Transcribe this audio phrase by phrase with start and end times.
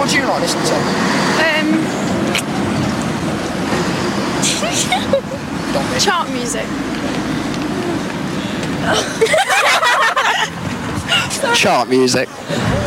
[0.00, 0.74] What do you like listening to?
[1.44, 1.68] Um,
[6.00, 6.64] chart music.
[11.54, 12.30] Chart music.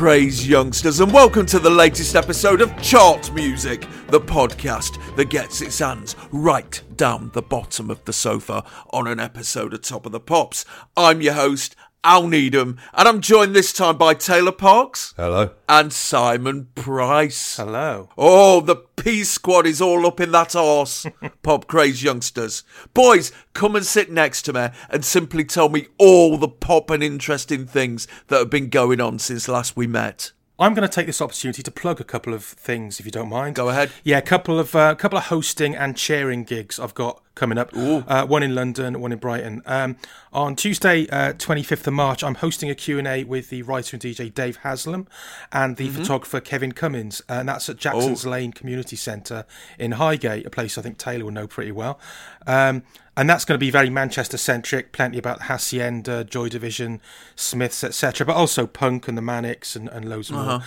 [0.00, 5.28] pop craze youngsters, and welcome to the latest episode of Chart Music, the podcast that
[5.28, 10.06] gets its hands right down the bottom of the sofa on an episode of Top
[10.06, 10.64] of the Pops.
[10.96, 15.50] I'm your host, Al Needham, and I'm joined this time by Taylor Parks Hello.
[15.68, 17.58] and Simon Price.
[17.58, 18.08] Hello.
[18.16, 21.04] Oh, the P squad is all up in that arse,
[21.42, 22.64] pop craze youngsters.
[22.94, 27.02] Boys, come and sit next to me and simply tell me all the pop and
[27.02, 30.32] interesting things that have been going on since last we met.
[30.58, 33.30] I'm going to take this opportunity to plug a couple of things, if you don't
[33.30, 33.54] mind.
[33.54, 33.90] Go ahead.
[34.04, 37.70] Yeah, a couple of uh, couple of hosting and chairing gigs I've got coming up.
[38.06, 39.62] Uh, one in London, one in Brighton.
[39.66, 39.96] Um,
[40.32, 44.32] on Tuesday, uh, 25th of March, I'm hosting a Q&A with the writer and DJ
[44.32, 45.06] Dave Haslam
[45.52, 49.46] and the photographer Kevin Cummins, and that's at Jackson's Lane Community Centre
[49.78, 51.98] in Highgate, a place I think Taylor will know pretty well.
[52.46, 52.82] Um,
[53.16, 57.00] and that's going to be very Manchester centric, plenty about Hacienda, Joy Division,
[57.36, 60.62] Smiths, etc., but also punk and the Manics and, and loads more.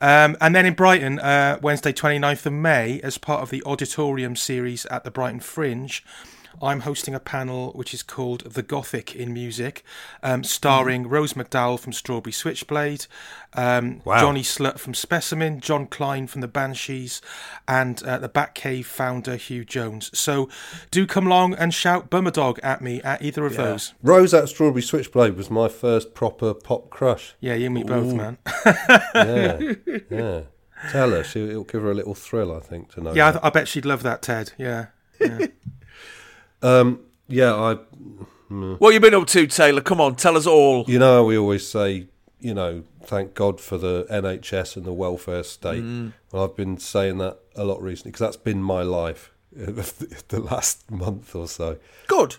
[0.00, 4.36] Um, and then in Brighton, uh, Wednesday, 29th of May, as part of the Auditorium
[4.36, 6.02] series at the Brighton Fringe,
[6.62, 9.82] I'm hosting a panel which is called The Gothic in Music,
[10.22, 13.06] um, starring Rose McDowall from Strawberry Switchblade,
[13.54, 14.20] um, Wow.
[14.20, 17.20] Johnny Slut from Specimen, Jon Klein from the Banshees,
[17.66, 20.10] and uh, the Batcave founder Hugh Jones.
[20.18, 20.48] So
[20.90, 23.94] do come along and shout Bummerdog at me at either of those.
[24.02, 27.34] Rose at Strawberry Switchblade was my first proper pop crush.
[27.40, 28.38] Yeah, you and me both, man.
[29.14, 29.74] Yeah,
[30.10, 30.40] yeah.
[30.90, 33.12] Tell her, she, it'll give her a little thrill, I think, to know.
[33.12, 33.40] Yeah.
[33.42, 34.52] I, I bet she'd love that, Ted.
[34.58, 34.86] Yeah.
[35.20, 35.46] yeah.
[36.62, 37.74] Um, yeah, I.
[38.48, 39.82] What you been up to, Taylor?
[39.82, 40.84] Come on, tell us all.
[40.88, 42.06] You know, we always say,
[42.40, 45.84] you know, thank God for the NHS and the welfare state.
[46.32, 50.90] Well, I've been saying that a lot recently because that's been my life the last
[50.90, 51.78] month or so.
[52.06, 52.36] Good.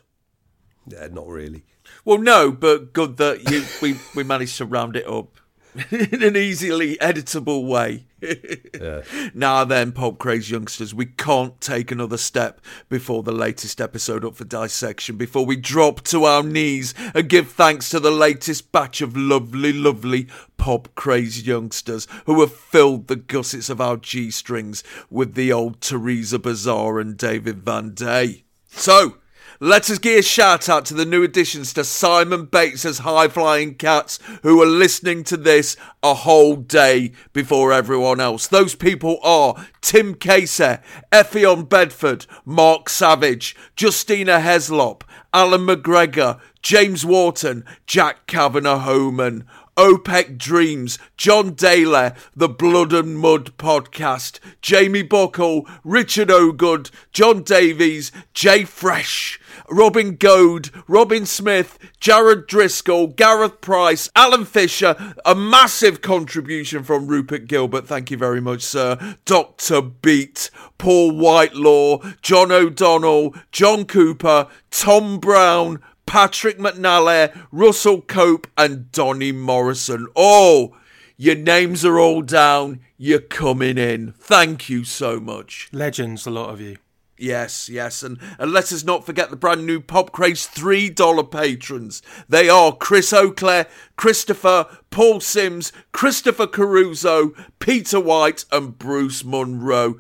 [0.88, 1.64] Yeah, not really.
[2.06, 5.39] Well, no, but good that you we, we managed to round it up
[5.92, 8.06] in an easily editable way.
[8.22, 9.02] Yeah.
[9.34, 14.36] Now then, pop craze youngsters, we can't take another step before the latest episode up
[14.36, 19.02] for dissection, before we drop to our knees and give thanks to the latest batch
[19.02, 20.28] of lovely, lovely
[20.58, 25.80] pop craze youngsters who have filled the gussets of our G strings with the old
[25.82, 28.44] Theresa Bazar and David Van Day.
[28.68, 29.19] So,
[29.62, 33.76] let us give a shout out to the new additions to Simon Bates's High Flying
[33.76, 38.48] Cats who are listening to this a whole day before everyone else.
[38.48, 40.78] Those people are Tim Casey,
[41.12, 45.02] Effion Bedford, Mark Savage, Justina Heslop,
[45.34, 49.46] Alan McGregor, James Wharton, Jack Kavanagh Homan.
[49.78, 58.12] OPEC Dreams, John Daly, The Blood and Mud Podcast, Jamie Buckle, Richard Ogood, John Davies,
[58.34, 59.40] Jay Fresh,
[59.72, 67.48] Robin Goad, Robin Smith, Jared Driscoll, Gareth Price, Alan Fisher, a massive contribution from Rupert
[67.48, 69.82] Gilbert, thank you very much, sir, Dr.
[69.82, 79.32] Beat, Paul Whitelaw, John O'Donnell, John Cooper, Tom Brown, Patrick McNally, Russell Cope, and Donny
[79.32, 80.08] Morrison.
[80.16, 80.76] Oh,
[81.18, 82.80] your names are all down.
[82.98, 84.14] You're coming in.
[84.14, 85.70] Thank you so much.
[85.72, 86.78] Legends, a lot of you.
[87.20, 92.02] Yes, yes, and, and let us not forget the brand new Pop Craze $3 patrons.
[92.30, 93.66] They are Chris Oakley,
[93.98, 100.00] Christopher, Paul Sims, Christopher Caruso, Peter White, and Bruce Munro.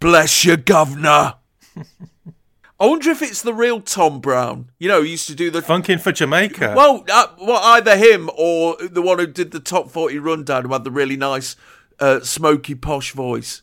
[0.00, 1.34] Bless you, Governor.
[2.80, 4.70] I wonder if it's the real Tom Brown.
[4.78, 6.74] You know, he used to do the Funkin' for Jamaica.
[6.76, 10.72] well, uh, well, either him or the one who did the top forty rundown, who
[10.72, 11.56] had the really nice,
[11.98, 13.62] uh, smoky posh voice.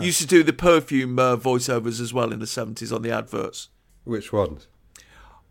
[0.00, 3.68] Used to do the perfume uh, voiceovers as well in the seventies on the adverts.
[4.04, 4.68] Which ones?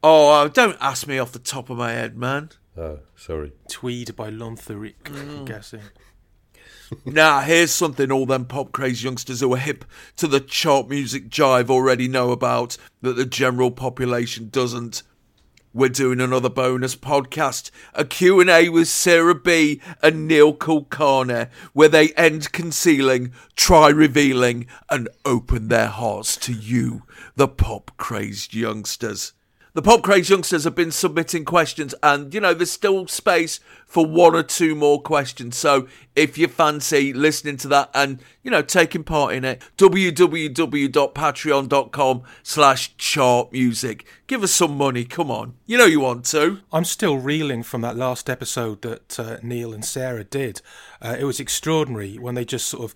[0.02, 2.52] Oh, uh, don't ask me off the top of my head, man.
[2.78, 3.52] Oh, sorry.
[3.70, 5.40] Tweed by Lentheric, Mm.
[5.40, 5.82] I'm guessing.
[7.04, 9.86] Now, here's something all them pop craze youngsters who are hip
[10.18, 15.02] to the chart music jive already know about that the general population doesn't.
[15.76, 22.14] We're doing another bonus podcast, a Q&A with Sarah B and Neil Kulkarni, where they
[22.14, 27.04] end concealing, try revealing, and open their hearts to you,
[27.36, 29.34] the pop crazed youngsters.
[29.76, 34.06] The Pop Craze youngsters have been submitting questions, and you know, there's still space for
[34.06, 35.58] one or two more questions.
[35.58, 42.24] So if you fancy listening to that and you know taking part in it, www.patreon.com
[42.42, 44.06] slash chart music.
[44.28, 45.56] Give us some money, come on.
[45.66, 46.62] You know you want to.
[46.72, 50.62] I'm still reeling from that last episode that uh, Neil and Sarah did.
[51.02, 52.96] Uh, it was extraordinary when they just sort of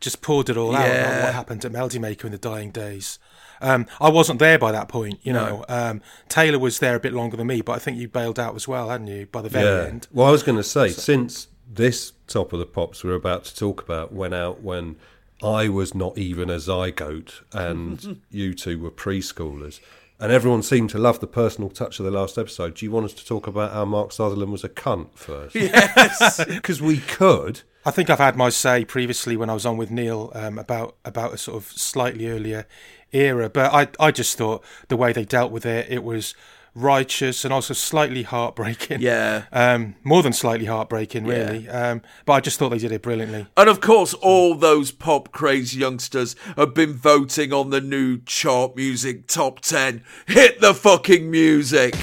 [0.00, 3.20] just poured it all out on what happened at Melody Maker in the dying days.
[3.60, 5.64] Um, I wasn't there by that point, you know.
[5.68, 8.54] Um, Taylor was there a bit longer than me, but I think you bailed out
[8.54, 10.08] as well, hadn't you, by the very end?
[10.12, 13.56] Well, I was going to say, since this top of the pops we're about to
[13.56, 14.96] talk about went out when
[15.42, 19.80] I was not even a zygote and you two were preschoolers,
[20.18, 22.74] and everyone seemed to love the personal touch of the last episode.
[22.74, 25.54] Do you want us to talk about how Mark Sutherland was a cunt first?
[25.54, 26.42] Yes.
[26.46, 27.62] Because we could.
[27.84, 30.96] I think I've had my say previously when I was on with Neil um, about
[31.04, 32.66] about a sort of slightly earlier
[33.12, 36.34] era, but I I just thought the way they dealt with it, it was
[36.76, 39.00] righteous and also slightly heartbreaking.
[39.00, 39.44] Yeah.
[39.52, 41.68] um, more than slightly heartbreaking, really.
[41.68, 43.46] Um, but I just thought they did it brilliantly.
[43.56, 48.76] And of course, all those pop craze youngsters have been voting on the new chart
[48.76, 50.04] music top 10.
[50.26, 51.94] Hit the fucking music!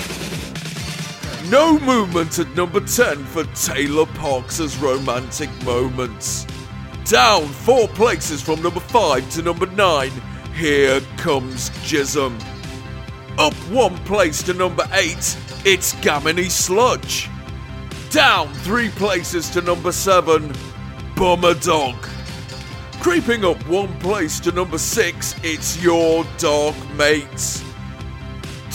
[1.50, 6.48] No movement at number 10 for Taylor Parks' romantic moments.
[7.06, 10.10] Down four places from number 5 to number 9,
[10.54, 12.40] here comes Jism.
[13.38, 15.16] Up one place to number 8,
[15.66, 17.30] it's Gaminy Sludge.
[18.12, 20.54] Down three places to number 7,
[21.16, 21.96] Bummer Dog.
[23.02, 27.64] Creeping up one place to number 6, it's Your Dog Mates.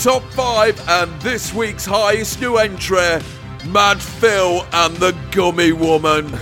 [0.02, 3.20] Top 5 and this week's highest new entry,
[3.66, 6.36] Mad Phil and the Gummy Woman.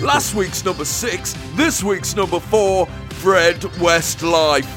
[0.00, 2.86] Last week's number 6, this week's number 4,
[3.18, 4.68] Fred Westlife.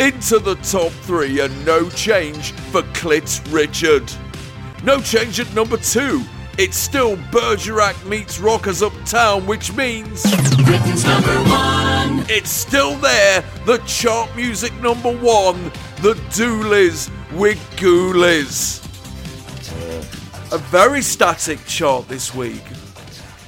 [0.00, 4.10] Into the top 3 and no change for Clit Richard.
[4.82, 6.24] No change at number 2.
[6.58, 10.24] It's still Bergerac meets Rockers Uptown, which means.
[10.64, 12.26] Britain's number one.
[12.28, 15.70] It's still there, the chart music number one,
[16.02, 18.84] the Doolies with Ghoulies.
[20.52, 22.64] A very static chart this week.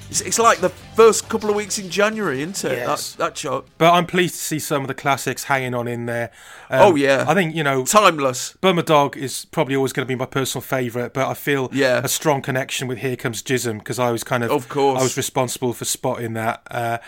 [0.08, 2.76] It's, it's like the first couple of weeks in January, isn't it?
[2.79, 3.12] Yes.
[3.12, 3.64] That, that chart.
[3.79, 6.31] But I'm pleased to see some of the classics hanging on in there.
[6.69, 7.25] Um, Oh, yeah.
[7.26, 8.55] I think you know Timeless.
[8.61, 12.00] Burma Dog is probably always going to be my personal favourite, but I feel Yeah.
[12.05, 15.00] a strong connection with Here Comes Jism because I was kind of, Of course.
[15.00, 16.99] I was responsible for spotting that, uh,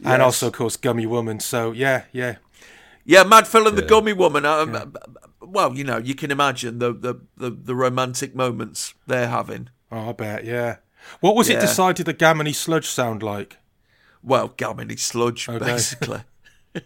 [0.00, 0.12] Yes.
[0.14, 1.38] and also of course Gummy Woman.
[1.40, 2.36] So yeah, yeah,
[3.04, 4.44] Yeah, Mad Phil and the Gummy Woman.
[4.46, 4.94] Um,
[5.40, 9.68] Well, you know, you can imagine the, the, the, the romantic moments they're having.
[9.90, 10.76] oh, I bet, yeah.
[11.20, 11.58] What was Yeah.
[11.58, 13.58] it decided the Gammony Sludge sound like?
[14.22, 15.64] Well, Gaminy Sludge, Okay.
[15.64, 16.20] basically.
[16.74, 16.80] I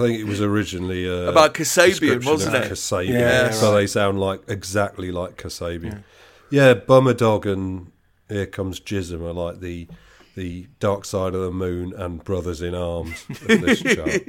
[0.00, 2.70] think it was originally uh, About Kasabian, wasn't it?
[2.70, 3.08] Kasabian.
[3.18, 3.80] Yeah, so right.
[3.80, 6.04] they sound like exactly like Kasabian.
[6.50, 7.90] Yeah, Bummer Dog and
[8.28, 9.88] Here Comes Jism are like the
[10.36, 14.20] the Dark Side of the Moon and Brothers in Arms of this chart.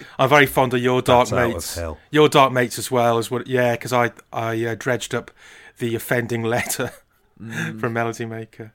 [0.18, 1.74] I'm very fond of your Dark Bats out of Mates.
[1.76, 1.98] hell.
[2.10, 3.46] Your Dark Mates as well as what?
[3.46, 5.30] Yeah, because I I uh, dredged up
[5.78, 6.92] the offending letter
[7.40, 7.80] Mm.
[7.80, 8.72] from Melody Maker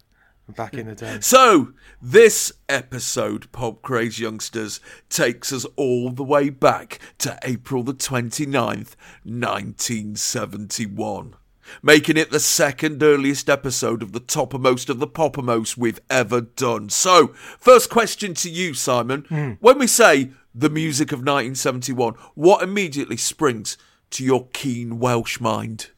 [0.56, 1.20] back in the day.
[1.22, 4.80] So, this episode, Pop Craze Youngsters,
[5.10, 11.36] takes us all the way back to April the 29th, 1971.
[11.82, 16.90] Making it the second earliest episode of the toppermost of the poppermost we've ever done.
[16.90, 17.30] So,
[17.60, 19.58] first question to you, Simon.
[19.60, 23.78] When we say the music of 1971, what immediately springs
[24.12, 25.90] to your keen Welsh mind?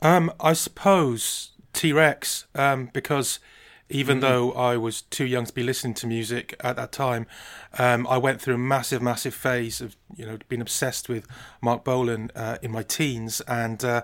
[0.00, 3.38] Um, I suppose T Rex, um, because
[3.90, 3.94] Mm.
[4.00, 7.24] even though I was too young to be listening to music at that time,
[7.78, 11.24] um, I went through a massive, massive phase of you know being obsessed with
[11.62, 14.02] Marc Bolan uh, in my teens, and uh,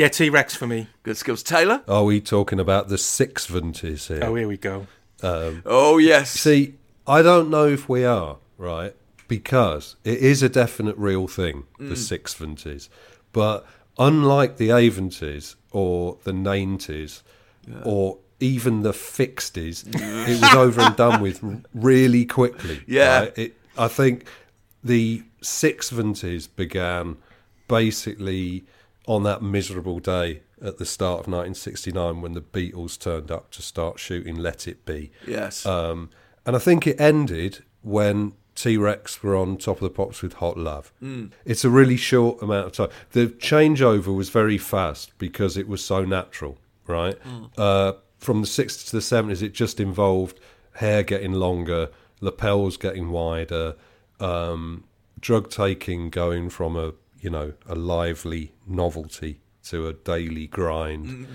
[0.00, 0.80] yeah, T Rex for me.
[1.02, 1.42] Good skills.
[1.42, 1.82] Taylor?
[1.86, 4.20] Are we talking about the sixventies here?
[4.22, 4.86] Oh, here we go.
[5.22, 6.30] Oh, yes.
[6.30, 6.74] See,
[7.06, 8.94] I don't know if we are, right?
[9.28, 12.88] Because it is a definite real thing, the sixventies.
[13.32, 13.66] But
[13.98, 17.22] unlike the eighties or the nineties
[17.84, 21.42] or even the fixties, it was over and done with
[21.74, 22.82] really quickly.
[22.86, 23.20] Yeah.
[23.20, 23.38] right?
[23.38, 24.26] It, I think
[24.84, 27.16] the sixventies began
[27.68, 28.64] basically
[29.06, 33.62] on that miserable day at the start of 1969 when the Beatles turned up to
[33.62, 35.10] start shooting Let It Be.
[35.26, 35.66] Yes.
[35.66, 36.10] Um,
[36.44, 40.34] and I think it ended when T Rex were on Top of the Pops with
[40.34, 40.92] Hot Love.
[41.44, 42.88] It's a really short amount of time.
[43.12, 47.16] The changeover was very fast because it was so natural, right?
[47.56, 50.40] Uh, from the 60s to the 70s, it just involved
[50.72, 53.76] hair getting longer, lapels getting wider,
[54.20, 54.84] um,
[55.20, 61.26] drug taking going from a you know a lively novelty to a daily grind.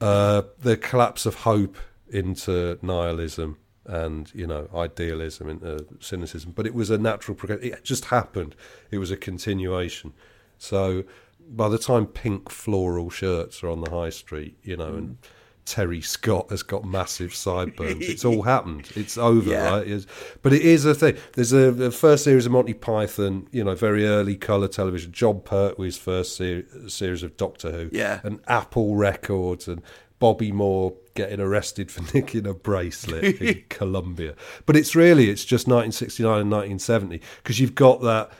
[0.00, 1.76] Uh, the collapse of hope
[2.08, 7.72] into nihilism and you know idealism into uh, cynicism, but it was a natural progression.
[7.72, 8.54] It just happened.
[8.90, 10.12] It was a continuation.
[10.58, 11.04] So
[11.50, 15.16] by the time pink floral shirts are on the high street, you know, and mm.
[15.64, 18.06] Terry Scott has got massive sideburns.
[18.08, 18.90] It's all happened.
[18.94, 19.68] It's over, Yeah.
[19.70, 19.86] right?
[19.88, 20.06] It's,
[20.42, 21.16] but it is a thing.
[21.34, 25.12] There's a the first series of Monty Python, you know, very early colour television.
[25.12, 28.20] Jon Pertwee's first ser- series of Doctor Who, Yeah.
[28.24, 29.82] and Apple Records, and
[30.18, 34.34] Bobby Moore getting arrested for nicking a bracelet in Colombia.
[34.66, 38.30] But it's really it's just 1969 and 1970 because you've got that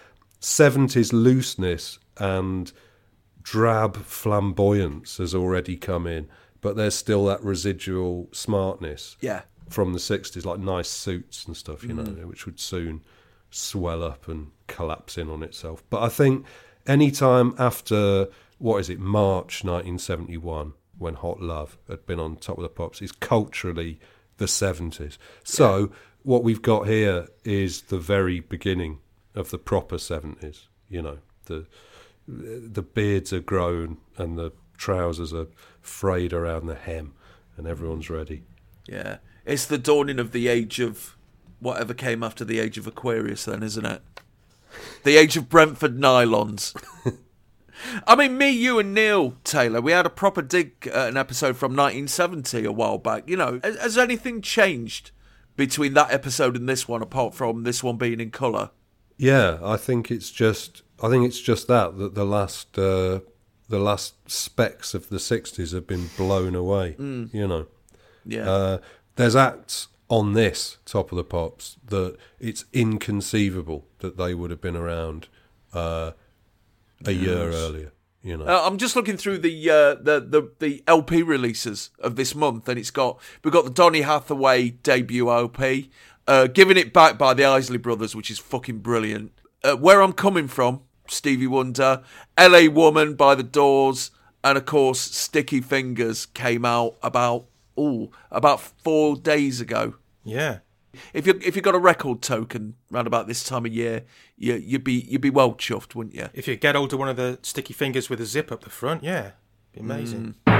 [0.41, 2.73] 70s looseness and
[3.43, 6.29] drab flamboyance has already come in,
[6.61, 9.43] but there's still that residual smartness yeah.
[9.69, 12.25] from the 60s, like nice suits and stuff, you know, mm.
[12.25, 13.03] which would soon
[13.51, 15.83] swell up and collapse in on itself.
[15.89, 16.45] But I think
[16.87, 22.59] any time after, what is it, March 1971, when Hot Love had been on top
[22.59, 23.99] of the pops, is culturally
[24.37, 25.19] the 70s.
[25.45, 25.91] So
[26.23, 28.99] what we've got here is the very beginning
[29.35, 31.67] of the proper 70s, you know, the
[32.31, 35.47] the beards are grown and the trousers are
[35.81, 37.15] frayed around the hem
[37.57, 38.43] and everyone's ready.
[38.87, 39.19] Yeah.
[39.47, 41.17] It's the dawning of the age of
[41.59, 44.03] whatever came after the age of Aquarius, then, isn't it?
[45.05, 46.75] The age of Brentford nylons.
[48.07, 51.57] I mean, me, you, and Neil Taylor, we had a proper dig at an episode
[51.57, 53.29] from 1970 a while back.
[53.29, 55.11] You know, has, has anything changed
[55.57, 58.71] between that episode and this one, apart from this one being in colour?
[59.17, 63.21] Yeah, I think it's just I think it's just that that the last uh,
[63.69, 66.95] the last specks of the '60s have been blown away.
[66.99, 67.67] You know,
[68.25, 68.49] Yeah.
[68.51, 68.79] uh,
[69.17, 74.61] there's acts on this top of the pops that it's inconceivable that they would have
[74.61, 75.29] been around
[75.73, 76.13] uh,
[77.05, 77.93] a year earlier.
[78.23, 82.17] You know, Uh, I'm just looking through the, uh, the the the LP releases of
[82.17, 85.91] this month, and it's got we've got the Donny Hathaway debut LP,
[86.27, 89.33] uh, "Giving It Back" by the Isley Brothers, which is fucking brilliant.
[89.63, 92.03] Uh, Where I'm Coming From, Stevie Wonder,
[92.37, 92.67] "L.A.
[92.69, 94.11] Woman" by the Doors,
[94.43, 99.95] and of course, "Sticky Fingers" came out about oh about four days ago.
[100.25, 100.59] Yeah.
[101.13, 104.05] If you if you got a record token round about this time of year,
[104.37, 106.29] you you'd be you'd be well chuffed, wouldn't you?
[106.35, 108.71] If you get hold of one of the sticky fingers with a zip up the
[108.71, 109.33] front, yeah.
[109.73, 110.35] Be amazing.
[110.47, 110.59] Mm.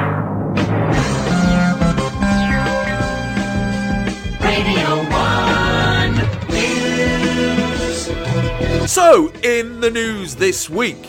[4.41, 6.15] Radio 1
[6.51, 8.11] News.
[8.91, 11.07] So, in the news this week,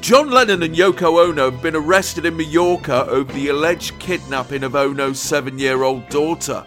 [0.00, 4.74] John Lennon and Yoko Ono have been arrested in Mallorca over the alleged kidnapping of
[4.74, 6.64] Ono's seven year old daughter.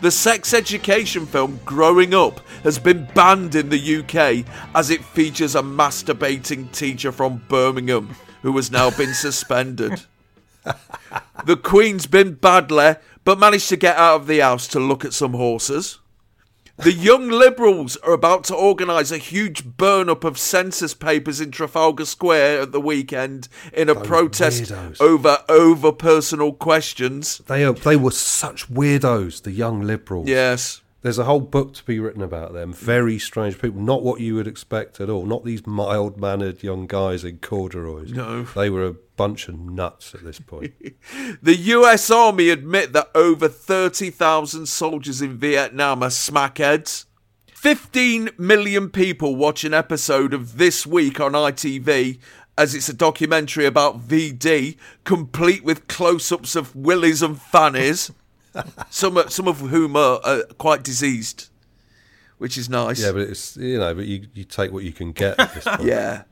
[0.00, 5.54] The sex education film Growing Up has been banned in the UK as it features
[5.54, 10.00] a masturbating teacher from Birmingham who has now been suspended.
[11.44, 15.12] The Queen's been badly, but managed to get out of the house to look at
[15.12, 15.98] some horses.
[16.82, 21.50] The Young Liberals are about to organise a huge burn up of census papers in
[21.50, 25.00] Trafalgar Square at the weekend in a protest weirdos.
[25.00, 27.38] over over personal questions.
[27.46, 30.26] they are, they were such weirdos, the young liberals.
[30.26, 30.80] Yes.
[31.02, 32.72] There's a whole book to be written about them.
[32.74, 33.80] Very strange people.
[33.80, 35.24] Not what you would expect at all.
[35.24, 38.12] Not these mild mannered young guys in corduroys.
[38.12, 38.42] No.
[38.42, 40.74] They were a bunch of nuts at this point.
[41.42, 47.06] The US Army admit that over 30,000 soldiers in Vietnam are smackheads.
[47.54, 52.18] 15 million people watch an episode of This Week on ITV
[52.60, 58.10] as it's a documentary about VD, complete with close ups of willies and fannies,
[58.90, 61.48] some, some of whom are uh, quite diseased,
[62.38, 63.02] which is nice.
[63.02, 65.64] yeah, but it's, you know, but you, you take what you can get at this
[65.64, 65.82] point.
[65.84, 66.22] Yeah,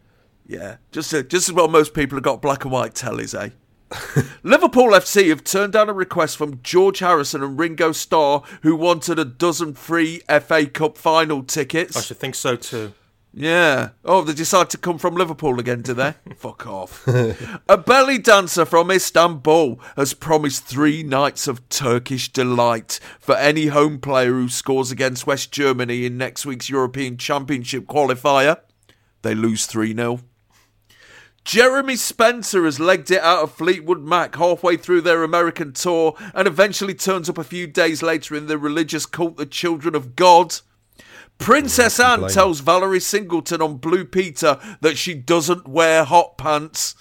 [0.47, 0.77] yeah.
[0.93, 3.51] Just uh, just as well most people have got black and white tellies, eh?
[4.43, 9.19] Liverpool FC have turned down a request from George Harrison and Ringo Starr, who wanted
[9.19, 11.97] a dozen free FA Cup final tickets.
[11.97, 12.93] I should think so too.
[13.33, 13.91] Yeah.
[14.05, 16.15] Oh, they decide to come from Liverpool again, do they?
[16.37, 17.07] Fuck off.
[17.07, 24.01] a belly dancer from Istanbul has promised three nights of Turkish delight for any home
[24.01, 28.61] player who scores against West Germany in next week's European Championship qualifier.
[29.23, 30.21] They lose 3 0.
[31.45, 36.47] Jeremy Spencer has legged it out of Fleetwood Mac halfway through their American tour and
[36.47, 40.57] eventually turns up a few days later in the religious cult The Children of God.
[41.39, 46.95] Princess Anne tells Valerie Singleton on Blue Peter that she doesn't wear hot pants.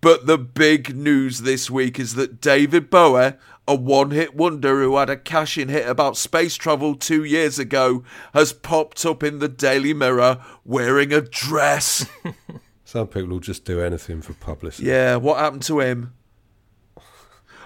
[0.00, 3.34] But the big news this week is that David Bowie,
[3.68, 7.58] a one hit wonder who had a cash in hit about space travel two years
[7.58, 12.06] ago, has popped up in the Daily Mirror wearing a dress.
[12.84, 14.88] Some people will just do anything for publicity.
[14.88, 16.14] yeah, what happened to him?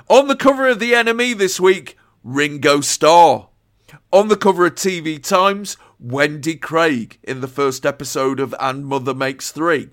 [0.08, 3.48] On the cover of The NME this week, Ringo Starr.
[4.12, 9.14] On the cover of TV Times, Wendy Craig in the first episode of And Mother
[9.14, 9.90] Makes Three.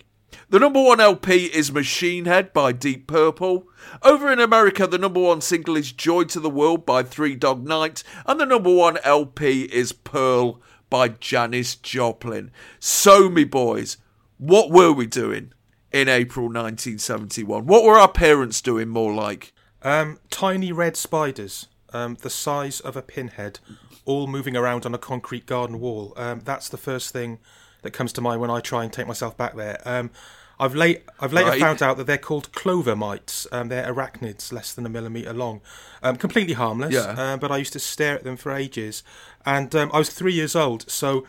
[0.49, 3.67] The number one LP is Machine Head by Deep Purple.
[4.03, 7.65] Over in America, the number one single is Joy to the World by Three Dog
[7.65, 12.51] Night, and the number one LP is Pearl by Janis Joplin.
[12.79, 13.97] So, me boys,
[14.37, 15.53] what were we doing
[15.91, 17.65] in April 1971?
[17.65, 19.53] What were our parents doing more like?
[19.81, 23.59] Um, tiny red spiders, um, the size of a pinhead,
[24.05, 26.13] all moving around on a concrete garden wall.
[26.17, 27.39] Um, that's the first thing
[27.81, 29.81] that comes to mind when I try and take myself back there.
[29.85, 30.11] Um,
[30.59, 31.59] I've late, I've later Right.
[31.59, 33.47] found out that they're called clover mites.
[33.51, 35.61] Um, they're arachnids, less than a millimetre long,
[36.03, 36.93] um, completely harmless.
[36.93, 37.15] Yeah.
[37.17, 39.01] Uh, but I used to stare at them for ages,
[39.43, 41.25] and um, I was three years old, so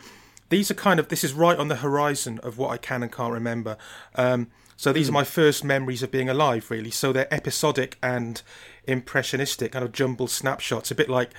[0.49, 3.11] these are kind of this is right on the horizon of what I can and
[3.11, 3.75] can't remember.
[4.13, 6.91] Um, so these are my first memories of being alive, really.
[6.91, 8.39] So they're episodic and
[8.85, 11.31] impressionistic, kind of jumbled snapshots, a bit like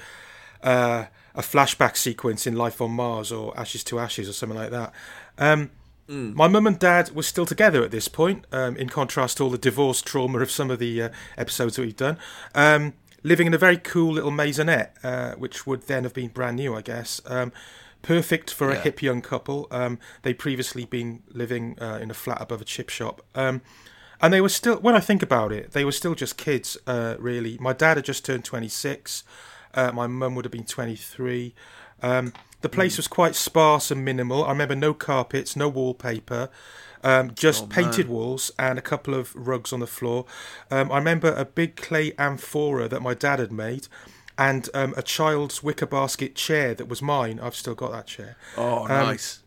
[0.65, 4.71] uh, a flashback sequence in Life on Mars or Ashes to Ashes or something like
[4.71, 4.93] that.
[5.39, 5.71] Um,
[6.37, 9.51] My mum and dad were still together at this point, um, in contrast to all
[9.51, 12.19] the divorce trauma of some of the uh, episodes that we've done.
[12.55, 16.57] Um, living in a very cool little maisonette, uh, which would then have been brand
[16.57, 17.23] new, I guess.
[17.27, 17.53] Um,
[18.03, 19.67] perfect for a hip young couple.
[19.71, 23.23] Um, they'd previously been living uh, in a flat above a chip shop.
[23.35, 23.63] Um,
[24.21, 27.17] and they were still, when I think about it, they were still just kids, uh,
[27.19, 27.57] really.
[27.59, 29.25] My dad had just turned 26.
[29.75, 31.55] Uh, my mum would have been 23.
[32.03, 34.45] Um, the place was quite sparse and minimal.
[34.45, 36.49] I remember no carpets, no wallpaper,
[37.03, 40.25] um, just painted walls and a couple of rugs on the floor.
[40.71, 43.89] Um, I remember a big clay amphora that my dad had made
[44.39, 47.39] and um, a child's wicker basket chair that was mine.
[47.43, 49.43] I've still got that chair Oh, nice.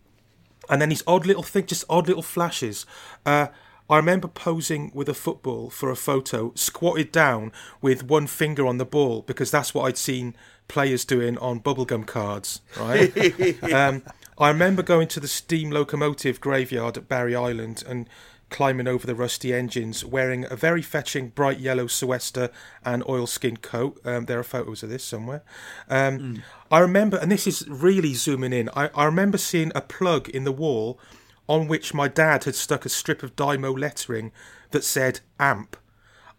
[0.70, 2.86] and then these odd little things, just odd little flashes.
[3.26, 3.48] Uh,
[3.90, 8.78] I remember posing with a football for a photo, squatted down with one finger on
[8.78, 10.36] the ball because that's what I'd seen
[10.68, 12.62] players doing on bubblegum cards.
[12.78, 13.64] Right.
[13.74, 14.04] um,
[14.38, 18.10] I remember going to the steam locomotive graveyard at Barry Island and
[18.50, 22.52] climbing over the rusty engines, wearing a very fetching bright yellow Suesta
[22.86, 24.00] and oilskin coat.
[24.06, 25.44] Um, there are photos of this somewhere.
[25.90, 28.70] Um, I remember, and this is really zooming in.
[28.76, 31.00] I, I remember seeing a plug in the wall
[31.48, 34.32] on which my dad had stuck a strip of Dymo lettering
[34.72, 35.78] that said AMP.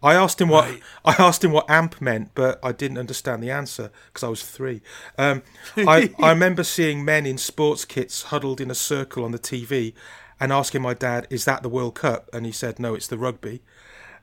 [0.01, 3.51] I asked him what I asked him what amp meant, but I didn't understand the
[3.51, 4.81] answer because I was three.
[5.17, 5.43] Um,
[5.75, 9.93] I, I remember seeing men in sports kits huddled in a circle on the TV,
[10.39, 13.17] and asking my dad, "Is that the World Cup?" And he said, "No, it's the
[13.17, 13.61] rugby."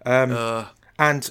[0.06, 0.32] Um,
[0.98, 1.30] and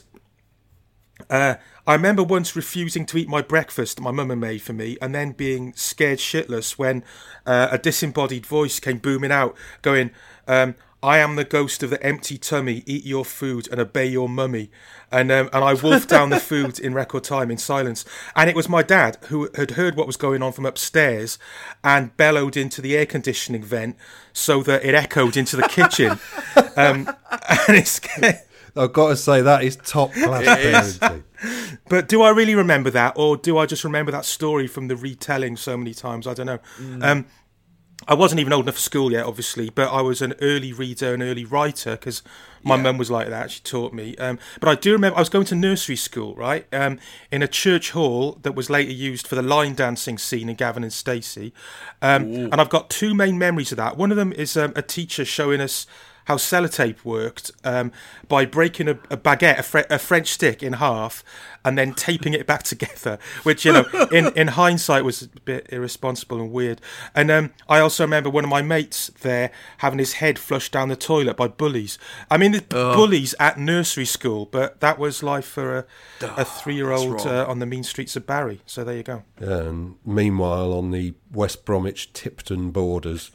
[1.29, 1.55] uh,
[1.87, 4.97] I remember once refusing to eat my breakfast that my mum had made for me,
[5.01, 7.03] and then being scared shitless when
[7.45, 10.09] uh, a disembodied voice came booming out, going,
[10.47, 12.81] um, "I am the ghost of the empty tummy.
[12.87, 14.71] Eat your food and obey your mummy."
[15.11, 18.03] And um, and I wolfed down the food in record time in silence.
[18.35, 21.37] And it was my dad who had heard what was going on from upstairs
[21.83, 23.95] and bellowed into the air conditioning vent
[24.33, 26.19] so that it echoed into the kitchen.
[26.75, 27.15] um,
[27.67, 28.01] and it's.
[28.75, 31.23] I've got to say that is top class parenting.
[31.87, 34.95] But do I really remember that, or do I just remember that story from the
[34.95, 36.27] retelling so many times?
[36.27, 36.59] I don't know.
[37.01, 37.25] Um,
[38.07, 41.13] I wasn't even old enough for school yet, obviously, but I was an early reader
[41.13, 42.21] and early writer because
[42.61, 43.51] my mum was like that.
[43.51, 44.15] She taught me.
[44.17, 46.99] Um, but I do remember I was going to nursery school, right, um,
[47.31, 50.83] in a church hall that was later used for the line dancing scene in Gavin
[50.83, 51.53] and Stacey.
[52.01, 53.97] Um, and I've got two main memories of that.
[53.97, 55.87] One of them is um, a teacher showing us
[56.25, 57.91] how sellotape worked um,
[58.27, 61.23] by breaking a, a baguette, a, Fre- a French stick, in half
[61.63, 65.67] and then taping it back together, which, you know, in, in hindsight was a bit
[65.71, 66.79] irresponsible and weird.
[67.13, 70.89] And um, I also remember one of my mates there having his head flushed down
[70.89, 71.97] the toilet by bullies.
[72.29, 75.85] I mean, there's bullies at nursery school, but that was life for a,
[76.21, 78.61] a three year old uh, on the mean streets of Barry.
[78.65, 79.23] So there you go.
[79.37, 83.31] And meanwhile, on the West Bromwich Tipton borders,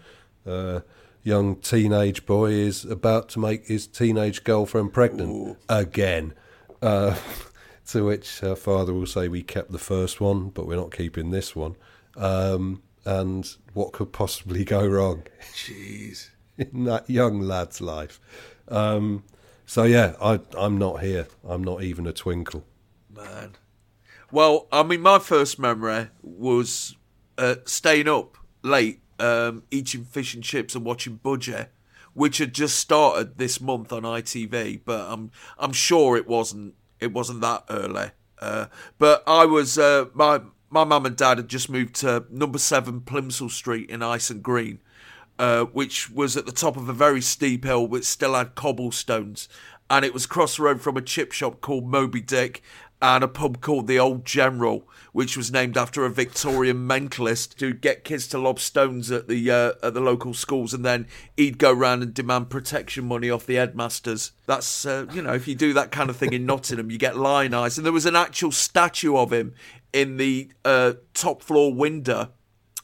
[0.47, 0.81] uh,
[1.23, 6.35] young teenage boy is about to make his teenage girlfriend pregnant again.
[6.83, 7.17] Uh,
[7.89, 11.31] to which her father will say, "We kept the first one, but we're not keeping
[11.31, 11.77] this one."
[12.17, 15.25] Um, and what could possibly go wrong?
[15.55, 16.31] Jeez.
[16.59, 18.21] in that young lad's life.
[18.69, 19.25] Um,
[19.67, 21.29] so yeah, I, I'm not here.
[21.49, 22.65] I'm not even a twinkle.
[23.15, 23.57] Man.
[24.33, 26.97] Well, I mean, my first memory was
[27.39, 31.69] uh, staying up late, um, eating fish and chips and watching Budgie,
[32.15, 34.81] which had just started this month on ITV.
[34.85, 38.11] But I'm I'm sure it wasn't it wasn't that early.
[38.41, 38.67] Uh,
[38.99, 43.01] but I was uh, my my mum and dad had just moved to number seven
[43.01, 44.81] Plimsoll Street in Hyson Green,
[45.39, 49.49] uh, which was at the top of a very steep hill, which still had cobblestones,
[49.91, 52.63] and it was across the road from a chip shop called Moby Dick
[53.03, 57.81] and a pub called the Old General, which was named after a Victorian mentalist who'd
[57.81, 61.59] get kids to lob stones at the uh, at the local schools, and then he'd
[61.59, 64.33] go round and demand protection money off the headmasters.
[64.47, 67.15] That's uh, you know, if you do that kind of thing in Nottingham, you get
[67.15, 67.79] lionised.
[67.79, 69.55] And there was an actual statue of him
[69.93, 72.31] in the uh, top floor window,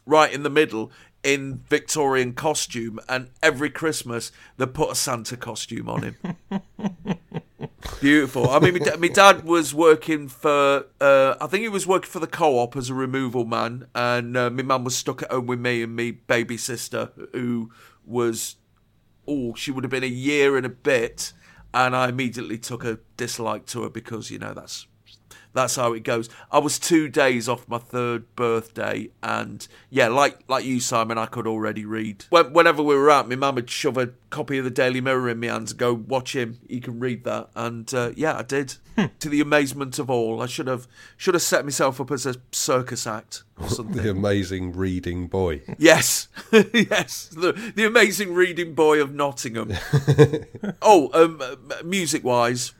[0.06, 0.90] right in the middle.
[1.26, 6.16] In Victorian costume, and every Christmas they put a Santa costume on him.
[8.00, 8.48] Beautiful.
[8.48, 12.10] I mean, my, da- my dad was working for, uh, I think he was working
[12.10, 15.46] for the co-op as a removal man, and uh, my mum was stuck at home
[15.46, 17.72] with me and me baby sister, who
[18.04, 18.54] was,
[19.26, 21.32] oh, she would have been a year and a bit,
[21.74, 24.86] and I immediately took a dislike to her because you know that's
[25.56, 26.28] that's how it goes.
[26.50, 31.26] I was two days off my third birthday, and yeah, like like you, Simon, I
[31.26, 32.24] could already read.
[32.30, 35.30] When, whenever we were out, my mum would shove a copy of the Daily Mirror
[35.30, 38.42] in my hands and go, "Watch him, he can read that." And uh, yeah, I
[38.42, 38.74] did,
[39.18, 40.42] to the amazement of all.
[40.42, 44.02] I should have should have set myself up as a circus act or something.
[44.02, 45.62] The amazing reading boy.
[45.78, 49.72] Yes, yes, the the amazing reading boy of Nottingham.
[50.82, 51.40] oh, um,
[51.84, 52.72] music wise,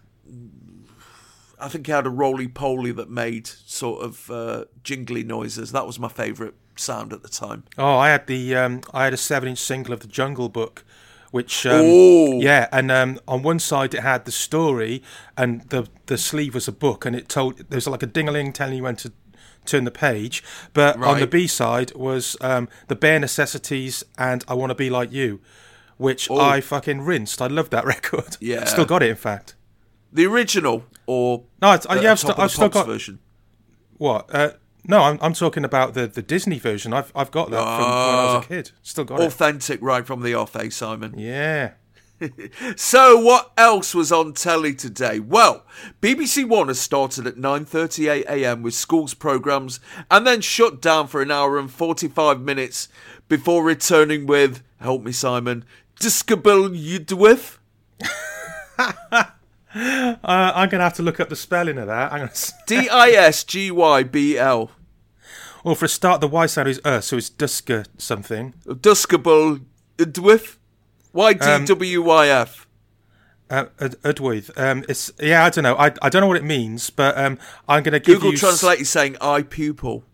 [1.59, 5.73] I think he had a roly poly that made sort of uh, jingly noises.
[5.73, 7.65] That was my favourite sound at the time.
[7.79, 10.85] Oh, I had the um, I had a seven-inch single of the Jungle Book,
[11.31, 11.85] which um,
[12.41, 15.03] yeah, and um, on one side it had the story,
[15.37, 18.53] and the the sleeve was a book, and it told there was like a ding-a-ling
[18.53, 19.13] telling you when to
[19.65, 20.45] turn the page.
[20.75, 24.89] But on the B side was um, the bare necessities and I want to be
[24.91, 25.41] like you,
[25.97, 26.39] which Oh.
[26.39, 27.43] I fucking rinsed.
[27.43, 28.37] I love that record.
[28.39, 28.65] Yeah.
[28.67, 29.56] still got it in fact.
[30.17, 33.19] The original or No, it's, the yeah, I've, st- I've still got version.
[33.99, 34.35] what.
[34.35, 34.53] Uh,
[34.89, 36.93] no, I'm, I'm talking about the, the Disney version.
[36.95, 38.71] I've I've got that from when I was a kid.
[38.83, 39.27] Still got it.
[39.27, 41.15] Authentic right from the off, eh, Simon?
[41.19, 41.73] Yeah.
[42.77, 45.21] So what else was on telly today?
[45.21, 45.67] Well,
[46.01, 48.63] BBC One has started at 9:38 a.m.
[48.63, 52.89] with schools programs and then shut down for an hour and 45 minutes
[53.29, 55.67] before returning with help me Simon
[56.01, 57.59] Discabil Yudwith.
[60.25, 62.13] Uh, I'm gonna have to look up the spelling of that.
[62.13, 62.31] I'm gonna.
[62.31, 64.71] s- D I S G Y B L.
[65.65, 68.55] Well, for a start, the Y sound is uh, so it's Duska something.
[68.67, 69.65] Discabil
[69.99, 70.57] Yudwith.
[71.13, 72.67] Y D W Y F.
[73.51, 73.97] Uh, Ud-
[74.57, 75.77] Um, it's yeah, I don't know.
[75.77, 78.35] I, I don't know what it means, but um, I'm gonna give Google you.
[78.35, 80.05] s- Translate is saying eye pupil.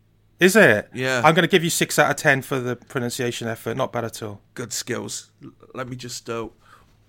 [0.40, 0.88] Is it?
[0.92, 1.22] Yeah.
[1.25, 3.77] I'm gonna give you six out of ten for the pronunciation effort.
[3.77, 4.40] Not bad at all.
[4.55, 5.31] good skills.
[5.75, 6.48] Let me just uh,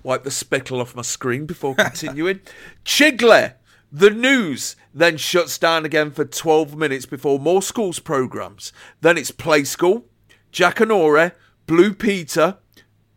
[0.03, 2.41] wipe the speckle off my screen before continuing.
[2.85, 3.53] Chigley,
[3.91, 8.73] the news, then shuts down again for 12 minutes before more schools programmes.
[9.01, 10.05] Then it's Play School,
[10.51, 11.31] Jackanory,
[11.65, 12.57] Blue Peter,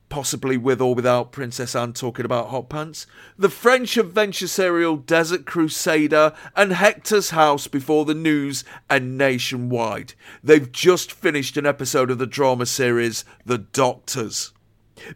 [0.09, 5.46] possibly with or without Princess Anne talking about hot pants, the French adventure serial Desert
[5.46, 10.14] Crusader, and Hector's House before the news and nationwide.
[10.42, 14.53] They've just finished an episode of the drama series The Doctors.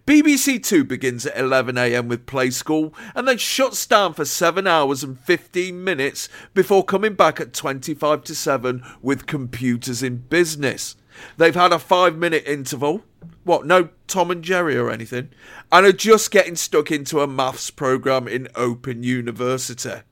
[0.06, 5.02] BBC Two begins at 11am with Play School and then shuts down for 7 hours
[5.02, 10.96] and 15 minutes before coming back at 25 to 7 with Computers in Business.
[11.36, 13.02] They've had a 5 minute interval.
[13.44, 15.30] What, no Tom and Jerry or anything?
[15.72, 20.02] And are just getting stuck into a maths programme in Open University.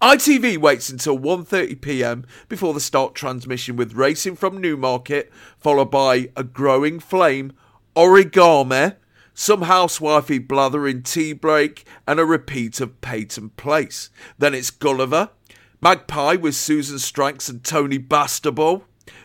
[0.00, 2.24] ITV waits until 1:30 p.m.
[2.48, 7.52] before the start transmission with Racing from Newmarket, followed by A Growing Flame,
[7.98, 8.94] Origami,
[9.34, 14.08] some housewifey blather in Tea Break, and a repeat of Peyton Place.
[14.38, 15.30] Then it's Gulliver,
[15.80, 18.84] Magpie with Susan Stranks and Tony Bastable,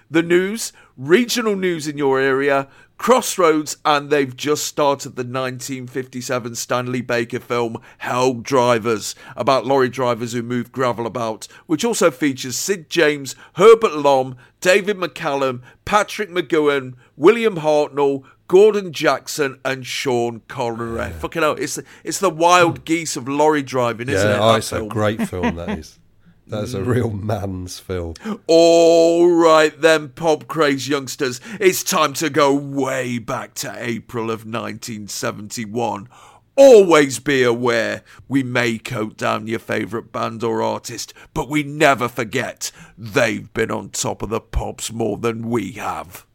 [0.09, 7.01] the news, regional news in your area, Crossroads, and they've just started the 1957 Stanley
[7.01, 12.89] Baker film Hell Drivers about lorry drivers who move gravel about, which also features Sid
[12.89, 21.09] James, Herbert Lom, David McCallum, Patrick McGoohan, William Hartnell, Gordon Jackson, and Sean Connery.
[21.09, 22.83] Fucking hell, it's it's the wild hmm.
[22.83, 24.39] geese of lorry driving, isn't yeah, it?
[24.39, 25.55] oh, it's a great film.
[25.55, 25.97] That is.
[26.45, 28.13] That's a real man's film.
[28.45, 34.45] All right then, pop craze youngsters, it's time to go way back to April of
[34.45, 36.07] 1971.
[36.55, 42.07] Always be aware we may coat down your favourite band or artist, but we never
[42.07, 46.27] forget they've been on top of the pops more than we have.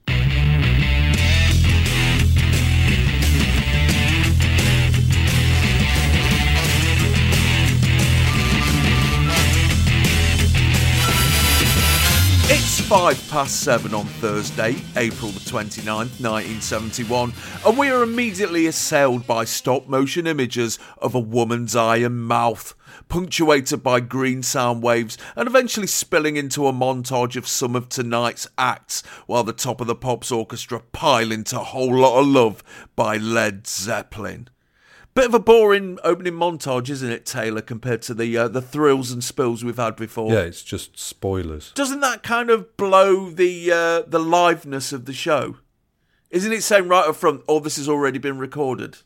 [12.51, 17.35] It's five past seven on Thursday, April the 29th, 1971,
[17.67, 22.75] and we are immediately assailed by stop motion images of a woman's eye and mouth,
[23.11, 28.49] punctuated by green sound waves, and eventually spilling into a montage of some of tonight's
[28.57, 32.65] acts, while the top of the Pops Orchestra pile into a Whole Lot of Love
[32.97, 34.49] by Led Zeppelin.
[35.18, 39.11] Bit of a boring opening montage, isn't it, Taylor, compared to the uh, the thrills
[39.11, 40.33] and spills we've had before?
[40.33, 41.72] Yeah, it's just spoilers.
[41.72, 45.57] Doesn't that kind of blow the uh, the liveness of the show?
[46.31, 48.98] Isn't it saying right up front, "Oh, this has already been recorded"?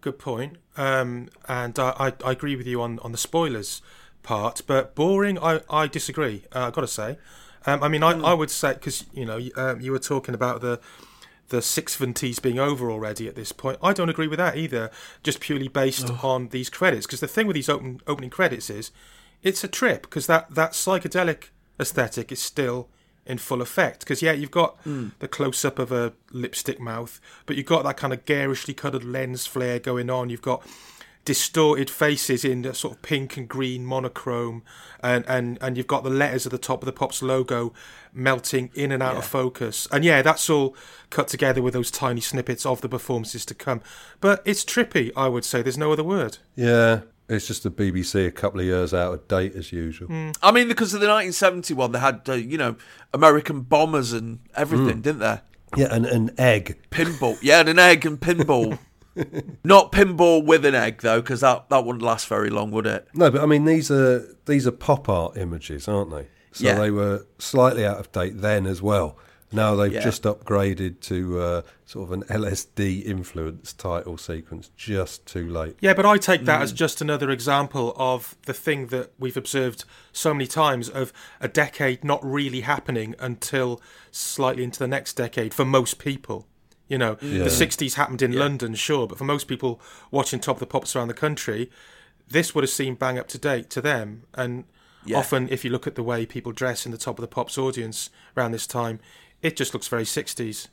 [0.00, 0.56] Good point.
[0.76, 3.82] Um, and I, I, I agree with you on, on the spoilers
[4.24, 6.42] part, but boring, I, I disagree.
[6.52, 7.18] Uh, I've got to say.
[7.66, 10.60] Um, I mean, I, I would say because you know um, you were talking about
[10.60, 10.80] the
[11.52, 13.78] the sixventies being over already at this point.
[13.82, 14.90] I don't agree with that either.
[15.22, 18.90] Just purely based on these credits, because the thing with these open, opening credits is
[19.42, 22.88] it's a trip because that that psychedelic aesthetic is still
[23.26, 24.00] in full effect.
[24.00, 25.08] Because yeah, you've got hmm.
[25.18, 29.04] the close up of a lipstick mouth, but you've got that kind of garishly coloured
[29.04, 30.30] lens flare going on.
[30.30, 30.66] You've got
[31.24, 34.62] distorted faces in a sort of pink and green monochrome,
[35.02, 37.72] and and and you've got the letters at the top of the Pops logo
[38.12, 39.86] melting in and out of focus.
[39.90, 40.76] And yeah, that's all
[41.10, 43.80] cut together with those tiny snippets of the performances to come.
[44.20, 45.62] But it's trippy, I would say.
[45.62, 46.38] There's no other word.
[46.54, 50.08] Yeah, it's just the BBC a couple of years out of date as usual.
[50.42, 52.76] I mean, because of the 1971, they had uh, you know
[53.14, 55.02] American bombers and everything, Mm.
[55.02, 55.40] didn't they?
[55.74, 56.78] Yeah, and an egg.
[56.90, 58.78] Pinball, yeah, and an egg and pinball.
[59.64, 63.08] Not pinball with an egg though, because that that wouldn't last very long, would it?
[63.14, 66.28] No, but I mean these are these are pop art images, aren't they?
[66.52, 66.78] So Yeah.
[66.78, 69.16] they were slightly out of date then as well.
[69.54, 70.00] Now they've Yeah.
[70.00, 74.70] just upgraded to uh, sort of an LSD influence title sequence.
[74.78, 75.76] Just too late.
[75.80, 79.84] Yeah, but I take that as just another example of the thing that we've observed
[80.10, 83.78] so many times of a decade not really happening until
[84.10, 86.46] slightly into the next decade for most people.
[86.92, 90.60] You know, the 60s happened in London, sure, but for most people watching Top of
[90.60, 91.70] the Pops around the country,
[92.28, 94.24] this would have seemed bang up to date to them.
[94.34, 94.64] And
[95.06, 95.16] Yeah.
[95.16, 97.56] often, if you look at the way people dress in the Top of the Pops
[97.56, 99.00] audience around this time,
[99.40, 100.68] it just looks very 60s,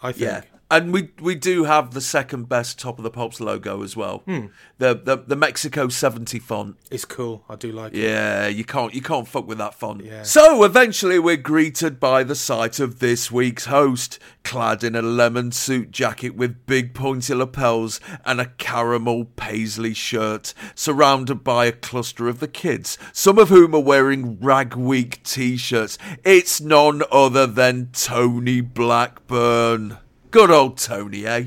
[0.00, 0.44] I think.
[0.70, 3.96] Yeah, and we we do have the second best top of the pops logo as
[3.96, 4.18] well.
[4.26, 4.46] Hmm.
[4.78, 6.76] The, the the Mexico 70 font.
[6.90, 7.44] It's cool.
[7.48, 7.98] I do like it.
[7.98, 10.04] Yeah, you can't you can't fuck with that font.
[10.04, 10.22] Yeah.
[10.22, 15.52] So eventually we're greeted by the sight of this week's host, clad in a lemon
[15.52, 22.28] suit jacket with big pointy lapels and a caramel paisley shirt, surrounded by a cluster
[22.28, 25.98] of the kids, some of whom are wearing Rag Week t-shirts.
[26.24, 29.98] It's none other than Tony Blackburn.
[30.30, 31.44] Good old Tony, eh?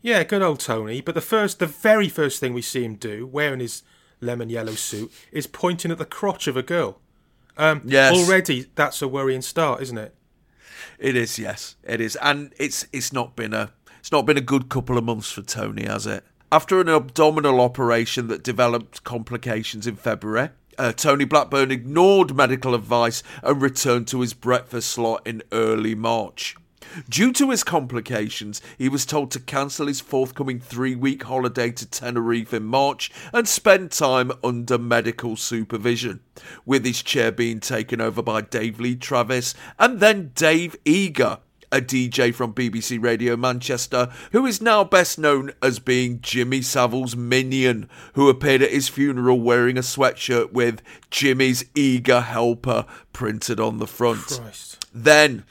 [0.00, 1.00] Yeah, good old Tony.
[1.00, 3.82] But the first, the very first thing we see him do, wearing his
[4.20, 7.00] lemon yellow suit, is pointing at the crotch of a girl.
[7.56, 8.14] Um, Yes.
[8.14, 10.14] Already, that's a worrying start, isn't it?
[10.98, 14.40] It is, yes, it is, and it's it's not been a it's not been a
[14.42, 16.24] good couple of months for Tony, has it?
[16.52, 23.22] After an abdominal operation that developed complications in February, uh, Tony Blackburn ignored medical advice
[23.42, 26.56] and returned to his breakfast slot in early March.
[27.08, 31.86] Due to his complications, he was told to cancel his forthcoming three week holiday to
[31.86, 36.20] Tenerife in March and spend time under medical supervision,
[36.64, 41.38] with his chair being taken over by Dave Lee Travis and then Dave Eager,
[41.70, 47.16] a DJ from BBC Radio Manchester, who is now best known as being Jimmy Savile's
[47.16, 53.78] minion, who appeared at his funeral wearing a sweatshirt with Jimmy's Eager Helper printed on
[53.78, 54.20] the front.
[54.20, 54.86] Christ.
[54.94, 55.44] Then,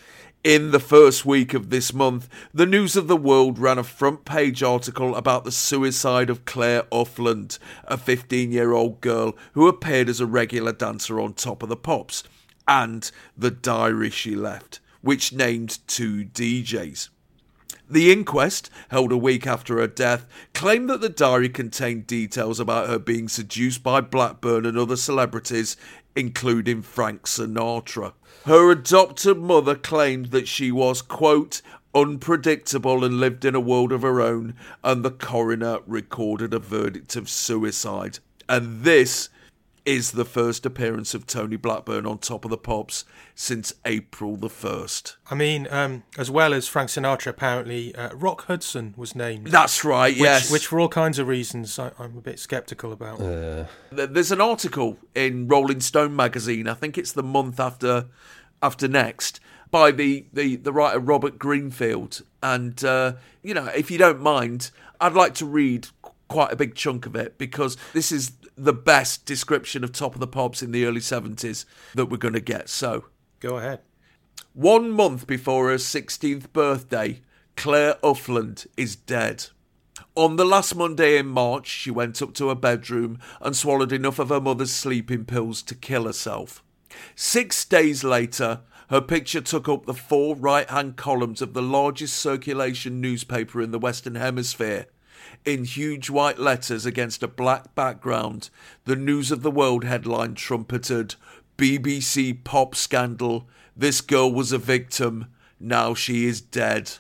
[0.48, 4.24] in the first week of this month, the News of the World ran a front
[4.24, 10.08] page article about the suicide of Claire Uffland, a 15 year old girl who appeared
[10.08, 12.24] as a regular dancer on Top of the Pops,
[12.66, 17.10] and the diary she left, which named two DJs.
[17.90, 22.88] The inquest, held a week after her death, claimed that the diary contained details about
[22.88, 25.76] her being seduced by Blackburn and other celebrities,
[26.16, 28.14] including Frank Sinatra.
[28.48, 31.62] Her adopted mother claimed that she was, quote,
[31.94, 34.56] unpredictable and lived in a world of her own,
[34.86, 38.20] and the coroner recorded a verdict of suicide.
[38.48, 39.28] And this
[39.88, 43.06] is the first appearance of Tony Blackburn on Top of the Pops
[43.36, 45.16] since April the 1st.
[45.32, 49.48] I mean, um, as well as Frank Sinatra, apparently uh, Rock Hudson was named.
[49.48, 50.52] That's right, which, yes.
[50.52, 53.20] Which, for all kinds of reasons, I, I'm a bit sceptical about.
[53.20, 58.08] Th- There's an article in Rolling Stone magazine, I think it's the month after
[58.62, 59.40] after next,
[59.72, 62.22] by the, the, the writer Robert Greenfield.
[62.42, 65.88] And, uh, you know, if you don't mind, I'd like to read
[66.28, 70.20] quite a big chunk of it because this is the best description of Top of
[70.20, 72.70] the Pops in the early 70s that we're going to get.
[72.70, 73.06] So,
[73.40, 73.82] Go ahead.
[74.54, 77.22] one month before her 16th birthday,
[77.56, 79.48] Claire Uffland is dead.
[80.16, 84.18] On the last Monday in March, she went up to her bedroom and swallowed enough
[84.18, 86.64] of her mother's sleeping pills to kill herself.
[87.16, 92.16] Six days later, her picture took up the four right hand columns of the largest
[92.16, 94.88] circulation newspaper in the Western Hemisphere.
[95.46, 98.50] In huge white letters against a black background,
[98.86, 101.16] the News of the World headline trumpeted
[101.58, 103.48] BBC pop scandal.
[103.76, 105.28] This girl was a victim.
[105.60, 106.92] Now she is dead.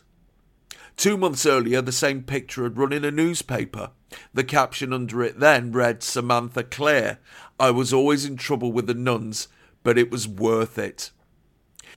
[0.97, 3.91] Two months earlier, the same picture had run in a newspaper.
[4.33, 7.19] The caption under it then read Samantha Clare.
[7.59, 9.47] I was always in trouble with the nuns,
[9.87, 11.11] but it was worth it.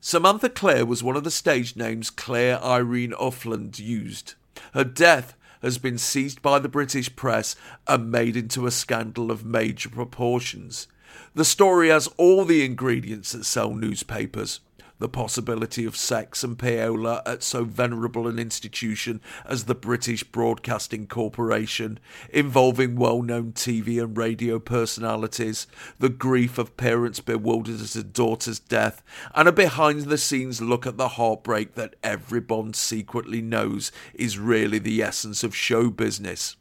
[0.00, 4.34] Samantha Clare was one of the stage names Claire Irene Uffland used.
[4.74, 7.56] Her death has been seized by the British press
[7.88, 10.86] and made into a scandal of major proportions.
[11.34, 14.60] The story has all the ingredients that sell newspapers
[15.00, 21.06] the possibility of sex and payola at so venerable an institution as the British Broadcasting
[21.06, 25.66] Corporation, involving well known TV and radio personalities,
[25.98, 29.02] the grief of parents bewildered at a daughter's death,
[29.34, 34.78] and a behind the scenes look at the heartbreak that everyone secretly knows is really
[34.78, 36.56] the essence of show business.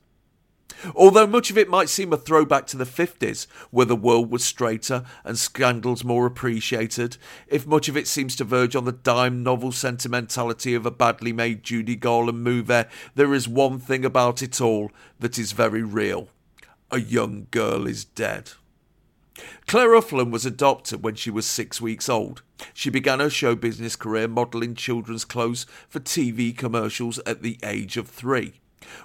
[0.96, 4.44] Although much of it might seem a throwback to the 50s, where the world was
[4.44, 9.44] straighter and scandals more appreciated, if much of it seems to verge on the dime
[9.44, 12.84] novel sentimentality of a badly made Judy Garland movie,
[13.16, 16.30] there is one thing about it all that is very real.
[16.92, 18.52] A young girl is dead.
[19.68, 22.42] Claire Uffland was adopted when she was six weeks old.
[22.74, 27.96] She began her show business career modelling children's clothes for TV commercials at the age
[27.96, 28.60] of three.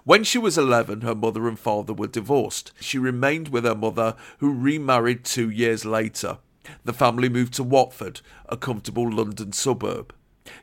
[0.05, 2.73] When she was 11, her mother and father were divorced.
[2.81, 6.39] She remained with her mother, who remarried two years later.
[6.85, 10.15] The family moved to Watford, a comfortable London suburb.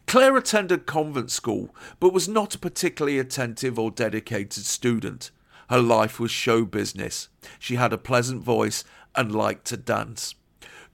[0.08, 5.32] Claire attended convent school, but was not a particularly attentive or dedicated student.
[5.70, 7.30] Her life was show business.
[7.58, 8.84] She had a pleasant voice
[9.16, 10.36] and liked to dance.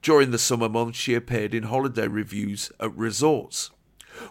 [0.02, 3.70] During the summer months, she appeared in holiday reviews at resorts.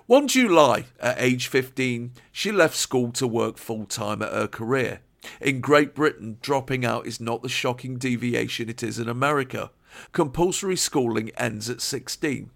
[0.05, 5.01] One July, at age 15, she left school to work full time at her career.
[5.41, 9.71] In Great Britain, dropping out is not the shocking deviation it is in America.
[10.11, 12.49] Compulsory schooling ends at 16.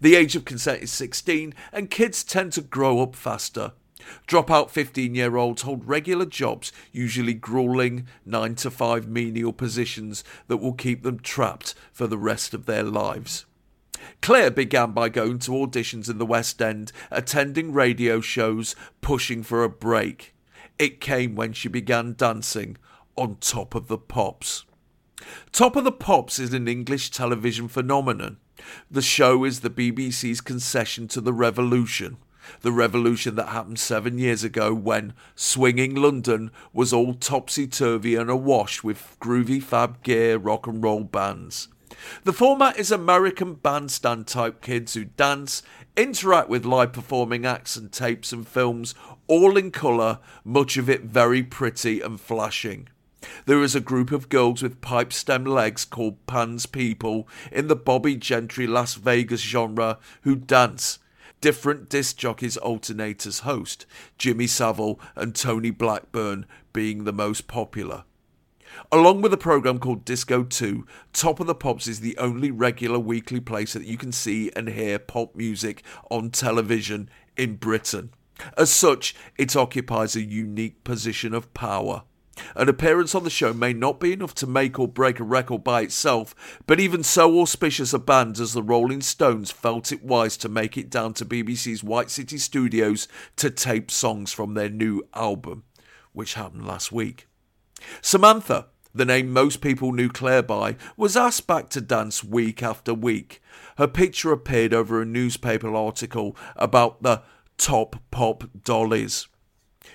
[0.00, 3.72] The age of consent is 16, and kids tend to grow up faster.
[4.26, 10.58] Dropout 15 year olds hold regular jobs, usually grueling 9 to 5 menial positions that
[10.58, 13.46] will keep them trapped for the rest of their lives.
[14.22, 19.62] Claire began by going to auditions in the West End, attending radio shows, pushing for
[19.62, 20.34] a break.
[20.78, 22.76] It came when she began dancing
[23.16, 24.64] on Top of the Pops.
[25.52, 28.38] Top of the Pops is an English television phenomenon.
[28.90, 32.16] The show is the BBC's concession to the revolution.
[32.60, 38.28] The revolution that happened seven years ago when swinging London was all topsy turvy and
[38.28, 41.68] awash with groovy fab gear rock and roll bands.
[42.24, 45.62] The format is American bandstand type kids who dance,
[45.96, 48.94] interact with live performing acts and tapes and films,
[49.26, 52.88] all in colour, much of it very pretty and flashing.
[53.46, 57.76] There is a group of girls with pipe stem legs called Pan's People in the
[57.76, 60.98] Bobbie Gentry Las Vegas genre who dance.
[61.40, 63.86] Different disc jockeys alternate as host,
[64.18, 68.04] Jimmy Savile and Tony Blackburn being the most popular.
[68.90, 72.98] Along with a program called Disco 2, Top of the Pops is the only regular
[72.98, 78.10] weekly place that you can see and hear pop music on television in Britain.
[78.56, 82.02] As such, it occupies a unique position of power.
[82.56, 85.62] An appearance on the show may not be enough to make or break a record
[85.62, 86.34] by itself,
[86.66, 90.76] but even so auspicious a band as the Rolling Stones felt it wise to make
[90.76, 93.06] it down to BBC's White City studios
[93.36, 95.62] to tape songs from their new album,
[96.12, 97.28] which happened last week.
[98.00, 102.94] Samantha, the name most people knew Claire by, was asked back to dance week after
[102.94, 103.42] week.
[103.76, 107.22] Her picture appeared over a newspaper article about the
[107.58, 109.26] top pop dollies.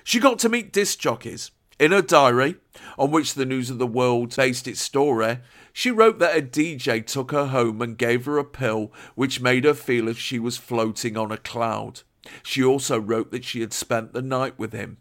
[0.04, 1.52] She got to meet disc jockeys.
[1.80, 2.58] In her diary,
[2.98, 5.40] on which the News of the World based its story,
[5.72, 9.64] she wrote that a DJ took her home and gave her a pill which made
[9.64, 12.02] her feel as she was floating on a cloud.
[12.44, 14.98] She also wrote that she had spent the night with him.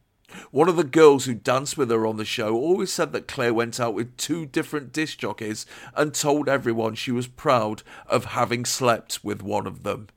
[0.51, 3.55] One of the girls who danced with her on the show always said that Claire
[3.55, 8.65] went out with two different disc jockeys and told everyone she was proud of having
[8.65, 10.09] slept with one of them.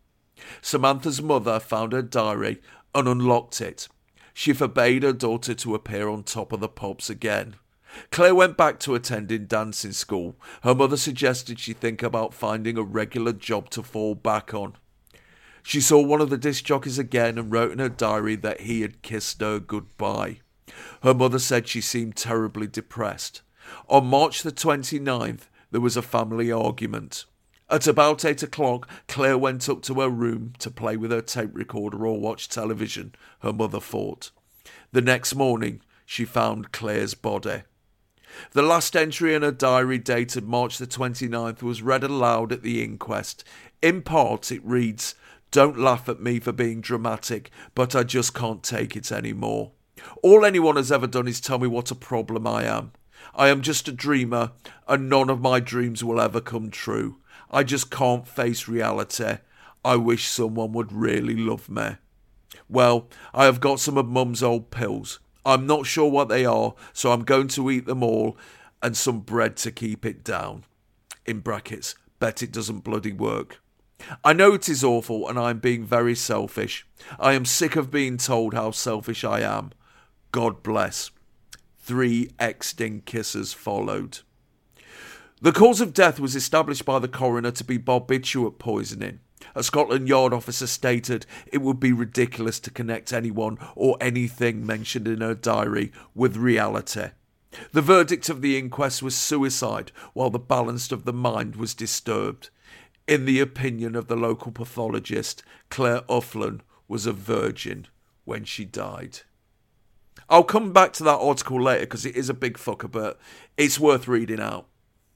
[0.61, 2.61] Samantha's mother found her diary
[2.93, 3.87] and unlocked it.
[4.33, 7.55] She forbade her daughter to appear on top of the pops again.
[8.11, 10.35] Claire went back to attending dancing school.
[10.63, 14.75] Her mother suggested she think about finding a regular job to fall back on.
[15.63, 18.81] She saw one of the disc jockeys again and wrote in her diary that he
[18.81, 20.39] had kissed her goodbye.
[21.03, 23.41] Her mother said she seemed terribly depressed.
[23.87, 27.25] On March the 29th, there was a family argument.
[27.69, 31.51] At about eight o'clock, Claire went up to her room to play with her tape
[31.53, 34.31] recorder or watch television, her mother thought.
[34.91, 37.63] The next morning, she found Claire's body.
[38.51, 42.83] The last entry in her diary dated March the 29th was read aloud at the
[42.83, 43.43] inquest.
[43.81, 45.15] In part, it reads,
[45.51, 49.73] Don't laugh at me for being dramatic, but I just can't take it anymore.
[50.23, 52.93] All anyone has ever done is tell me what a problem I am.
[53.35, 54.51] I am just a dreamer,
[54.87, 57.17] and none of my dreams will ever come true.
[57.51, 59.37] I just can't face reality.
[59.83, 61.97] I wish someone would really love me.
[62.69, 65.19] Well, I have got some of Mum's old pills.
[65.45, 68.37] I'm not sure what they are, so I'm going to eat them all
[68.81, 70.63] and some bread to keep it down.
[71.25, 73.59] In brackets, bet it doesn't bloody work.
[74.23, 76.85] I know it is awful and I am being very selfish.
[77.19, 79.71] I am sick of being told how selfish I am.
[80.31, 81.11] God bless.
[81.79, 84.19] Three exting kisses followed.
[85.41, 89.19] The cause of death was established by the coroner to be barbiturate poisoning.
[89.55, 95.07] A Scotland Yard officer stated it would be ridiculous to connect anyone or anything mentioned
[95.07, 97.07] in her diary with reality.
[97.73, 102.49] The verdict of the inquest was suicide, while the balance of the mind was disturbed.
[103.11, 107.87] In the opinion of the local pathologist, Claire Ufflin was a virgin
[108.23, 109.19] when she died.
[110.29, 113.19] I'll come back to that article later because it is a big fucker, but
[113.57, 114.67] it's worth reading out.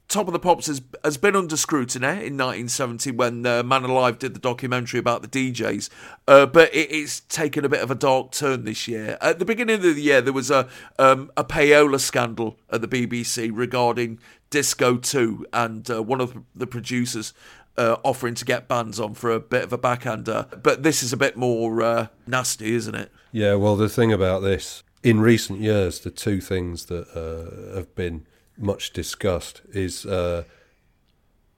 [0.09, 4.19] Top of the Pops has, has been under scrutiny in 1970 when uh, Man Alive
[4.19, 5.89] did the documentary about the DJs,
[6.27, 9.17] uh, but it, it's taken a bit of a dark turn this year.
[9.21, 10.67] At the beginning of the year, there was a
[10.99, 14.19] um, a payola scandal at the BBC regarding
[14.49, 17.33] Disco 2, and uh, one of the producers
[17.77, 20.47] uh, offering to get bands on for a bit of a backhander.
[20.63, 23.11] But this is a bit more uh, nasty, isn't it?
[23.31, 27.93] Yeah, well, the thing about this, in recent years, the two things that uh, have
[27.95, 28.25] been
[28.57, 30.43] much discussed is uh,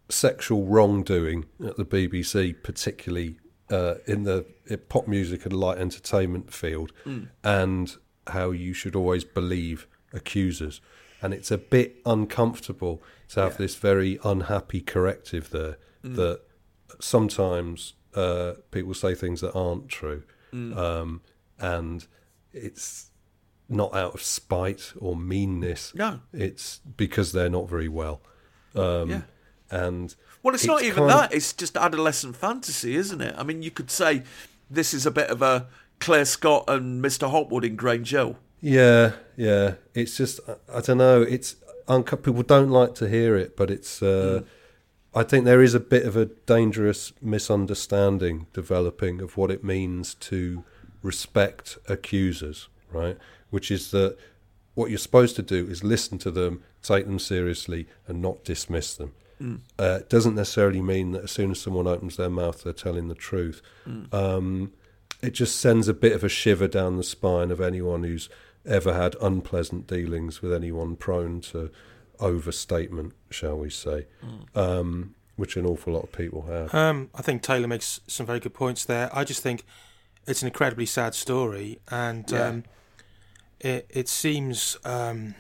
[0.09, 3.37] sexual wrongdoing at the BBC, particularly
[3.69, 4.45] uh, in the
[4.89, 7.27] pop music and light entertainment field, Mm.
[7.43, 7.95] and
[8.27, 10.81] how you should always believe accusers.
[11.21, 16.15] And it's a bit uncomfortable to have this very unhappy corrective there Mm.
[16.15, 16.41] that
[16.99, 20.23] sometimes uh, people say things that aren't true.
[20.53, 20.75] Mm.
[20.77, 21.21] Um,
[21.59, 22.05] and
[22.53, 23.09] it's
[23.69, 25.93] not out of spite or meanness.
[25.95, 26.21] No.
[26.33, 28.21] It's because they're not very well.
[28.75, 29.21] Um, Yeah.
[29.69, 31.33] And Well, it's, not even kind of- that.
[31.33, 33.35] It's just adolescent fantasy, isn't it?
[33.37, 34.23] I mean, you could say
[34.69, 35.67] this is a bit of a
[35.99, 37.29] Claire Scott and Mr.
[37.29, 38.37] Hopwood in Grange Hill.
[38.61, 39.75] Yeah, yeah.
[39.93, 41.21] It's just I, I don't know.
[41.21, 41.55] It's
[41.87, 44.01] people don't like to hear it, but it's.
[44.01, 44.43] Uh,
[45.17, 50.13] I think there is a bit of a dangerous misunderstanding developing of what it means
[50.13, 50.63] to
[51.01, 53.17] respect accusers, right?
[53.49, 54.15] Which is that
[54.75, 58.93] what you're supposed to do is listen to them, take them seriously, and not dismiss
[58.93, 59.13] them.
[59.41, 59.61] Mm.
[59.79, 63.07] Uh, it doesn't necessarily mean that as soon as someone opens their mouth, they're telling
[63.07, 63.63] the truth.
[63.89, 64.13] Mm.
[64.13, 64.73] Um,
[65.23, 68.29] it just sends a bit of a shiver down the spine of anyone who's
[68.67, 71.71] ever had unpleasant dealings with anyone prone to
[72.19, 74.05] overstatement, shall we say,
[74.55, 76.73] um, which an awful lot of people have.
[76.73, 79.09] Um, I think Taylor makes some very good points there.
[79.15, 79.63] I just think
[80.25, 82.47] it's an incredibly sad story, and Yeah.
[82.47, 82.63] um,
[83.59, 85.35] it it seems um,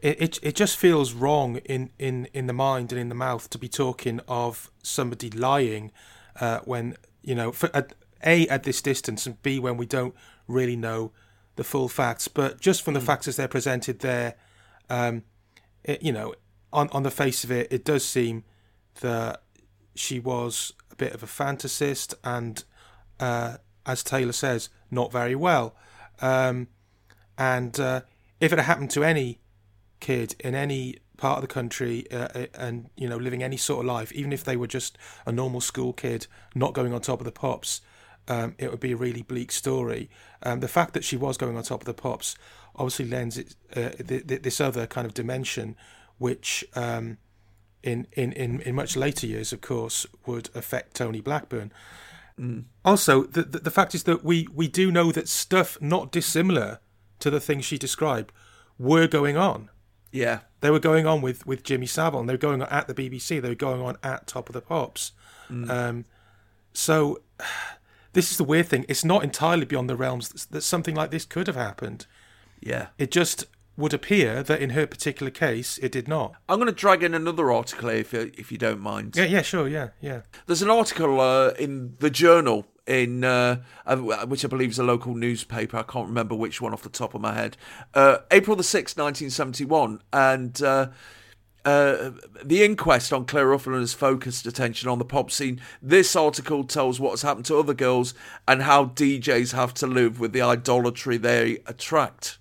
[0.00, 3.48] it, it it just feels wrong in, in, in the mind and in the mouth
[3.50, 5.90] to be talking of somebody lying
[6.40, 7.94] uh, when you know for, at,
[8.24, 10.14] a at this distance and b when we don't
[10.48, 11.12] really know
[11.56, 12.28] the full facts.
[12.28, 14.34] But just from the facts as they're presented there,
[14.90, 15.22] um,
[15.86, 16.34] it, you know,
[16.72, 18.44] on on the face of it, it does seem
[19.00, 19.42] that
[19.94, 22.64] she was a bit of a fantasist and,
[23.20, 25.74] uh, as Taylor says, not very well.
[26.20, 26.68] Um,
[27.38, 28.02] and uh,
[28.40, 29.40] if it had happened to any
[30.00, 33.80] kid in any part of the country uh, uh, and you know living any sort
[33.80, 37.20] of life, even if they were just a normal school kid, not going on top
[37.20, 37.80] of the pops,
[38.28, 40.10] um, it would be a really bleak story.
[40.42, 42.36] Um, the fact that she was going on top of the pops
[42.76, 45.76] obviously lends it uh, th- th- this other kind of dimension,
[46.18, 47.18] which um,
[47.82, 51.72] in, in, in, in much later years, of course, would affect Tony Blackburn.
[52.84, 56.80] Also, the, the the fact is that we we do know that stuff not dissimilar
[57.18, 58.30] to the things she described
[58.78, 59.70] were going on.
[60.12, 60.40] Yeah.
[60.60, 62.20] They were going on with, with Jimmy Savile.
[62.20, 63.40] And they were going on at the BBC.
[63.40, 65.12] They were going on at Top of the Pops.
[65.70, 66.04] Um,
[66.72, 67.20] so
[68.12, 68.84] this is the weird thing.
[68.88, 72.06] It's not entirely beyond the realms that something like this could have happened.
[72.60, 72.88] Yeah.
[72.98, 73.46] It just
[73.76, 76.34] would appear that in her particular case, it did not.
[76.48, 79.16] I'm going to drag in another article here if you, if you don't mind.
[79.16, 80.22] Yeah, yeah, sure, yeah, yeah.
[80.46, 84.84] There's an article uh, in the Journal in uh, uh, which I believe is a
[84.84, 85.76] local newspaper.
[85.76, 87.56] I can't remember which one off the top of my head.
[87.94, 90.60] Uh, April the sixth, nineteen seventy one, and.
[90.62, 90.88] Uh,
[91.64, 92.12] uh,
[92.44, 95.60] the inquest on Claire Ruffin has focused attention on the pop scene.
[95.82, 98.14] This article tells what has happened to other girls
[98.46, 102.38] and how DJs have to live with the idolatry they attract.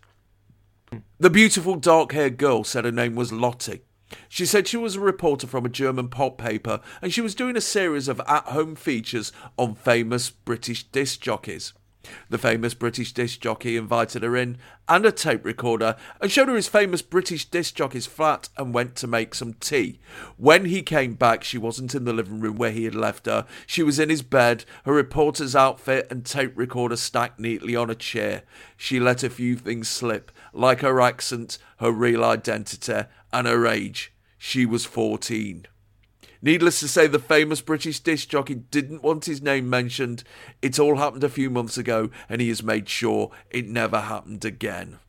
[1.20, 3.82] The beautiful dark haired girl said her name was Lottie.
[4.30, 7.58] She said she was a reporter from a German pop paper and she was doing
[7.58, 11.74] a series of at home features on famous British disc jockeys.
[12.30, 16.56] The famous British disc jockey invited her in and a tape recorder and showed her
[16.56, 20.00] his famous British disc jockey's flat and went to make some tea.
[20.38, 23.46] When he came back, she wasn't in the living room where he had left her.
[23.66, 27.96] She was in his bed, her reporter's outfit and tape recorder stacked neatly on a
[27.96, 28.44] chair.
[28.78, 34.14] She let a few things slip, like her accent, her real identity, and her age.
[34.38, 35.68] She was 14.
[36.42, 40.24] Needless to say, the famous British disc jockey didn't want his name mentioned.
[40.62, 44.46] It all happened a few months ago, and he has made sure it never happened
[44.46, 45.00] again.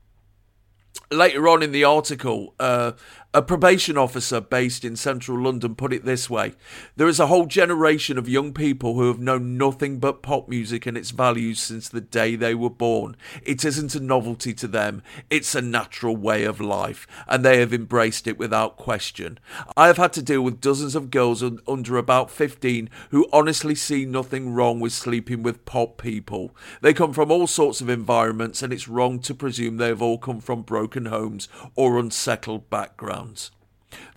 [1.11, 2.93] Later on in the article, uh,
[3.37, 6.55] a probation officer based in central London put it this way
[6.97, 10.87] There is a whole generation of young people who have known nothing but pop music
[10.87, 13.15] and its values since the day they were born.
[13.43, 17.75] It isn't a novelty to them, it's a natural way of life, and they have
[17.75, 19.39] embraced it without question.
[19.77, 23.75] I have had to deal with dozens of girls un- under about 15 who honestly
[23.75, 26.57] see nothing wrong with sleeping with pop people.
[26.81, 30.17] They come from all sorts of environments, and it's wrong to presume they have all
[30.17, 33.26] come from broken homes or unsettled backgrounds.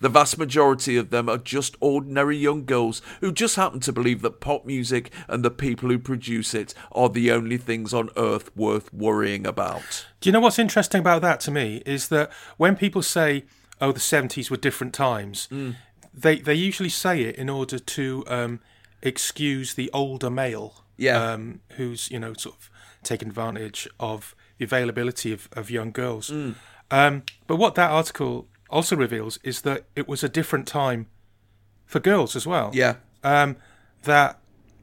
[0.00, 4.20] The vast majority of them are just ordinary young girls who just happen to believe
[4.22, 8.54] that pop music and the people who produce it are the only things on earth
[8.56, 10.06] worth worrying about.
[10.20, 13.44] Do you know what's interesting about that to me is that when people say,
[13.80, 15.48] "Oh, the '70s were different times,"
[16.12, 18.60] they they usually say it in order to um,
[19.02, 21.32] excuse the older male, Yeah.
[21.32, 22.70] um, who's you know sort of
[23.02, 26.30] taking advantage of the availability of, of young girls.
[26.90, 31.06] Um, but what that article also reveals is that it was a different time
[31.86, 32.96] for girls as well Yeah.
[33.24, 33.56] um,
[34.04, 34.38] that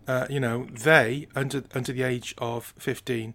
[0.08, 3.34] uh, you know they under under the age of fifteen,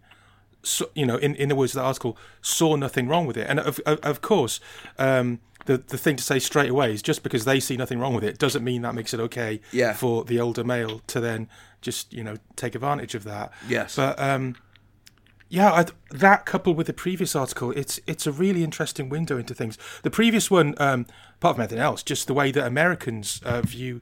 [0.62, 3.46] so, you know, in, in the words of the article, saw nothing wrong with it,
[3.48, 4.60] and of of, of course.
[4.98, 8.14] Um, the, the thing to say straight away is just because they see nothing wrong
[8.14, 9.92] with it doesn't mean that makes it okay Yeah.
[9.92, 11.48] for the older male to then
[11.80, 13.52] just you know take advantage of that.
[13.68, 13.94] Yes.
[13.94, 14.56] But um,
[15.52, 19.54] yeah, I, that coupled with the previous article, it's it's a really interesting window into
[19.54, 19.76] things.
[20.02, 24.00] The previous one, um, apart from anything else, just the way that Americans uh, view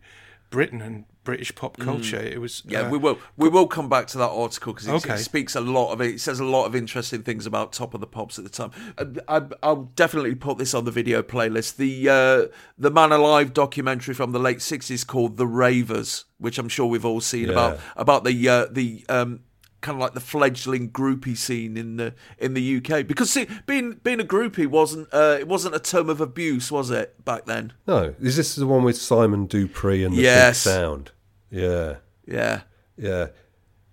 [0.50, 2.18] Britain and British pop culture.
[2.20, 2.70] It was Mm.
[2.72, 3.18] Yeah, uh, we will.
[3.36, 5.14] We will come back to that article because it, Okay.
[5.14, 6.14] it speaks a lot of it.
[6.14, 8.70] It says a lot of interesting things about Top of the Pops at the time.
[8.98, 11.76] I, I, I'll definitely put this on the video playlist.
[11.76, 12.46] The uh,
[12.78, 17.04] the Man Alive documentary from the late sixties called The Ravers, which I'm sure we've
[17.04, 17.52] all seen Yeah.
[17.52, 19.40] about about the uh, the um,
[19.80, 23.06] kind of like the fledgling groupie scene in the in the UK.
[23.06, 26.90] Because see, being being a groupie wasn't uh, it wasn't a term of abuse, was
[26.90, 27.72] it back then?
[27.86, 30.64] No, is this the one with Simon Dupree and the Yes.
[30.64, 31.10] big sound?
[31.50, 32.62] Yeah, Yeah,
[32.96, 33.28] yeah.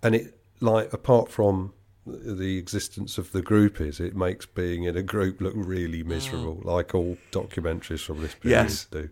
[0.04, 1.74] And it like apart from
[2.06, 6.96] the existence of the groupies, it makes being in a group look really miserable, like
[6.96, 8.86] all documentaries from this period Yes.
[8.90, 9.10] do.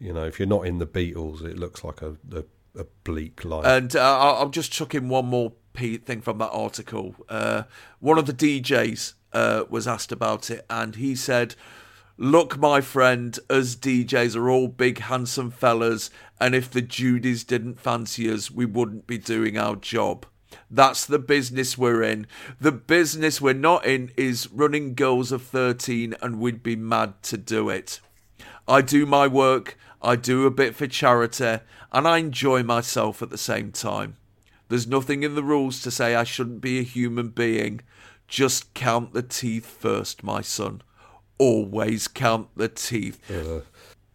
[0.00, 2.44] You know, if you're not in the Beatles, it looks like a a,
[2.80, 3.66] a bleak life.
[3.66, 7.14] And uh, I'll I'll just chuck in one more p- thing from that article.
[7.28, 7.62] Uh,
[8.00, 11.54] one of the DJs uh, was asked about it, and he said,
[12.20, 16.10] Look, my friend, us DJs are all big, handsome fellas,
[16.40, 20.26] and if the Judies didn't fancy us, we wouldn't be doing our job.
[20.70, 22.26] That's the business we're in.
[22.60, 27.38] The business we're not in is running girls of 13, and we'd be mad to
[27.38, 28.00] do it.
[28.66, 31.60] I do my work, I do a bit for charity,
[31.92, 34.16] and I enjoy myself at the same time.
[34.68, 37.80] There's nothing in the rules to say I shouldn't be a human being.
[38.26, 40.82] Just count the teeth first, my son.
[41.38, 43.18] Always count the teeth.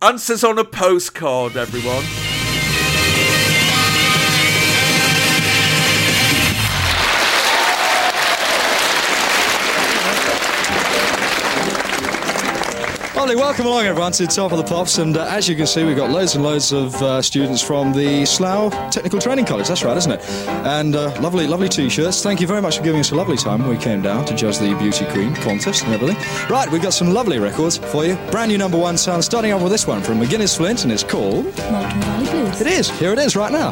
[0.02, 2.04] Answers on a postcard, everyone.
[13.24, 13.38] Lovely.
[13.38, 14.98] Welcome along, everyone, to Top of the Pops.
[14.98, 17.94] And uh, as you can see, we've got loads and loads of uh, students from
[17.94, 19.70] the Slough Technical Training College.
[19.70, 20.20] That's right, isn't it?
[20.66, 22.22] And uh, lovely, lovely T-shirts.
[22.22, 24.36] Thank you very much for giving us a lovely time when we came down to
[24.36, 26.18] judge the Beauty Queen contest and everything.
[26.50, 28.16] Right, we've got some lovely records for you.
[28.30, 29.24] Brand new number one sound.
[29.24, 31.46] Starting off with this one from McGuinness Flint, and it's called.
[31.46, 32.60] Valley Blues.
[32.60, 32.90] It is.
[32.90, 33.72] Here it is right now.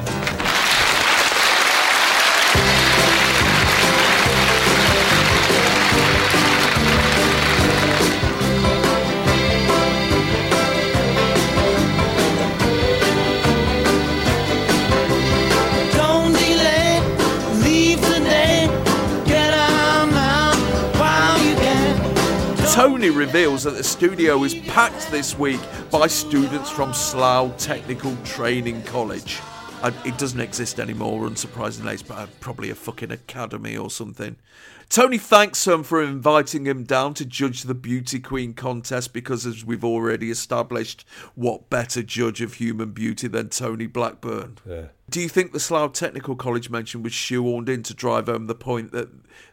[22.72, 25.60] Tony reveals that the studio is packed this week
[25.92, 29.42] by students from Slough Technical Training College.
[29.84, 31.92] And it doesn't exist anymore, unsurprisingly.
[31.92, 34.38] It's probably a fucking academy or something.
[34.88, 39.66] Tony thanks them for inviting him down to judge the Beauty Queen contest because, as
[39.66, 41.06] we've already established,
[41.36, 44.60] what better judge of human beauty than Tony Blackburn?
[44.66, 44.86] Yeah.
[45.10, 48.56] Do you think the Slough Technical College mention was shoehorned in to drive home the
[48.56, 49.10] point that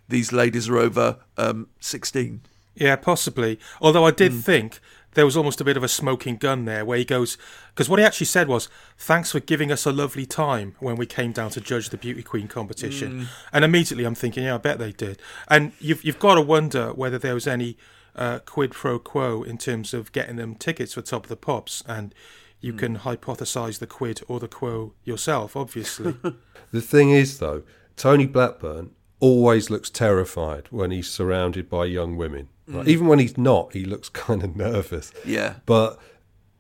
[0.09, 2.43] these ladies are over um, 16?
[2.81, 3.59] Yeah, possibly.
[3.81, 4.39] Although I did hmm.
[4.41, 4.81] think
[5.15, 7.37] there was almost a bit of a smoking gun there where he goes,
[7.71, 11.07] because what he actually said was, thanks for giving us a lovely time when we
[11.07, 13.21] came down to judge the Beauty Queen competition.
[13.21, 13.25] Hmm.
[13.53, 15.21] And immediately I'm thinking, yeah, I bet they did.
[15.49, 17.77] And you've, you've got to wonder whether there was any
[18.15, 21.83] uh, quid pro quo in terms of getting them tickets for Top of the Pops.
[21.87, 22.15] And
[22.61, 22.79] you hmm.
[22.79, 26.15] can hypothesize the quid or the quo yourself, obviously.
[26.71, 27.63] The thing is, though,
[27.97, 32.49] Tony Blackburn always looks terrified when he's surrounded by young women.
[32.69, 32.87] Right?
[32.87, 35.13] Even when he's not, he looks kind of nervous.
[35.25, 35.55] Yeah.
[35.67, 35.99] But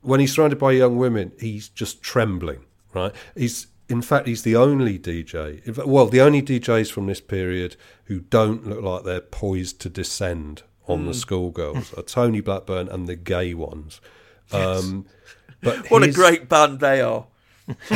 [0.01, 3.13] when he's surrounded by young women, he's just trembling, right?
[3.37, 8.21] He's in fact he's the only DJ, well, the only DJs from this period who
[8.21, 13.17] don't look like they're poised to descend on the schoolgirls are Tony Blackburn and the
[13.17, 14.01] gay ones.
[14.53, 15.07] Um,
[15.63, 17.27] but What a great band they are.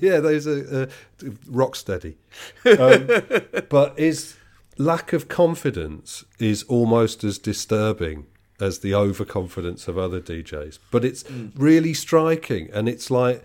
[0.00, 2.16] yeah, those are uh, rock steady.
[2.64, 3.08] Um,
[3.68, 4.36] but his
[4.78, 8.26] lack of confidence is almost as disturbing
[8.60, 10.78] as the overconfidence of other DJs.
[10.90, 11.50] But it's mm.
[11.56, 13.42] really striking, and it's like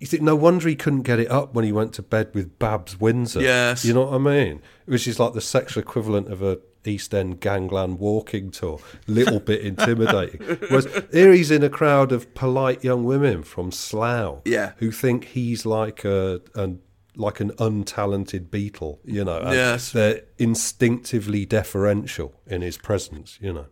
[0.00, 2.58] you think no wonder he couldn't get it up when he went to bed with
[2.58, 3.42] Babs Windsor.
[3.42, 3.84] Yes.
[3.84, 4.62] you know what I mean?
[4.86, 8.80] Which is like the sexual equivalent of a East End gangland walking tour.
[9.06, 10.40] Little bit intimidating.
[10.68, 14.72] Whereas here he's in a crowd of polite young women from Slough Yeah.
[14.78, 16.70] who think he's like a, a
[17.16, 19.50] like an untalented beetle, you know.
[19.52, 19.92] Yes.
[19.92, 23.66] They're instinctively deferential in his presence, you know.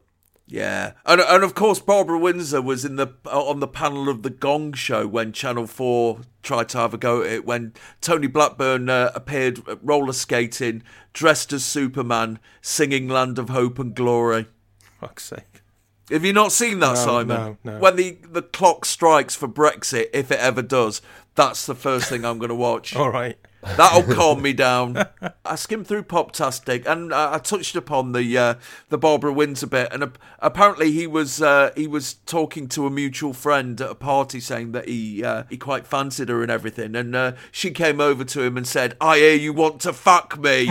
[0.51, 4.30] Yeah, and and of course Barbara Windsor was in the on the panel of the
[4.30, 7.45] Gong Show when Channel Four tried to have a go at it.
[7.45, 10.82] When Tony Blackburn uh, appeared roller skating,
[11.12, 14.47] dressed as Superman, singing "Land of Hope and Glory."
[14.99, 15.61] Fuck's sake.
[16.11, 17.59] Have you not seen that, No, Simon?
[17.62, 17.78] no, no.
[17.80, 21.03] When the the clock strikes for Brexit, if it ever does,
[21.39, 22.97] that's the first thing I'm going to watch.
[22.97, 23.39] All right.
[23.62, 25.07] That'll calm me down.
[25.45, 28.55] I skimmed through Poptastic and uh, I touched upon the uh,
[28.89, 32.91] the Barbara Windsor bit, and ap- apparently he was uh, he was talking to a
[32.91, 36.95] mutual friend at a party, saying that he uh, he quite fancied her and everything,
[36.95, 40.39] and uh, she came over to him and said, "I hear you want to fuck
[40.39, 40.70] me."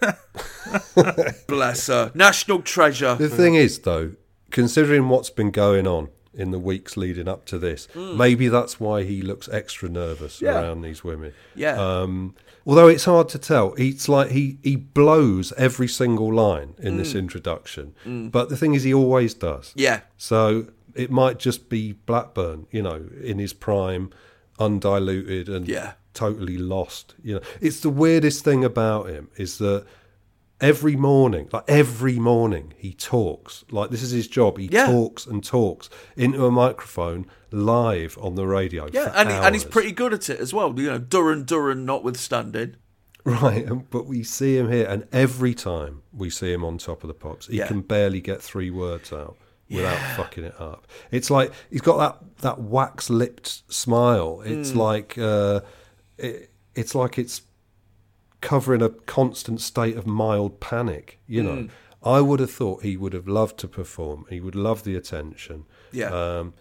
[1.46, 3.14] Bless her, national treasure.
[3.14, 4.12] The thing is, though,
[4.50, 9.02] considering what's been going on in the weeks leading up to this, maybe that's why
[9.04, 10.44] he looks extra nervous Hmm.
[10.46, 10.60] Yeah.
[10.62, 11.32] around these women.
[11.54, 11.74] Yeah.
[11.78, 12.34] Um,
[12.66, 16.98] although it's hard to tell, it's like he he blows every single line in Hmm.
[16.98, 17.94] this introduction.
[18.06, 19.72] But the thing is, he always does.
[19.76, 24.10] Yeah, So it might just be Blackburn, you know, in his prime,
[24.58, 25.92] undiluted and Yeah.
[26.14, 27.14] totally lost.
[27.22, 29.84] You know, it's the weirdest thing about him is that
[30.62, 33.64] every morning, like every morning, he talks.
[33.70, 34.56] Like this is his job.
[34.58, 34.86] He Yeah.
[34.86, 38.88] talks and talks into a microphone live on the radio.
[38.92, 40.72] yeah, and he, and he's pretty good at it as well.
[40.80, 42.76] You know, Duran Duran notwithstanding.
[43.24, 47.08] Right, but we see him here, and every time we see him on top of
[47.08, 47.68] the pops, he Yeah.
[47.68, 49.36] can barely get three words out
[49.70, 50.86] without fucking it up.
[51.12, 54.42] It's like he's got that that wax lipped smile.
[54.44, 55.60] It's like uh,
[56.18, 57.42] it, it's like it's
[58.42, 61.18] covering a constant state of mild panic.
[61.26, 61.68] You know,
[62.02, 64.26] I would have thought he would have loved to perform.
[64.28, 65.64] He would love the attention.
[65.92, 66.10] Yeah.
[66.10, 66.54] Um,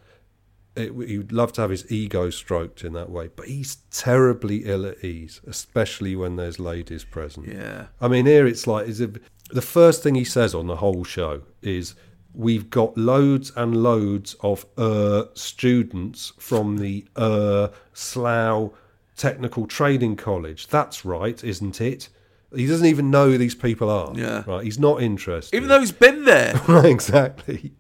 [0.76, 4.64] it, he would love to have his ego stroked in that way, but he's terribly
[4.66, 7.48] ill at ease, especially when there's ladies present.
[7.48, 7.88] Yeah.
[8.00, 11.04] I mean, here it's like is it, the first thing he says on the whole
[11.04, 11.96] show is,
[12.34, 18.72] "We've got loads and loads of uh, students from the uh, Slough
[19.16, 20.68] Technical Training College.
[20.68, 22.09] That's right, isn't it?"
[22.53, 24.12] He doesn't even know who these people are.
[24.14, 24.43] Yeah.
[24.45, 24.66] Right.
[24.66, 25.55] He's not interested.
[25.55, 26.53] Even though he's been there.
[26.68, 27.72] Right, exactly.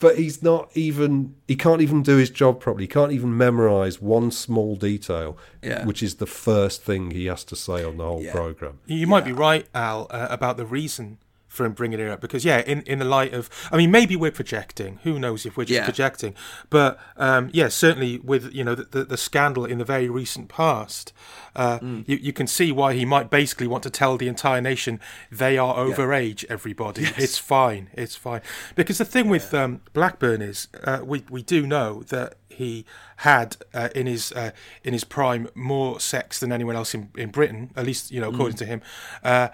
[0.00, 2.84] But he's not even, he can't even do his job properly.
[2.84, 5.84] He can't even memorize one small detail, Yeah.
[5.86, 8.32] which is the first thing he has to say on the whole Yeah.
[8.32, 8.80] program.
[8.86, 11.18] You might be right, Al, uh, about the reason
[11.48, 14.14] for him bringing it up because, yeah, in, in the light of, I mean, maybe
[14.16, 15.00] we're projecting.
[15.02, 15.84] Who knows if we're just Yeah.
[15.84, 16.34] projecting?
[16.70, 20.48] But um, yeah, certainly with you know the, the, the scandal in the very recent
[20.48, 21.12] past,
[21.56, 22.04] uh, Mm.
[22.06, 25.00] you, you can see why he might basically want to tell the entire nation
[25.32, 26.44] they are overage.
[26.48, 28.40] Everybody, it's fine, it's fine.
[28.74, 32.84] Because the thing with um, Blackburn is, uh, we we do know that he
[33.18, 34.50] had uh, in his uh,
[34.84, 38.28] in his prime more sex than anyone else in, in Britain, at least you know
[38.30, 38.58] according Mm.
[38.58, 38.82] to him.
[39.24, 39.48] Uh,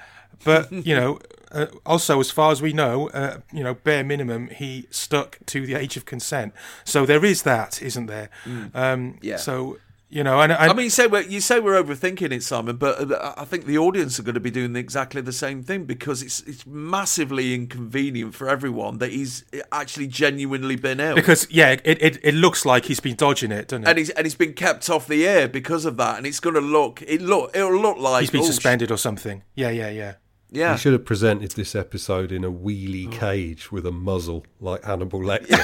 [0.45, 1.19] but you know,
[1.53, 5.67] uh, also as far as we know, uh, you know, bare minimum, he stuck to
[5.67, 6.53] the age of consent.
[6.85, 8.31] So there is that, isn't there?
[8.75, 9.37] Um, Yeah.
[9.37, 9.79] So
[10.15, 12.77] you know, and, and I mean, you say we're, you say we're overthinking it, Simon,
[12.77, 15.87] but uh, I think the audience are going to be doing exactly the same thing
[15.87, 21.17] because it's it's massively inconvenient for everyone that he's actually genuinely been ill.
[21.17, 23.89] because yeah, it, it it looks like he's been dodging it, doesn't it?
[23.89, 26.55] and he's and he's been kept off the air because of that, and it's going
[26.55, 29.43] to look it look it'll look like he's been oh, suspended or something.
[29.57, 30.15] Yeah, yeah, yeah.
[30.55, 33.19] Yeah, He should have presented this episode in a wheelie oh.
[33.19, 35.61] cage with a muzzle like Hannibal Lecter.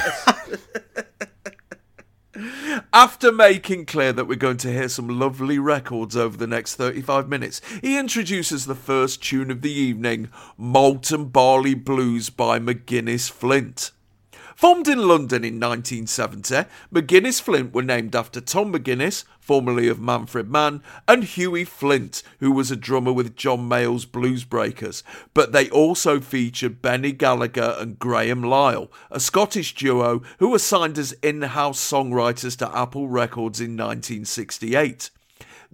[2.93, 7.29] After making clear that we're going to hear some lovely records over the next 35
[7.29, 13.31] minutes, he introduces the first tune of the evening, Malt and Barley Blues by McGuinness
[13.31, 13.91] Flint.
[14.57, 20.49] Formed in London in 1970, McGuinness Flint were named after Tom McGuinness, formerly of Manfred
[20.49, 25.03] Mann, and Hughie Flint, who was a drummer with John Mayall's Blues Breakers.
[25.33, 30.97] But they also featured Benny Gallagher and Graham Lyle, a Scottish duo who were signed
[30.97, 35.09] as in house songwriters to Apple Records in 1968.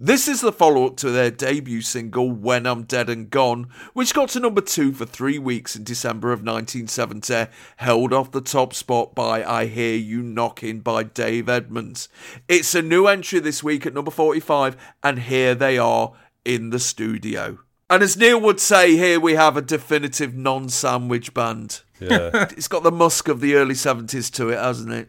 [0.00, 4.14] This is the follow up to their debut single, When I'm Dead and Gone, which
[4.14, 8.74] got to number two for three weeks in December of 1970, held off the top
[8.74, 12.08] spot by I Hear You Knocking by Dave Edmunds.
[12.46, 16.12] It's a new entry this week at number 45, and here they are
[16.44, 17.58] in the studio.
[17.90, 21.82] And as Neil would say, here we have a definitive non sandwich band.
[21.98, 22.46] yeah.
[22.52, 25.08] It's got the musk of the early 70s to it, hasn't it?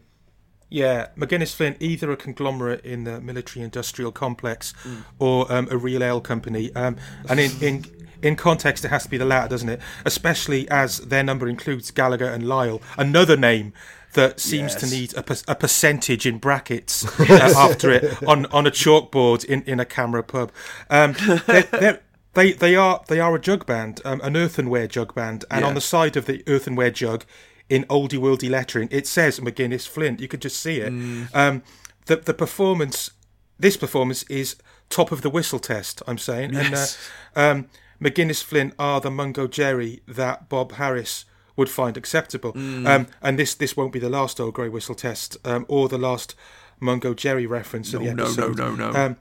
[0.70, 5.02] Yeah, McGuinness Flint, either a conglomerate in the military industrial complex Mm.
[5.18, 6.72] or um, a real ale company.
[6.74, 6.96] Um,
[7.28, 7.84] and in, in
[8.22, 9.80] in context, it has to be the latter, doesn't it?
[10.04, 13.72] Especially as their number includes Gallagher and Lyle, another name
[14.12, 18.66] that seems to need a, per- a percentage in brackets uh, after it on, on
[18.66, 20.52] a chalkboard in, in a camera pub.
[20.90, 21.14] Um,
[21.46, 22.00] they're, they're,
[22.34, 25.66] they they are they are a jug band, um, an earthenware jug band, and Yeah.
[25.68, 27.24] on the side of the earthenware jug,
[27.70, 30.20] in oldie worldy lettering, it says McGuinness Flint.
[30.20, 30.92] You could just see it.
[31.32, 31.62] Um,
[32.06, 33.12] the the performance,
[33.58, 34.56] this performance is
[34.90, 36.02] top of the whistle test.
[36.06, 36.98] I'm saying, Yes.
[37.34, 37.68] and uh, um,
[38.02, 41.24] McGuinness Flint are the Mungo Jerry that Bob Harris
[41.56, 42.52] would find acceptable.
[42.56, 45.98] Um, and this this won't be the last old grey whistle test um, or the
[45.98, 46.34] last
[46.80, 48.98] Mungo Jerry reference of the No, no, no, no, no.
[48.98, 49.16] Um,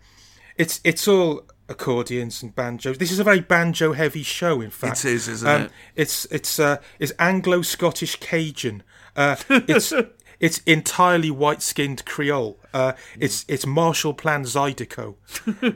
[0.57, 2.97] it's it's all accordions and banjos.
[2.97, 4.61] This is a very banjo heavy show.
[4.61, 5.71] In fact, It is, isn't um, it?
[5.95, 8.83] It's it's uh, it's Anglo Scottish Cajun.
[9.15, 9.93] Uh, it's
[10.39, 12.59] it's entirely white skinned Creole.
[12.73, 15.15] Uh, it's it's Marshall Plan Zydeco.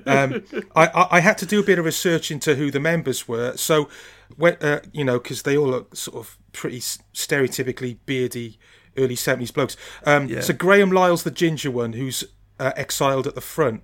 [0.07, 0.43] Um,
[0.75, 3.55] I, I I had to do a bit of research into who the members were.
[3.57, 3.89] So,
[4.35, 8.57] when, uh, you know, because they all look sort of pretty stereotypically beardy
[8.97, 9.77] early seventies blokes.
[10.05, 10.41] Um, Yeah.
[10.41, 12.23] So Graham Lyle's the ginger one who's
[12.59, 13.83] uh, exiled at the front.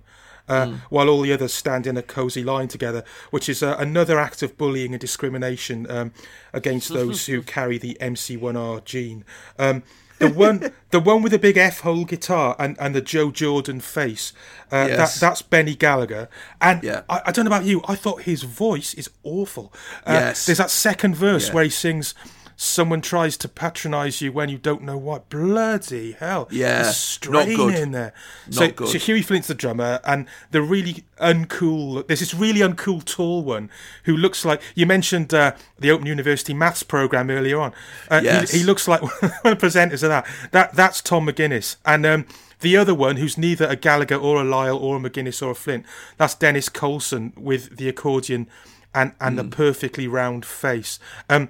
[0.50, 0.74] Uh, Hmm.
[0.90, 4.42] While all the others stand in a cosy line together, which is uh, another act
[4.42, 6.12] of bullying and discrimination um,
[6.52, 9.24] against those who carry the MC1R gene.
[9.58, 9.82] Um,
[10.18, 13.80] the one, the one with the big F hole guitar and, and the Joe Jordan
[13.80, 14.32] face,
[14.72, 15.14] uh, Yes.
[15.14, 16.28] that, that's Benny Gallagher.
[16.60, 17.02] And Yeah.
[17.08, 19.72] I, I don't know about you, I thought his voice is awful.
[20.06, 20.46] Uh, Yes.
[20.46, 21.54] There's that second verse Yeah.
[21.54, 22.14] where he sings.
[22.62, 25.30] Someone tries to patronise you when you don't know what.
[25.30, 26.46] Bloody hell!
[26.50, 27.74] Yeah, There's not good.
[27.74, 28.12] in there.
[28.48, 28.88] Not so, good.
[28.88, 32.06] so Hughie Flint's the drummer, and the really uncool.
[32.06, 33.70] There's this really uncool tall one
[34.04, 37.72] who looks like you mentioned uh, the Open University maths program earlier on.
[38.10, 38.50] Uh, he- Yes.
[38.50, 40.26] he, looks like one of the presenters of that.
[40.50, 42.26] That that's Tom McGuinness, and um,
[42.60, 45.54] the other one who's neither a Gallagher or a Lyle or a McGuinness or a
[45.54, 45.86] Flint.
[46.18, 48.48] That's Dennis Coulson with the accordion
[48.94, 49.48] and and Hmm.
[49.48, 50.98] the perfectly round face.
[51.30, 51.48] Um,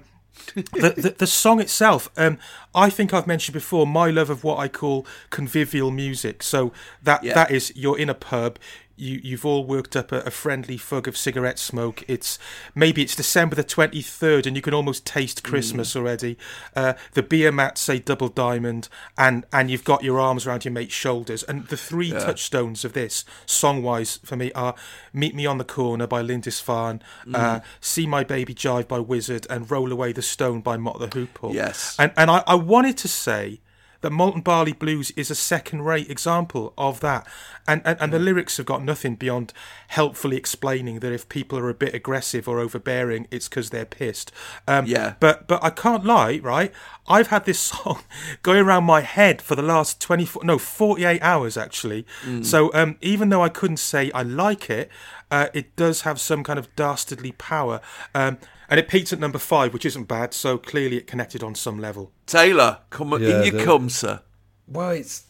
[0.55, 2.37] the, the the song itself, um,
[2.73, 6.43] I think I've mentioned before my love of what I call convivial music.
[6.43, 6.71] So
[7.03, 7.33] that Yeah.
[7.33, 8.59] that is you're in a pub,
[9.01, 12.03] you you've all worked up a, a friendly fug of cigarette smoke.
[12.07, 12.37] It's
[12.75, 16.37] maybe it's December the twenty third, and you can almost taste Christmas already.
[16.75, 18.87] Uh, the beer mats say double diamond,
[19.17, 21.43] and and you've got your arms around your mate's shoulders.
[21.43, 24.75] And the three touchstones of this song wise for me are
[25.11, 27.01] "Meet Me on the Corner" by Lindisfarne,
[27.33, 31.07] uh, "See My Baby Jive" by Wizzard, and "Roll Away the Stone" by Mott the
[31.07, 31.53] Hoople.
[31.53, 31.95] Yes.
[31.97, 33.61] and and I, I wanted to say
[34.01, 37.27] that Malt and Barley Blues is a second rate example of that.
[37.67, 39.53] And, and, and the lyrics have got nothing beyond
[39.89, 44.31] helpfully explaining that if people are a bit aggressive or overbearing, it's because they're pissed.
[44.67, 45.15] Um, Yeah.
[45.19, 46.73] But, but I can't lie, right?
[47.07, 48.03] I've had this song
[48.41, 52.05] going around my head for the last 24, no, 48 hours actually.
[52.41, 54.89] So um, even though I couldn't say I like it,
[55.31, 57.81] uh, it does have some kind of dastardly power.
[58.13, 58.37] Um,
[58.69, 60.33] and it peaked at number five, which isn't bad.
[60.33, 62.11] So clearly it connected on some level.
[62.25, 64.21] Taylor, come on, Yeah, in you the- come, sir.
[64.67, 65.23] Well, it's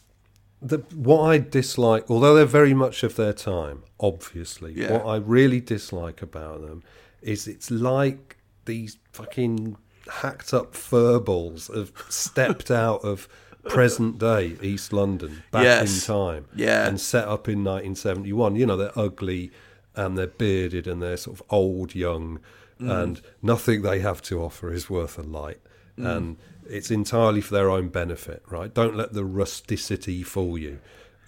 [0.60, 4.74] the what I dislike, although they're very much of their time, obviously.
[4.74, 4.92] Yeah.
[4.92, 6.82] What I really dislike about them
[7.20, 9.76] is it's like these fucking
[10.08, 13.28] hacked up furballs have stepped out of
[13.68, 15.94] present day East London back Yes.
[16.08, 16.86] in time, Yeah.
[16.86, 18.54] and set up in 1971.
[18.56, 19.50] You know, they're ugly
[19.94, 22.38] and they're bearded and they're sort of old, young,
[22.80, 23.02] Mm.
[23.02, 25.60] and nothing they have to offer is worth a light.
[25.98, 26.16] Mm.
[26.16, 26.36] And
[26.68, 28.72] it's entirely for their own benefit, right?
[28.72, 30.78] Don't let the rusticity fool you.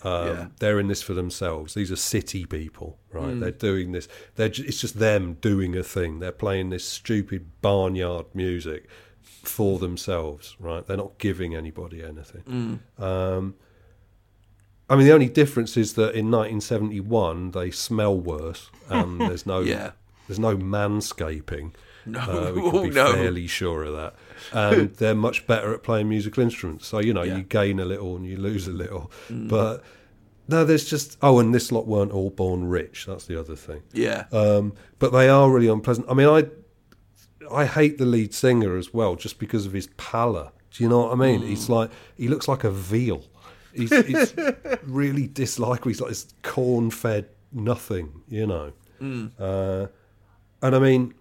[0.03, 0.47] Um, Yeah.
[0.59, 1.75] They're in this for themselves.
[1.75, 3.15] These are city people, Mm.
[3.21, 3.41] right?
[3.41, 4.09] They're doing this.
[4.35, 6.19] They're ju- it's just them doing a thing.
[6.19, 8.89] They're playing this stupid barnyard music
[9.23, 10.85] for themselves, right?
[10.87, 12.81] They're not giving anybody anything.
[12.99, 13.55] Um,
[14.89, 19.61] I mean, the only difference is that in 1971 they smell worse, and there's no
[19.61, 19.93] Yeah.
[20.29, 21.73] there's no manscaping.
[22.07, 22.21] No.
[22.21, 23.13] uh, we Oh, can be no.
[23.15, 24.15] fairly sure of that.
[24.53, 26.87] And they're much better at playing musical instruments.
[26.87, 27.39] So you know, Yeah.
[27.39, 29.83] you gain a little and you lose a little, but.
[30.47, 33.07] No, there's just oh, and this lot weren't all born rich.
[33.07, 33.81] That's the other thing.
[33.95, 34.25] Yeah.
[34.31, 36.07] Um, but they are really unpleasant.
[36.11, 36.45] I mean, I
[37.51, 40.51] I hate the lead singer as well, just because of his pallor.
[40.71, 41.41] Do you know what I mean?
[41.41, 43.25] He's like he looks like a veal.
[43.75, 44.35] He's, he's
[44.85, 45.91] really dislikely.
[45.93, 48.73] He's like this corn-fed nothing, you know.
[49.39, 49.87] Uh,
[50.63, 51.13] and I mean,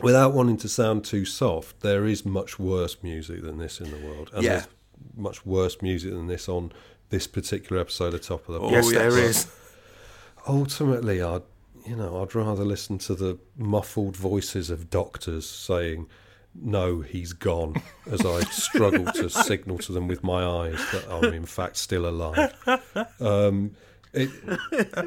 [0.00, 3.96] without wanting to sound too soft, there is much worse music than this in the
[4.06, 4.50] world, and Yeah.
[4.52, 4.68] there's
[5.16, 6.70] much worse music than this on
[7.08, 8.92] this particular episode of Top of the Oh, yes, yes.
[8.92, 9.46] there is.
[10.46, 11.42] ultimately I'd
[11.86, 16.06] you know I'd rather listen to the muffled voices of doctors saying
[16.54, 17.74] no he's gone
[18.10, 22.06] as I struggle to signal to them with my eyes that I'm in fact still
[22.06, 22.52] alive
[23.20, 23.72] um,
[24.12, 24.30] it,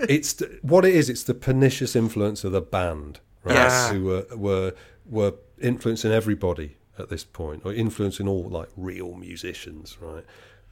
[0.09, 3.91] it's what it is it's the pernicious influence of the band right Yes.
[3.91, 4.73] who were were
[5.05, 10.23] were influencing everybody at this point or influencing all like real musicians right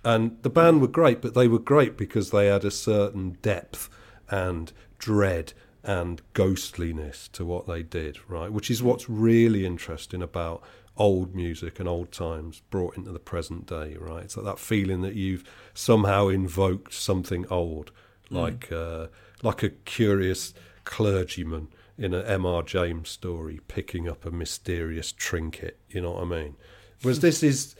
[0.05, 3.89] and the band were great but they were great because they had a certain depth
[4.29, 5.51] and dread
[5.83, 8.51] and ghostliness to what they did, right?
[8.51, 10.61] Which is what's really interesting about
[10.97, 14.23] old music and old times brought into the present day, right?
[14.23, 17.91] It's like that feeling that you've somehow invoked something old,
[18.29, 19.07] like uh,
[19.41, 20.53] like a curious
[20.83, 22.63] clergyman in an M.R.
[22.63, 25.79] James story picking up a mysterious trinket.
[25.89, 26.55] You know what I mean?
[27.01, 27.75] Whereas this is.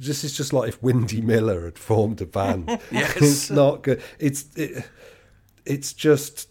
[0.00, 2.68] This is just like if Windy Miller had formed a band.
[2.92, 3.16] Yes.
[3.16, 4.00] it's not good.
[4.20, 4.88] It's it,
[5.66, 6.48] it's just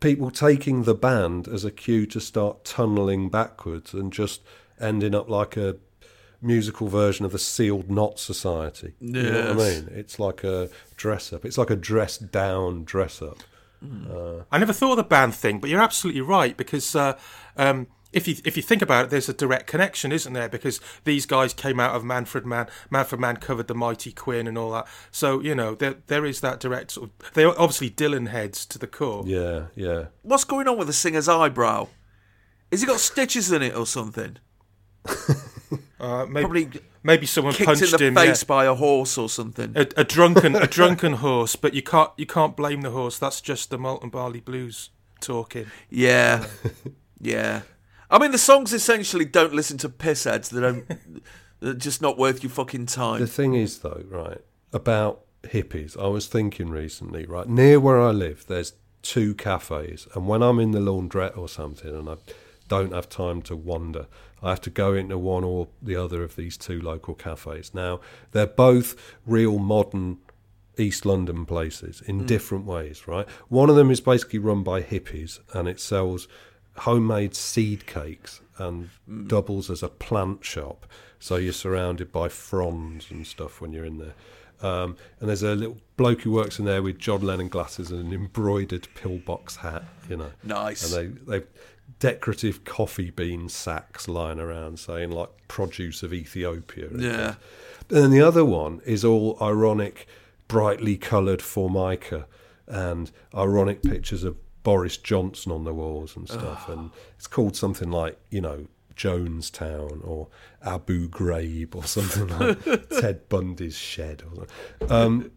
[0.00, 4.42] people taking the band as a cue to start tunneling backwards and just
[4.80, 5.76] ending up like a
[6.42, 8.94] musical version of the sealed knot society.
[9.00, 9.88] You know what I mean?
[9.92, 11.44] It's like a dress up.
[11.44, 13.38] It's like a dressed down dress up.
[14.50, 17.18] I never thought of the band thing, but you're absolutely right because uh,
[17.56, 20.48] um, if you if you think about it, there's a direct connection, isn't there?
[20.48, 22.68] Because these guys came out of Manfred Mann.
[22.90, 24.86] Manfred Mann covered the Mighty Quinn and all that.
[25.10, 27.32] So you know there there is that direct sort of.
[27.34, 29.24] They are obviously Dylan heads to the core.
[29.26, 30.06] Yeah, yeah.
[30.22, 31.88] What's going on with the singer's eyebrow?
[32.70, 34.38] Has he got stitches in it or something?
[35.98, 36.70] Uh, maybe Probably
[37.02, 38.14] maybe someone kicked punched in the him.
[38.14, 38.46] face yeah.
[38.46, 39.72] by a horse or something.
[39.74, 43.18] A, a drunken a drunken horse, but you can't you can't blame the horse.
[43.18, 44.90] That's just the Malt and Barley Blues
[45.20, 45.66] talking.
[45.88, 46.46] Yeah,
[47.20, 47.62] yeah.
[48.10, 50.50] I mean, the songs essentially don't listen to pissheads.
[50.50, 50.86] They don't.
[51.60, 53.20] They're just not worth your fucking time.
[53.20, 54.42] The thing is, though, right,
[54.72, 60.26] about hippies, I was thinking recently, right, near where I live, there's two cafes, and
[60.28, 62.16] when I'm in the laundrette or something and I
[62.68, 64.06] don't have time to wander,
[64.42, 67.72] I have to go into one or the other of these two local cafes.
[67.72, 68.00] Now,
[68.32, 70.18] they're both real modern
[70.78, 72.26] East London places in mm.
[72.26, 73.28] different ways, right?
[73.48, 76.28] One of them is basically run by hippies and it sells
[76.78, 78.90] homemade seed cakes and
[79.26, 80.86] doubles as a plant shop.
[81.18, 84.14] So you're surrounded by fronds and stuff when you're in there.
[84.62, 88.06] Um, and there's a little bloke who works in there with John Lennon glasses and
[88.06, 90.30] an embroidered pillbox hat, you know.
[90.42, 90.92] Nice.
[90.94, 91.46] And they they've
[91.98, 96.88] decorative coffee bean sacks lying around saying like produce of Ethiopia.
[96.96, 97.34] Yeah.
[97.88, 100.06] And then the other one is all ironic,
[100.48, 102.26] brightly coloured formica
[102.66, 104.36] and ironic pictures of
[104.66, 106.68] Boris Johnson on the walls and stuff.
[106.68, 110.26] And it's called something like, you know, Jonestown or
[110.60, 114.24] Abu Ghraib or something like Ted Bundy's shed.
[114.28, 114.48] Or
[114.80, 114.90] something.
[114.90, 115.30] Um,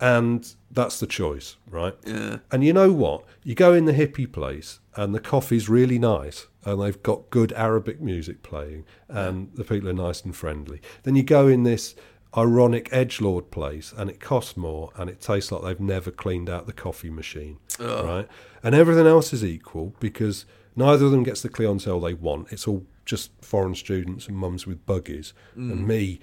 [0.00, 1.94] and that's the choice, right?
[2.06, 2.38] Yeah.
[2.50, 3.24] And you know what?
[3.44, 7.52] You go in the hippie place and the coffee's really nice and they've got good
[7.52, 10.80] Arabic music playing and the people are nice and friendly.
[11.02, 11.94] Then you go in this
[12.36, 16.66] ironic edgelord place and it costs more and it tastes like they've never cleaned out
[16.66, 17.58] the coffee machine,
[18.04, 18.28] right?
[18.62, 22.52] And everything else is equal because neither of them gets the clientele they want.
[22.52, 25.86] It's all just foreign students and mums with buggies and mm.
[25.86, 26.20] me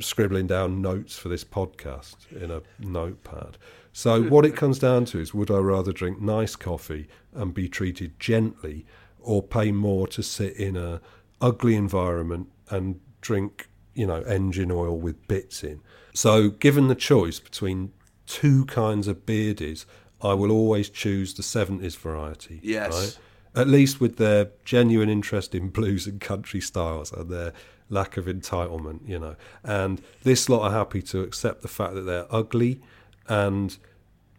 [0.00, 3.58] scribbling down notes for this podcast in a notepad.
[3.92, 7.68] So what it comes down to is would I rather drink nice coffee and be
[7.68, 8.86] treated gently
[9.20, 11.00] or pay more to sit in a
[11.40, 15.80] ugly environment and drink, you know, engine oil with bits in.
[16.12, 17.92] So given the choice between
[18.26, 19.84] two kinds of beardies,
[20.22, 22.60] I will always choose the 70s variety.
[22.62, 22.92] Yes.
[22.92, 23.62] Right?
[23.62, 27.52] At least with their genuine interest in blues and country styles and their
[27.88, 29.36] lack of entitlement, you know.
[29.62, 32.80] And this lot are happy to accept the fact that they're ugly
[33.28, 33.76] and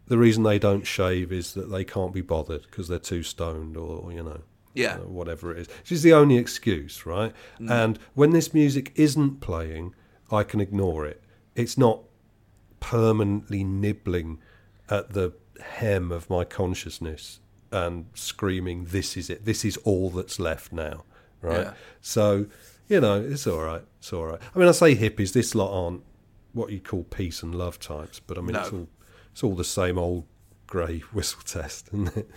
[0.07, 3.75] the reason they don't shave is that they can't be bothered because they're too stoned
[3.77, 4.41] or, you know,
[4.75, 4.95] Yeah.
[4.95, 5.67] uh, whatever it is.
[5.83, 7.33] She's the only excuse, right?
[7.67, 9.95] And when this music isn't playing,
[10.31, 11.23] I can ignore it.
[11.55, 12.01] It's not
[12.79, 14.39] permanently nibbling
[14.89, 15.33] at the
[15.79, 17.39] hem of my consciousness
[17.71, 19.45] and screaming, "This is it.
[19.45, 21.03] This is all that's left now."
[21.41, 21.61] Right.
[21.67, 21.73] Yeah.
[22.01, 22.47] So,
[22.87, 23.83] you know, it's all right.
[23.99, 24.39] It's all right.
[24.53, 25.33] I mean, I say hippies.
[25.33, 26.03] This lot aren't
[26.53, 28.87] what you call peace and love types, but I mean, it's all
[29.31, 30.25] it's all the same old
[30.67, 32.29] grey whistle test, isn't it?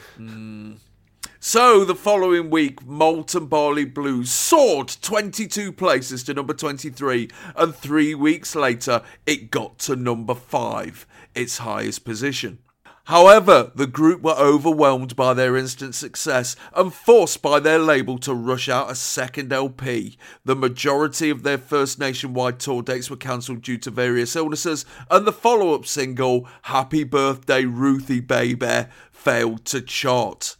[1.41, 7.73] So the following week, Malt and Barley Blues soared 22 places to number 23, and
[7.73, 12.59] three weeks later, it got to number 5, its highest position.
[13.05, 18.35] However, the group were overwhelmed by their instant success and forced by their label to
[18.35, 20.19] rush out a second LP.
[20.45, 25.25] The majority of their first nationwide tour dates were cancelled due to various illnesses, and
[25.25, 30.57] the follow up single, Happy Birthday Ruthie Baby, failed to chart.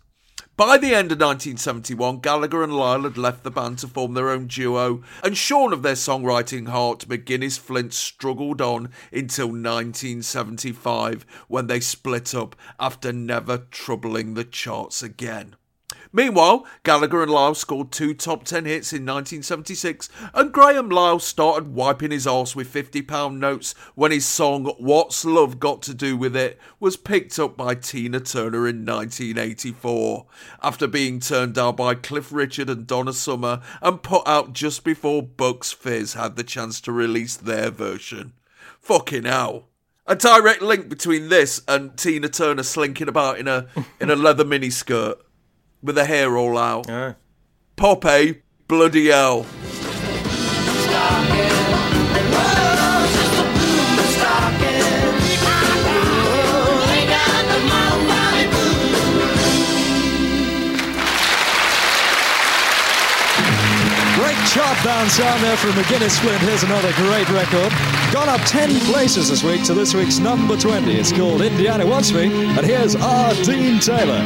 [0.59, 4.29] By the end of 1971, Gallagher and Lyle had left the band to form their
[4.29, 11.69] own duo, and shorn of their songwriting heart, McGuinness Flint struggled on until 1975 when
[11.69, 15.55] they split up after never troubling the charts again.
[16.13, 21.75] Meanwhile, Gallagher and Lyle scored two top 10 hits in 1976, and Graham Lyle started
[21.75, 26.35] wiping his arse with £50 notes when his song What's Love Got to Do with
[26.35, 30.27] It was picked up by Tina Turner in 1984,
[30.63, 35.23] after being turned down by Cliff Richard and Donna Summer and put out just before
[35.23, 38.33] Bucks Fizz had the chance to release their version.
[38.81, 39.69] Fucking hell.
[40.07, 43.67] A direct link between this and Tina Turner slinking about in a
[44.01, 45.19] in a leather miniskirt
[45.83, 46.89] with the hair all out.
[46.89, 47.15] Yeah.
[47.77, 49.47] Poppy, bloody hell.
[64.17, 66.41] Great chart bound sound there from McGuinness Flint.
[66.41, 67.73] Here's another great record.
[68.13, 70.93] Gone up 10 places this week to this week's number 20.
[70.93, 72.25] It's called Indiana Wants Me.
[72.25, 73.35] And here's R.
[73.45, 74.25] Dean Taylor.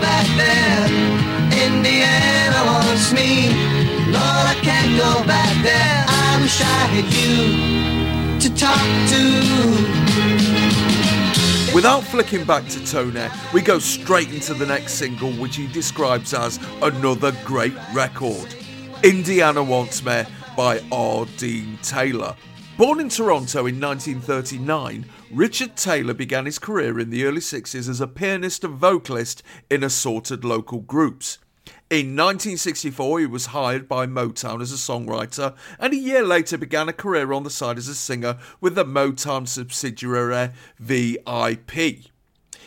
[0.00, 0.86] Back there.
[1.66, 3.48] Indiana wants me.
[4.10, 6.04] Lord, I can't go back there.
[6.08, 7.74] I wish I had you
[8.40, 9.24] to talk to.
[11.74, 16.32] Without flicking back to Tony, we go straight into the next single, which he describes
[16.32, 18.54] as another great record
[19.02, 20.22] Indiana Wants Me
[20.56, 21.26] by R.
[21.36, 22.36] Dean Taylor.
[22.78, 28.00] Born in Toronto in 1939, Richard Taylor began his career in the early 60s as
[28.00, 31.38] a pianist and vocalist in assorted local groups.
[31.90, 36.88] In 1964, he was hired by Motown as a songwriter, and a year later began
[36.88, 42.10] a career on the side as a singer with the Motown subsidiary VIP.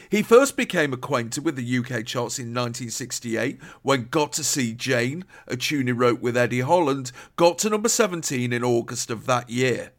[0.10, 5.26] He first became acquainted with the UK charts in 1968 when Got to See Jane,
[5.48, 9.50] a tune he wrote with Eddie Holland, got to number 17 in August of that
[9.50, 9.92] year.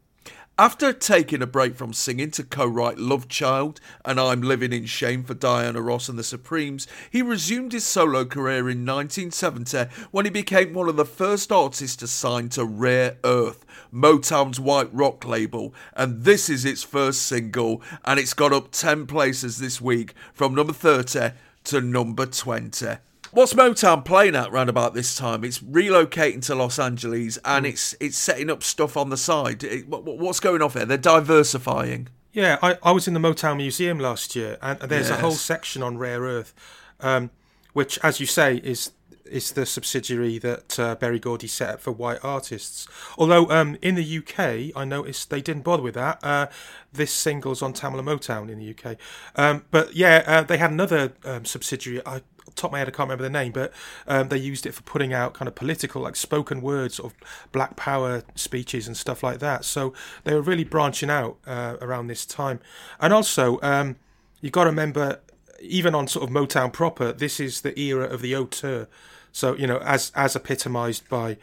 [0.59, 4.87] After taking a break from singing to co write Love Child and I'm Living in
[4.87, 10.25] Shame for Diana Ross and the Supremes, he resumed his solo career in 1970 when
[10.25, 15.23] he became one of the first artists to sign to Rare Earth, Motown's white rock
[15.23, 15.73] label.
[15.93, 20.55] And this is its first single, and it's got up 10 places this week from
[20.55, 22.97] number 30 to number 20.
[23.31, 25.43] What's Motown playing at round about this time?
[25.43, 29.63] It's relocating to Los Angeles and it's it's setting up stuff on the side.
[29.63, 30.85] It- what- what's going off there?
[30.85, 32.09] They're diversifying.
[32.33, 35.81] Yeah, I, I was in the Motown Museum last year, and there's a whole section
[35.83, 36.53] on rare earth,
[36.99, 37.31] um,
[37.73, 38.91] which, as you say, is
[39.25, 42.87] is the subsidiary that uh, Berry Gordy set up for white artists.
[43.15, 46.17] Although um, in the UK, I noticed they didn't bother with that.
[46.23, 46.47] Uh,
[46.91, 48.97] this single's on Tamla Motown in the UK,
[49.35, 52.01] um, but yeah, uh, they had another um, subsidiary.
[52.07, 52.21] I
[52.55, 53.73] top of my head, I can't remember the name, but
[54.07, 57.13] um, they used it for putting out kind of political, like spoken words, of
[57.51, 59.65] Black Power speeches and stuff like that.
[59.65, 59.93] So
[60.23, 62.59] they were really branching out uh, around this time.
[62.99, 63.97] And also, um,
[64.41, 65.19] you've got to remember,
[65.61, 68.87] even on sort of Motown proper, this is the era of the auteur.
[69.31, 71.37] So, you know, as as epitomised by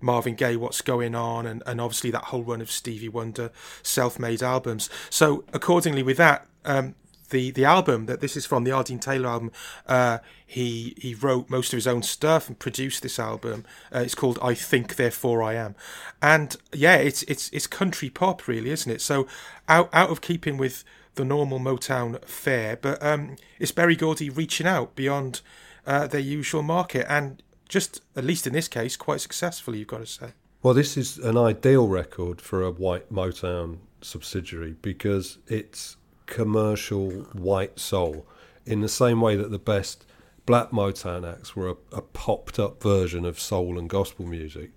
[0.00, 3.50] Marvin Gaye, What's Going On, and, and obviously that whole run of Stevie Wonder
[3.82, 4.90] self made albums.
[5.08, 6.94] So, accordingly, with that, um,
[7.30, 8.84] the the album that this is from the R.
[8.84, 9.52] Dean Taylor album.
[9.86, 13.64] Uh, he he wrote most of his own stuff and produced this album.
[13.94, 15.74] Uh, it's called I Think Therefore I Am,
[16.20, 19.00] and yeah, it's it's it's country pop really, isn't it?
[19.00, 19.26] So
[19.68, 24.66] out out of keeping with the normal Motown fare, but um, it's Berry Gordy reaching
[24.66, 25.40] out beyond
[25.86, 29.78] uh, their usual market and just at least in this case quite successfully.
[29.78, 30.32] You've got to say.
[30.62, 35.96] Well, this is an ideal record for a white Motown subsidiary because it's
[36.30, 38.26] commercial white soul
[38.64, 40.06] in the same way that the best
[40.46, 44.70] black Motown acts were a, a popped up version of soul and gospel music.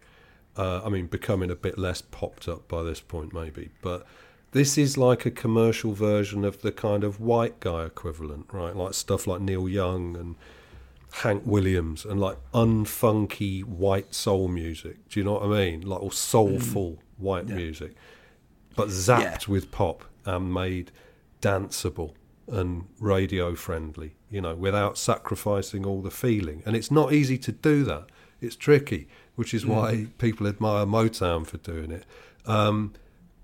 [0.58, 3.70] Uh, I mean, becoming a bit less popped up by this point, maybe.
[3.82, 4.06] But
[4.52, 8.76] this is like a commercial version of the kind of white guy equivalent, right?
[8.76, 10.36] Like stuff like Neil Young and
[11.22, 15.10] Hank Williams and like unfunky white soul music.
[15.10, 15.82] Do you know what I mean?
[15.82, 17.96] Like all soulful white music,
[18.76, 20.92] but zapped with pop and made
[21.48, 22.12] danceable
[22.48, 24.12] and radio friendly.
[24.30, 26.64] You know, without sacrificing all the feeling.
[26.66, 28.06] And it's not easy to do that.
[28.42, 32.06] It's tricky, which is why people admire Motown for doing it.
[32.46, 32.94] Um,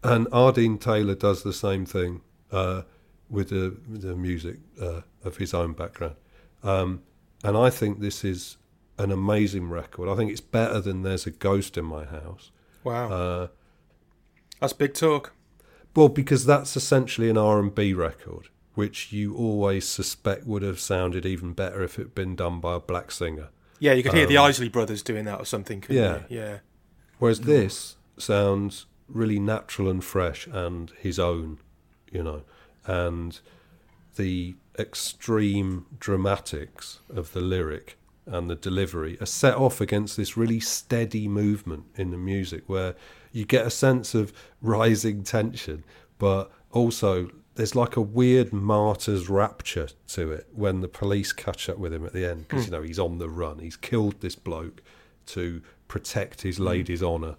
[0.04, 0.52] and R.
[0.52, 2.22] Dean Taylor does the same thing
[2.52, 2.82] uh,
[3.30, 6.16] with the, the music uh, of his own background.
[6.64, 7.04] Um,
[7.44, 8.58] and I think this is
[8.98, 10.10] an amazing record.
[10.10, 12.52] I think it's better than There's a Ghost in My House.
[12.84, 13.48] Wow, Uh,
[14.60, 15.34] that's big talk.
[16.00, 21.52] Well, because that's essentially an R&B record, which you always suspect would have sounded even
[21.52, 23.50] better if it had been done by a black singer.
[23.80, 25.82] Yeah, you could hear the um, Isley Brothers doing that or something.
[25.82, 26.22] couldn't Yeah.
[26.30, 26.40] you?
[26.40, 26.58] yeah.
[27.18, 31.60] Whereas this sounds really natural and fresh and his own,
[32.14, 32.44] you know,
[32.86, 33.38] and
[34.16, 40.62] the extreme dramatics of the lyric and the delivery are set off against this really
[40.62, 42.96] steady movement in the music where
[43.32, 45.84] you get a sense of rising tension,
[46.18, 51.78] but also there's like a weird martyr's rapture to it when the police catch up
[51.78, 53.60] with him at the end because you know he's on the run.
[53.60, 54.82] He's killed this bloke
[55.28, 57.36] to protect his lady's honour.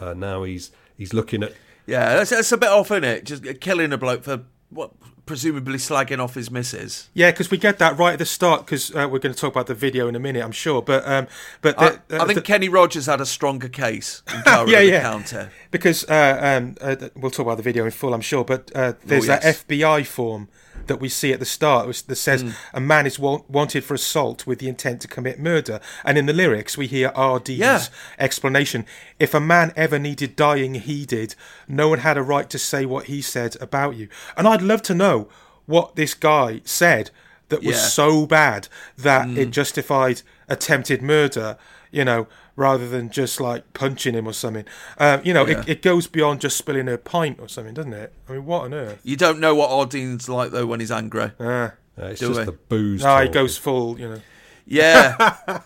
[0.00, 1.52] Uh, now he's he's looking at
[1.86, 3.24] Yeah, that's, that's a bit off, isn't it?
[3.24, 4.92] Just killing a bloke for what
[5.28, 7.08] presumably slagging off his missus.
[7.14, 8.64] Yeah, because we get that right at the start.
[8.66, 10.82] Because uh, we're going to talk about the video in a minute, I'm sure.
[10.82, 11.28] But um,
[11.60, 14.80] but I, the- I uh, think the- Kenny Rogers had a stronger case in yeah,
[14.80, 15.02] yeah.
[15.02, 15.52] Counter.
[15.70, 18.42] because uh, um, uh, we'll talk about the video in full, I'm sure.
[18.44, 19.42] But uh, there's Oh, yes.
[19.62, 20.48] that FBI form
[20.88, 22.50] that we see at the start that says Hmm.
[22.74, 26.26] a man is wa- wanted for assault with the intent to commit murder, and in
[26.26, 27.82] the lyrics we hear RD's Yeah.
[28.18, 28.84] explanation:
[29.18, 31.34] "If a man ever needed dying, he did.
[31.68, 34.82] No one had a right to say what he said about you." And I'd love
[34.82, 35.28] to know
[35.66, 37.10] what this guy said
[37.48, 37.82] that was Yeah.
[37.82, 37.88] Hmm.
[37.88, 38.68] so bad
[38.98, 41.56] that it justified attempted murder.
[41.90, 42.26] You know,
[42.58, 44.64] rather than just like punching him or something.
[44.98, 45.60] Um, you know, Yeah.
[45.60, 48.12] it, it goes beyond just spilling a pint or something, doesn't it?
[48.28, 49.00] I mean, what on earth?
[49.04, 49.86] You don't know what R.
[49.86, 51.30] Dean's like though when he's angry.
[51.38, 51.44] Ah.
[51.46, 52.44] uh, it's just we?
[52.44, 53.02] the booze.
[53.04, 54.20] No, he goes full, you know.
[54.66, 55.36] Yeah,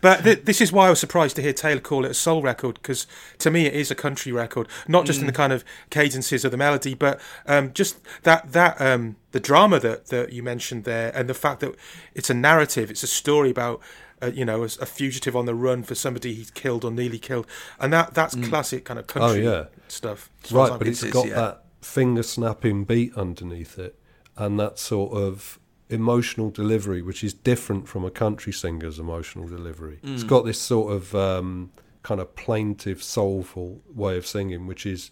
[0.00, 2.42] But th- this is why I was surprised to hear Taylor call it a soul
[2.42, 3.06] record because
[3.38, 6.52] to me it is a country record, not just in the kind of cadences of
[6.52, 11.10] the melody, but um, just that that um, the drama that that you mentioned there,
[11.14, 11.74] and the fact that
[12.14, 13.80] it's a narrative, it's a story about.
[14.24, 17.18] Uh, you know, a, a fugitive on the run for somebody he's killed or nearly
[17.18, 17.46] killed,
[17.78, 19.64] and that that's classic kind of country yeah.
[19.88, 20.30] stuff.
[20.44, 21.34] as far Right, but it's is, got yeah.
[21.34, 23.98] that finger snapping beat underneath it
[24.36, 25.58] and that sort of
[25.90, 30.00] emotional delivery, which is different from a country singer's emotional delivery.
[30.02, 31.70] It's got this sort of um,
[32.02, 35.10] kind of plaintive, soulful way of singing, which is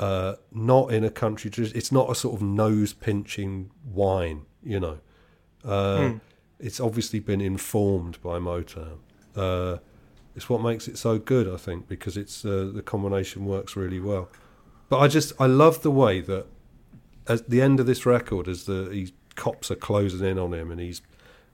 [0.00, 1.50] uh, not in a country.
[1.56, 4.98] It's not a sort of nose pinching whine, you know.
[5.64, 6.12] Uh,
[6.60, 8.98] It's obviously been informed by Motown.
[9.36, 9.78] Uh,
[10.34, 14.00] it's what makes it so good, I think, because it's uh, the combination works really
[14.00, 14.28] well.
[14.88, 16.46] But I just I love the way that
[17.26, 20.70] at the end of this record, as the he, cops are closing in on him,
[20.70, 21.02] and he's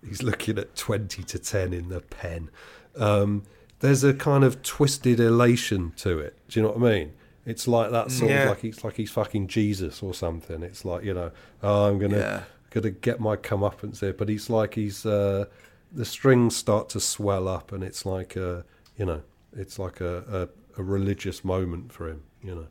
[0.06, 2.50] he's looking at twenty to ten in the pen.
[2.96, 3.42] Um,
[3.80, 6.38] there's a kind of twisted elation to it.
[6.48, 7.12] Do you know what I mean?
[7.44, 8.44] It's like that sort Yeah.
[8.44, 10.62] of like he's like he's fucking Jesus or something.
[10.62, 11.30] It's like you know,
[11.62, 12.42] oh, I'm gonna Yeah.
[12.74, 15.46] Gonna get my comeuppance here, but he's like he's uh,
[15.92, 18.64] the strings start to swell up, and it's like a
[18.96, 19.22] you know,
[19.56, 22.22] it's like a, a, a religious moment for him.
[22.42, 22.66] You know.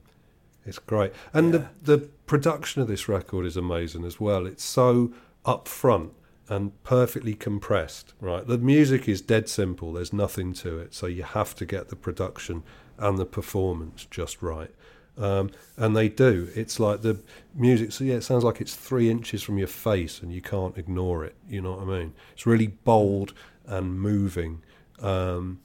[0.65, 4.45] It's great, and the the production of this record is amazing as well.
[4.45, 5.11] It's so
[5.45, 6.11] upfront
[6.47, 8.13] and perfectly compressed.
[8.21, 9.91] Right, the music is dead simple.
[9.91, 12.63] There's nothing to it, so you have to get the production
[12.97, 14.71] and the performance just right.
[15.17, 16.49] Um, and they do.
[16.55, 17.19] It's like the
[17.53, 17.91] music.
[17.91, 21.23] So yeah, it sounds like it's three inches from your face, and you can't ignore
[21.23, 21.35] it.
[21.47, 22.13] You know what I mean?
[22.33, 23.33] It's really bold
[23.65, 24.61] and moving,
[24.99, 25.59] um,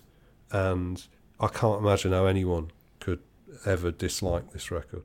[0.50, 1.02] and
[1.40, 2.70] I can't imagine how anyone
[3.00, 3.20] could
[3.64, 5.04] ever dislike this record.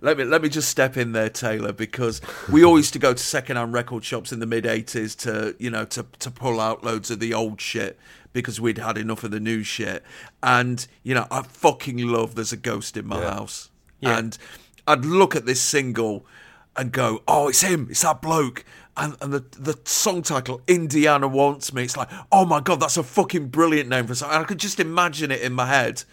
[0.00, 3.14] Let me let me just step in there, Taylor, because we all used to go
[3.14, 6.84] to second-hand record shops in the mid '80s to you know to to pull out
[6.84, 7.98] loads of the old shit
[8.32, 10.02] because we'd had enough of the new shit.
[10.42, 13.30] And you know, I fucking love "There's a Ghost in My Yeah.
[13.34, 14.18] House," Yeah.
[14.18, 14.38] and
[14.86, 16.26] I'd look at this single
[16.76, 17.88] and go, "Oh, it's him!
[17.90, 18.64] It's that bloke!"
[18.96, 22.96] And and the the song title, "Indiana Wants Me," it's like, "Oh my god, that's
[22.96, 25.66] a fucking brilliant name for a song." And I could just imagine it in my
[25.66, 26.04] head.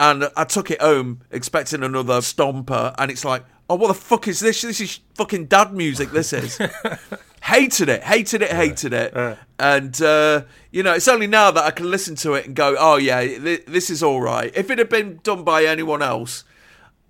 [0.00, 4.26] And I took it home expecting another stomper, and it's like, oh, what the fuck
[4.26, 4.62] is this?
[4.62, 6.10] This is fucking dad music.
[6.10, 6.58] This is.
[7.42, 9.38] hated it, hated it, hated it.
[9.58, 12.76] And uh, you know, it's only now that I can listen to it and go,
[12.78, 14.52] oh yeah, th- this is all right.
[14.54, 16.44] If it had been done by anyone else,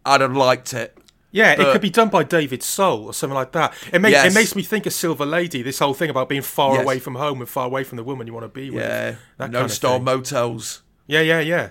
[0.04, 0.96] I'd have liked it.
[1.34, 3.72] Yeah, it could be done by David Soul or something like that.
[3.90, 4.32] It makes Yes.
[4.32, 5.62] it makes me think of Silver Lady.
[5.62, 6.82] This whole thing about being far Yes.
[6.82, 8.82] away from home and far away from the woman you want to be with.
[8.82, 10.04] Yeah, that no kind of star thing.
[10.04, 10.82] motels.
[11.06, 11.70] Yeah, yeah, yeah.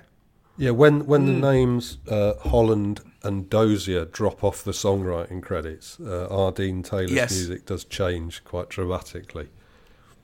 [0.58, 6.28] Yeah, when when the names uh, Holland and Dozier drop off the songwriting credits, uh,
[6.30, 6.52] R.
[6.52, 7.32] Dean Taylor's Yes.
[7.32, 9.50] music does change quite dramatically.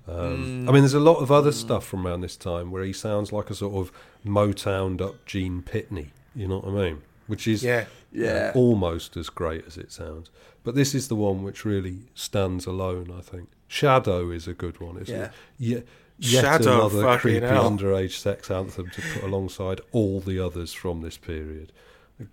[0.07, 2.93] Um, I mean, there's a lot of other stuff from around this time where he
[2.93, 3.91] sounds like a sort of
[4.25, 6.07] Motowned up Gene Pitney.
[6.33, 7.01] You know what I mean?
[7.27, 7.85] Which is Yeah.
[8.11, 8.51] Yeah.
[8.55, 10.29] almost as great as it sounds.
[10.63, 13.13] But this is the one which really stands alone.
[13.15, 15.25] I think Shadow is a good one, isn't Yeah.
[15.25, 15.31] it?
[15.59, 15.79] Yeah.
[16.19, 17.69] Yet Shadow, another creepy hell.
[17.69, 21.71] underage sex anthem to put alongside all the others from this period.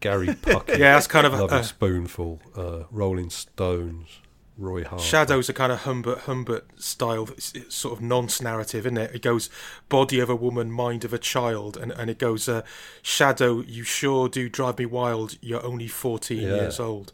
[0.01, 4.21] Gary Puckett, Yeah, that's kind of a- Loving a- Spoonful, uh, Rolling Stones,
[4.57, 5.03] Roy Harper.
[5.03, 7.29] Shadow's are kind of Humbert Humbert style,
[7.69, 9.15] sort of nonce narrative, isn't it?
[9.15, 9.51] It goes
[9.89, 12.63] body of a woman, mind of a child, and, and it goes uh,
[13.03, 15.37] Shadow, you sure do drive me wild.
[15.41, 16.55] You're only 14 Yeah.
[16.55, 17.13] years old.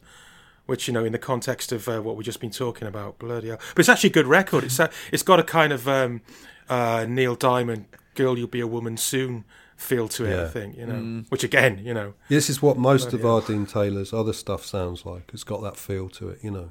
[0.67, 3.49] Which you know, in the context of uh, what we've just been talking about, bloody
[3.49, 3.59] hell!
[3.75, 4.63] But it's actually a good record.
[4.63, 6.21] It's uh, it's got a kind of um,
[6.69, 9.45] uh, Neil Diamond, "Girl, You'll Be a Woman Soon"
[9.81, 10.39] feel to it.
[10.39, 13.41] I think you know, which again, you know, This is what most of R.
[13.41, 15.31] Dean Taylor's other stuff sounds like.
[15.33, 16.71] It's got that feel to it, you know.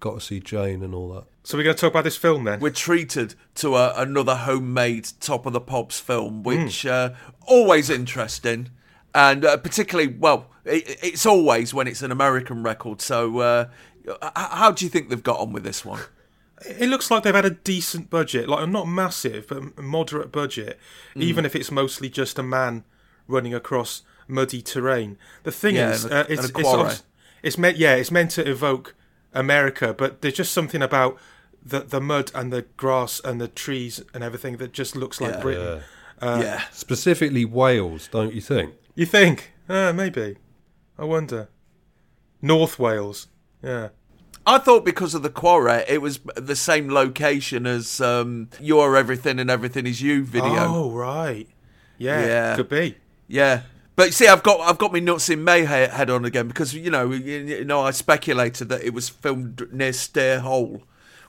[0.00, 1.24] Got to see Jane and all that.
[1.44, 2.60] So we're going to talk about this film then.
[2.60, 7.10] We're treated to a, another homemade top of the pops film, which uh,
[7.46, 8.70] always interesting,
[9.14, 13.00] and uh, particularly well, it, it's always when it's an American record.
[13.00, 13.68] So, uh,
[14.34, 16.00] how do you think they've got on with this one?
[16.66, 20.78] It looks like they've had a decent budget, like not massive, but moderate budget,
[21.16, 21.22] Mm.
[21.22, 22.84] even if it's mostly just a man
[23.28, 25.18] running across muddy terrain.
[25.42, 27.02] The thing Yeah, is, uh, it's it's,
[27.42, 28.94] it's meant yeah, it's meant to evoke
[29.34, 31.18] America, but there's just something about
[31.64, 35.34] the the mud and the grass and the trees and everything that just looks like
[35.34, 35.40] Yeah.
[35.40, 35.82] Britain.
[36.22, 38.74] yeah, Specifically Wales, don't you think?
[38.94, 39.52] You think?
[39.68, 40.36] Uh, maybe.
[40.98, 41.48] I wonder.
[42.40, 43.28] North Wales.
[43.62, 43.88] Yeah.
[44.46, 48.96] I thought because of the quarry, it was the same location as um, "You Are
[48.96, 50.56] Everything and Everything Is You" video.
[50.56, 51.48] Oh right.
[51.98, 52.26] Yeah.
[52.26, 52.56] Yeah.
[52.56, 52.96] Could be.
[53.28, 53.62] Yeah.
[53.94, 56.90] But see, I've got I've got my nuts in May head on again because you
[56.90, 60.82] know you, you know I speculated that it was filmed near Stair Hole.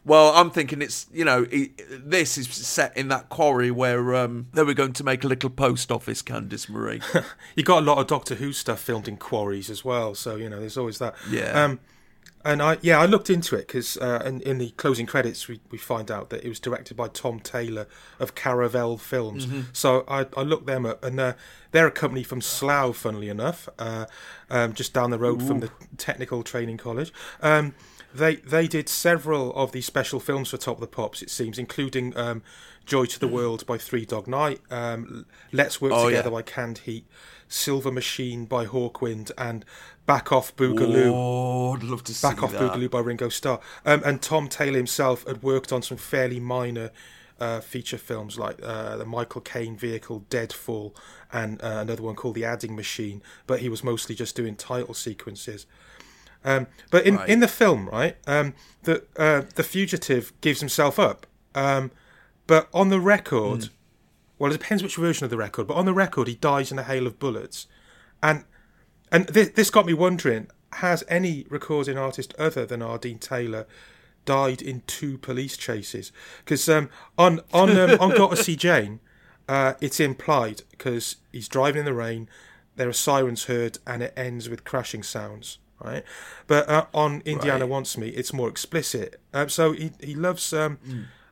[0.06, 4.48] Well, I'm thinking it's you know it, this is set in that quarry where um,
[4.54, 7.02] they were going to make a little post office, Candice Marie.
[7.56, 10.50] You got a lot of Doctor Who stuff filmed in quarries as well, so you
[10.50, 11.16] know there's always that.
[11.30, 11.64] Yeah.
[11.64, 11.80] Um,
[12.46, 15.60] and I yeah I looked into it because uh, in, in the closing credits we,
[15.72, 17.88] we find out that it was directed by Tom Taylor
[18.20, 19.48] of Caravel Films.
[19.72, 21.34] So I, I looked them up and uh,
[21.72, 24.06] they're a company from Slough, funnily enough, uh,
[24.50, 27.12] um, just down the road from the Technical Training College.
[27.42, 27.74] Um,
[28.14, 31.58] they they did several of these special films for Top of the Pops, it seems,
[31.58, 32.44] including um,
[32.86, 36.34] Joy to the World by Three Dog Night, um, Let's Work Oh, Together yeah.
[36.34, 37.06] by Canned Heat,
[37.54, 39.64] Silver Machine by Hawkwind and
[40.06, 41.12] Back Off Boogaloo.
[41.14, 42.62] Oh, I'd love to see Back Off that.
[42.62, 43.60] Boogaloo by Ringo Starr.
[43.86, 46.92] Um, and Tom Taylor himself had worked on some fairly minor
[47.40, 50.96] uh, feature films like uh, the Michael Caine vehicle Deadfall
[51.32, 54.94] and uh, another one called The Adding Machine, but he was mostly just doing title
[54.94, 55.66] sequences.
[56.46, 57.30] Um, but in, Right.
[57.30, 58.54] in the film, right, um,
[58.84, 61.26] the uh, the fugitive gives himself up.
[61.56, 61.92] Um,
[62.48, 63.70] but on the record,
[64.40, 65.68] well, it depends which version of the record.
[65.68, 67.68] But on the record, he dies in a hail of bullets,
[68.22, 68.46] and
[69.12, 72.98] and this, this got me wondering: Has any recording artist other than R.
[72.98, 73.68] Dean Taylor
[74.26, 76.12] died in two police chases?
[76.44, 79.00] Because um, on on um, on Got to See Jane,
[79.48, 82.28] uh, it's implied because he's driving in the rain.
[82.76, 85.60] There are sirens heard, and it ends with crashing sounds.
[85.80, 86.04] Right,
[86.48, 87.70] but uh, on Indiana Right.
[87.70, 89.20] Wants Me, it's more explicit.
[89.34, 90.80] Um, so he he loves um,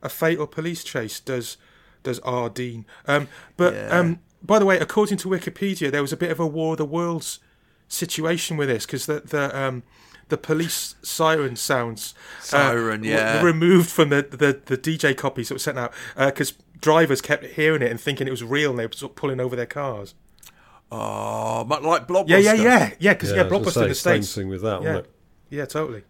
[0.04, 1.20] a fatal police chase.
[1.20, 1.58] Does
[2.04, 2.50] does R.
[2.50, 2.86] Dean?
[3.08, 3.88] Um, but Yeah.
[4.00, 6.78] um, by the way, according to Wikipedia, there was a bit of a War of
[6.78, 7.40] the Worlds
[7.88, 9.84] situation with this because the the um,
[10.30, 13.42] the police siren sounds uh, Siren, were- yeah.
[13.42, 17.44] were removed from the, the, the DJ copies that were sent out because drivers kept
[17.46, 19.66] hearing it and thinking it was real and they were sort of pulling over their
[19.66, 20.16] cars.
[20.92, 22.30] Oh, but like Blockbuster.
[22.30, 23.14] Yeah, yeah, yeah, yeah.
[23.14, 24.36] Because yeah, I was gonna Blockbuster in the say, same states.
[24.36, 25.12] thing with that, Yeah, wasn't it?
[25.50, 26.04] yeah, totally.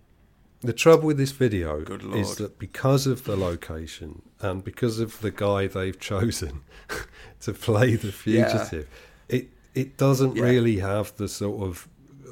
[0.61, 1.79] The trouble with this video
[2.13, 6.61] is that because of the location and because of the guy they've chosen
[7.41, 8.87] to play the fugitive,
[9.27, 10.43] it it doesn't Yeah.
[10.43, 11.87] really have the sort of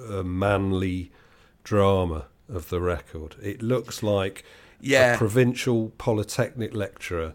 [0.09, 1.11] uh, manly
[1.63, 3.35] drama of the record.
[3.41, 4.43] It looks like
[4.81, 5.15] Yeah.
[5.15, 7.33] a provincial polytechnic lecturer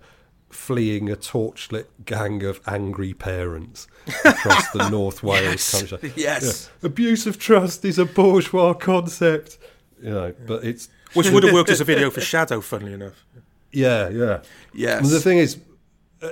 [0.51, 3.89] fleeing a torchlit gang of angry parents
[4.25, 6.13] across the North Wales Yes, country.
[6.15, 6.71] yes.
[6.83, 6.87] Yeah.
[6.87, 9.59] Abuse of trust is a bourgeois concept.
[10.05, 13.25] You know, but it's Which would have worked as a video for Shadow, funnily enough.
[13.73, 14.43] yeah, yeah.
[14.75, 15.01] Yes.
[15.01, 15.59] And the thing is,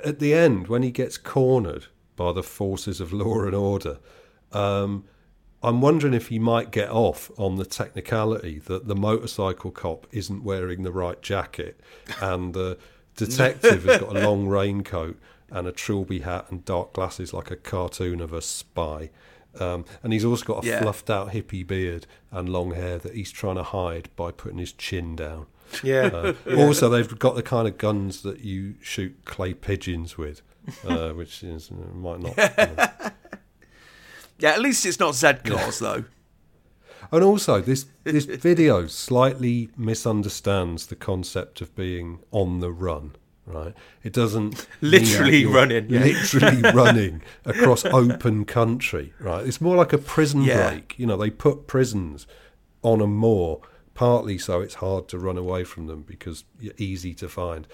[0.05, 3.99] at the end, when he gets cornered by the forces of law and order,
[4.53, 5.05] um,
[5.62, 10.44] I'm wondering if he might get off on the technicality that the motorcycle cop isn't
[10.44, 11.81] wearing the right jacket
[12.20, 12.77] and the
[13.16, 15.19] detective has got a long raincoat
[15.51, 19.09] and a trilby hat and dark glasses like a cartoon of a spy.
[19.61, 20.81] Um, and he's also got a Yeah.
[20.83, 24.73] fluffed out hippie beard and long hair that he's trying to hide by putting his
[24.73, 25.47] chin down.
[25.83, 26.07] Yeah.
[26.07, 30.43] Uh, Also, they've got the kind of guns that you shoot clay pigeons with,
[30.87, 32.37] uh, which is uh, might not.
[32.37, 33.11] you know.
[34.39, 36.05] Yeah, at least it's not Z cars though.
[37.11, 43.12] And also, this this video slightly misunderstands the concept of being on the run.
[43.53, 43.74] Right?
[44.03, 46.01] It doesn't Literally running, yeah.
[46.05, 49.12] literally running across open country.
[49.20, 49.47] Right?
[49.47, 50.70] It's more like a prison Yeah.
[50.70, 50.99] break.
[50.99, 52.27] You know, they put prisons
[52.83, 53.61] on a moor
[53.95, 57.66] partly so it's hard to run away from them because you're easy to find.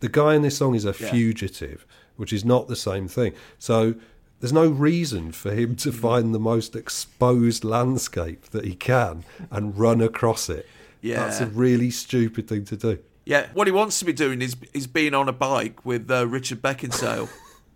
[0.00, 1.10] The guy in this song is a Yeah.
[1.10, 1.86] fugitive,
[2.16, 3.32] which is not the same thing.
[3.58, 3.94] So
[4.40, 5.94] there's no reason for him to mm.
[5.94, 10.66] find the most exposed landscape that he can and run across it.
[11.00, 11.24] Yeah.
[11.26, 12.98] That's a really stupid thing to do.
[13.26, 16.26] Yeah, what he wants to be doing is is being on a bike with uh,
[16.28, 17.28] Richard Beckinsale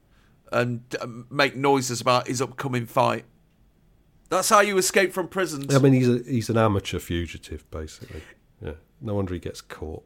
[0.52, 3.24] and uh, make noises about his upcoming fight.
[4.28, 5.74] That's how you escape from prisons.
[5.74, 8.22] I mean, he's a, he's an amateur fugitive, basically.
[8.64, 10.05] Yeah, no wonder he gets caught.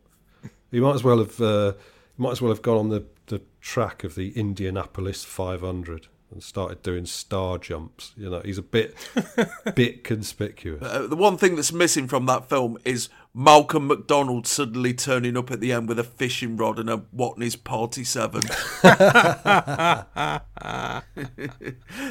[0.70, 1.74] He might as well have uh,
[2.16, 6.82] might as well have gone on the, the track of the Indianapolis 500 and started
[6.82, 8.12] doing star jumps.
[8.16, 8.96] You know, he's a bit
[9.74, 10.82] bit conspicuous.
[10.82, 15.50] Uh, the one thing that's missing from that film is Malcolm McDonald suddenly turning up
[15.50, 18.42] at the end with a fishing rod and a Watney's Party 7.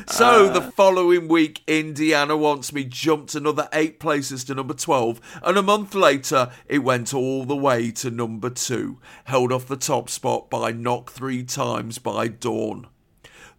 [0.06, 5.58] so the following week, Indiana Wants Me jumped another eight places to number 12, and
[5.58, 10.10] a month later, it went all the way to number 2, held off the top
[10.10, 12.88] spot by Knock Three Times by Dawn.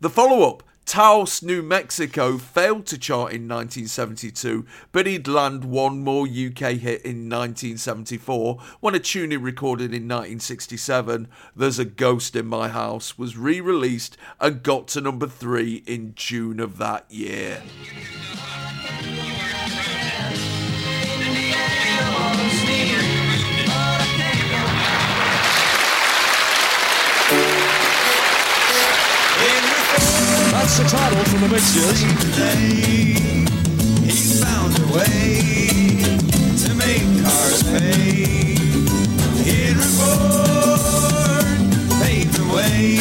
[0.01, 6.01] The follow up, Taos, New Mexico, failed to chart in 1972, but he'd land one
[6.01, 12.37] more UK hit in 1974 when a tune he recorded in 1967, There's a Ghost
[12.37, 17.11] in My House, was re released and got to number three in June of that
[17.11, 17.63] year.
[30.65, 32.01] That's the title from the mixtures.
[34.01, 36.01] He's found a way
[36.57, 38.57] to make cars pay.
[39.45, 41.61] Henry Ford
[42.01, 42.97] paved the way.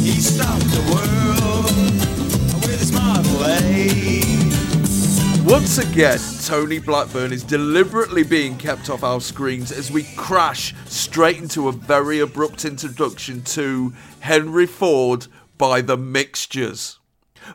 [0.00, 1.66] He stopped the world
[2.64, 4.22] with his Model A.
[5.44, 11.36] Once again, Tony Blackburn is deliberately being kept off our screens as we crash straight
[11.36, 15.26] into a very abrupt introduction to Henry Ford
[15.58, 16.98] by the Mixtures.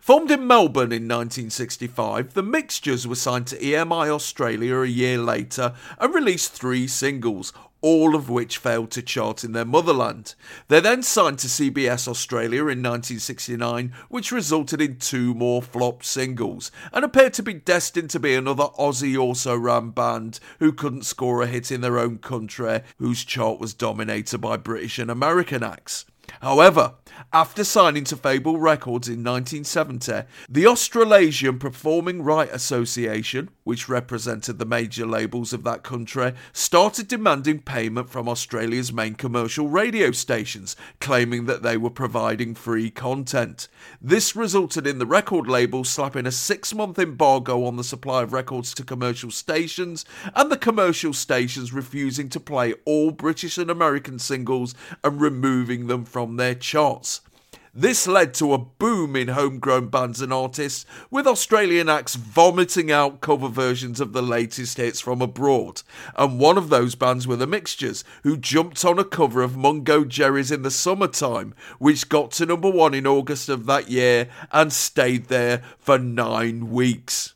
[0.01, 5.73] Formed in Melbourne in 1965, the Mixtures were signed to EMI Australia a year later
[5.99, 10.35] and released three singles, all of which failed to chart in their motherland.
[10.69, 16.71] They then signed to CBS Australia in 1969, which resulted in two more flop singles,
[16.93, 21.43] and appeared to be destined to be another Aussie also ran band who couldn't score
[21.43, 26.05] a hit in their own country, whose chart was dominated by British and American acts.
[26.41, 26.93] However,
[27.31, 34.65] after signing to Fable Records in 1970, the Australasian Performing Right Association, which represented the
[34.65, 41.45] major labels of that country, started demanding payment from Australia's main commercial radio stations, claiming
[41.45, 43.67] that they were providing free content.
[44.01, 48.33] This resulted in the record label slapping a six month embargo on the supply of
[48.33, 50.05] records to commercial stations,
[50.35, 56.05] and the commercial stations refusing to play all British and American singles and removing them
[56.05, 57.12] from their charts.
[57.75, 63.19] This led to a boom in homegrown bands and artists, with Australian acts vomiting out
[63.19, 65.81] cover versions of the latest hits from abroad.
[66.15, 70.05] And one of those bands were the Mixtures, who jumped on a cover of Mungo
[70.05, 74.71] Jerry's In the Summertime, which got to number one in August of that year and
[74.71, 77.33] stayed there for nine weeks.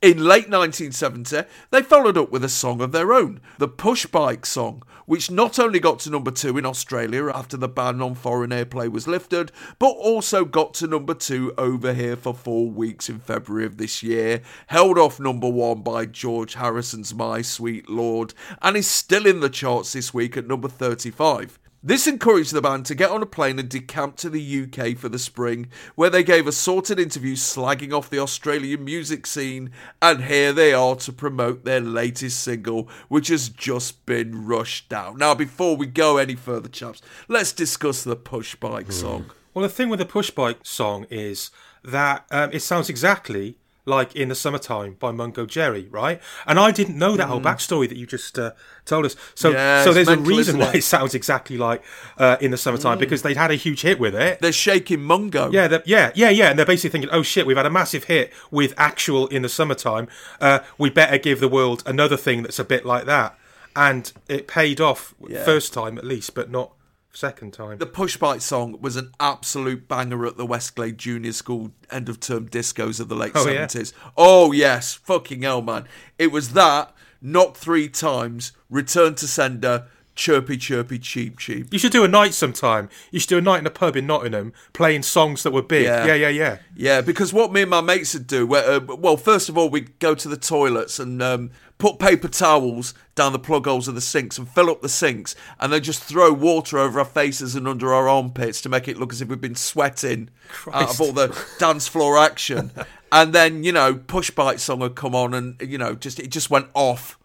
[0.00, 1.42] In late 1970,
[1.72, 5.58] they followed up with a song of their own, the Push Bike song, which not
[5.58, 9.50] only got to number two in Australia after the ban on foreign airplay was lifted,
[9.80, 14.00] but also got to number two over here for four weeks in February of this
[14.00, 19.40] year, held off number one by George Harrison's My Sweet Lord, and is still in
[19.40, 21.58] the charts this week at number 35.
[21.80, 25.08] This encouraged the band to get on a plane and decamp to the UK for
[25.08, 29.70] the spring, where they gave a sorted interview slagging off the Australian music scene,
[30.02, 35.18] and here they are to promote their latest single, which has just been rushed out.
[35.18, 39.30] Now, before we go any further, chaps, let's discuss the Push Bike song.
[39.54, 41.52] Well, the thing with the Push Bike song is
[41.84, 43.56] that um, it sounds exactly
[43.88, 46.20] like in the summertime by Mungo Jerry, right?
[46.46, 48.52] And I didn't know that whole backstory that you just uh,
[48.84, 49.16] told us.
[49.34, 49.54] So, Mm.
[49.54, 50.76] Yeah, so there's a reason isn't why it?
[50.76, 51.82] it sounds exactly like
[52.18, 54.40] uh, in the summertime because they'd had a huge hit with it.
[54.40, 55.50] They're shaking Mungo.
[55.50, 58.32] Yeah, yeah, yeah, yeah, and they're basically thinking, "Oh shit, we've had a massive hit
[58.50, 60.06] with actual in the summertime.
[60.40, 63.36] Uh, we better give the world another thing that's a bit like that."
[63.74, 65.44] And it paid off Yeah.
[65.44, 66.72] first time at least, but not
[67.12, 67.78] second time.
[67.78, 72.20] The Push Bike song was an absolute banger at the Westglade Junior School end of
[72.20, 73.66] term discos of the late Oh, yeah?
[73.66, 73.92] 70s.
[74.16, 74.94] Oh, yes.
[74.94, 75.86] Fucking hell, man.
[76.18, 79.86] It was that, knock three times, return to sender,
[80.18, 81.72] chirpy, chirpy, cheap, cheap.
[81.72, 82.90] You should do a night sometime.
[83.12, 85.84] You should do a night in a pub in Nottingham playing songs that were big.
[85.84, 86.06] Yeah.
[86.06, 86.58] Yeah, yeah, yeah.
[86.74, 89.96] Yeah, because what me and my mates would do, uh, well, first of all, we'd
[90.00, 94.00] go to the toilets and um, put paper towels down the plug holes of the
[94.00, 97.68] sinks and fill up the sinks, and then just throw water over our faces and
[97.68, 100.30] under our armpits to make it look as if we've been sweating
[100.72, 101.28] out of all the
[101.60, 102.72] dance floor action.
[103.12, 106.30] and then, you know, Push Bike song would come on, and, you know, just it
[106.30, 107.16] just went off.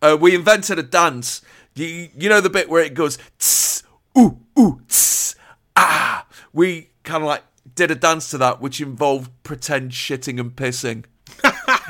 [0.00, 1.42] Uh, we invented a dance.
[1.78, 3.82] You, you know the bit where it goes, tss,
[4.18, 5.34] ooh, ooh, tss,
[5.76, 6.26] ah.
[6.52, 7.42] We kind of like
[7.74, 11.04] did a dance to that, which involved pretend shitting and pissing.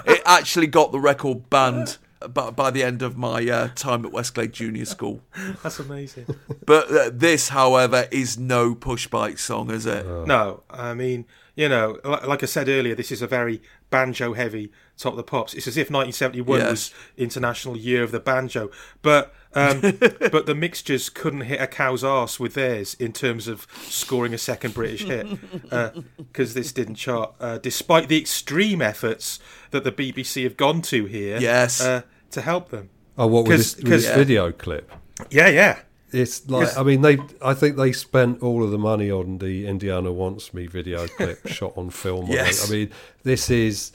[0.07, 1.97] it actually got the record banned
[2.29, 5.23] by, by the end of my uh, time at Westglade Junior School.
[5.63, 6.27] That's amazing.
[6.67, 10.05] But uh, this, however, is no push bike song, is it?
[10.27, 11.25] no, I mean,
[11.55, 15.17] you know, li- like I said earlier, this is a very banjo heavy top of
[15.17, 15.55] the pops.
[15.55, 16.71] It's as if 1971 Yes.
[16.71, 18.71] was International Year of the Banjo,
[19.01, 19.81] but um,
[20.33, 24.39] but the mixtures couldn't hit a cow's arse with theirs in terms of scoring a
[24.39, 25.27] second British hit
[26.19, 29.39] because this didn't chart, uh, despite the extreme efforts
[29.71, 31.39] that the BBC have gone to here.
[31.39, 31.81] Yes.
[31.81, 32.91] uh, to help them.
[33.17, 34.93] Oh, what was this, with this 'cause- video clip?
[35.31, 35.79] Yeah, yeah.
[36.11, 39.67] It's like I mean they I think they spent all of the money on the
[39.67, 42.31] Indiana Wants Me video clip shot on film.
[42.31, 42.67] I Yes.
[42.67, 42.91] I mean
[43.25, 43.93] this is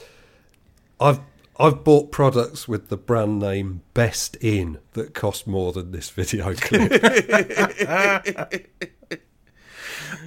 [1.00, 1.20] I've
[1.64, 6.54] I've bought products with the brand name Best In that cost more than this video
[6.58, 6.92] clip.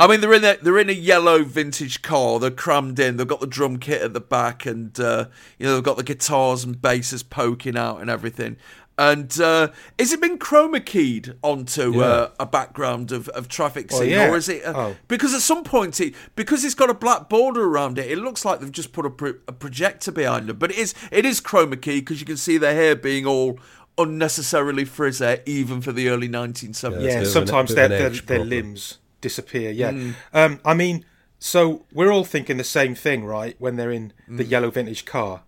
[0.01, 2.41] I mean, they're in a they're in a yellow vintage car.
[2.41, 3.19] They're crammed in.
[3.19, 5.27] They've got the drum kit at the back, and uh,
[5.59, 8.57] you know they've got the guitars and basses poking out and everything.
[8.99, 9.69] And uh,
[9.99, 14.31] is it been chroma keyed onto uh, a background of, of traffic Well, scene, yeah.
[14.31, 14.65] or is it?
[14.65, 14.97] Uh, Oh.
[15.07, 18.45] Because at some point, it, because it's got a black border around it, it looks
[18.47, 20.57] like they've just put a, pro- a projector behind them.
[20.57, 23.59] But it is it is chroma key because you can see their hair being all
[23.99, 26.83] unnecessarily frizzy, even for the early 1970s.
[26.83, 29.71] Yeah, yeah, it's a bit of an- sometimes their their, their limbs disappear.
[29.71, 30.15] Yeah, Mm.
[30.33, 31.05] um, I mean,
[31.39, 33.57] so we're all thinking the same thing, right?
[33.59, 34.51] When they're in the Mm.
[34.51, 35.43] yellow vintage car,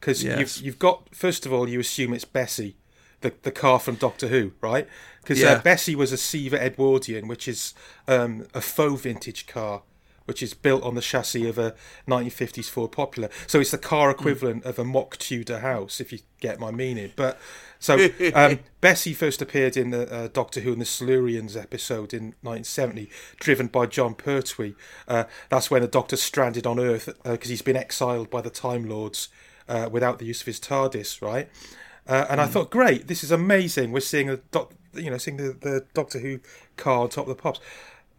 [0.00, 0.38] because Yes.
[0.58, 2.76] you've you've got first of all you assume it's Bessie,
[3.22, 4.86] the the car from Doctor Who, right?
[5.22, 5.52] Because Yeah.
[5.52, 7.74] uh, Bessie was a Siva Edwardian, which is
[8.08, 9.82] um, a faux vintage car.
[10.24, 11.74] which is built on the chassis of a
[12.06, 13.28] 1950s Ford Popular.
[13.48, 14.20] So it's the car Hmm.
[14.20, 17.10] equivalent of a mock Tudor house, if you get my meaning.
[17.16, 17.40] But
[17.80, 22.34] so um, Bessie first appeared in the uh, Doctor Who and the Silurians episode in
[22.42, 24.74] 1970, driven by Jon Pertwee.
[25.08, 28.88] Uh, that's when the Doctor's stranded on Earth because he's been exiled by the Time
[28.88, 29.28] Lords
[29.68, 31.48] uh, without the use of his TARDIS, right?
[32.06, 33.92] Uh, and I thought, great, this is amazing.
[33.92, 36.40] We're seeing a doc, you know, seeing the, the Doctor Who
[36.76, 37.60] car on top of the pops.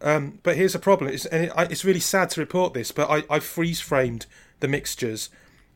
[0.00, 2.92] Um, but here's the problem: it's, and it, I, it's really sad to report this,
[2.92, 4.26] but I, I freeze framed
[4.60, 5.28] the mixtures,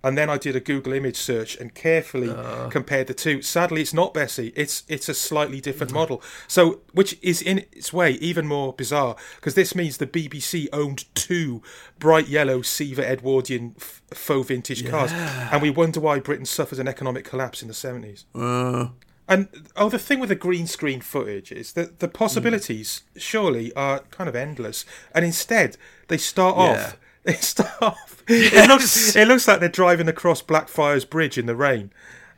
[0.05, 2.69] and then I did a Google image search and carefully uh.
[2.69, 3.43] compared the two.
[3.43, 6.01] Sadly, it's not Bessie; it's it's a slightly different mm-hmm.
[6.01, 6.23] model.
[6.47, 11.05] So, which is in its way even more bizarre because this means the BBC owned
[11.15, 11.63] two
[11.99, 16.89] bright yellow Siva Edwardian f- faux vintage cars, and we wonder why Britain suffered an
[16.89, 18.25] economic collapse in the seventies.
[18.35, 18.89] Uh.
[19.31, 23.21] And oh, the thing with the green screen footage is that the possibilities mm.
[23.21, 25.77] surely are kind of endless, and instead
[26.09, 26.97] they start off.
[27.29, 28.23] They start off.
[28.27, 29.15] It looks.
[29.15, 31.93] It looks like they're driving across Blackfriars Bridge in the rain.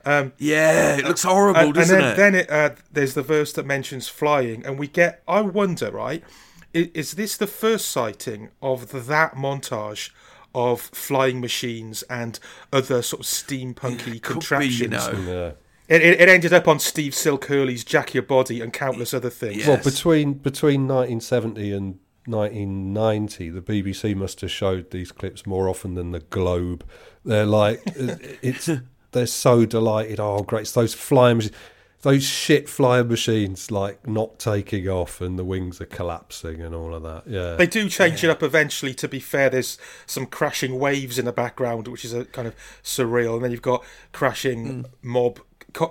[0.04, 2.48] Yeah, it looks horrible, and, doesn't and then, it?
[2.48, 5.22] then it, uh, there's the verse that mentions flying, and we get.
[5.28, 6.24] I wonder, right?
[6.72, 10.10] Is, is this the first sighting of that montage
[10.54, 12.40] of flying machines and
[12.72, 14.80] other sort of steampunky Could be, contraptions?
[14.80, 15.12] you know.
[15.26, 15.52] Yeah.
[15.96, 19.66] It, it, it ended up on Steve Silk-Hurley's Jack Your Body and countless other things.
[19.66, 19.70] Yeah.
[19.70, 25.94] Well, between between 1970 and 1990, the BBC must have showed these clips more often
[25.94, 26.84] than the Globe.
[27.24, 28.68] They're like, it's
[29.12, 30.20] they're so delighted.
[30.20, 30.62] Oh, great!
[30.62, 31.56] It's those flying, machines,
[32.02, 36.94] those shit flying machines, like not taking off, and the wings are collapsing and all
[36.94, 37.24] of that.
[37.26, 38.94] Yeah, They do change it up eventually.
[38.94, 42.54] To be fair, there's some crashing waves in the background, which is a kind of
[42.82, 44.82] surreal, and then you've got crashing hmm.
[45.02, 45.44] mob, co-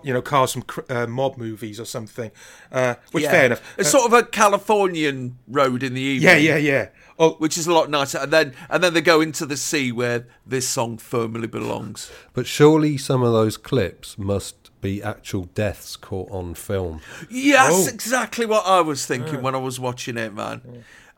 [0.03, 2.31] you know, cars from uh, mob movies or something.
[2.71, 3.31] Uh, which Yeah.
[3.31, 3.61] fair enough.
[3.77, 6.29] It's Uh, sort of a Californian road in the evening.
[6.29, 6.87] yeah, yeah, yeah.
[7.21, 9.91] Oh, Which is a lot nicer, and then and then they go into the sea
[9.91, 12.09] where this song firmly belongs.
[12.33, 17.01] but surely some of those clips must be actual deaths caught on film.
[17.29, 17.87] Yes, Oh.
[17.89, 20.61] exactly what I was thinking when I was watching it, man.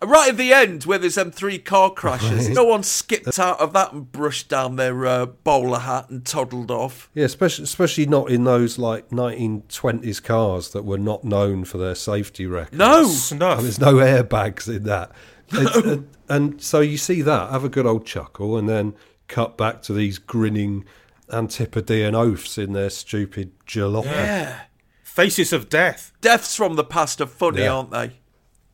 [0.03, 3.73] Right at the end, where there's them three car crashes, no one skipped out of
[3.73, 7.09] that and brushed down their uh, bowler hat and toddled off.
[7.13, 11.93] Yeah, especially especially not in those like 1920s cars that were not known for their
[11.95, 12.77] safety record.
[12.77, 13.57] No, snuff.
[13.59, 15.11] And there's no airbags in that.
[15.53, 18.95] It's- and, and so you see that, have a good old chuckle, and then
[19.27, 20.83] cut back to these grinning
[21.31, 24.05] Antipodean oafs in their stupid jalopy.
[24.05, 24.61] yeah.
[25.03, 26.13] Faces of Death.
[26.21, 27.73] Deaths from the past are funny, Yeah.
[27.73, 28.20] aren't they?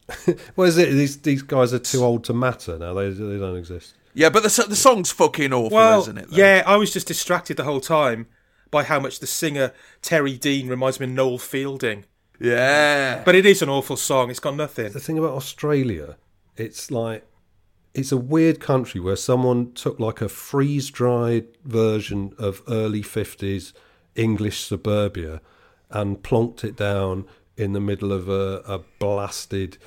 [0.55, 0.89] What is it?
[0.91, 2.93] These these guys are too old to matter now.
[2.93, 3.93] They they don't exist.
[4.13, 6.29] Yeah, but the, the song's fucking awful, Well, isn't it?
[6.31, 6.37] though?
[6.37, 8.25] yeah, I was just distracted the whole time
[8.71, 12.05] by how much the singer Terry Dean reminds me of Noel Fielding.
[12.39, 13.21] Yeah.
[13.23, 14.31] But it is an awful song.
[14.31, 14.91] It's got nothing.
[14.91, 16.17] The thing about Australia,
[16.55, 17.25] it's like
[17.93, 23.73] it's a weird country where someone took like a freeze dried version of early 50s
[24.15, 25.41] English suburbia
[25.91, 27.25] and plonked it down
[27.55, 29.77] in the middle of a, a blasted,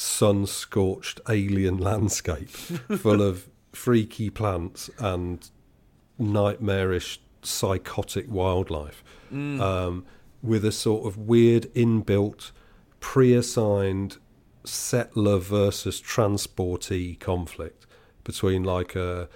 [0.00, 5.50] sun scorched alien landscape full of freaky plants and
[6.18, 9.04] nightmarish, psychotic wildlife
[9.60, 10.06] um,
[10.42, 12.50] with a sort of weird inbuilt,
[13.00, 14.16] pre assigned
[14.64, 17.86] settler versus transportee conflict
[18.24, 19.28] between like a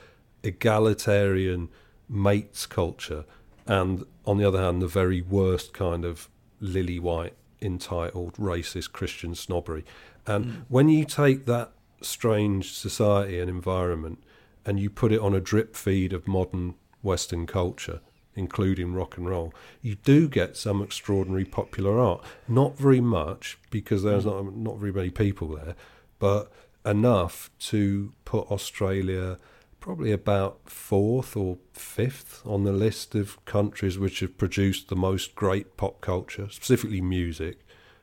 [0.43, 1.69] egalitarian
[2.09, 3.24] mates culture
[3.66, 6.28] and on the other hand the very worst kind of
[6.61, 7.32] lily white
[7.62, 9.82] entitled racist christian snobbery
[10.26, 14.22] and when you take that strange society and environment
[14.64, 18.01] and you put it on a drip feed of modern western culture
[18.36, 22.22] including rock and roll, you do get some extraordinary popular art.
[22.48, 24.30] Not very much because there's hmm.
[24.30, 25.74] not not very many people there,
[26.18, 26.52] but
[26.84, 29.38] enough to put Australia
[29.80, 35.34] probably about fourth or fifth on the list of countries which have produced the most
[35.34, 37.60] great pop culture, specifically music.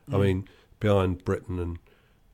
[0.08, 0.22] I hmm.
[0.22, 0.48] mean,
[0.80, 1.78] behind Britain and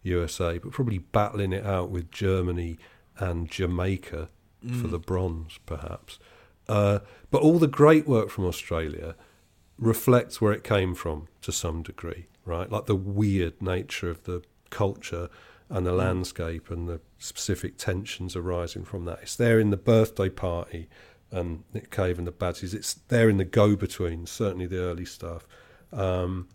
[0.08, 2.78] USA, but probably battling it out with Germany
[3.18, 4.28] and Jamaica
[4.80, 6.18] for the bronze, perhaps.
[6.68, 6.98] Uh,
[7.30, 9.14] but all the great work from Australia
[9.78, 12.70] reflects where it came from to some degree, right?
[12.70, 15.28] Like the weird nature of the culture
[15.68, 19.20] and the landscape and the specific tensions arising from that.
[19.22, 20.88] It's there in the birthday party
[21.30, 22.74] and Nick Cave and the Bad Seeds.
[22.74, 25.46] It's there in the go between, certainly the early stuff,
[25.92, 26.48] um,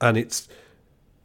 [0.00, 0.48] and it's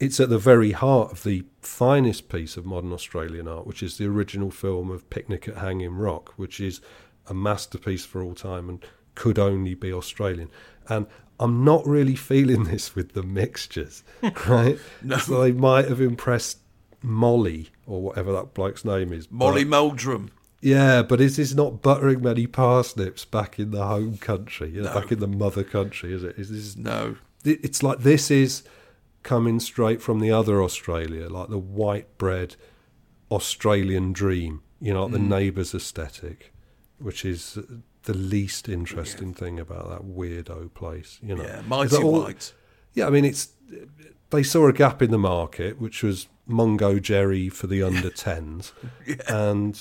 [0.02, 3.98] it's at the very heart of the finest piece of modern Australian art, which is
[3.98, 6.80] the original film of Picnic at Hanging Rock, which is
[7.28, 8.84] a masterpiece for all time and
[9.14, 10.48] could only be Australian.
[10.88, 11.06] And
[11.38, 14.02] I'm not really feeling this with the mixtures,
[14.48, 14.78] right?
[15.02, 15.18] no.
[15.18, 16.58] So they might have impressed
[17.02, 19.30] Molly or whatever that bloke's name is.
[19.30, 20.30] Molly but- Meldrum.
[20.60, 24.92] yeah, but is this not buttering many parsnips back in the home country, you know,
[24.92, 25.00] No.
[25.00, 26.12] back in the mother country?
[26.12, 26.36] Is it?
[26.38, 26.76] Is this?
[26.76, 27.16] No.
[27.44, 28.62] It's like this is
[29.22, 32.56] coming straight from the other Australia, like the white bread
[33.30, 34.62] Australian dream.
[34.80, 36.52] You know, like the neighbour's aesthetic,
[36.98, 37.56] which is
[38.02, 41.20] the least interesting thing about that weirdo place.
[41.22, 42.52] You know, Yeah, mighty all- white.
[42.94, 43.50] Yeah, I mean, it's
[44.30, 48.72] they saw a gap in the market, which was Mungo Jerry for the under 10s.
[49.28, 49.80] And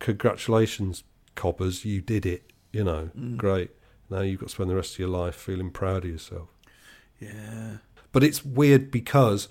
[0.00, 1.02] congratulations,
[1.34, 2.52] coppers, you did it.
[2.72, 3.36] You know, Mm.
[3.38, 3.70] great.
[4.10, 6.50] Now you've got to spend the rest of your life feeling proud of yourself.
[7.18, 7.78] Yeah.
[8.12, 9.48] But it's weird because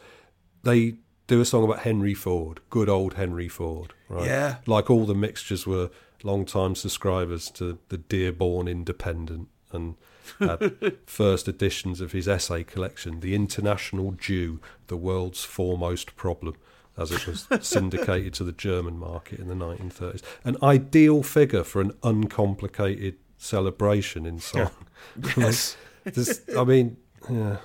[0.64, 0.96] they
[1.28, 4.26] do a song about Henry Ford, good old Henry Ford, right?
[4.26, 4.56] Yeah.
[4.66, 5.90] Like all the mixtures were
[6.24, 9.96] long-time subscribers to the Dearborn Independent and
[10.40, 16.56] had first editions of his essay collection, The International Jew, the World's Foremost Problem,
[16.98, 20.22] as it was syndicated to the German market in the 1930s.
[20.44, 24.70] An ideal figure for an uncomplicated celebration in song.
[25.38, 25.76] Yes.
[26.14, 26.98] Just- I mean,
[27.30, 27.58] yeah.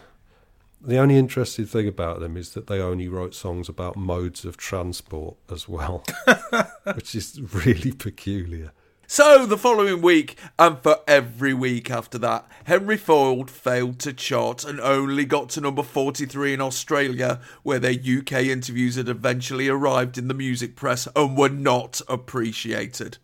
[0.80, 4.56] The only interesting thing about them is that they only wrote songs about modes of
[4.56, 6.04] transport as well,
[6.94, 8.72] which is really peculiar.
[9.08, 14.64] So, the following week, and for every week after that, Henry Ford failed to chart
[14.64, 20.18] and only got to number 43 in Australia, where their UK interviews had eventually arrived
[20.18, 23.18] in the music press and were not appreciated.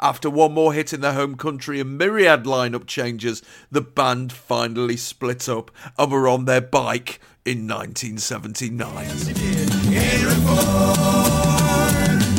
[0.00, 4.96] After one more hit in their home country and myriad lineup changes, the band finally
[4.96, 9.06] split up and were on their bike in 1979.
[9.06, 11.38] Henry Ford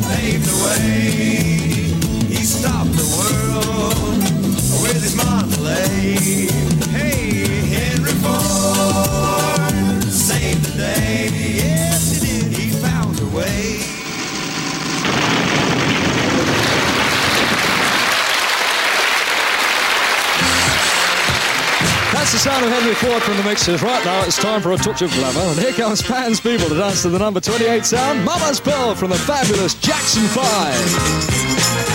[0.08, 2.34] paved the way.
[2.34, 4.22] He stopped the world
[4.82, 6.69] with his Model
[22.30, 23.82] The sound of Henry Ford from the mixers.
[23.82, 25.40] Right now, it's time for a touch of glamour.
[25.40, 29.10] And here comes Pan's people to dance to the number 28 sound, Mama's Pearl from
[29.10, 31.89] the fabulous Jackson 5.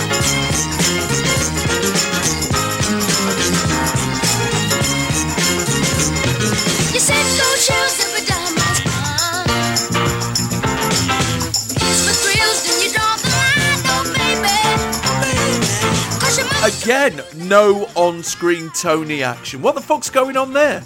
[16.86, 19.60] Again, no on screen Tony action.
[19.60, 20.84] What the fuck's going on there?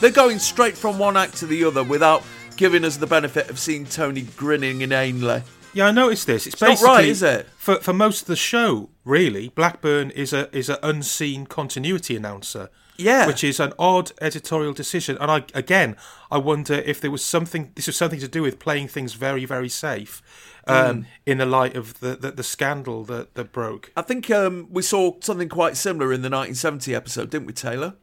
[0.00, 2.22] They're going straight from one act to the other without
[2.56, 5.42] giving us the benefit of seeing Tony grinning inanely.
[5.74, 6.46] Yeah, I noticed this.
[6.46, 7.48] It's, It's not right, is it?
[7.58, 12.70] For for most of the show, really, Blackburn is a is an unseen continuity announcer.
[12.96, 13.26] Yeah.
[13.26, 15.16] which is an odd editorial decision.
[15.20, 15.96] And I again,
[16.30, 17.72] I wonder if there was something.
[17.74, 20.22] This was something to do with playing things very very safe,
[20.70, 21.06] um, Mm.
[21.26, 23.90] in the light of the the, the scandal that that broke.
[23.96, 27.94] I think um, we saw something quite similar in the 1970 episode, didn't we, Taylor?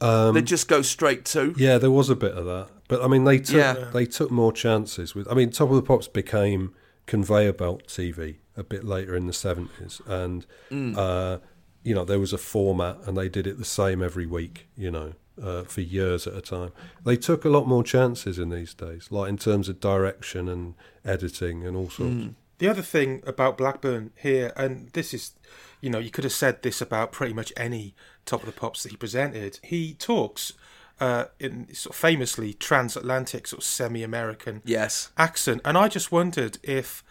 [0.00, 1.54] Um, they just go straight to.
[1.56, 3.88] Yeah, there was a bit of that, but I mean, they took Yeah.
[3.92, 5.26] they took more chances with.
[5.30, 6.74] I mean, Top of the Pops became
[7.06, 10.96] conveyor belt TV a bit later in the seventies, and Mm.
[10.96, 11.38] uh,
[11.82, 14.66] you know there was a format, and they did it the same every week.
[14.76, 15.12] You know,
[15.42, 16.72] uh, for years at a time.
[17.04, 20.74] They took a lot more chances in these days, like in terms of direction and
[21.06, 22.14] editing and all sorts.
[22.14, 22.34] Mm.
[22.58, 25.32] The other thing about Blackburn here, and this is,
[25.80, 28.82] you know, you could have said this about pretty much any Top of the Pops
[28.82, 29.60] that he presented.
[29.62, 30.52] He talks
[30.98, 35.10] uh, in sort of famously transatlantic, sort of semi-American Yes.
[35.18, 37.04] accent, and I just wondered if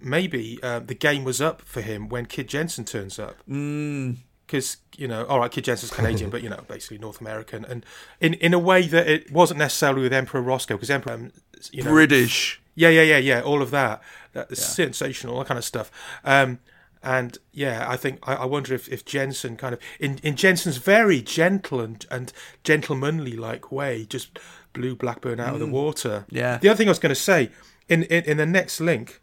[0.00, 3.36] maybe uh, the game was up for him when Kid Jensen turns up.
[3.48, 4.16] Mm.
[4.46, 7.86] Because you know, all right, Kid Jensen's Canadian, but you know, basically North American, and
[8.20, 11.32] in in a way that it wasn't necessarily with Emperor Roscoe, because Emperor, um,
[11.70, 12.60] you know, British.
[12.74, 13.40] Yeah, yeah, yeah, yeah.
[13.42, 15.90] All of that, that sensational, all that kind of stuff.
[16.24, 16.58] Um,
[17.02, 20.76] and yeah, I think I, I wonder if, if Jensen kind of in, in Jensen's
[20.76, 22.32] very gentle and, and
[22.62, 24.38] gentlemanly like way just
[24.72, 25.72] blew Blackburn out of the Mm.
[25.72, 26.24] water.
[26.30, 26.58] Yeah.
[26.58, 27.50] The other thing I was going to say
[27.88, 29.20] in, in in the next link,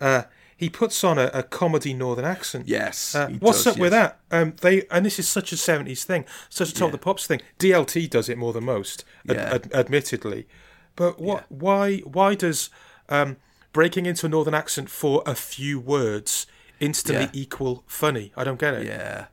[0.00, 0.22] uh,
[0.56, 2.66] he puts on a, a comedy northern accent.
[2.66, 4.18] Yes, Uh, what's does, up with that?
[4.30, 7.26] Um, they and this is such a seventies thing, such a top of the pops
[7.26, 7.40] thing.
[7.58, 9.54] DLT does it more than most, Yeah.
[9.54, 10.48] ad- admittedly.
[10.96, 11.44] But what?
[11.50, 11.98] Why?
[11.98, 12.70] Why does
[13.08, 13.36] um,
[13.72, 16.46] breaking into a northern accent for a few words
[16.80, 17.30] instantly Yeah.
[17.42, 18.32] equal funny?
[18.36, 18.86] I don't get it.
[18.86, 19.26] Yeah.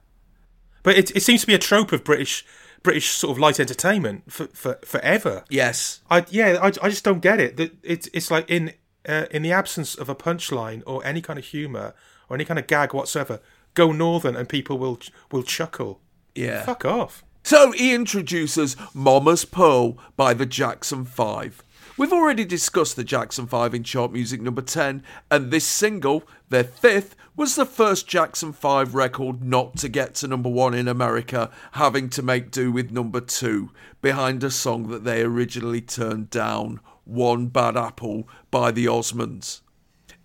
[0.84, 2.46] But it, it seems to be a trope of British
[2.84, 5.44] British sort of light entertainment for, for forever.
[5.50, 6.02] Yes.
[6.12, 7.58] I yeah, I, I just don't get it.
[7.58, 8.74] That it's it's like in
[9.08, 11.94] uh, in the absence of a punchline or any kind of humor
[12.30, 13.40] or any kind of gag whatsoever,
[13.74, 15.00] go northern and people will
[15.32, 16.02] will chuckle.
[16.36, 16.62] Yeah.
[16.64, 17.24] Fuck off.
[17.44, 21.64] So he introduces Mama's Pearl by the Jackson Five,
[21.98, 25.02] We've already discussed the Jackson 5 in chart music number 10,
[25.32, 30.28] and this single, their fifth, was the first Jackson 5 record not to get to
[30.28, 35.06] number 1 in America, having to make do with number 2, behind a song that
[35.06, 39.62] they originally turned down, One Bad Apple by the Osmonds.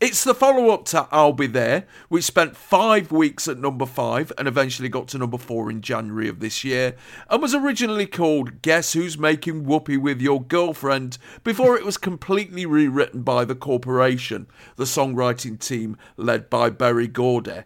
[0.00, 4.32] It's the follow up to I'll Be There, which spent five weeks at number five
[4.38, 6.96] and eventually got to number four in January of this year,
[7.28, 12.64] and was originally called Guess Who's Making Whoopee with Your Girlfriend before it was completely
[12.64, 14.46] rewritten by the corporation,
[14.76, 17.64] the songwriting team led by Berry Gordy.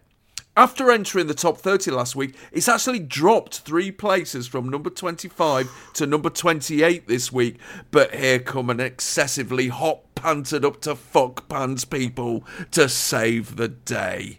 [0.56, 5.90] After entering the top 30 last week, it's actually dropped three places from number 25
[5.94, 7.58] to number 28 this week.
[7.90, 13.66] But here come an excessively hot panted up to fuck Pan's People to save the
[13.68, 14.38] day.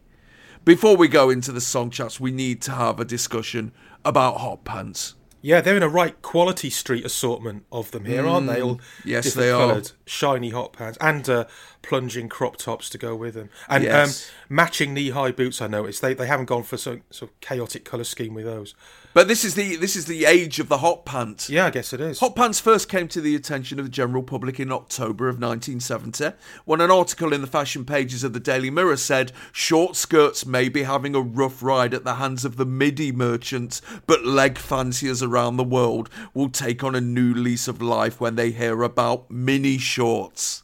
[0.63, 3.73] Before we go into the song chats, we need to have a discussion
[4.05, 5.15] about hot pants.
[5.41, 8.61] Yeah, they're in a right quality street assortment of them here, aren't they?
[8.61, 9.79] All Mm, yes, they are.
[10.07, 11.45] shiny hot pants and uh,
[11.87, 14.29] plunging crop tops to go with them, and Yes.
[14.29, 15.61] um, matching knee-high boots.
[15.61, 18.73] I noticed they they haven't gone for some sort of chaotic colour scheme with those.
[19.13, 21.49] But this is the this is the age of the hot pants.
[21.49, 22.19] Yeah, I guess it is.
[22.19, 26.33] Hot pants first came to the attention of the general public in October of 1970
[26.65, 30.67] when an article in the fashion pages of the Daily Mirror said short skirts may
[30.67, 35.23] be having a rough ride at the hands of the midi merchants, but leg fanciers
[35.23, 39.31] around the world will take on a new lease of life when they hear about
[39.31, 40.63] mini shorts.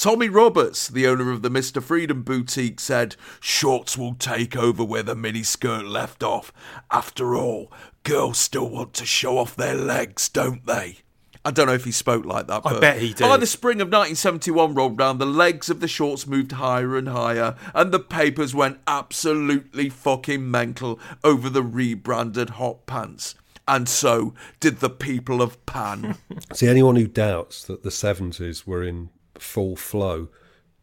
[0.00, 1.82] Tommy Roberts, the owner of the Mr.
[1.82, 6.54] Freedom boutique, said, Shorts will take over where the miniskirt left off.
[6.90, 7.70] After all,
[8.02, 11.00] girls still want to show off their legs, don't they?
[11.44, 13.28] I don't know if he spoke like that, I bet he did.
[13.28, 17.10] By the spring of 1971 rolled round, the legs of the shorts moved higher and
[17.10, 23.34] higher, and the papers went absolutely fucking mental over the rebranded hot pants.
[23.68, 26.16] And so did the people of Pan.
[26.54, 29.10] See, anyone who doubts that the 70s were in
[29.40, 30.28] full flow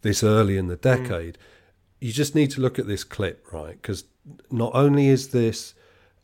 [0.02, 1.38] this early in the decade,
[2.00, 3.82] you just need to look at this clip, right?
[3.82, 4.06] Because
[4.52, 5.74] not only is this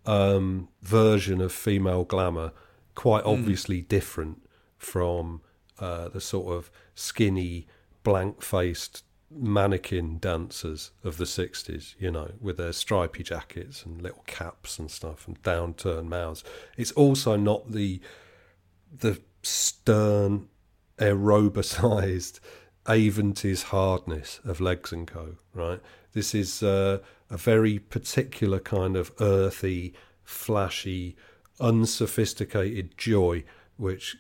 [0.06, 2.52] um, version of female glamour
[2.96, 4.48] quite obviously different
[4.78, 5.42] from
[5.80, 7.68] uh, the sort of skinny,
[8.04, 14.24] blank faced mannequin dancers of the 60s, you know, with their stripy jackets and little
[14.28, 16.44] caps and stuff and downturned mouths.
[16.78, 18.00] It's also not the
[18.96, 20.50] the stern,
[20.98, 22.40] aerobicized
[22.86, 25.38] Aventis hardness of Legs and Co.
[25.54, 25.80] Right,
[26.14, 27.00] this is uh,
[27.30, 29.94] a very particular kind of earthy,
[30.24, 31.16] flashy,
[31.60, 33.44] unsophisticated joy
[33.78, 34.18] which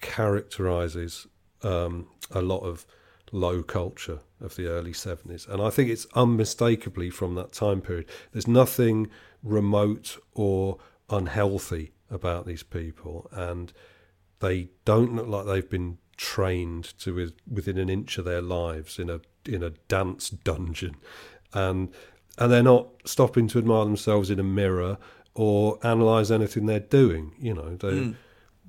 [0.00, 1.26] characterizes
[1.62, 2.86] um, a lot of
[3.32, 5.48] low culture of the early 70s.
[5.48, 8.06] And I think it's unmistakably from that time period.
[8.32, 9.08] There's nothing
[9.42, 10.78] remote or
[11.08, 13.28] unhealthy about these people.
[13.32, 13.72] And
[14.40, 18.98] they don't look like they've been trained to with, within an inch of their lives
[18.98, 20.96] in a in a dance dungeon.
[21.54, 21.88] And
[22.36, 24.98] and they're not stopping to admire themselves in a mirror
[25.34, 27.32] or analyze anything they're doing.
[27.40, 28.14] You know, they Mm.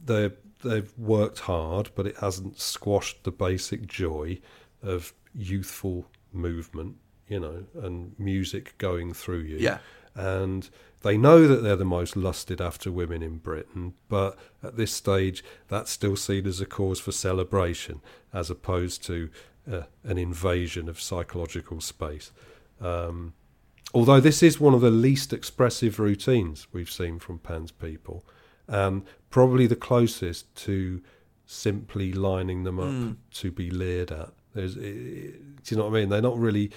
[0.05, 0.31] they
[0.63, 4.39] they've worked hard, but it hasn't squashed the basic joy
[4.81, 6.95] of youthful movement.
[7.27, 9.57] You know, and music going through you.
[9.57, 9.79] Yeah.
[10.15, 10.69] And
[11.03, 15.43] they know that they're the most lusted after women in Britain, but at this stage,
[15.67, 18.01] that's still seen as a cause for celebration,
[18.33, 19.29] as opposed to
[19.71, 22.31] uh, an invasion of psychological space.
[22.79, 23.33] Um,
[23.93, 28.23] although this is one of the least expressive routines we've seen from Pan's people,
[28.67, 31.01] and probably the closest to
[31.45, 33.15] simply lining them up Mm.
[33.31, 34.31] to be leered at.
[34.53, 36.09] There's, i- i- do you know what I mean?
[36.09, 36.71] They're not really.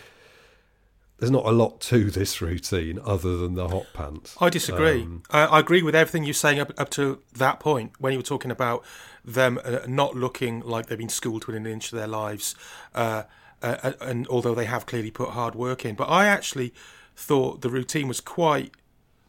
[1.19, 4.37] There's not a lot to this routine other than the hot pants.
[4.41, 5.03] I disagree.
[5.03, 8.19] Um, I, I agree with everything you're saying up, up to that point when you
[8.19, 8.85] were talking about
[9.25, 12.57] them uh, not looking like they've been schooled within an inch of their lives,
[12.95, 13.23] uh,
[13.63, 15.95] uh, and although they have clearly put hard work in.
[15.95, 16.75] But I actually
[17.17, 18.73] thought the routine was quite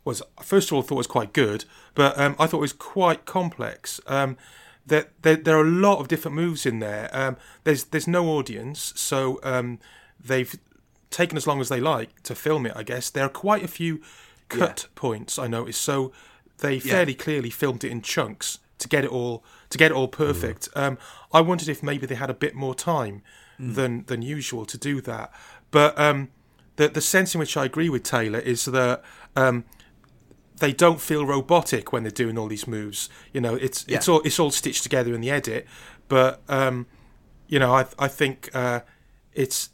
[0.03, 2.73] was first of all thought it was quite good, but um, I thought it was
[2.73, 3.99] quite complex.
[4.07, 4.37] Um,
[4.85, 7.09] there, there, there are a lot of different moves in there.
[7.11, 9.79] Um, there's there's no audience, so um,
[10.23, 10.55] they've
[11.15, 12.73] taken as long as they like to film it.
[12.75, 14.01] I guess there are quite a few
[14.49, 16.11] cut points I noticed, so
[16.57, 20.09] they fairly clearly filmed it in chunks to get it all to get it all
[20.09, 20.67] perfect.
[20.75, 20.97] Um,
[21.31, 23.21] I wondered if maybe they had a bit more time
[23.57, 25.31] than than usual to do that,
[25.71, 26.29] but um,
[26.75, 29.01] the the sense in which I agree with Taylor is that.
[29.35, 29.65] Um,
[30.57, 33.09] they don't feel robotic when they're doing all these moves.
[33.33, 35.67] You know, it's it's all it's all stitched together in the edit,
[36.07, 36.87] but um,
[37.49, 38.79] you know, I I think uh,
[39.33, 39.71] it's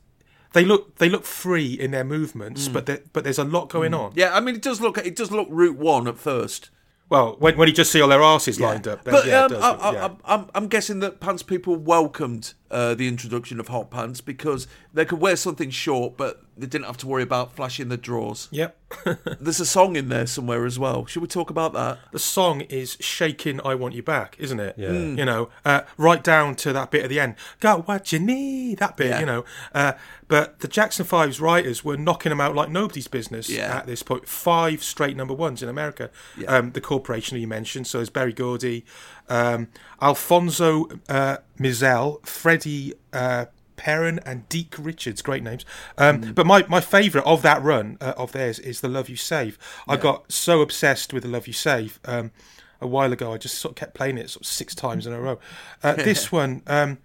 [0.54, 4.14] they look they look free in their movements, but but there's a lot going on.
[4.16, 6.70] Yeah, I mean, it does look it does look Route One at first.
[7.10, 9.44] Well, when, when you just see all their asses lined up, then But yeah, it
[9.44, 10.46] um, does, I, I, yeah.
[10.56, 15.20] I'm guessing that Pan's People welcomed uh, the introduction of hot pants because they could
[15.20, 18.48] wear something short, but they didn't have to worry about flashing the drawers.
[18.52, 18.78] Yep.
[19.40, 21.06] There's a song in there somewhere as well.
[21.06, 22.00] Should we talk about that?
[22.12, 24.76] the song is shaking I Want You Back, isn't it?
[24.78, 24.90] Yeah.
[24.90, 25.18] Mm.
[25.18, 27.36] You know, uh, right down to that bit at the end.
[27.62, 29.20] Got what you need, that bit, Yeah.
[29.22, 29.46] you know.
[29.74, 29.94] Uh,
[30.28, 33.78] but the Jackson Five's writers were knocking them out like nobody's business Yeah.
[33.78, 34.28] at this point.
[34.28, 36.10] Five straight number ones in America.
[36.38, 36.54] Yeah.
[36.56, 38.86] Um, the corporation you mentioned, so it's Berry Gordy,
[39.32, 39.68] um,
[40.02, 43.46] Alfonso uh, Mizell, Freddie uh,
[43.78, 45.22] Perren, and Deke Richards.
[45.22, 45.66] Great names.
[45.98, 46.36] Um, Mm.
[46.36, 49.58] But my, my favourite of that run uh, of theirs is The Love You Save.
[49.88, 52.00] I got so obsessed with The Love You Save.
[52.06, 52.32] Um,
[52.80, 55.14] a while ago, I just sort of kept playing it sort of six times in
[55.14, 55.40] a row.
[55.84, 56.98] Uh, this one, um,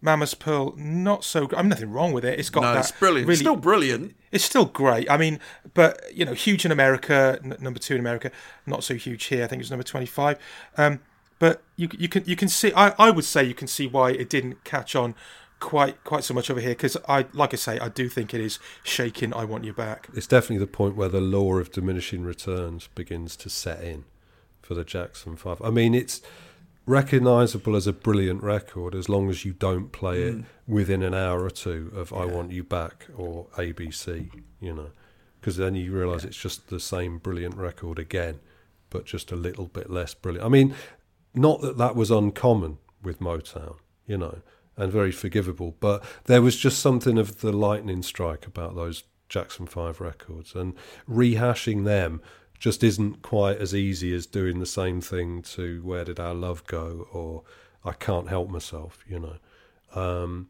[0.00, 1.48] Mama's Pearl, not so.
[1.56, 2.38] I mean, nothing wrong with it.
[2.38, 3.26] It's got No, that it's brilliant.
[3.28, 4.14] Really, still brilliant.
[4.30, 5.10] it's still great.
[5.10, 5.40] I mean,
[5.74, 8.30] but you know, huge in America, n- number two in America,
[8.64, 9.42] not so huge here.
[9.42, 10.38] I think it's number twenty-five.
[10.76, 11.00] Um,
[11.44, 12.72] but you you can you can see.
[12.74, 15.14] I, I would say you can see why it didn't catch on
[15.60, 18.40] quite quite so much over here because I like I say I do think it
[18.40, 19.34] is shaking.
[19.34, 20.08] I want you back.
[20.14, 24.06] It's definitely the point where the law of diminishing returns begins to set in
[24.62, 25.60] for the Jackson Five.
[25.60, 26.22] I mean, it's
[26.86, 30.44] recognisable as a brilliant record as long as you don't play it mm.
[30.66, 34.30] within an hour or two of "I Want You Back" or ABC.
[34.60, 34.90] You know,
[35.42, 38.40] because then you realise it's just the same brilliant record again,
[38.88, 40.46] but just a little bit less brilliant.
[40.46, 40.74] I mean,
[41.34, 43.76] not that that was uncommon with Motown.
[44.06, 44.42] You know.
[44.76, 49.66] And very forgivable, but there was just something of the lightning strike about those Jackson
[49.66, 50.74] 5 records and
[51.08, 52.20] rehashing them
[52.58, 56.66] just isn't quite as easy as doing the same thing to Where Did Our Love
[56.66, 57.42] Go or
[57.84, 59.36] I Can't Help Myself, you know.
[60.00, 60.48] Um,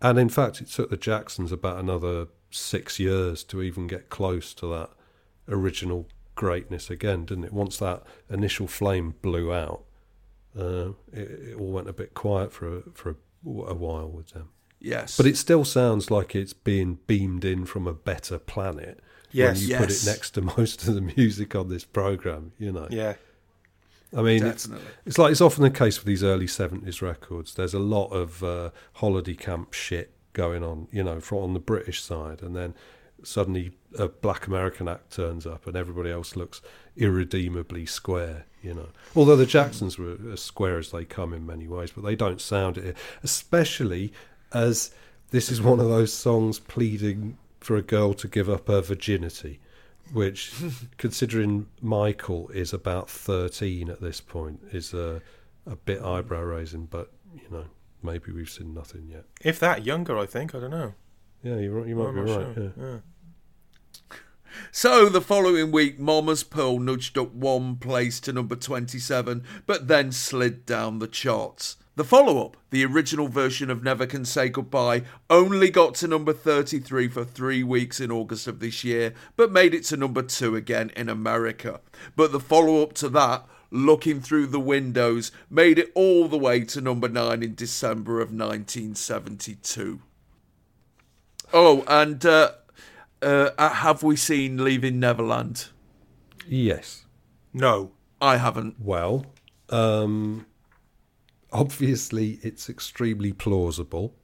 [0.00, 4.54] and in fact, it took the Jacksons about another six years to even get close
[4.54, 4.90] to that
[5.48, 7.52] original greatness again, didn't it?
[7.52, 9.82] Once that initial flame blew out,
[10.56, 13.14] uh, it, it all went a bit quiet for a, for a,
[13.48, 14.50] a while with them.
[14.80, 15.16] Yes.
[15.16, 19.00] But it still sounds like it's being beamed in from a better planet
[19.32, 19.60] Yes.
[19.60, 22.52] when you put it next to most of the music on this program.
[22.58, 23.14] You know, Yeah,
[24.16, 24.90] I mean, it's, Definitely.
[25.04, 27.54] it's like it's often the case with these early seventies records.
[27.54, 31.60] There's a lot of uh, holiday camp shit going on, you know, from on the
[31.60, 32.74] British side, and then
[33.24, 36.62] suddenly a black American act turns up, and everybody else looks
[36.96, 38.46] irredeemably square.
[38.62, 42.02] You know, although the Jacksons were as square as they come in many ways, but
[42.04, 44.12] they don't sound it, especially
[44.52, 44.92] as
[45.30, 49.60] this is one of those songs pleading for a girl to give up her virginity
[50.12, 50.52] which,
[50.96, 55.20] considering Michael is about 13 at this point, is a,
[55.66, 57.64] a bit eyebrow raising, but, you know,
[58.02, 59.24] maybe we've seen nothing yet.
[59.42, 60.54] if that younger, I think.
[60.54, 60.94] I don't know.
[61.42, 62.28] Yeah, you're, right- you might I'm be right.
[62.28, 62.54] sure.
[62.56, 62.84] Yeah.
[62.84, 62.96] Yeah.
[64.70, 70.12] So the following week, Mama's Pearl nudged up one place to number 27, but then
[70.12, 71.76] slid down the charts.
[71.98, 76.32] The follow up, the original version of Never Can Say Goodbye, only got to number
[76.32, 80.54] 33 for three weeks in August of this year, but made it to number 2
[80.54, 81.80] again in America.
[82.14, 86.60] But the follow up to that, Looking Through the Windows, made it all the way
[86.66, 90.00] to number 9 in December of 1972.
[91.52, 92.52] Oh, and uh,
[93.22, 95.68] uh, have we seen Leaving Neverland?
[96.46, 97.04] Yes.
[97.52, 97.92] No.
[98.20, 98.76] I haven't.
[98.80, 99.26] Well,
[99.70, 100.46] um,
[101.52, 104.14] obviously, it's extremely plausible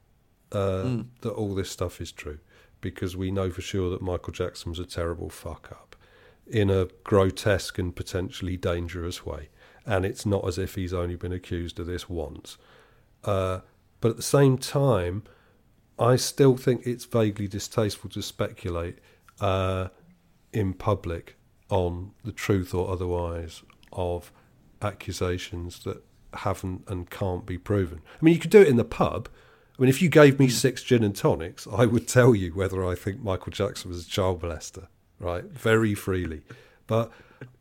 [0.52, 2.38] uh, that all this stuff is true
[2.80, 5.96] because we know for sure that Michael Jackson was a terrible fuck up
[6.46, 9.48] in a grotesque and potentially dangerous way.
[9.86, 12.58] And it's not as if he's only been accused of this once.
[13.24, 13.60] Uh,
[14.00, 15.24] but at the same time,
[15.98, 18.98] I still think it's vaguely distasteful to speculate
[19.40, 19.88] uh,
[20.52, 21.36] in public
[21.70, 23.62] on the truth or otherwise
[23.92, 24.32] of
[24.82, 26.02] accusations that
[26.34, 28.00] haven't and can't be proven.
[28.20, 29.28] I mean, you could do it in the pub.
[29.78, 32.84] I mean, if you gave me six gin and tonics, I would tell you whether
[32.84, 34.86] I think Michael Jackson was a child molester,
[35.18, 35.44] right?
[35.44, 36.42] Very freely.
[36.86, 37.10] But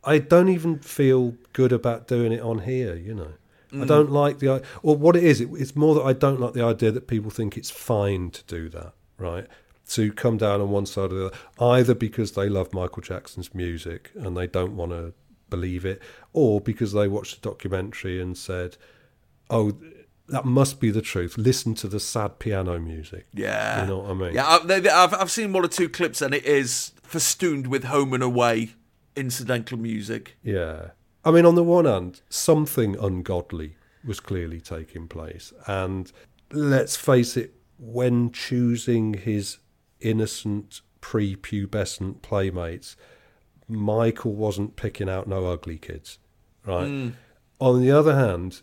[0.04, 3.32] I don't even feel good about doing it on here, you know.
[3.74, 3.86] I mm.
[3.86, 5.40] don't like the or what it is.
[5.40, 8.42] It, it's more that I don't like the idea that people think it's fine to
[8.44, 9.46] do that, right?
[9.90, 13.54] To come down on one side or the other, either because they love Michael Jackson's
[13.54, 15.12] music and they don't want to
[15.50, 16.00] believe it,
[16.32, 18.76] or because they watched the documentary and said,
[19.50, 19.72] "Oh,
[20.28, 23.26] that must be the truth." Listen to the sad piano music.
[23.32, 23.82] Yeah.
[23.82, 24.34] you know what I mean.
[24.34, 28.22] Yeah, I've, I've seen one or two clips and it is festooned with home and
[28.22, 28.74] away
[29.16, 30.36] incidental music.
[30.42, 30.90] Yeah.
[31.24, 35.52] I mean, on the one hand, something ungodly was clearly taking place.
[35.66, 36.12] And
[36.52, 39.58] let's face it, when choosing his
[40.00, 42.96] innocent, prepubescent playmates,
[43.68, 46.18] Michael wasn't picking out no ugly kids.
[46.66, 47.12] right?
[47.60, 48.60] On the other hand,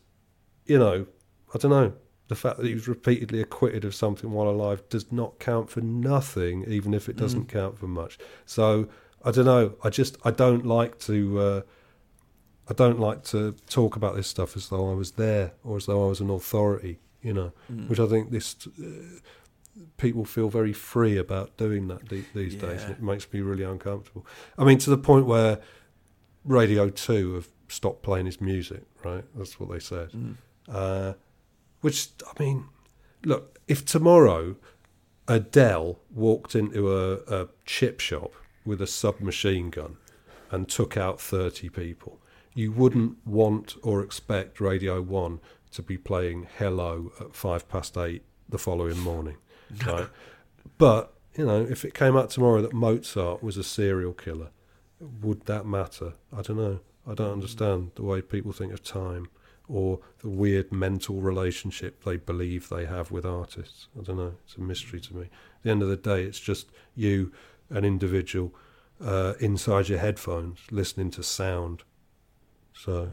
[0.65, 1.07] you know,
[1.53, 1.93] I don't know.
[2.27, 5.81] The fact that he was repeatedly acquitted of something while alive does not count for
[5.81, 8.17] nothing, even if it doesn't count for much.
[8.45, 8.87] So
[9.25, 9.75] I don't know.
[9.83, 11.39] I just I don't like to.
[11.39, 11.61] Uh,
[12.71, 13.39] I don't like to
[13.69, 16.29] talk about this stuff as though I was there or as though I was an
[16.29, 16.99] authority.
[17.21, 17.51] You know,
[17.89, 19.19] which I think this uh,
[19.97, 23.63] people feel very free about doing that the- these days, and it makes me really
[23.63, 24.25] uncomfortable.
[24.57, 25.59] I mean, to the point where
[26.45, 28.83] Radio Two have stopped playing his music.
[29.03, 30.09] Right, that's what they said.
[30.69, 31.13] Uh,
[31.81, 32.65] which I mean,
[33.25, 34.55] look, if tomorrow
[35.27, 38.31] Adele walked into a, a chip shop
[38.65, 39.97] with a submachine gun
[40.51, 42.19] and took out 30 people,
[42.53, 45.39] you wouldn't want or expect Radio 1
[45.71, 49.37] to be playing Hello at five past eight the following morning.
[49.85, 50.09] Right?
[50.77, 54.49] But, you know, if it came out tomorrow that Mozart was a serial killer,
[54.99, 56.13] would that matter?
[56.35, 56.81] I don't know.
[57.07, 59.29] I don't understand the way people think of time
[59.67, 63.87] or the weird mental relationship they believe they have with artists.
[63.97, 64.33] I don't know.
[64.43, 65.23] It's a mystery to me.
[65.23, 67.31] At the end of the day, it's just you,
[67.69, 68.53] an individual,
[69.03, 71.83] uh, inside your headphones, listening to sound.
[72.73, 73.09] So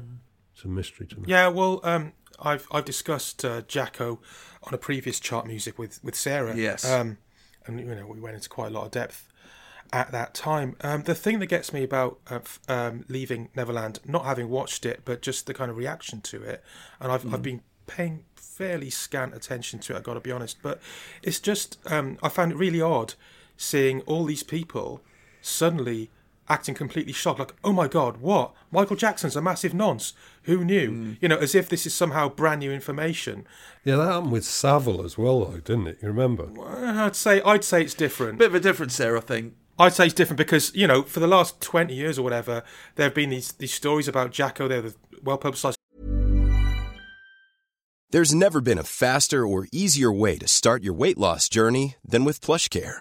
[0.55, 1.25] it's a mystery to me.
[1.27, 4.21] Yeah, well, um, I've I've discussed uh, Jacko
[4.63, 6.57] on a previous chart music with with Sarah.
[6.57, 6.85] Yes.
[6.89, 7.19] Um,
[7.67, 9.29] and you know we went into quite a lot of depth
[9.93, 10.77] at that time.
[10.81, 14.85] Um, the thing that gets me about uh, f- um, leaving Neverland, not having watched
[14.87, 16.63] it, but just the kind of reaction to it,
[17.01, 19.99] and I've I've been paying fairly scant attention to it.
[19.99, 20.81] I've got to be honest, but
[21.23, 23.15] it's just um, I found it really odd
[23.57, 25.01] seeing all these people
[25.41, 26.11] suddenly
[26.49, 28.55] acting completely shocked, like, oh my god, what?
[28.71, 30.13] Michael Jackson's a massive nonce.
[30.45, 30.91] Who knew?
[30.91, 31.13] Hmm.
[31.21, 33.47] You know, as if this is somehow brand new information.
[33.85, 35.99] Yeah, that happened with Savile as well, though, didn't it?
[36.03, 36.49] You remember?
[36.61, 38.39] I'd say I'd say it's different.
[38.39, 39.55] Bit of a difference there, I think.
[39.79, 42.65] I'd say it's different because you know, for the last twenty years or whatever,
[42.97, 44.69] there have been these these stories about Jacko.
[44.69, 45.79] They're the well publicized.
[48.11, 52.25] There's never been a faster or easier way to start your weight loss journey than
[52.25, 53.01] with PlushCare.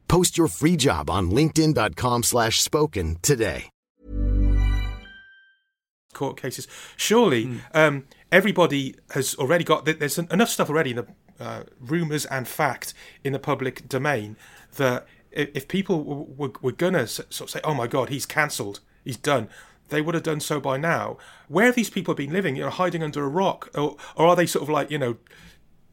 [0.11, 3.69] Post your free job on linkedin.com slash spoken today.
[6.13, 6.67] court cases.
[6.97, 9.85] Surely, um, everybody has already got.
[9.85, 11.07] There's enough stuff already in the
[11.39, 12.93] uh, rumors and fact
[13.23, 14.35] in the public domain
[14.75, 18.81] that if, if people were, were gonna sort of say, "Oh my God, he's cancelled,
[19.05, 19.47] he's done,"
[19.87, 21.17] they would have done so by now.
[21.47, 22.57] Where have these people been living?
[22.57, 25.15] You know, hiding under a rock, or, or are they sort of like you know?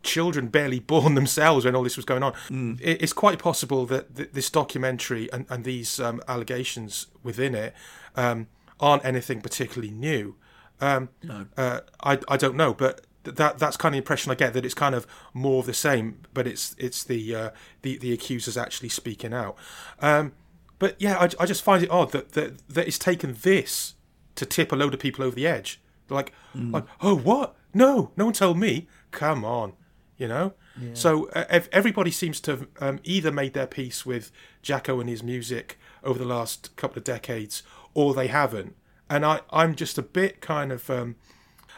[0.02, 2.32] Children barely born themselves when all this was going on.
[2.80, 7.74] It, it's quite possible that th- this documentary and, and these um, allegations within it
[8.16, 8.46] um,
[8.80, 10.36] aren't anything particularly new.
[10.80, 11.08] Um,
[11.56, 14.52] uh, I I don't know, but th- that that's kind of the impression I get
[14.52, 17.50] that it's kind of more of the same, but it's it's the uh,
[17.82, 19.56] the the accusers actually speaking out.
[20.00, 20.32] Um,
[20.78, 23.94] but yeah, I, I just find it odd that, that that it's taken this
[24.36, 25.80] to tip a load of people over the edge.
[26.08, 27.56] Like, like, oh what?
[27.74, 28.86] No, no one told me.
[29.10, 29.72] Come on,
[30.18, 30.52] you know.
[30.94, 34.30] So uh, everybody seems to have um, either made their peace with
[34.62, 37.62] Jacko and his music over the last couple of decades,
[37.94, 38.76] or they haven't.
[39.10, 40.88] And I, I'm just a bit kind of.
[40.88, 41.16] Um,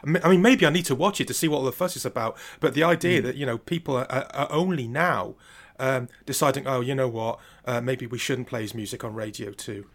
[0.02, 2.04] I mean- maybe I need to watch it to see what all the fuss is
[2.04, 2.36] about.
[2.58, 5.34] But the idea that you know people are, are, are only now
[5.78, 9.52] um, deciding, oh, you know what, uh, maybe we shouldn't play his music on Radio
[9.52, 9.86] Two.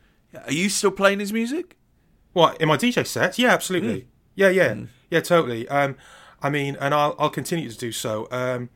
[0.46, 1.76] Are you still playing his music?
[2.34, 3.38] What in my DJ set?
[3.40, 4.08] Yeah, absolutely.
[4.36, 4.76] Yeah, yeah,
[5.12, 5.68] yeah, totally.
[5.70, 5.96] Um,
[6.42, 8.28] I mean, and I'll I'll continue to do so.
[8.32, 8.70] Um,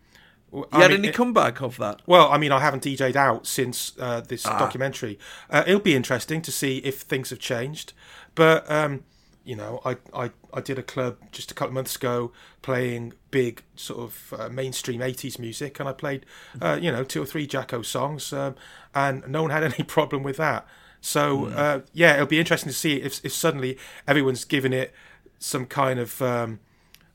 [0.52, 2.02] You I had mean, any it- comeback of that?
[2.08, 4.58] well, I mean, I haven't DJ'd out since uh, this Ah.
[4.58, 5.20] documentary.
[5.50, 7.94] Uh, it'll be interesting to see if things have changed.
[8.36, 9.04] But um,
[9.44, 12.32] you know, I, I I did a club just a couple of months ago
[12.62, 16.26] playing big sort of uh, mainstream '80s music, and I played
[16.62, 18.56] uh, you know two or three Jacko songs, um,
[18.96, 20.66] and no one had any problem with that.
[21.02, 23.78] So uh, yeah, it'll be interesting to see if if suddenly
[24.08, 24.94] everyone's giving it
[25.40, 26.60] some kind of um,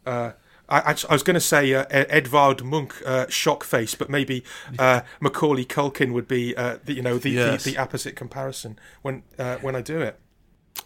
[0.07, 0.33] uh,
[0.69, 4.45] I, I, was going to say uh, Edvard Munch, uh, shock face, but maybe
[4.79, 7.65] uh, Macaulay Culkin would be, uh, the, you know, the, Yes.
[7.65, 10.19] the, the opposite comparison when uh, when I do it.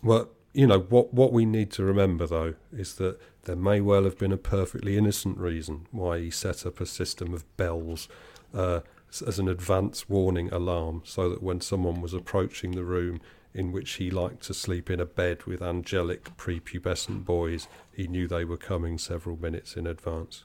[0.03, 4.05] Well, you know what what we need to remember though is that there may well
[4.05, 8.09] have been a perfectly innocent reason why he set up a system of bells
[8.55, 8.81] uh,
[9.27, 13.20] as an advance warning alarm, so that when someone was approaching the room
[13.55, 18.29] in which he liked to sleep in a bed with angelic prepubescent boys, he knew
[18.29, 20.45] they were coming several minutes in advance.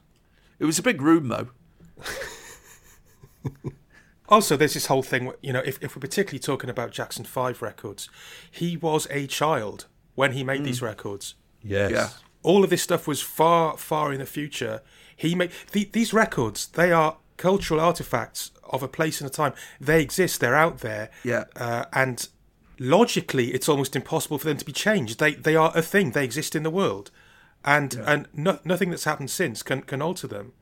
[0.58, 1.48] It was a big room, though.
[4.28, 7.60] Also, there's this whole thing, you know, if, if we're particularly talking about Jackson 5
[7.60, 8.08] records,
[8.50, 11.34] he was a child when he made these records.
[11.62, 11.90] Yes.
[11.90, 12.08] Yeah.
[12.42, 14.80] All of this stuff was far, far in the future.
[15.14, 19.52] He made the, these records, they are cultural artifacts of a place and a time.
[19.78, 21.10] They exist, they're out there.
[21.22, 21.44] Yeah.
[21.54, 22.26] Uh, and
[22.78, 25.18] logically, it's almost impossible for them to be changed.
[25.18, 27.10] They, they are a thing, they exist in the world.
[27.64, 30.52] And, and no, nothing that's happened since can, can alter them.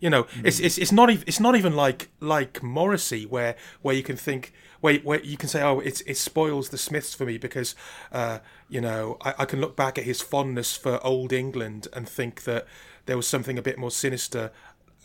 [0.00, 3.94] You know, it's, it's it's not even it's not even like like Morrissey where where
[3.94, 7.24] you can think where where you can say oh it's it spoils the Smiths for
[7.24, 7.74] me because
[8.12, 12.06] uh, you know I, I can look back at his fondness for old England and
[12.06, 12.66] think that
[13.06, 14.50] there was something a bit more sinister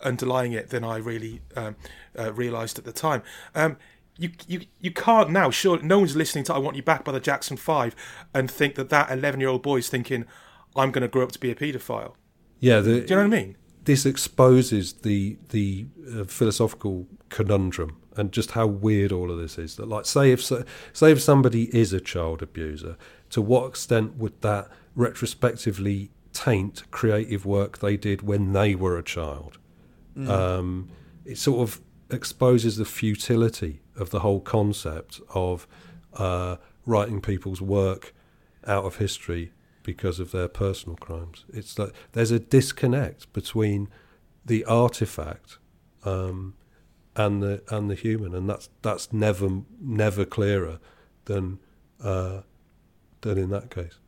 [0.02, 1.78] underlying it than I really um,
[2.18, 3.22] uh, realised at the time.
[3.56, 3.78] Um,
[4.20, 5.50] you, you you can't now.
[5.50, 7.96] Sure, no one's listening to "I Want You Back" by the Jackson Five
[8.34, 10.26] and think that that eleven-year-old boy is thinking,
[10.76, 12.14] "I'm going to grow up to be a paedophile."
[12.60, 13.56] Yeah, the, Do you know what I mean?
[13.86, 19.78] this exposes the the uh, philosophical conundrum and just how weird all of this is.
[19.78, 22.98] That like, say if say if somebody is a child abuser,
[23.32, 29.04] to what extent would that retrospectively taint creative work they did when they were a
[29.04, 29.58] child?
[30.28, 30.90] Um,
[31.24, 31.82] it sort of
[32.12, 35.68] exposes the futility of the whole concept of
[36.14, 38.14] uh, writing people's work
[38.66, 39.52] out of history
[39.84, 41.46] because of their personal crimes.
[41.54, 43.90] It's like there's a disconnect between
[44.46, 45.58] the artifact
[46.04, 46.56] um,
[47.16, 50.80] and the and the human, and that's that's never never clearer
[51.26, 51.60] than
[52.04, 52.42] uh,
[53.22, 54.00] than in that case.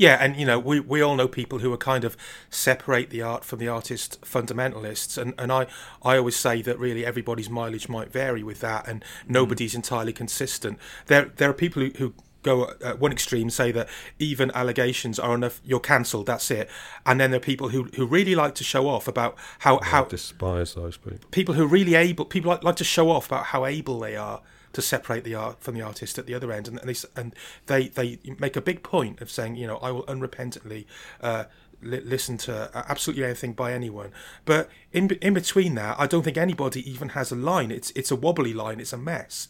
[0.00, 2.16] Yeah, and you know, we, we all know people who are kind of
[2.48, 5.66] separate the art from the artist fundamentalists, and, and I,
[6.02, 9.04] I always say that really everybody's mileage might vary with that, and mm.
[9.28, 10.78] nobody's entirely consistent.
[11.08, 15.34] There there are people who, who go at one extreme say that even allegations are
[15.34, 16.70] enough, you're cancelled, that's it,
[17.04, 20.06] and then there are people who, who really like to show off about how how
[20.06, 21.28] I despise those people.
[21.30, 24.40] people who really able people like, like to show off about how able they are
[24.72, 26.68] to separate the art from the artist at the other end.
[26.68, 27.34] And, and they and
[27.66, 30.86] they they make a big point of saying you know I will unrepentantly
[31.20, 31.44] uh,
[31.82, 34.12] li- listen to uh, absolutely anything by anyone.
[34.44, 37.70] But in in between that I don't think anybody even has a line.
[37.70, 38.80] It's it's a wobbly line.
[38.80, 39.48] It's a mess.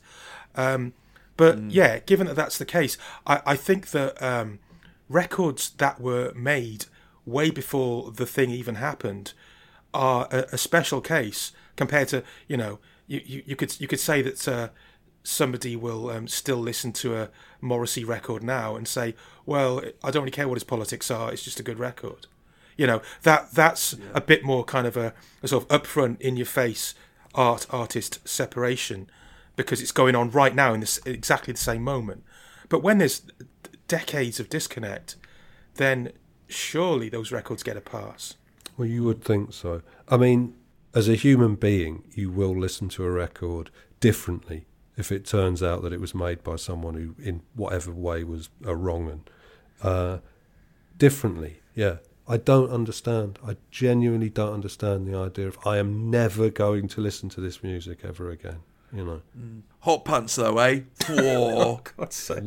[0.56, 0.94] Um,
[1.36, 4.58] but yeah given that that's the case I, I think that um,
[5.08, 6.84] records that were made
[7.24, 9.32] way before the thing even happened
[9.94, 14.00] are a, a special case compared to you know you, you, you could you could
[14.00, 14.68] say that uh,
[15.22, 17.28] somebody will um, still listen to a
[17.60, 19.14] Morrissey record now and say
[19.44, 22.26] well I don't really care what his politics are it's just a good record.
[22.76, 26.36] You know that that's a bit more kind of a, a sort of upfront in
[26.36, 26.94] your face
[27.34, 29.10] art artist separation
[29.56, 32.24] because it's going on right now in this exactly the same moment.
[32.68, 33.22] But when there's
[33.88, 35.16] decades of disconnect
[35.74, 36.12] then
[36.48, 38.34] surely those records get a pass.
[38.76, 39.82] Well, you would think so.
[40.08, 40.54] I mean,
[40.94, 43.70] as a human being, you will listen to a record
[44.00, 48.24] differently if it turns out that it was made by someone who, in whatever way,
[48.24, 49.30] was a wrong and
[49.82, 50.18] uh,
[50.98, 51.60] differently.
[51.74, 51.96] Yeah,
[52.28, 53.38] I don't understand.
[53.46, 57.62] I genuinely don't understand the idea of I am never going to listen to this
[57.62, 58.60] music ever again.
[58.92, 59.22] You know.
[59.80, 60.80] Hot pants, though, eh?
[61.08, 61.80] Whoa.
[61.96, 62.44] God's sake.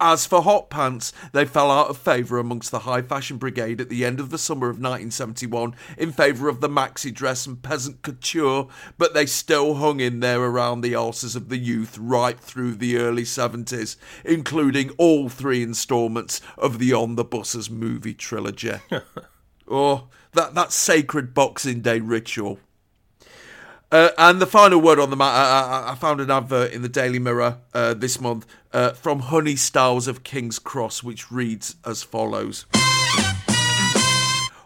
[0.00, 3.88] As for hot pants, they fell out of favour amongst the high fashion brigade at
[3.88, 8.02] the end of the summer of 1971 in favour of the maxi dress and peasant
[8.02, 12.74] couture, but they still hung in there around the arses of the youth right through
[12.74, 18.72] the early 70s, including all three instalments of the On the Buses movie trilogy.
[19.70, 22.58] oh, that, that sacred Boxing Day ritual.
[23.90, 26.82] Uh, and the final word on the matter, I, I- I found an advert in
[26.82, 31.76] the Daily Mirror uh, this month uh, from Honey Styles of King's Cross, which reads
[31.84, 32.64] as follows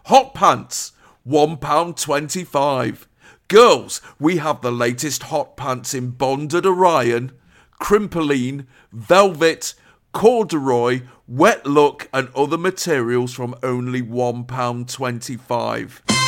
[0.07, 0.93] Hot pants,
[1.27, 3.05] £1.25.
[3.47, 7.33] Girls, we have the latest hot pants in bonded Orion,
[7.79, 9.73] Crimplene, velvet,
[10.11, 16.22] corduroy, wet look, and other materials from only £1.25.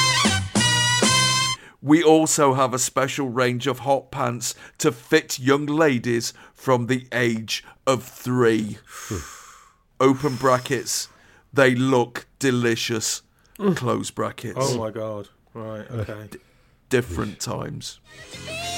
[1.86, 7.08] We also have a special range of hot pants to fit young ladies from the
[7.14, 8.80] age of three.
[10.00, 11.10] Open brackets.
[11.54, 13.22] They look delicious.
[13.76, 14.58] Close brackets.
[14.60, 15.30] Oh my god.
[15.54, 15.86] Right.
[15.92, 16.30] Okay.
[16.90, 18.00] Different times.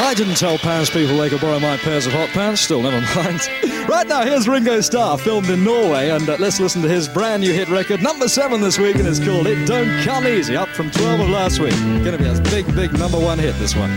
[0.00, 2.60] I didn't tell Pan's People they could borrow my pairs of hot pants.
[2.60, 3.40] Still, never mind.
[3.88, 7.42] right now, here's Ringo Starr, filmed in Norway, and uh, let's listen to his brand
[7.42, 10.68] new hit record, number seven this week, and it's called "It Don't Come Easy," up
[10.68, 11.72] from 12 of last week.
[11.72, 13.54] To be a big, big number one hit.
[13.58, 13.90] This one.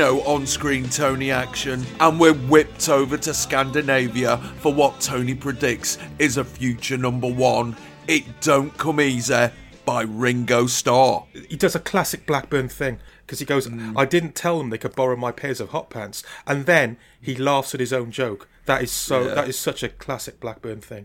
[0.00, 5.98] No on screen Tony action, and we're whipped over to Scandinavia for what Tony predicts
[6.18, 7.76] is a future number one.
[8.08, 9.50] It Don't Come Easy
[9.84, 11.26] by Ringo Starr.
[11.50, 13.92] He does a classic Blackburn thing because he goes, mm.
[13.94, 17.34] "I didn't tell them they could borrow my pairs of hot pants," and then he
[17.34, 18.48] laughs at his own joke.
[18.64, 19.26] That is so.
[19.26, 19.34] Yeah.
[19.34, 21.04] That is such a classic Blackburn thing.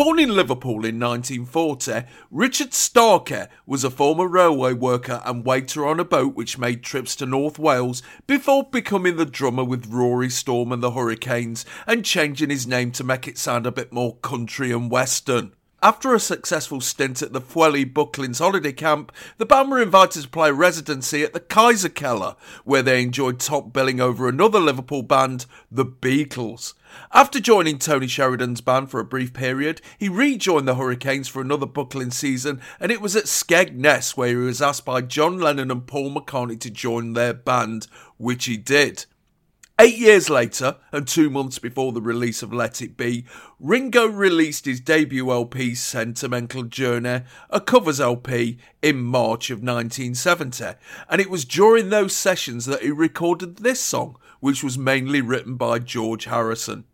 [0.00, 6.00] Born in Liverpool in 1940, Richard Starkey was a former railway worker and waiter on
[6.00, 10.72] a boat which made trips to North Wales before becoming the drummer with Rory Storm
[10.72, 14.72] and the Hurricanes and changing his name to make it sound a bit more country
[14.72, 15.52] and western.
[15.82, 20.28] After a successful stint at the Pwllheli Butlins holiday camp, the band were invited to
[20.30, 25.84] play residency at the Kaiserkeller, where they enjoyed top billing over another Liverpool band, the
[25.84, 26.72] Beatles.
[27.12, 31.66] After joining Tony Sheridan's band for a brief period, he rejoined the Hurricanes for another
[31.66, 35.86] Butlin season, and it was at Skegness where he was asked by John Lennon and
[35.86, 37.86] Paul McCartney to join their band,
[38.16, 39.06] which he did.
[39.80, 43.24] Eight years later, and two months before the release of Let It Be,
[43.58, 50.74] Ringo released his debut LP, Sentimental Journey, a covers LP, in March of 1970.
[51.08, 55.54] And it was during those sessions that he recorded this song, which was mainly written
[55.54, 56.84] by George Harrison.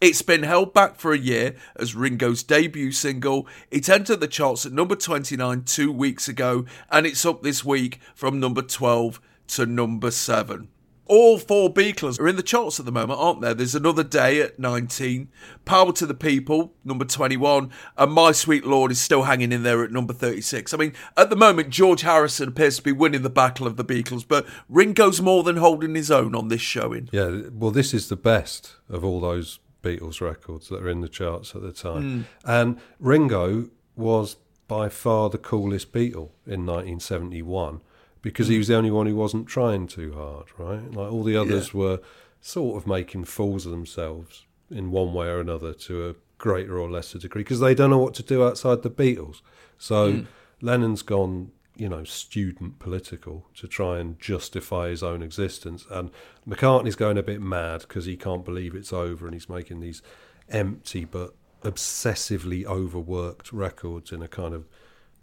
[0.00, 3.48] It's been held back for a year as Ringo's debut single.
[3.70, 7.98] It entered the charts at number 29 two weeks ago, and it's up this week
[8.14, 10.68] from number 12 to number 7.
[11.08, 13.54] All four Beatles are in the charts at the moment, aren't there?
[13.54, 15.28] There's Another Day at 19,
[15.64, 19.82] Power to the People, number 21, and My Sweet Lord is still hanging in there
[19.82, 20.74] at number 36.
[20.74, 23.84] I mean, at the moment, George Harrison appears to be winning the battle of the
[23.84, 27.08] Beatles, but Ringo's more than holding his own on this showing.
[27.10, 31.08] Yeah, well, this is the best of all those Beatles records that are in the
[31.08, 32.02] charts at the time.
[32.02, 32.24] Mm.
[32.44, 34.36] And Ringo was
[34.66, 37.80] by far the coolest Beatle in 1971
[38.22, 40.90] because he was the only one who wasn't trying too hard, right?
[40.92, 42.00] Like all the others were
[42.40, 46.90] sort of making fools of themselves in one way or another to a greater or
[46.90, 49.40] lesser degree because they don't know what to do outside the Beatles.
[49.76, 50.26] So Mm.
[50.60, 55.86] Lennon's gone, you know, student political to try and justify his own existence.
[55.90, 56.10] And
[56.48, 60.02] McCartney's going a bit mad because he can't believe it's over and he's making these
[60.48, 64.66] empty but obsessively overworked records in a kind of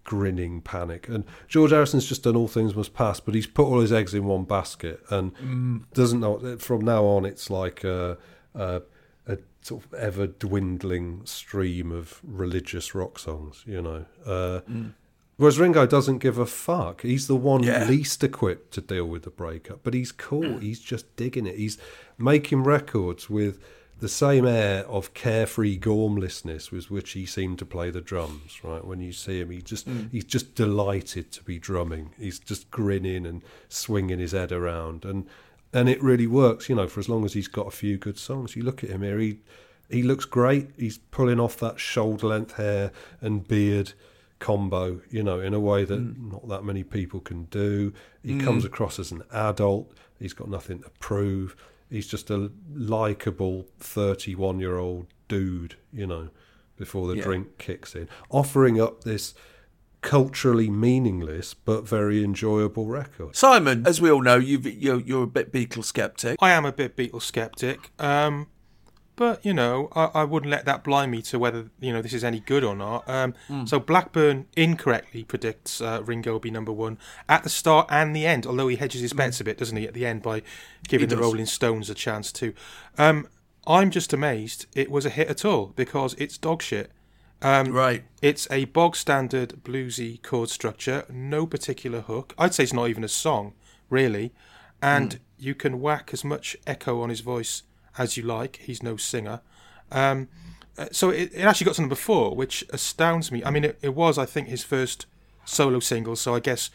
[0.06, 1.10] grinning panic.
[1.10, 4.14] And George Harrison's just done all things must pass, but he's put all his eggs
[4.14, 5.82] in one basket and Mm.
[5.94, 6.58] doesn't know.
[6.58, 8.18] From now on, it's like a,
[8.54, 8.82] a,
[9.28, 14.06] a sort of ever dwindling stream of religious rock songs, you know.
[14.26, 14.94] Uh, Mm.
[15.38, 17.02] Whereas Ringo doesn't give a fuck.
[17.02, 17.86] He's the one Yeah.
[17.90, 20.60] least equipped to deal with the breakup, but he's cool.
[20.60, 21.58] He's just digging it.
[21.58, 21.78] He's
[22.18, 23.60] making records with
[24.06, 28.60] the same air of carefree gormlessness with which he seemed to play the drums.
[28.64, 30.12] Right when you see him, he just Mm.
[30.12, 32.12] he's just delighted to be drumming.
[32.20, 35.26] He's just grinning and swinging his head around, and
[35.74, 36.70] and it really works.
[36.70, 38.56] You know, for as long as he's got a few good songs.
[38.56, 39.40] You look at him here, he
[39.90, 40.70] he looks great.
[40.78, 42.92] He's pulling off that shoulder length hair
[43.22, 43.94] and beard
[44.38, 47.92] combo, you know, in a way that not that many people can do.
[48.22, 48.44] He Mm.
[48.44, 49.92] comes across as an adult.
[50.20, 51.56] He's got nothing to prove.
[51.96, 56.28] He's just a likable 31 year old dude, you know,
[56.76, 57.24] before the Yeah.
[57.24, 59.34] drink kicks in, offering up this
[60.02, 63.34] culturally meaningless but very enjoyable record.
[63.34, 66.36] Simon, as we all know, you've, you're, you're a bit Beatle skeptic.
[66.42, 68.48] I am a bit Beatles skeptic, um,
[69.16, 72.14] but you know, I, I wouldn't let that blind me to whether you know this
[72.14, 73.08] is any good or not.
[73.10, 73.68] Um, Mm.
[73.68, 76.98] So Blackburn incorrectly predicts uh, Ringo will be number one
[77.28, 78.46] at the start and the end.
[78.46, 80.42] Although he hedges his bets a bit, doesn't he, at the end by
[80.88, 81.18] giving the.
[81.18, 82.54] Rolling Stones a chance too.
[82.98, 83.28] Um,
[83.68, 86.92] I'm just amazed it was a hit at all because it's dog shit.
[87.42, 88.04] Um, right.
[88.22, 92.34] It's a bog standard bluesy chord structure, no particular hook.
[92.38, 93.54] I'd say it's not even a song,
[93.90, 94.34] really.
[94.82, 97.64] And you can whack as much echo on his voice
[97.98, 98.58] as you like.
[98.58, 99.42] He's no singer.
[99.92, 100.28] Um,
[100.78, 103.44] uh, so it, it actually got to number four, which astounds me.
[103.44, 105.06] I mean, it, it was, I think, his first
[105.46, 106.70] solo single, so I guess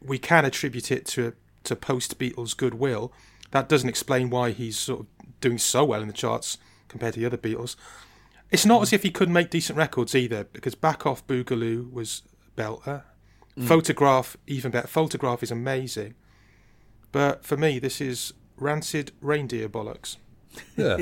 [0.00, 1.34] we can attribute it to
[1.64, 3.12] to post Beatles goodwill.
[3.50, 5.06] That doesn't explain why he's sort of
[5.40, 6.58] doing so well in the charts
[6.88, 7.76] compared to the other Beatles.
[8.50, 12.22] It's not as if he couldn't make decent records either, because Back Off Boogaloo was
[12.56, 13.02] belter.
[13.58, 13.66] Mm.
[13.66, 14.86] Photograph, even better.
[14.86, 16.14] Photograph is amazing.
[17.12, 20.16] But for me, this is rancid reindeer bollocks.
[20.76, 20.98] Yeah.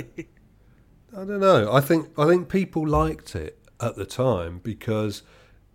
[1.15, 1.73] I don't know.
[1.73, 5.23] I think I think people liked it at the time because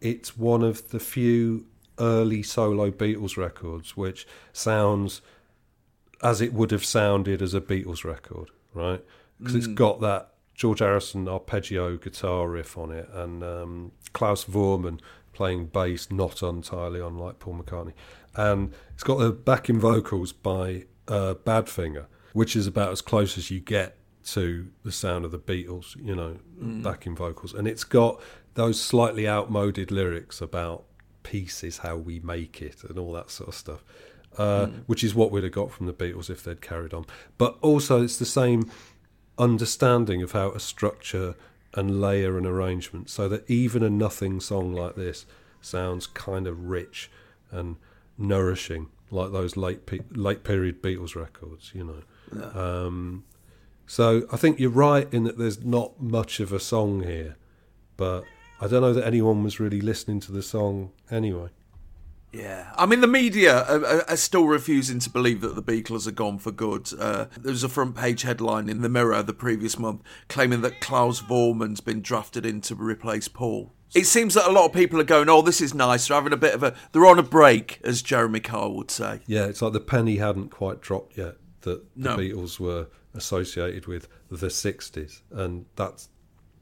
[0.01, 1.67] it's one of the few
[1.99, 5.21] early solo Beatles records which sounds
[6.23, 9.03] as it would have sounded as a Beatles record, right?
[9.37, 14.99] Because it's got that George Harrison arpeggio guitar riff on it and um, Klaus Voormann
[15.33, 17.93] playing bass not entirely unlike Paul McCartney.
[18.35, 22.07] And it's got the backing vocals by uh, Badfinger,
[22.37, 26.15] which is about as close as you get to the sound of the Beatles, you
[26.15, 26.83] know, Mm.
[26.83, 27.53] backing vocals.
[27.53, 28.21] And it's got
[28.53, 30.83] those slightly outmoded lyrics about
[31.23, 33.83] peace is how we make it and all that sort of stuff,
[34.37, 34.83] uh, Mm.
[34.85, 37.05] which is what we'd have got from the Beatles if they'd carried on.
[37.39, 38.69] But also, it's the same
[39.39, 41.35] understanding of how to structure
[41.73, 45.25] and layer an arrangement so that even a nothing song like this
[45.61, 47.09] sounds kind of rich
[47.51, 47.77] and
[48.17, 52.01] nourishing like those late pe- late period Beatles records you know
[52.53, 53.23] um,
[53.85, 57.35] so I think you're right in that there's not much of a song here
[57.95, 58.23] but
[58.61, 61.49] I don't know that anyone was really listening to the song anyway
[62.33, 66.05] Yeah, I mean the media are, are- are still refusing to believe that the Beatles
[66.07, 66.89] are gone for good.
[66.99, 70.81] Uh, there was a front page headline in the Mirror the previous month claiming that
[70.81, 73.71] Klaus Voormann's been drafted in to replace Paul.
[73.95, 76.33] It seems that a lot of people are going, "Oh, this is nice." They're having
[76.33, 79.21] a bit of a, they're on a break, as Jeremy Kyle would say.
[79.25, 81.35] Yeah, it's like the penny hadn't quite dropped yet
[81.67, 82.17] that the No.
[82.17, 86.09] Beatles were associated with the '60s, and that's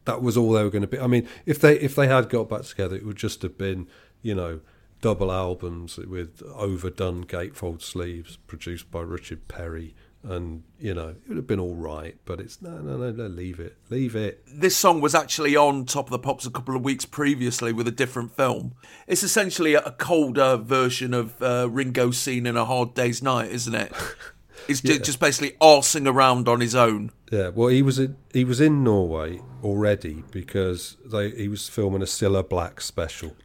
[0.06, 1.00] that was all they were going to be.
[1.00, 3.88] I mean, if they if they had got back together, it would just have been
[4.22, 4.62] you know
[5.02, 11.38] double albums with overdone gatefold sleeves produced by Richard Perry, and you know it would
[11.38, 12.18] have been all right.
[12.26, 14.44] But it's no, no, no, no leave it, leave it.
[14.48, 17.88] This song was actually on Top of the Pops a couple of weeks previously with
[17.88, 18.74] a different film.
[19.08, 23.74] It's essentially a, colder version of uh, Ringo's scene in A Hard Day's Night, isn't
[23.74, 23.92] it?
[24.68, 24.98] Ju- Yeah.
[25.00, 27.12] just basically arsing around on his own.
[27.32, 32.02] Yeah, well, he was in, he was in Norway already because they he was filming
[32.02, 33.36] a Cilla Black special.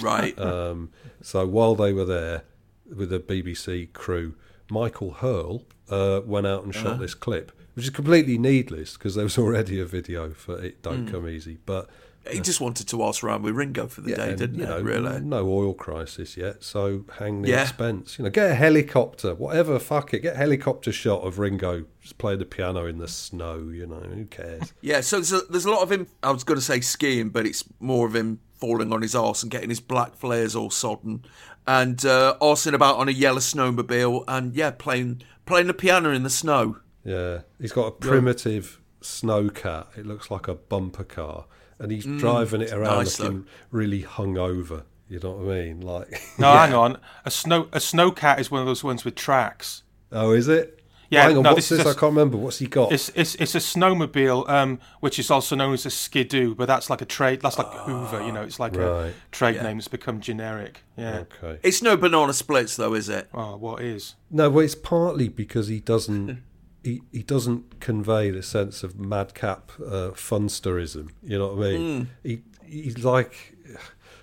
[0.00, 0.38] Right.
[0.52, 0.90] Um,
[1.22, 2.42] so while they were there
[2.94, 4.34] with the BBC crew,
[4.70, 6.96] Michael Hurll uh, went out and shot Uh-huh.
[7.02, 11.06] this clip, which is completely needless because there was already a video for "It Don't
[11.06, 11.10] Mm.
[11.10, 11.88] Come Easy." But
[12.30, 14.70] He just wanted to arse around with Ringo for the day, and, didn't you he?
[14.70, 15.20] know, really?
[15.20, 17.62] no oil crisis yet, so hang the Yeah.
[17.62, 18.18] expense.
[18.18, 19.78] You know, get a helicopter, whatever.
[19.78, 23.70] Fuck it, get a helicopter shot of Ringo just playing the piano in the snow.
[23.72, 24.72] You know, who cares?
[24.80, 26.06] Yeah, so there's a, there's a lot of him.
[26.22, 29.42] I was going to say skiing, but it's more of him falling on his arse
[29.42, 31.24] and getting his black flares all sodden,
[31.66, 36.22] and uh, arsing about on a yellow snowmobile, and yeah, playing playing the piano in
[36.24, 36.78] the snow.
[37.04, 39.96] Yeah, he's got a primitive snowcat.
[39.96, 41.46] It looks like a bumper car,
[41.78, 44.82] and he's Mm, driving it around nice, looking really hungover.
[45.08, 45.80] You know what I mean?
[45.80, 46.98] Like, No, hang on.
[47.24, 49.82] A snow a snowcat is one of those ones with tracks.
[50.12, 50.74] oh, is it?
[51.10, 51.86] Yeah, Hang on, no, what's this this?
[51.86, 52.36] is a- I can't remember.
[52.36, 52.92] What's he got?
[52.92, 56.90] It's it's it's a snowmobile, um, which is also known as a skidoo, but that's
[56.90, 57.40] like a trade.
[57.40, 58.42] That's like Hoover, you know.
[58.42, 59.06] It's like Right.
[59.06, 59.62] a trade Yeah.
[59.62, 60.82] name that's become generic.
[60.98, 61.20] Yeah.
[61.42, 61.60] Okay.
[61.62, 63.30] It's no banana splits though, is it?
[63.32, 64.16] Oh, what is?
[64.30, 66.42] No, well, it's partly because he doesn't.
[66.88, 71.10] He, he doesn't convey the sense of madcap uh, funsterism.
[71.22, 71.80] You know what I mean?
[71.80, 72.06] Mm.
[72.22, 73.56] He he's like,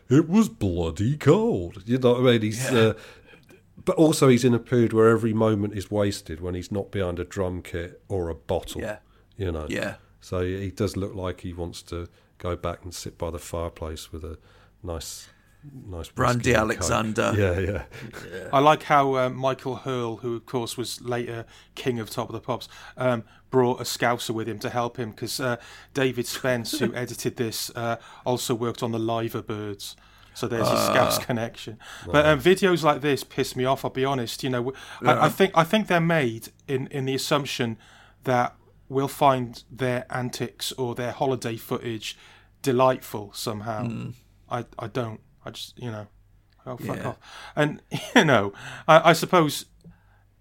[0.09, 1.83] it was bloody cold.
[1.85, 2.41] You know what I mean?
[2.41, 2.79] He's, Yeah.
[2.79, 2.93] uh,
[3.83, 7.19] but also he's in a period where every moment is wasted when he's not behind
[7.19, 8.81] a drum kit or a bottle.
[8.81, 8.97] Yeah.
[9.37, 9.67] You know.
[9.69, 9.95] Yeah.
[10.21, 12.07] So he does look like he wants to
[12.39, 14.37] go back and sit by the fireplace with a
[14.81, 15.27] nice,
[15.87, 17.33] nice Brandy whiskey and Alexander.
[17.37, 18.49] Yeah, yeah.
[18.53, 22.33] I like how uh, Michael Hurll, who of course was later king of Top of
[22.33, 22.67] the Pops,
[22.97, 25.57] um, brought a Scouser with him to help him because uh,
[25.93, 29.95] David Spence, who edited this, uh, also worked on the Liver Birds.
[30.33, 31.23] So there's a Scouse Ah.
[31.23, 31.79] connection.
[32.05, 33.85] But um, videos like this piss me off.
[33.85, 34.43] I'll be honest.
[34.43, 37.77] You know, I, I think I think they're made in in the assumption
[38.25, 38.53] that
[38.89, 42.17] we'll find their antics or their holiday footage
[42.61, 43.85] delightful somehow.
[43.85, 44.09] Hmm.
[44.49, 45.21] I I don't.
[45.45, 46.07] I just you know.
[46.65, 47.07] Oh fuck Yeah.
[47.09, 47.17] off!
[47.55, 47.81] And
[48.15, 48.53] you know,
[48.87, 49.65] I, I suppose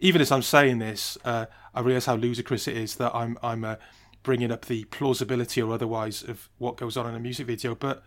[0.00, 3.64] even as I'm saying this, uh, I realise how ludicrous it is that I'm I'm
[3.64, 3.76] uh,
[4.22, 7.74] bringing up the plausibility or otherwise of what goes on in a music video.
[7.74, 8.02] But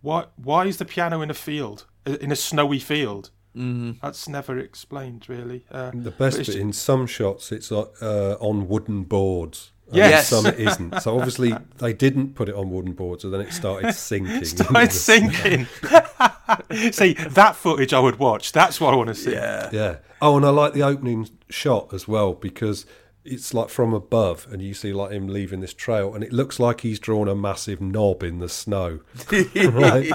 [0.00, 3.30] why why is the piano in a field, uh, in a snowy field?
[3.56, 4.00] Mm.
[4.00, 5.64] That's never explained, really.
[5.72, 9.72] Uh, The best but bit in some shots, it's uh, uh, on wooden boards.
[9.90, 10.30] And Yes.
[10.32, 11.00] in some it isn't.
[11.02, 14.44] So obviously they didn't put it on wooden boards, and then it started sinking.
[14.44, 15.66] started sinking.
[16.92, 18.52] See, that footage I would watch.
[18.52, 19.32] That's what I want to see.
[19.32, 19.68] Yeah.
[19.72, 19.96] Yeah.
[20.22, 22.86] Oh, and I like the opening shot as well because
[23.24, 26.58] it's like from above, and you see like him leaving this trail, and it looks
[26.58, 29.00] like he's drawn a massive knob in the snow.
[29.30, 30.10] right?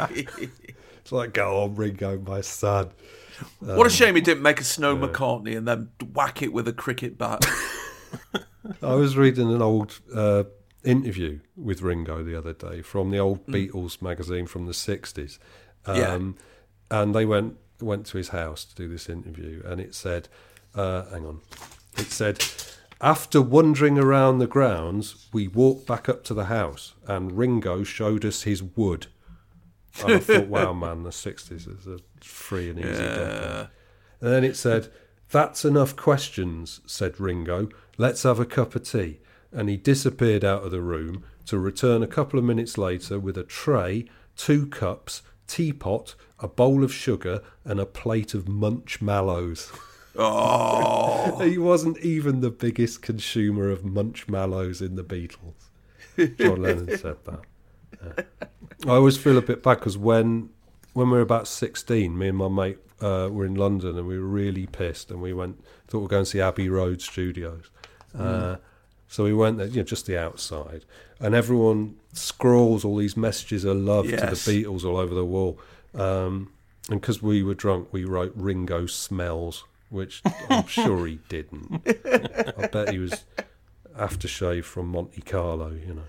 [0.98, 2.90] It's like, go on, Ringo, my son.
[3.60, 6.68] what a Um, shame he didn't make a Snow McCartney and then whack it with
[6.68, 7.46] a cricket bat.
[8.82, 10.44] I was reading an old uh,
[10.84, 13.54] interview with Ringo the other day from the old Mm.
[13.72, 15.40] Beatles magazine from the sixties,
[15.86, 17.00] um, Yeah.
[17.02, 20.30] and they went went to his house to do this interview, and it said,
[20.74, 21.42] uh, "Hang on,"
[21.98, 22.44] it said.
[23.02, 28.24] After wandering around the grounds, we walked back up to the house, and Ringo showed
[28.24, 29.08] us his wood.
[30.02, 33.68] And I thought, wow, man, the 60s is a free and easy decade.
[34.22, 34.88] And then it said,
[35.30, 37.68] That's enough questions, said Ringo.
[37.98, 39.20] Let's have a cup of tea.
[39.52, 43.38] And he disappeared out of the room to return a couple of minutes later with
[43.38, 44.06] a tray,
[44.36, 49.72] two cups, teapot, a bowl of sugar, and a plate of munch mallows.
[50.18, 51.40] Oh.
[51.40, 56.38] he wasn't even the biggest consumer of munch mallows in the Beatles.
[56.38, 57.42] John Lennon said that.
[58.02, 58.24] Yeah.
[58.90, 60.52] I always feel a bit bad because when
[60.94, 64.18] when we were about sixteen, me and my mate uh, were in London and we
[64.18, 67.70] were really pissed, and we went thought we'd go and see Abbey Road Studios.
[68.18, 68.58] Uh,
[69.08, 70.84] so we went there, you know, just the outside,
[71.20, 74.44] and everyone scrawls all these messages of love Yes.
[74.44, 75.60] to the Beatles all over the wall.
[75.94, 76.52] Um,
[76.90, 81.82] and because we were drunk, we wrote Ringo smells, which I'm sure he didn't.
[82.58, 83.24] I bet he was
[83.98, 86.02] aftershave from Monte Carlo, you know.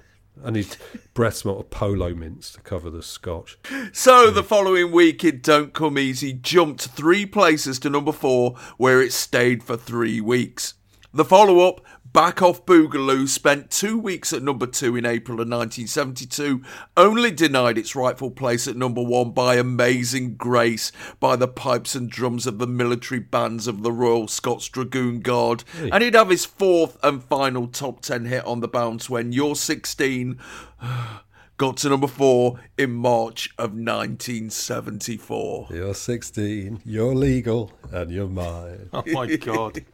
[0.45, 0.77] And his
[1.15, 3.57] breath smelled of polo mints to cover the scotch.
[3.93, 9.01] So the following week, it Don't Come Easy jumped three places to number four, where
[9.01, 10.75] it stayed for three weeks.
[11.15, 11.81] The follow up,
[12.13, 16.63] Back Off Boogaloo, spent two weeks at number two in April of 1972,
[16.97, 22.11] only denied its rightful place at number one by Amazing Grace by the pipes and
[22.11, 25.65] drums of the military bands of the Royal Scots Dragoon Guard.
[25.73, 25.91] Hey.
[25.91, 29.57] And he'd have his fourth and final top 10 hit on the bounce when You're
[29.57, 30.39] 16
[31.57, 35.69] got to number four in March of 1974.
[35.71, 38.91] You're 16, you're legal, and you're mine.
[38.93, 39.85] Oh my god!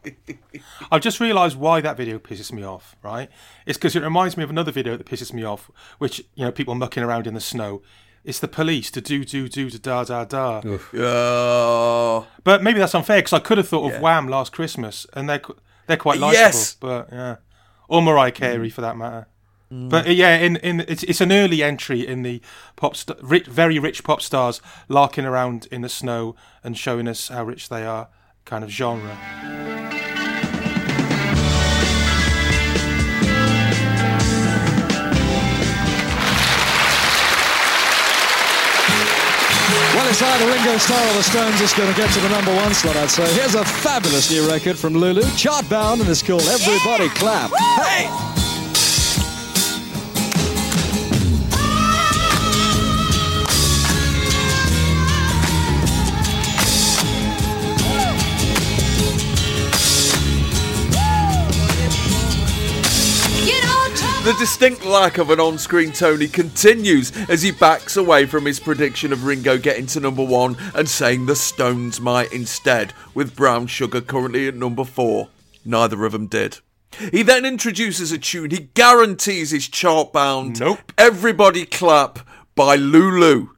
[0.91, 2.95] I've just realised why that video pisses me off.
[3.03, 3.29] Right?
[3.65, 5.69] It's because it reminds me of another video that pisses me off,
[5.99, 7.81] which you know people mucking around in the snow.
[8.23, 10.61] It's the police to do do do to da da da.
[10.95, 12.27] Oh.
[12.43, 14.01] But maybe that's unfair because I could have thought of Yeah.
[14.01, 15.57] Wham last Christmas, and they're qu-
[15.87, 16.39] they're quite likable.
[16.39, 16.75] Yes.
[16.75, 17.35] But yeah,
[17.89, 19.27] or Mariah Carey for that matter.
[19.73, 22.41] But uh, yeah, in in it's it's an early entry in the
[22.75, 27.29] pop st- rich, very rich pop stars larking around in the snow and showing us
[27.29, 28.07] how rich they are
[28.45, 29.17] kind of genre.
[39.95, 42.53] Well, it's either Ringo Starr or the Stones that's going to get to the number
[42.55, 43.31] one slot, I'd say.
[43.33, 47.51] Here's a fabulous new record from Lulu, chart bound, and it's called Everybody Clap.
[47.79, 48.42] Hey!
[64.23, 68.57] The distinct lack of an on screen Tony continues as he backs away from his
[68.57, 73.67] prediction of Ringo getting to number one and saying the Stones might instead, with Brown
[73.67, 75.27] Sugar currently at number four.
[75.65, 76.59] Neither of them did.
[77.11, 80.61] He then introduces a tune he guarantees is chart bound.
[80.61, 80.93] Nope.
[80.97, 82.19] Everybody Clap
[82.55, 83.49] by Lulu.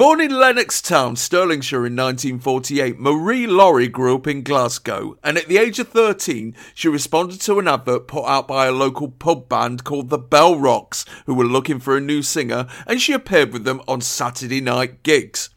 [0.00, 5.58] Born in Lennoxtown, Stirlingshire in 1948, Marie Lawrie grew up in Glasgow, and at the
[5.58, 9.84] age of 13, she responded to an advert put out by a local pub band
[9.84, 13.64] called the Bell Rocks, who were looking for a new singer, and she appeared with
[13.64, 15.50] them on Saturday night gigs.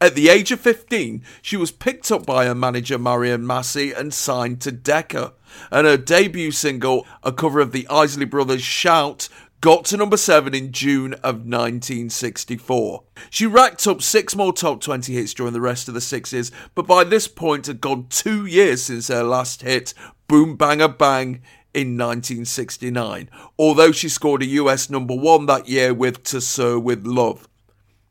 [0.00, 4.14] At the age of 15, she was picked up by her manager Marion Massey and
[4.14, 5.32] signed to Decca.
[5.72, 9.28] And her debut single, a cover of the Isley Brothers' Shout,
[9.60, 13.02] got to number 7 in June of 1964.
[13.30, 16.86] She racked up six more top 20 hits during the rest of the 60s, but
[16.86, 19.94] by this point had gone two years since her last hit,
[20.28, 21.42] Boom Bang a Bang,
[21.74, 23.28] in 1969,
[23.58, 27.48] although she scored a US number 1 that year with To Sir With Love.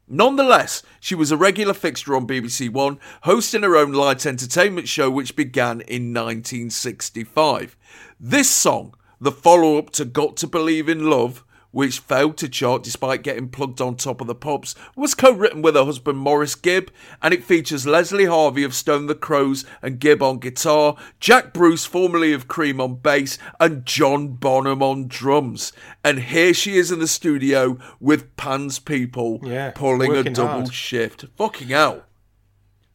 [0.08, 5.12] Nonetheless, she was a regular fixture on BBC One, hosting her own light entertainment show
[5.12, 7.76] which began in 1965.
[8.18, 12.82] This song, the follow up to Got to Believe in Love, which failed to chart
[12.82, 16.90] despite getting plugged on top of the pops, was co-written with her husband Maurice Gibb,
[17.22, 21.86] and it features Leslie Harvey of Stone the Crows and Gibb on guitar, Jack Bruce,
[21.86, 25.74] formerly of Cream, on bass, and John Bonham on drums.
[26.04, 30.74] And here she is in the studio with Pan's people Yeah, pulling a double hard.
[30.74, 31.26] shift.
[31.36, 32.04] Fucking hell.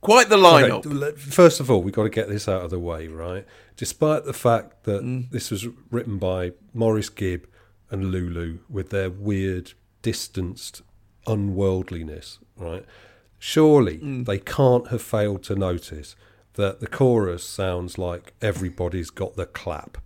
[0.01, 0.85] Quite the lineup.
[0.85, 3.47] Okay, first of all, we've got to get this out of the way, right?
[3.77, 5.31] Despite the fact that Mm.
[5.31, 7.47] this was written by Maurice Gibb
[7.91, 9.73] and Lulu with their weird,
[10.03, 10.83] distanced
[11.27, 12.85] unworldliness, right?
[13.39, 14.25] Surely Mm.
[14.27, 16.15] they can't have failed to notice
[16.55, 19.99] that the chorus sounds like everybody's got the clap,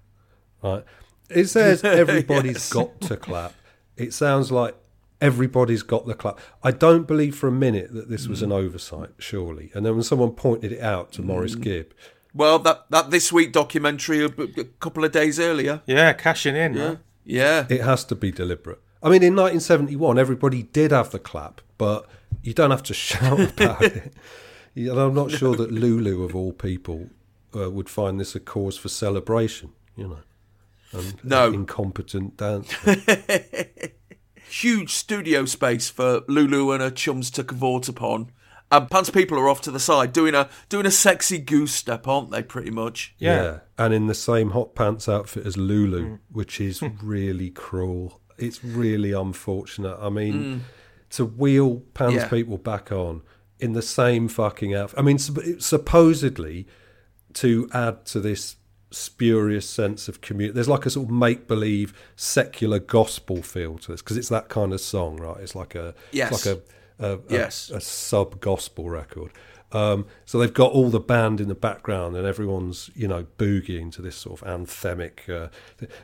[0.62, 0.84] right?
[1.28, 2.72] It says everybody's Yes.
[2.72, 3.54] got to clap.
[3.96, 4.76] It sounds like
[5.20, 6.38] everybody's got the clap.
[6.62, 8.64] I don't believe for a minute that this was an Mm.
[8.64, 9.70] oversight, surely.
[9.74, 11.92] And then when someone pointed it out to Maurice Gibb,
[12.36, 15.80] Well, that, that This Week documentary a, a couple of days earlier.
[15.86, 16.74] Yeah, cashing in.
[16.74, 16.84] Yeah.
[16.88, 16.98] man.
[17.24, 17.66] Yeah.
[17.68, 18.80] it has to be deliberate.
[19.02, 22.06] I mean, in 1971, everybody did have the clap, but
[22.42, 24.12] you don't have to shout about it.
[24.74, 27.08] And I'm not sure that Lulu, of all people,
[27.56, 30.18] uh, would find this a cause for celebration, you know.
[30.92, 31.52] And No.
[31.52, 32.72] incompetent dance.
[34.48, 38.30] Huge studio space for Lulu and her chums to cavort upon.
[38.72, 42.08] And Pan's people are off to the side doing a doing a sexy goose step,
[42.08, 42.42] aren't they?
[42.42, 43.14] Pretty much.
[43.18, 43.60] Yeah.
[43.78, 46.18] And in the same hot pants outfit as Lulu, Mm.
[46.32, 48.20] which is really cruel.
[48.38, 49.96] It's really unfortunate.
[50.00, 50.60] I mean, Mm.
[51.10, 52.28] to wheel Pan's Yeah.
[52.28, 53.22] people back on
[53.60, 54.98] in the same fucking outfit.
[54.98, 55.18] I mean,
[55.60, 56.66] supposedly
[57.34, 58.56] to add to this
[58.90, 60.54] spurious sense of community.
[60.54, 64.48] There's like a sort of make believe secular gospel feel to this because it's that
[64.48, 65.36] kind of song, right?
[65.40, 66.32] It's like a Yes.
[66.32, 66.60] it's like a,
[66.98, 67.70] a, a- Yes.
[67.70, 69.30] a sub gospel record.
[69.72, 73.90] Um, so they've got all the band in the background and everyone's you know boogieing
[73.92, 75.28] to this sort of anthemic.
[75.28, 75.48] Uh,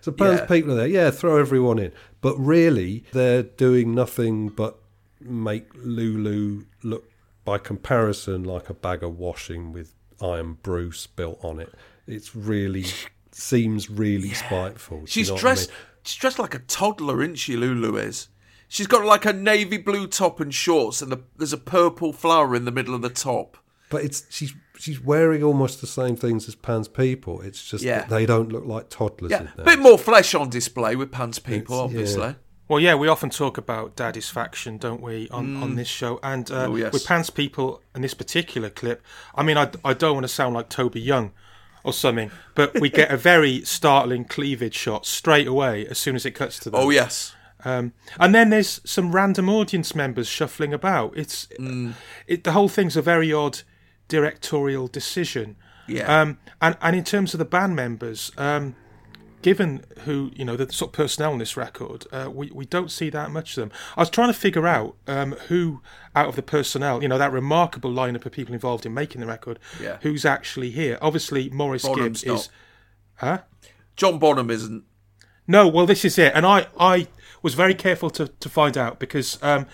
[0.01, 0.47] so bands Yeah.
[0.47, 4.79] people are there, yeah, throw everyone in, but really they're doing nothing but
[5.21, 7.09] make Lulu look
[7.45, 11.73] by comparison like a bag of washing with Iron Bruce built on it.
[12.09, 12.85] It's really
[13.31, 14.99] seems really spiteful.
[14.99, 15.79] do you She's know what I dressed mean?
[16.05, 18.29] she's dressed like a toddler, isn't she, Lulu is?
[18.73, 22.55] She's got like a navy blue top and shorts and the, there's a purple flower
[22.57, 23.59] in the middle of the top.
[23.91, 27.43] But it's she's she's wearing almost the same things as Pan's people.
[27.43, 27.99] It's just Yeah.
[28.01, 29.49] that they don't look like toddlers Yeah.
[29.59, 32.23] A bit more flesh on display with Pan's people, It's- obviously.
[32.23, 32.35] yeah.
[32.67, 35.63] Well, yeah, we often talk about daddy's faction, don't we, on, Mm.
[35.63, 36.19] on this show?
[36.23, 36.95] And uh, Oh, yes.
[36.95, 39.03] with Pan's People in this particular clip,
[39.35, 41.33] I mean, I, I don't want to sound like Toby Young
[41.85, 46.25] or something, but we get a very startling cleavage shot straight away as soon as
[46.25, 46.81] it cuts to them.
[46.81, 47.35] Oh yes.
[47.65, 51.17] Um, and then there's some random audience members shuffling about.
[51.17, 51.95] It's Mm.
[52.27, 53.61] it, the whole thing's a very odd
[54.09, 55.57] directorial decision.
[55.89, 56.21] Yeah.
[56.21, 58.75] Um, and and in terms of the band members, um,
[59.43, 62.91] given who you know the sort of personnel on this record, uh, we we don't
[62.91, 63.73] see that much of them.
[63.97, 65.81] I was trying to figure out um, who
[66.15, 69.27] out of the personnel, you know, that remarkable lineup of people involved in making the
[69.27, 69.99] record, Yeah.
[70.03, 70.99] who's actually here.
[71.01, 72.49] Obviously, Morris Bonham's Gibb is,
[73.17, 73.39] huh?
[73.97, 74.85] John Bonham isn't.
[75.49, 77.09] No, well, this is it, and I, I
[77.43, 79.67] was very careful to, to find out because um,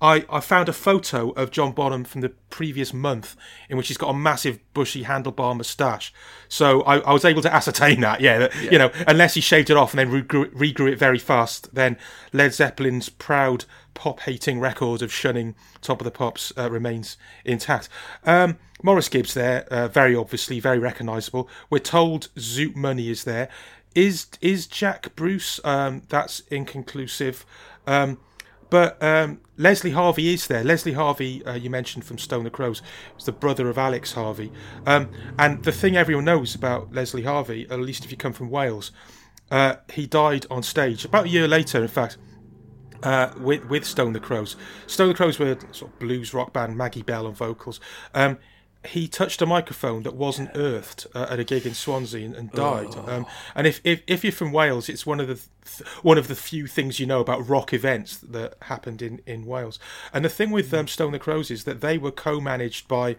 [0.00, 3.34] I, I found a photo of John Bonham from the previous month
[3.68, 6.12] in which he's got a massive bushy handlebar moustache.
[6.48, 9.70] So I, I was able to ascertain that, yeah, that, you know, unless he shaved
[9.70, 11.96] it off and then regrew, regrew it very fast, then
[12.32, 17.88] Led Zeppelin's proud pop-hating record of shunning Top of the Pops uh, remains intact.
[18.24, 21.48] Um, Maurice Gibbs there, uh, very obviously, very recognisable.
[21.70, 23.48] We're told Zoot Money is there.
[23.96, 25.58] Is is Jack Bruce?
[25.64, 27.46] Um, that's inconclusive.
[27.86, 28.18] Um,
[28.68, 30.62] but um, Leslie Harvey is there.
[30.62, 32.82] Leslie Harvey, uh, you mentioned from Stone the Crows,
[33.14, 34.52] was the brother of Alex Harvey.
[34.84, 35.08] Um,
[35.38, 38.92] and the thing everyone knows about Leslie Harvey, at least if you come from Wales,
[39.50, 42.18] uh, he died on stage about a year later, in fact,
[43.02, 44.56] uh, with with Stone the Crows.
[44.86, 47.80] Stone the Crows were sort of blues rock band, Maggie Bell on vocals.
[48.86, 52.50] He touched a microphone that wasn't earthed uh, at a gig in Swansea and, and
[52.52, 52.94] died.
[53.06, 56.28] Um, and if, if if you're from Wales, it's one of the th- one of
[56.28, 59.78] the few things you know about rock events that happened in, in Wales.
[60.12, 63.16] And the thing with um, Stone the Crows is that they were co-managed by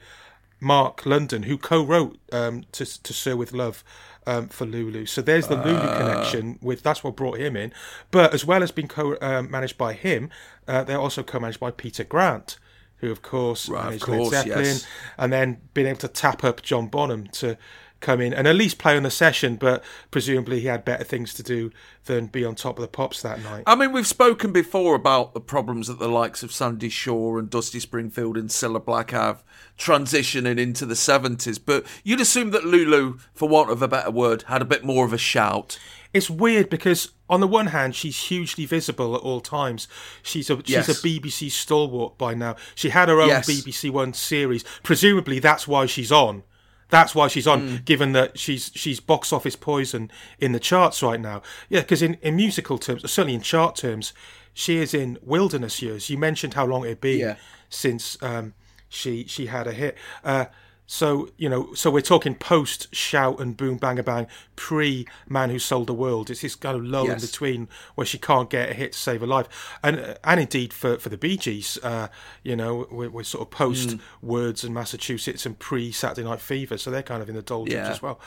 [0.59, 3.83] Mark London, who co-wrote um, to to Sir with Love
[4.25, 5.05] um, for Lulu.
[5.05, 5.97] So there's the Lulu Ah.
[5.97, 6.57] connection.
[6.61, 7.71] With that's what brought him in.
[8.11, 10.29] But as well as being co-managed by him,
[10.67, 12.57] uh, they're also co-managed by Peter Grant,
[12.97, 14.87] who of course Right, of managed course, Led Zeppelin, yes.
[15.17, 17.57] and then being able to tap up John Bonham to
[17.99, 21.33] come in and at least play on the session, but presumably he had better things
[21.35, 21.71] to do
[22.05, 23.63] than be on top of the pops that night.
[23.65, 27.49] I mean, we've spoken before about the problems that the likes of Sandie Shaw and
[27.49, 29.43] Dusty Springfield and Cilla Black have
[29.77, 34.43] transitioning into the 70s, but you'd assume that Lulu, for want of a better word,
[34.43, 35.79] had a bit more of a shout.
[36.13, 39.87] It's weird because on the one hand, she's hugely visible at all times.
[40.23, 40.89] She's a she's Yes.
[40.89, 42.55] a BBC stalwart by now.
[42.75, 43.47] She had her own Yes.
[43.47, 44.63] BBC One series.
[44.83, 46.43] Presumably, that's why she's on.
[46.89, 47.85] That's why she's on, Mm.
[47.85, 50.09] given that she's she's box office poison
[50.39, 51.41] in the charts right now.
[51.69, 54.13] Yeah, because in, in musical terms, certainly in chart terms,
[54.53, 56.09] she is in wilderness years.
[56.09, 57.35] You mentioned how long it'd been Yeah.
[57.69, 58.53] since um,
[58.89, 59.97] she she had a hit.
[60.23, 60.45] Uh,
[60.89, 65.49] so you know, so we're talking post shout and boom bang a bang, pre man
[65.49, 66.29] who sold the world.
[66.29, 69.19] It's this kind of lull in between where she can't get a hit to save
[69.21, 72.07] her life, and uh, and indeed for for the Bee Gees, uh,
[72.41, 73.99] you know, we're, we're sort of post Mm.
[74.21, 77.73] words and Massachusetts and pre Saturday Night Fever, so they're kind of in the doldrums
[77.73, 77.89] Yeah.
[77.91, 78.19] as well.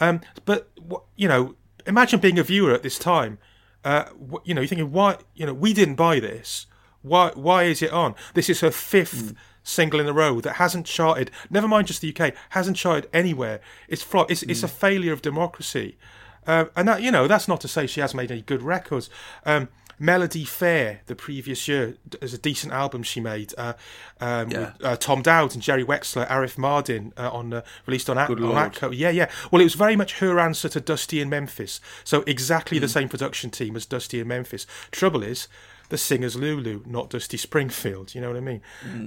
[0.00, 0.70] Um, but
[1.16, 1.54] you know,
[1.86, 3.38] imagine being a viewer at this time.
[3.84, 4.06] Uh,
[4.44, 5.18] you know, you're thinking, why?
[5.36, 6.66] You know, we didn't buy this.
[7.02, 7.30] Why?
[7.34, 8.16] Why is it on?
[8.34, 11.30] This is her fifth single in a row that hasn't charted.
[11.50, 13.60] Never mind just the UK, hasn't charted anywhere.
[13.88, 15.96] It's flo- It's it's a failure of democracy.
[16.46, 19.10] Uh, and that you know, that's not to say she hasn't made any good records.
[19.44, 19.68] Um,
[20.00, 23.52] Melody Fair, the previous year, is a decent album she made.
[23.58, 23.72] Uh,
[24.20, 24.58] um, Yeah.
[24.60, 28.28] with, uh, Tom Dowd and Jerry Wexler, Arif Mardin uh, on uh, released on, on.
[28.28, 28.92] Atco.
[28.96, 29.28] Yeah, yeah.
[29.50, 31.80] Well, it was very much her answer to Dusty in Memphis.
[32.04, 32.82] So exactly Hmm.
[32.82, 34.66] the same production team as Dusty in Memphis.
[34.92, 35.48] Trouble is,
[35.90, 38.14] the singer's Lulu, not Dusty Springfield.
[38.14, 38.60] You know what I mean?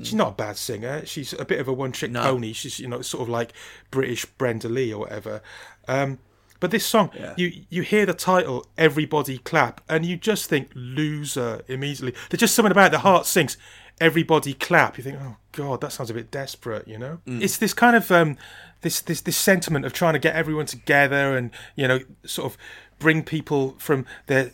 [0.04, 1.06] She's not a bad singer.
[1.06, 2.12] She's a bit of a one-trick.
[2.12, 2.22] No.
[2.24, 2.54] pony.
[2.54, 3.54] She's you know sort of like
[3.92, 5.42] British Brenda Lee or whatever.
[5.88, 6.20] Um,
[6.60, 7.34] but this song, Yeah.
[7.38, 12.14] you you hear the title, everybody clap, and you just think loser immediately.
[12.30, 12.92] There's just something about it.
[12.92, 13.58] The heart sinks.
[14.00, 14.98] Everybody clap.
[14.98, 16.88] You think, oh god, that sounds a bit desperate.
[16.88, 18.38] You know, it's this kind of um,
[18.82, 22.58] this this this sentiment of trying to get everyone together and you know sort of
[22.98, 24.52] bring people from their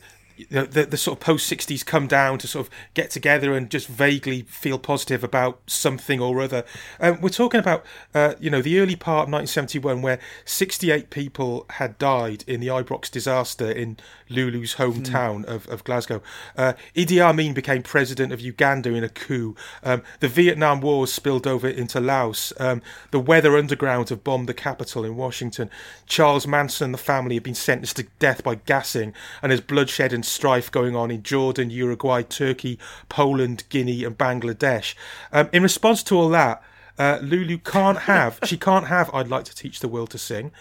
[0.50, 3.70] the, the, the sort of post 60s come down to sort of get together and
[3.70, 6.64] just vaguely feel positive about something or other.
[7.00, 11.66] Um, we're talking about, uh, you know, the early part of 1971 where 68 people
[11.72, 13.98] had died in the Ibrox disaster in
[14.30, 16.22] Lulu's hometown of, of Glasgow.
[16.58, 19.56] Uh, Idi Amin became president of Uganda in a coup.
[19.84, 22.54] Um, the Vietnam War spilled over into Laos.
[22.60, 22.82] Um,
[23.12, 25.70] the Weather Underground have bombed the capital in Washington.
[26.06, 30.14] Charles Manson and the family have been sentenced to death by gassing, and there's bloodshed
[30.14, 32.78] and strife going on in Jordan, Uruguay, Turkey,
[33.10, 34.96] Poland, Guinea, and Bangladesh.
[35.32, 36.62] Um, in response to all that,
[36.98, 40.52] uh, Lulu can't have, she can't have I'd Like to Teach the World to Sing,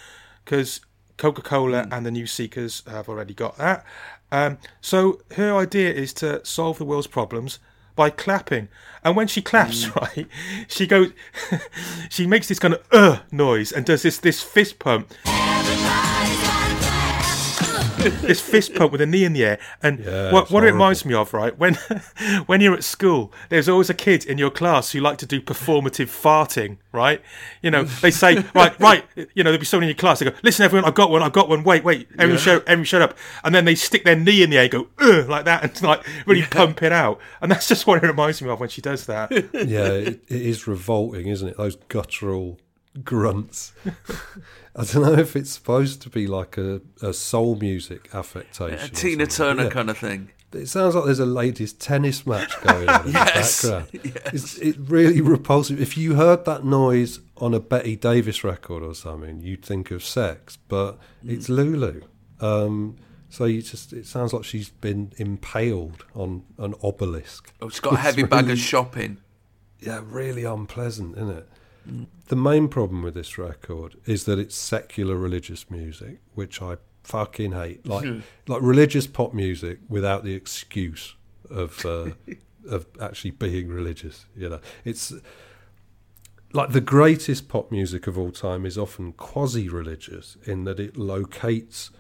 [0.45, 0.81] because
[1.17, 3.85] Coca Cola and the New Seekers have already got that.
[4.33, 7.59] Um, so her idea is to solve the world's problems
[7.95, 8.69] by clapping.
[9.03, 10.27] And when she claps, right,
[10.69, 11.13] she goes,
[12.11, 15.13] she makes this kind of uh noise and does this this fist pump.
[18.23, 19.59] this fist pump with a knee in the air.
[19.83, 21.75] And Yeah, what, what it reminds me of, right, when
[22.47, 25.41] when you're at school, there's always a kid in your class who like to do
[25.41, 27.21] performative farting, right?
[27.63, 30.27] You know, they say, right, right, you know, there'll be someone in your class, they
[30.31, 32.43] go, listen, everyone, I've got one, I've got one, wait, wait, everyone, Yeah.
[32.45, 33.17] shut, everyone shut up.
[33.45, 35.83] And then they stick their knee in the air and go, Ugh, like that, and
[35.83, 37.21] like really pump it out.
[37.41, 39.31] And that's just what it reminds me of when she does that.
[39.33, 41.57] yeah, it, it is revolting, isn't it?
[41.57, 42.59] Those guttural
[43.05, 43.73] grunts.
[44.77, 48.79] I don't know if it's supposed to be like a, a soul music affectation.
[48.79, 49.27] A Tina.
[49.27, 49.71] Turner Yeah.
[49.71, 50.31] kind of thing.
[50.53, 54.21] It sounds like there's a ladies' tennis match going on in Yes, the background.
[54.33, 55.81] It's it really repulsive.
[55.81, 60.05] If you heard that noise on a Betty Davis record or something, you'd think of
[60.05, 61.31] sex, but Mm.
[61.33, 62.03] it's Lulu.
[62.41, 62.97] Um,
[63.29, 67.53] so you just it sounds like she's been impaled on an obelisk.
[67.61, 69.19] Oh, she's got a It's heavy bag really- of shopping.
[69.81, 71.49] yeah, really unpleasant, isn't it?
[72.29, 77.53] The main problem with this record is that it's secular religious music, which I fucking
[77.53, 77.87] hate.
[77.87, 78.21] Like Hmm.
[78.49, 81.15] like religious pop music without the excuse
[81.51, 82.11] of uh,
[82.69, 84.27] of actually being religious.
[84.37, 85.13] You know, it's
[86.53, 91.91] like the greatest pop music of all time is often quasi-religious in that it locates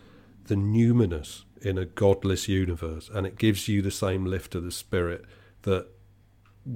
[0.44, 4.70] the numinous in a godless universe, and it gives you the same lift of the
[4.70, 5.24] spirit
[5.62, 5.86] that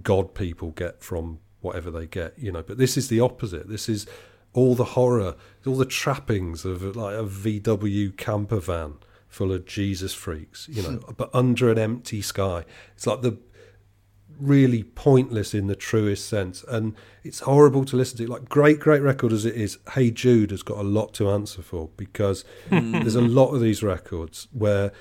[0.03, 2.63] God people get from whatever they get, you know.
[2.63, 3.69] But this is the opposite.
[3.69, 4.07] This is
[4.53, 8.95] all the horror, all the trappings of like a VW camper van
[9.29, 11.13] full of Jesus freaks, you know, hmm.
[11.17, 12.65] but under an empty sky.
[12.97, 13.39] It's like the
[14.41, 18.27] really pointless in the truest sense, and it's horrible to listen to.
[18.27, 21.63] Like great, great record as it is, Hey Jude has got a lot to answer
[21.63, 22.93] for because hmm.
[22.93, 24.93] there's a lot of these records where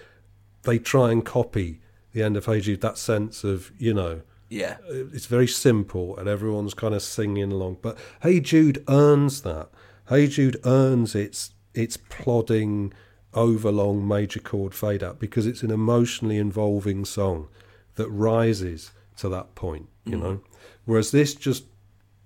[0.64, 1.82] they try and copy
[2.12, 4.78] the end of Hey Jude, that sense of you know Yeah.
[4.90, 7.78] it's very simple and everyone's kind of singing along.
[7.82, 9.70] But Hey Jude earns that.
[10.10, 12.92] Hey Jude earns its its plodding,
[13.34, 17.48] overlong major chord fade out because it's an emotionally involving song
[17.96, 20.22] that rises to that point, you Mm.
[20.22, 20.42] know.
[20.86, 21.66] Whereas this just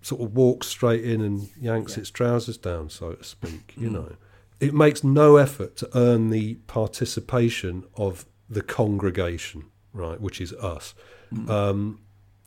[0.02, 3.94] sort of walks straight in and yanks its trousers down, so to speak, you Mm.
[3.94, 4.16] know.
[4.62, 10.94] It makes no effort to earn the participation of the congregation, right, which is us.
[11.34, 11.50] Mm.
[11.50, 12.00] Um,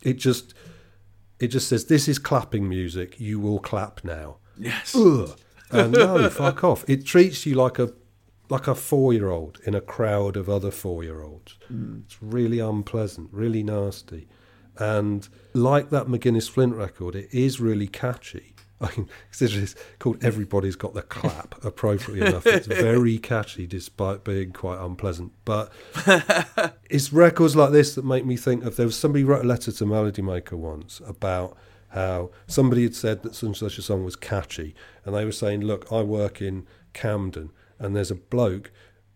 [0.06, 0.54] it just
[1.38, 3.20] it just says this is clapping music.
[3.20, 4.38] You will clap now.
[4.56, 4.94] Yes.
[4.94, 5.38] Ugh.
[5.70, 6.88] And no, fuck off.
[6.88, 7.92] It treats you like a
[8.48, 11.58] like a four year old in a crowd of other four year olds.
[11.70, 12.04] Mm.
[12.04, 14.28] It's really unpleasant, really nasty.
[14.78, 18.54] And like that McGuinness Flint record, it is really catchy.
[18.80, 19.08] I mean,
[19.40, 22.46] it's called Everybody's Got the Clap, appropriately enough.
[22.46, 25.32] It's very catchy despite being quite unpleasant.
[25.44, 25.72] But
[26.90, 29.72] it's records like this that make me think of there was somebody wrote a letter
[29.72, 31.56] to Melody Maker once about
[31.90, 34.74] how somebody had said that such and such a song was catchy,
[35.04, 38.70] and they were saying, "Look, I work in Camden, and there's a bloke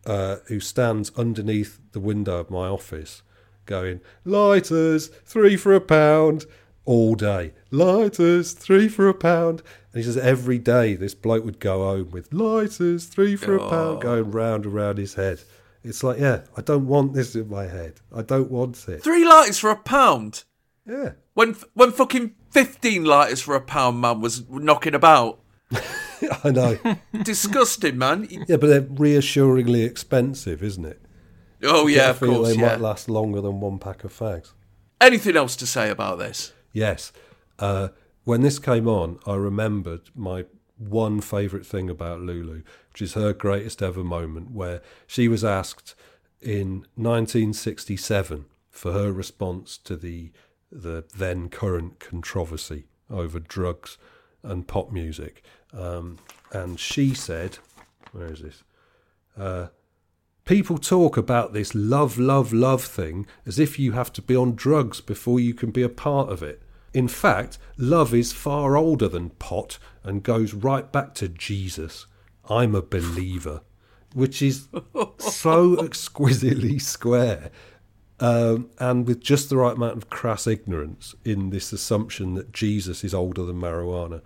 [0.06, 3.22] uh, who stands underneath the window of my office,
[3.66, 6.46] going lighters three for a pound."
[6.90, 9.62] All day, lighters three for a pound,
[9.92, 13.60] and he says every day this bloke would go home with lighters three for a
[13.60, 14.00] pound oh.
[14.00, 15.40] going round and round his head.
[15.84, 18.00] It's like, yeah, I don't want this in my head.
[18.12, 19.04] I don't want it.
[19.04, 20.42] Three lighters for a pound.
[20.84, 21.12] Yeah.
[21.34, 25.38] When when fucking fifteen lighters for a pound man was knocking about.
[26.42, 26.76] I know.
[27.22, 28.26] Disgusting, man.
[28.48, 31.00] Yeah, but they're reassuringly expensive, isn't it?
[31.62, 32.48] Oh yeah, of course.
[32.48, 32.66] They Yeah.
[32.70, 34.54] might last longer than one pack of fags.
[35.00, 36.52] Anything else to say about this?
[36.72, 37.12] Yes.
[37.58, 37.88] Uh,
[38.24, 40.44] when this came on, I remembered my
[40.78, 45.94] one favourite thing about Lulu, which is her greatest ever moment, where she was asked
[46.40, 50.32] in 1967 for her response to the
[50.72, 53.98] the then current controversy over drugs
[54.44, 55.42] and pop music,
[55.74, 56.18] um,
[56.52, 57.58] and she said,
[58.12, 58.62] "Where is this?"
[59.36, 59.66] Uh,
[60.50, 64.56] People talk about this love, love, love thing as if you have to be on
[64.56, 66.60] drugs before you can be a part of it.
[66.92, 72.06] In fact, love is far older than pot and goes right back to Jesus.
[72.48, 73.60] I'm a believer,
[74.12, 74.66] which is
[75.18, 77.52] so exquisitely square.
[78.18, 83.04] Um, and with just the right amount of crass ignorance in this assumption that Jesus
[83.04, 84.20] is older than marijuana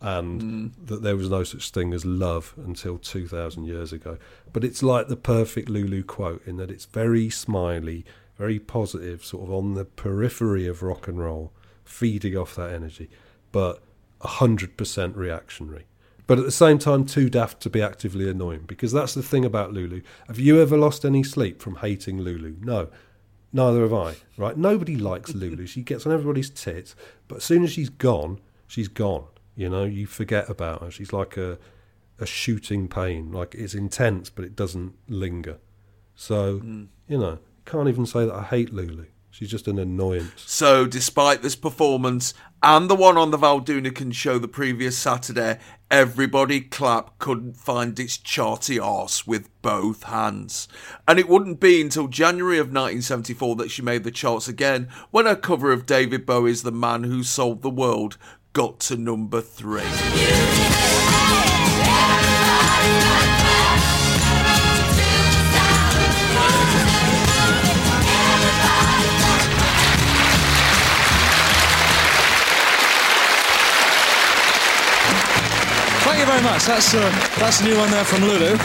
[0.00, 0.66] and hmm.
[0.86, 4.16] that there was no such thing as love until 2,000 years ago.
[4.52, 8.04] But it's like the perfect Lulu quote in that it's very smiley,
[8.38, 11.52] very positive, sort of on the periphery of rock and roll,
[11.84, 13.10] feeding off that energy,
[13.52, 13.82] but
[14.22, 15.86] 100% reactionary.
[16.26, 19.44] But at the same time, too daft to be actively annoying, because that's the thing
[19.44, 20.00] about Lulu.
[20.28, 22.56] Have you ever lost any sleep from hating Lulu?
[22.60, 22.88] No.
[23.52, 24.56] Neither have I, right?
[24.56, 25.66] Nobody likes Lulu.
[25.66, 26.94] She gets on everybody's tits,
[27.26, 28.38] but as soon as she's gone,
[28.68, 29.24] she's gone.
[29.54, 30.90] You know, you forget about her.
[30.90, 31.58] She's like a
[32.18, 33.32] a shooting pain.
[33.32, 35.58] Like it's intense, but it doesn't linger.
[36.14, 36.88] So, mm.
[37.08, 39.06] you know, can't even say that I hate Lulu.
[39.30, 40.42] She's just an annoyance.
[40.44, 45.58] So, despite this performance and the one on the Val Doonican show the previous Saturday,
[45.90, 50.68] Everybody Clap couldn't find its charty arse with both hands.
[51.08, 55.26] And it wouldn't be until January of 1974 that she made the charts again, when
[55.26, 58.18] her cover of David Bowie's The Man Who Sold the World
[58.52, 59.82] got to number three.
[76.40, 76.64] Very much.
[76.64, 77.00] That's uh,
[77.38, 78.56] that's a new one there from Lulu,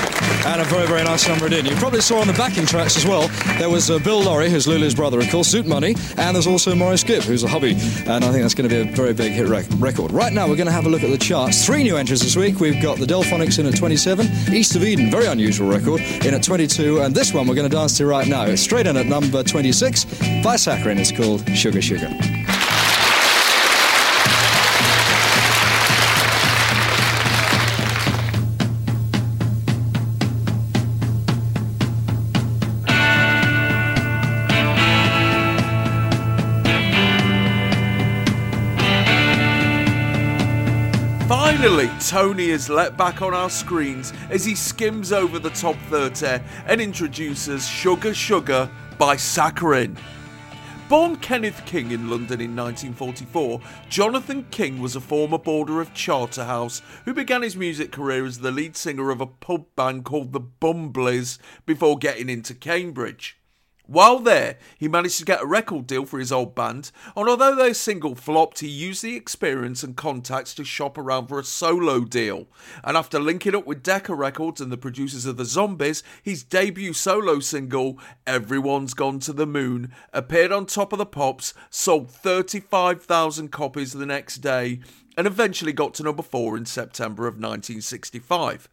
[0.48, 1.66] and a very very nice number it in.
[1.66, 3.28] You probably saw on the backing tracks as well.
[3.58, 6.74] There was uh, Bill Lawrie, who's Lulu's brother, of course, Zoot Money, and there's also
[6.74, 9.34] Maurice Gibb, who's a hubby, and I think that's going to be a very big
[9.34, 10.14] hit rec- record.
[10.14, 11.66] Right now, we're going to have a look at the charts.
[11.66, 12.62] Three new entries this week.
[12.62, 16.44] We've got the Delphonics in at 27, East of Eden, very unusual record, in at
[16.44, 18.46] 22, and this one we're going to dance to right now.
[18.46, 20.06] It's straight in at number 26
[20.42, 20.98] by Sakkarin.
[20.98, 22.08] It's called Sugar Sugar.
[41.66, 46.40] Finally, Tony is let back on our screens as he skims over the top 30
[46.68, 48.70] and introduces Sugar Sugar
[49.00, 49.98] by Sakkarin.
[50.90, 56.84] Born Kenneth King in London in 1944, Jonathan King was a former boarder of Charterhouse
[57.04, 60.42] who began his music career as the lead singer of a pub band called the
[60.42, 63.40] Bumblies before getting into Cambridge.
[63.88, 67.56] While there, he managed to get a record deal for his old band, and although
[67.56, 72.02] their single flopped, he used the experience and contacts to shop around for a solo
[72.02, 72.48] deal.
[72.84, 76.94] And after linking up with Decca Records and the producers of The Zombies, his debut
[76.94, 83.52] solo single, Everyone's Gone to the Moon, appeared on Top of the Pops, sold 35,000
[83.52, 84.80] copies the next day,
[85.16, 88.68] and eventually got to number 4 in September of 1965.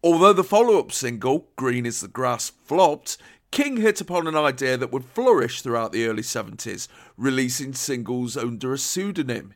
[0.00, 3.18] Although the follow up single, Green is the Grass, flopped,
[3.50, 6.86] King hit upon an idea that would flourish throughout the early 70s,
[7.16, 9.54] releasing singles under a pseudonym.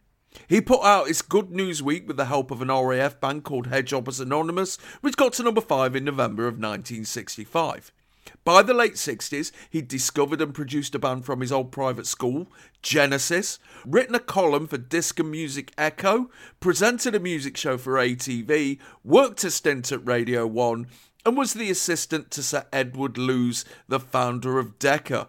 [0.49, 3.69] He put out his Good News Week with the help of an RAF band called
[3.69, 7.93] Hedgehoppers Anonymous, which got to number 5 in November of 1965.
[8.45, 12.47] By the late 60s, he'd discovered and produced a band from his old private school,
[12.81, 16.31] Genesis, written a column for Disc and Music Echo,
[16.61, 20.87] presented a music show for ATV, worked a stint at Radio 1,
[21.25, 25.29] and was the assistant to Sir Edward Lewis, the founder of Decca.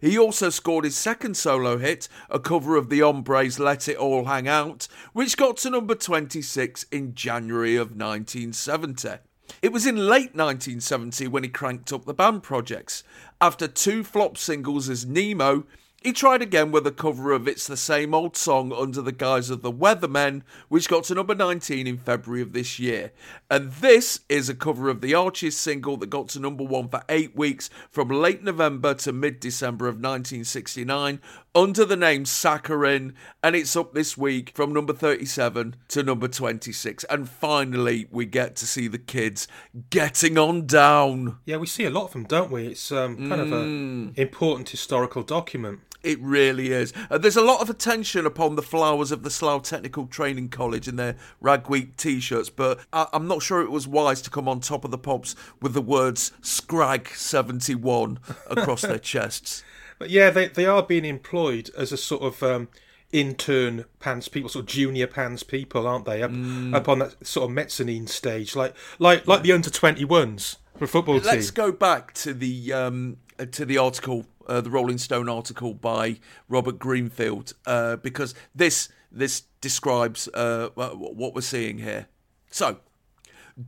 [0.00, 4.26] He also scored his second solo hit, a cover of the Hombres' Let It All
[4.26, 9.18] Hang Out, which got to number 26 in January of 1970.
[9.60, 13.02] It was in late 1970 when he cranked up the band projects.
[13.40, 15.64] After two flop singles as Nemo,
[16.04, 19.50] he tried again with a cover of It's the Same Old Song under the guise
[19.50, 23.12] of The Weathermen, which got to number 19 in February of this year.
[23.50, 27.02] And this is a cover of the Archies single that got to number one for
[27.08, 31.20] eight weeks from late November to mid December of 1969
[31.54, 37.04] under the name Sakkarin, and it's up this week from number 37 to number 26.
[37.04, 39.46] And finally, we get to see the kids
[39.90, 41.38] getting on down.
[41.44, 42.68] Yeah, we see a lot of them, don't we?
[42.68, 45.80] It's um, kind of an important historical document.
[46.02, 46.92] It really is.
[47.10, 50.88] Uh, there's a lot of attention upon the flowers of the Slough Technical Training College
[50.88, 54.58] in their Ragweek t-shirts, but I- I'm not sure it was wise to come on
[54.58, 58.18] top of the pops with the words "Scrag 71"
[58.50, 59.62] across their chests.
[60.02, 62.66] But yeah, they they are being employed as a sort of um,
[63.12, 66.24] intern Pan's people, sort of junior Pan's people, aren't they?
[66.24, 66.74] Up, Mm.
[66.74, 70.88] up on that sort of mezzanine stage, like like like the under twenty ones for
[70.88, 71.28] football team.
[71.28, 75.72] Let's go back to the um, uh, to the article, uh, the Rolling Stone article
[75.72, 82.08] by Robert Greenfield, uh, because this this describes uh, what we're seeing here.
[82.50, 82.78] So,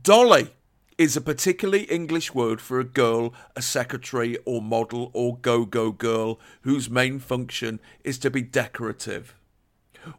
[0.03, 0.49] dolly
[0.97, 6.39] is a particularly English word for a girl, a secretary or model or go-go girl
[6.61, 9.35] whose main function is to be decorative.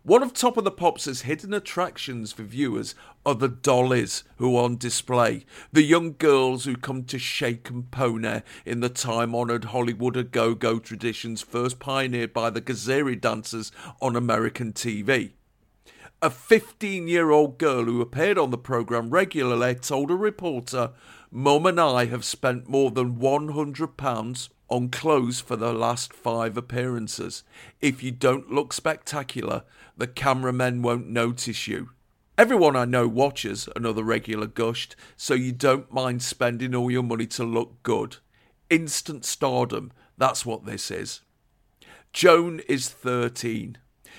[0.03, 4.65] One of Top of the Pops' hidden attractions for viewers are the dollies who are
[4.65, 10.33] on display, the young girls who come to shake and pony in the time-honoured Hollywood
[10.33, 13.71] go-go traditions first pioneered by the Gazzarri dancers
[14.03, 15.36] on American TV.
[16.23, 20.93] A 15 year old girl who appeared on the programme regularly told a reporter,
[21.31, 27.45] Mum and I have spent more than £100 on clothes for the last five appearances.
[27.83, 29.65] If you don't look spectacular,
[29.95, 31.91] the cameramen won't notice you.
[32.39, 37.27] Everyone I know watches, another regular gushed, so you don't mind spending all your money
[37.27, 38.17] to look good.
[38.71, 41.21] Instant stardom, that's what this is.
[42.15, 43.77] Joan is 13.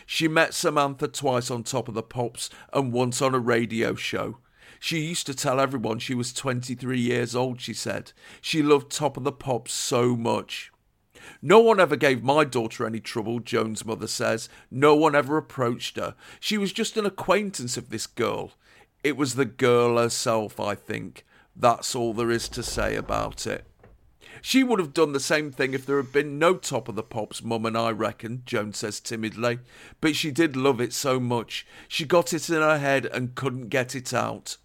[0.09, 4.37] She met Samantha twice on Top of the Pops and once on a radio show.
[4.79, 8.13] She used to tell everyone she was 23 years old, she said.
[8.39, 10.71] She loved Top of the Pops so much.
[11.41, 14.47] No one ever gave my daughter any trouble, Joan's mother says.
[14.71, 16.15] No one ever approached her.
[16.39, 18.53] She was just an acquaintance of this girl.
[19.03, 21.25] It was the girl herself, I think.
[21.53, 23.65] That's all there is to say about it.
[24.41, 27.03] She would have done the same thing if there had been no Top of the
[27.03, 29.59] Pops, Mum and I reckon, Joan says timidly.
[30.01, 31.65] But she did love it so much.
[31.87, 34.57] She got it in her head and couldn't get it out.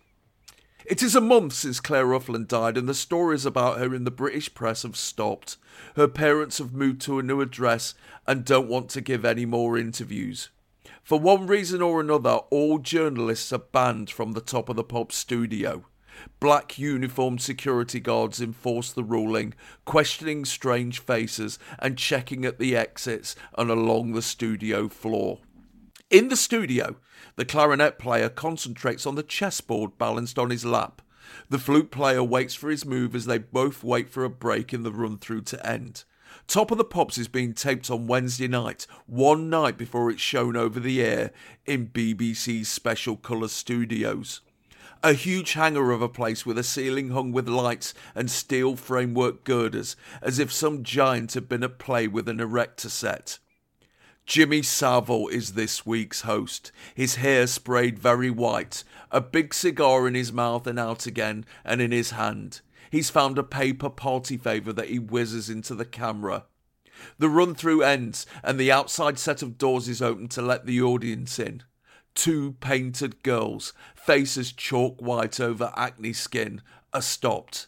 [0.84, 4.10] It is a month since Claire Ruffland died, and the stories about her in the
[4.10, 5.56] British press have stopped.
[5.94, 7.94] Her parents have moved to a new address
[8.26, 10.50] and don't want to give any more interviews.
[11.02, 15.12] For one reason or another, all journalists are banned from the Top of the Pop
[15.12, 15.84] studio.
[16.40, 23.36] Black uniformed security guards enforce the ruling, questioning strange faces and checking at the exits
[23.56, 25.38] and along the studio floor.
[26.10, 26.96] In the studio,
[27.36, 31.00] the clarinet player concentrates on the chessboard balanced on his lap.
[31.48, 34.82] The flute player waits for his move as they both wait for a break in
[34.82, 36.04] the run through to end.
[36.46, 40.56] Top of the Pops is being taped on Wednesday night, one night before it's shown
[40.56, 41.30] over the air
[41.66, 44.40] in BBC's Special Colour Studios.
[45.04, 49.42] A huge hangar of a place with a ceiling hung with lights and steel framework
[49.42, 53.40] girders, as if some giant had been at play with an erector set.
[54.26, 60.14] Jimmy Savile is this week's host, his hair sprayed very white, a big cigar in
[60.14, 62.60] his mouth and out again and in his hand.
[62.88, 66.44] He's found a paper party favour that he whizzes into the camera.
[67.18, 70.80] The run through ends, and the outside set of doors is open to let the
[70.80, 71.64] audience in.
[72.14, 77.66] Two painted girls, faces chalk white over acne skin, are stopped.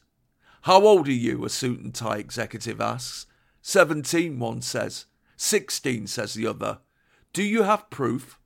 [0.62, 1.44] How old are you?
[1.44, 3.26] a suit and tie executive asks.
[3.62, 5.06] Seventeen, one says.
[5.36, 6.78] Sixteen, says the other.
[7.32, 8.38] Do you have proof?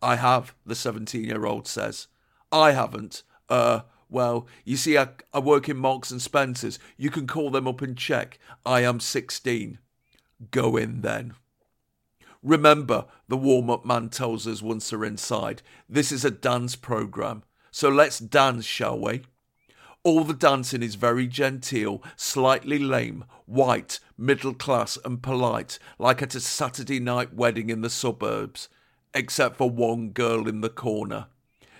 [0.00, 2.06] I have, the 17 year old says.
[2.52, 3.22] I haven't.
[3.48, 6.78] Uh, well, you see, I, I work in Marks and Spencer's.
[6.96, 8.38] You can call them up and check.
[8.64, 9.78] I am 16.
[10.50, 11.34] Go in then.
[12.46, 17.42] Remember, the warm up man tells us once they're inside, this is a dance programme.
[17.72, 19.22] So let's dance, shall we?
[20.04, 26.36] All the dancing is very genteel, slightly lame, white, middle class, and polite, like at
[26.36, 28.68] a Saturday night wedding in the suburbs,
[29.12, 31.26] except for one girl in the corner.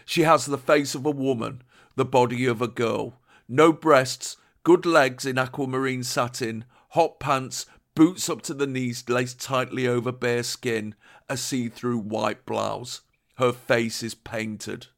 [0.05, 1.63] She has the face of a woman,
[1.95, 7.67] the body of a girl, no breasts, good legs in aquamarine satin, hot pants,
[7.97, 10.95] boots up to the knees laced tightly over bare skin,
[11.31, 13.01] a see through white blouse.
[13.39, 14.89] Her face is painted.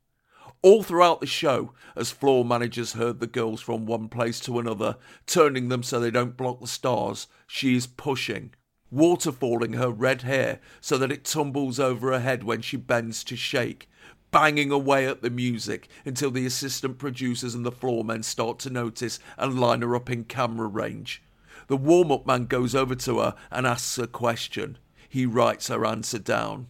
[0.62, 4.97] All throughout the show, as floor managers herd the girls from one place to another,
[5.27, 8.51] turning them so they don't block the stars, she is pushing,
[8.93, 13.36] waterfalling her red hair so that it tumbles over her head when she bends to
[13.36, 13.89] shake,
[14.33, 18.70] banging away at the music until the assistant producers and the floor men start to
[18.70, 21.23] notice and line her up in camera range.
[21.68, 24.78] The warm up man goes over to her and asks a question.
[25.08, 26.66] He writes her answer down.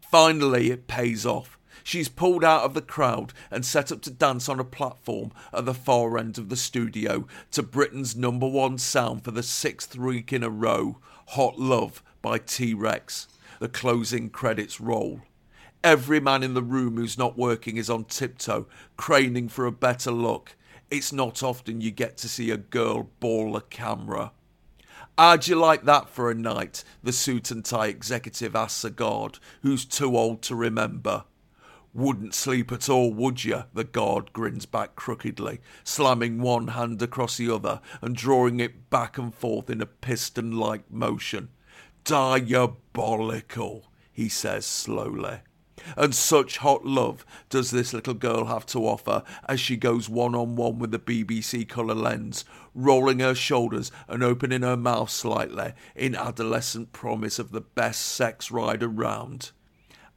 [0.00, 1.56] Finally, it pays off.
[1.84, 5.64] She's pulled out of the crowd and set up to dance on a platform at
[5.64, 10.32] the far end of the studio to Britain's number one sound for the sixth week
[10.32, 10.98] in a row
[11.28, 13.28] Hot Love by T Rex.
[13.60, 15.20] The closing credits roll.
[15.84, 18.66] Every man in the room who's not working is on tiptoe,
[18.98, 20.56] craning for a better look.
[20.90, 24.32] It's not often you get to see a girl ball a camera.
[25.20, 26.82] How'd you like that for a night?
[27.02, 31.24] The suit and tie executive asks a guard who's too old to remember.
[31.92, 33.64] Wouldn't sleep at all, would you?
[33.74, 39.18] The guard grins back crookedly, slamming one hand across the other and drawing it back
[39.18, 41.50] and forth in a piston like motion.
[42.04, 45.40] Diabolical, he says slowly.
[45.96, 50.34] And such hot love does this little girl have to offer as she goes one
[50.34, 55.72] on one with the BBC colour lens, rolling her shoulders and opening her mouth slightly
[55.94, 59.50] in adolescent promise of the best sex ride around.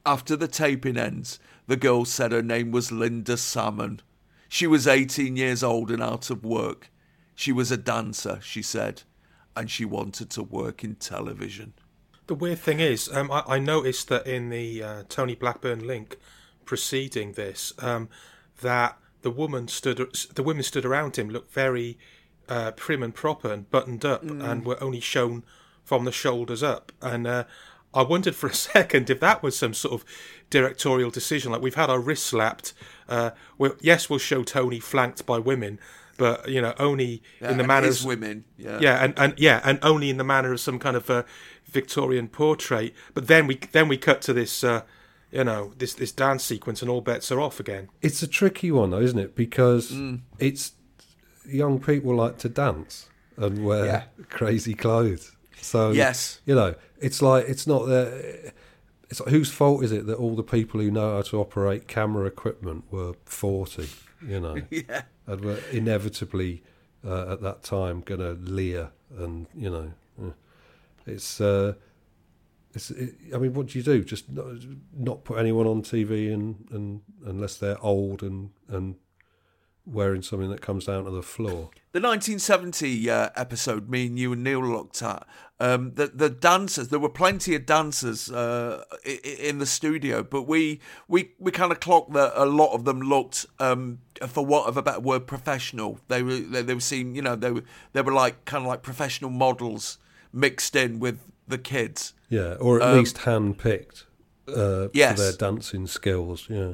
[0.06, 4.00] After the taping ends, the girl said her name was Linda Salmon.
[4.48, 6.90] She was 18 years old and out of work.
[7.34, 9.02] She was a dancer, she said,
[9.56, 11.72] and she wanted to work in television.
[12.26, 16.16] The weird thing is, um, I, I noticed that in the uh, Tony Blackburn link
[16.64, 18.08] preceding this, um,
[18.62, 21.98] that the woman stood, the women stood around him, looked very
[22.48, 24.42] uh, prim and proper and buttoned up, Mm.
[24.48, 25.44] and were only shown
[25.84, 26.92] from the shoulders up.
[27.02, 27.44] And uh,
[27.92, 30.04] I wondered for a second if that was some sort of
[30.50, 31.52] directorial decision.
[31.52, 32.72] Like we've had our wrists slapped.
[33.08, 35.78] Uh, we'll, yes, we'll show Tony flanked by women,
[36.16, 38.78] but you know only Yeah, in the and manner of- women, yeah.
[38.80, 41.22] yeah, and, and yeah, and only in the manner of some kind of uh,
[41.66, 42.94] Victorian portrait.
[43.14, 44.82] But then we then we cut to this, uh,
[45.32, 47.88] you know, this this dance sequence, and all bets are off again.
[48.00, 49.34] It's a tricky one, though, isn't it?
[49.36, 50.20] Because Mm.
[50.38, 50.72] it's
[51.46, 54.02] young people like to dance and wear Yeah.
[54.28, 55.32] crazy clothes.
[55.60, 56.40] So Yes.
[56.46, 58.52] you know, it's like it's not the.
[59.10, 61.86] It's like, whose fault is it that all the people who know how to operate
[61.88, 63.88] camera equipment were forty?
[64.26, 65.02] You know, Yeah.
[65.26, 66.62] and were inevitably
[67.06, 69.92] uh, at that time going to leer, and you know,
[70.22, 70.30] uh,
[71.06, 71.40] it's.
[71.40, 71.74] Uh,
[72.76, 74.02] it's, it, I mean, what do you do?
[74.02, 74.46] Just not,
[74.96, 78.96] not put anyone on TV, and, and unless they're old and and
[79.86, 81.70] wearing something that comes down to the floor.
[81.92, 85.26] The 1970 uh, episode, me and you and Neil looked at,
[85.60, 86.88] um, the the dancers.
[86.88, 88.82] There were plenty of dancers uh,
[89.22, 93.00] in the studio, but we we we kind of clocked that a lot of them
[93.00, 96.00] looked, um, for want of a better word, professional.
[96.08, 98.68] They were they, they were seen, you know, they were they were like kind of
[98.68, 99.98] like professional models
[100.32, 102.14] mixed in with the kids.
[102.28, 104.06] Yeah, or at Um, least hand picked
[104.48, 105.16] uh, Yes.
[105.16, 106.46] for their dancing skills.
[106.50, 106.72] Yeah.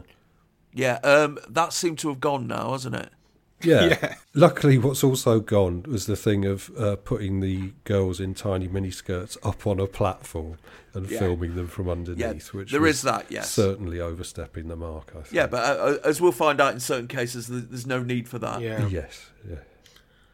[0.72, 3.10] Yeah, um, that seemed to have gone now, hasn't it?
[3.62, 4.14] Yeah.
[4.32, 9.36] Luckily, what's also gone was the thing of uh, putting the girls in tiny miniskirts
[9.42, 10.56] up on a platform
[10.94, 11.18] and Yeah.
[11.18, 13.50] filming them from underneath, which there was is that, yes.
[13.50, 15.10] certainly overstepping the mark.
[15.10, 15.32] I think.
[15.32, 18.62] Yeah, but uh, as we'll find out in certain cases, there's no need for that.
[18.62, 18.86] Yeah.
[18.88, 19.28] Yes.
[19.46, 19.56] Yeah.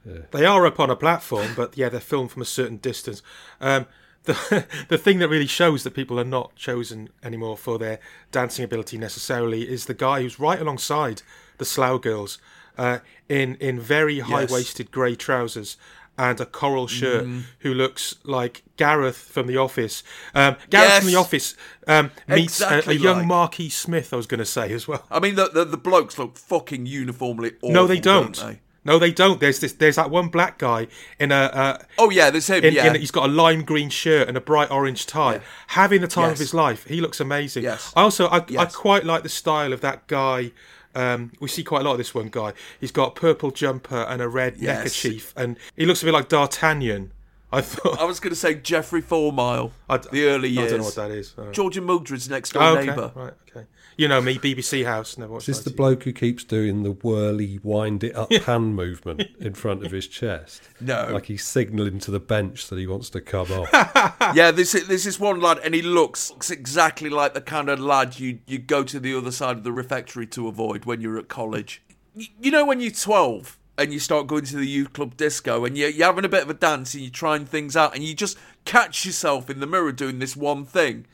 [0.05, 0.19] Yeah.
[0.31, 3.23] They are up on a platform, but yeah, they're filmed from a certain distance.
[3.61, 3.87] Um,
[4.27, 7.99] the the thing that really shows that people are not chosen anymore for their
[8.31, 11.23] dancing ability necessarily is the guy who's right alongside
[11.59, 12.39] the Slough girls
[12.79, 12.99] uh,
[13.29, 15.77] in in very high waisted grey trousers
[16.19, 17.43] and a coral shirt, Mm.
[17.59, 20.03] who looks like Gareth from The Office.
[20.35, 21.55] Um, Gareth from The Office
[21.87, 23.27] um, meets a- Exactly a, young like.
[23.27, 24.15] Marquis Smith.
[24.15, 25.05] I was going to say as well.
[25.11, 27.71] I mean, the, the the blokes look fucking uniformly awful.
[27.71, 28.35] no, they don't.
[28.35, 28.61] they?
[28.87, 29.41] No, they don't.
[29.41, 29.73] There's this.
[29.75, 30.87] There's that one black guy
[31.21, 31.35] in a.
[31.35, 32.65] Uh, Oh yeah, there's him.
[32.65, 35.41] in, yeah, in, he's got a lime green shirt and a bright orange tie.
[35.69, 36.85] Having the time of his life.
[36.87, 37.65] He looks amazing.
[37.65, 37.93] Yes.
[37.97, 40.53] I also I, I quite like the style of that guy.
[40.95, 42.55] Um, we see quite a lot of this one guy.
[42.81, 44.79] He's got a purple jumper and a red Yes.
[44.79, 47.13] neckerchief, and he looks a bit like D'Artagnan.
[47.53, 48.01] I thought.
[48.01, 49.73] I was going to say Jeffrey Fourmile.
[49.89, 50.67] I- the early years.
[50.67, 51.35] I don't know what that is.
[51.39, 51.53] Oh.
[51.53, 52.87] George and Mildred's next door Oh, okay.
[52.87, 53.13] neighbour.
[53.15, 53.33] Right.
[53.51, 53.67] Okay.
[53.99, 55.17] You know me, BBC House.
[55.17, 58.77] Never watched Is this the bloke who keeps doing the whirly, wind it up hand
[58.77, 60.63] movement in front of his chest?
[60.83, 61.09] No.
[61.13, 63.71] Like he's signalling to the bench that he wants to come off.
[64.35, 67.71] yeah, this is, this is one lad, and he looks, looks exactly like the kind
[67.71, 71.01] of lad you you go to the other side of the refectory to avoid when
[71.01, 71.81] you're at college.
[72.15, 75.65] Y- You know, when you're 12 and you start going to the youth club disco,
[75.65, 78.05] and you're, you're having a bit of a dance, and you're trying things out, and
[78.05, 81.07] you just catch yourself in the mirror doing this one thing.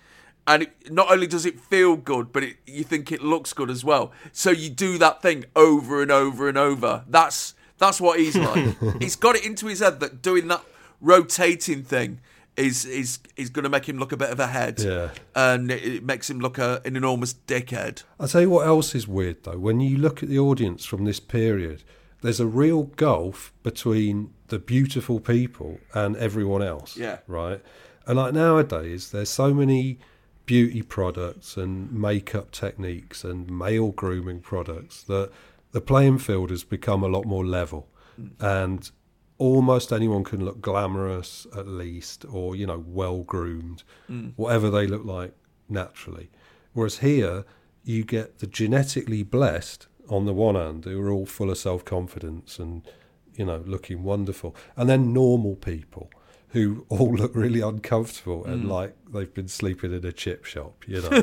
[0.47, 3.71] And it, not only does it feel good, but it, you think it looks good
[3.71, 4.13] as well.
[4.33, 7.05] So you do that thing over and over and over.
[7.09, 8.77] That's that's what he's like.
[9.01, 10.63] he's got it into his head that doing that
[11.01, 12.21] rotating thing
[12.57, 14.81] is is is going to make him look a bit of a head.
[14.81, 15.11] Yeah.
[15.35, 18.03] and it, it makes him look a, an enormous dickhead.
[18.19, 19.59] I'll tell you what else is weird though.
[19.59, 21.83] When you look at the audience from this period,
[22.21, 26.97] there's a real gulf between the beautiful people and everyone else.
[26.97, 27.19] Yeah.
[27.27, 27.61] Right?
[28.07, 29.99] And like nowadays, there's so many
[30.47, 35.31] beauty products and makeup techniques and male grooming products that
[35.73, 37.89] the playing field has become a lot more level.
[38.41, 38.91] And
[39.39, 44.35] almost anyone can look glamorous at least or you know well groomed Mm.
[44.37, 45.35] whatever they look like
[45.69, 46.31] naturally
[46.75, 47.45] whereas here
[47.83, 52.59] you get the genetically blessed on the one hand who are all full of self-confidence
[52.61, 52.83] and
[53.35, 56.11] you know looking wonderful and then normal people
[56.53, 58.69] who all look really uncomfortable and Mm.
[58.69, 61.23] like they've been sleeping in a chip shop you know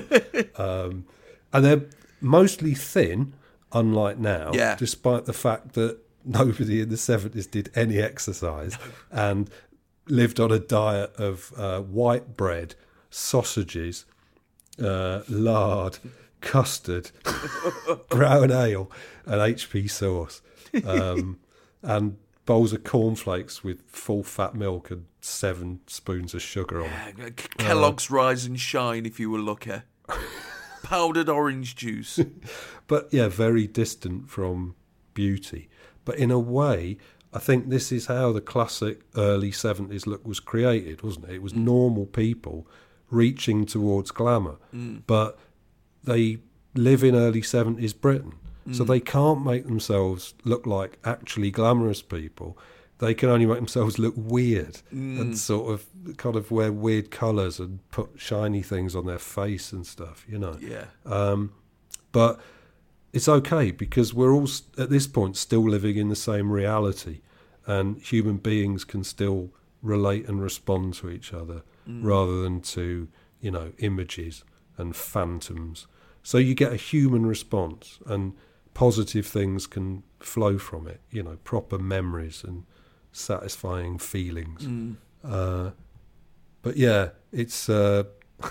[0.58, 1.06] um,
[1.54, 1.86] and they're
[2.22, 3.34] mostly thin
[3.72, 4.76] unlike now Yeah.
[4.76, 8.78] despite the fact that nobody in the 70s did any exercise
[9.12, 9.50] and
[10.08, 12.74] lived on a diet of uh, white bread,
[13.12, 14.06] sausages,
[14.84, 16.00] uh, lard,
[16.42, 17.12] custard,
[18.10, 18.90] brown ale,
[19.26, 20.42] and HP sauce,
[20.86, 21.38] um,
[21.84, 22.18] and
[22.50, 26.90] bowls of cornflakes with full fat milk and seven spoons of sugar on.
[27.18, 27.36] it.
[27.60, 29.82] Kellogg's Rise and Shine, if you were lucky.
[30.84, 32.20] Powdered orange juice.
[32.88, 34.74] but yeah, very distant from
[35.14, 35.70] beauty.
[36.06, 36.98] But in a way,
[37.32, 41.36] I think this is how the classic early 70s look was created, wasn't it?
[41.36, 42.66] It was normal people
[43.12, 45.04] reaching towards glamour, Mm.
[45.06, 45.38] but
[46.04, 46.40] they
[46.74, 48.34] live in early 70s Britain.
[48.72, 48.88] So Mm.
[48.88, 52.58] they can't make themselves look like actually glamorous people.
[53.00, 55.20] They can only make themselves look weird Mm.
[55.22, 55.86] and sort of
[56.18, 60.38] kind of wear weird colours and put shiny things on their face and stuff, you
[60.38, 60.58] know.
[60.60, 60.86] Yeah.
[61.06, 61.52] Um,
[62.12, 62.40] but
[63.14, 64.48] it's okay because we're all
[64.78, 67.22] at this point still living in the same reality,
[67.66, 69.50] and human beings can still
[69.82, 72.04] relate and respond to each other Mm.
[72.04, 73.08] rather than to
[73.42, 74.44] you know images
[74.78, 75.88] and phantoms.
[76.22, 78.34] So you get a human response, and
[78.80, 81.02] positive things can flow from it.
[81.12, 82.64] You know, proper memories and
[83.12, 84.62] satisfying feelings.
[84.66, 84.96] Mm.
[85.22, 85.72] Uh,
[86.62, 88.04] but yeah, it's uh,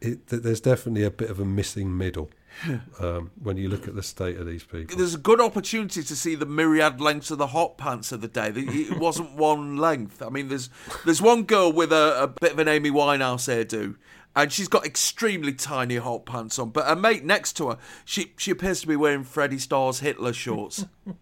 [0.00, 2.30] it, th- there's definitely a bit of a missing middle
[3.00, 4.96] um, when you look at the state of these people.
[4.96, 8.28] There's a good opportunity to see the myriad lengths of the hot pants of the
[8.28, 8.50] day.
[8.56, 10.22] It wasn't one length.
[10.22, 10.70] I mean, there's
[11.04, 13.96] there's one girl with a, a bit of an Amy Winehouse hairdo,
[14.36, 16.70] and she's got extremely tiny hot pants on.
[16.70, 20.32] But her mate next to her, she she appears to be wearing Freddie Starr's Hitler
[20.32, 20.84] shorts.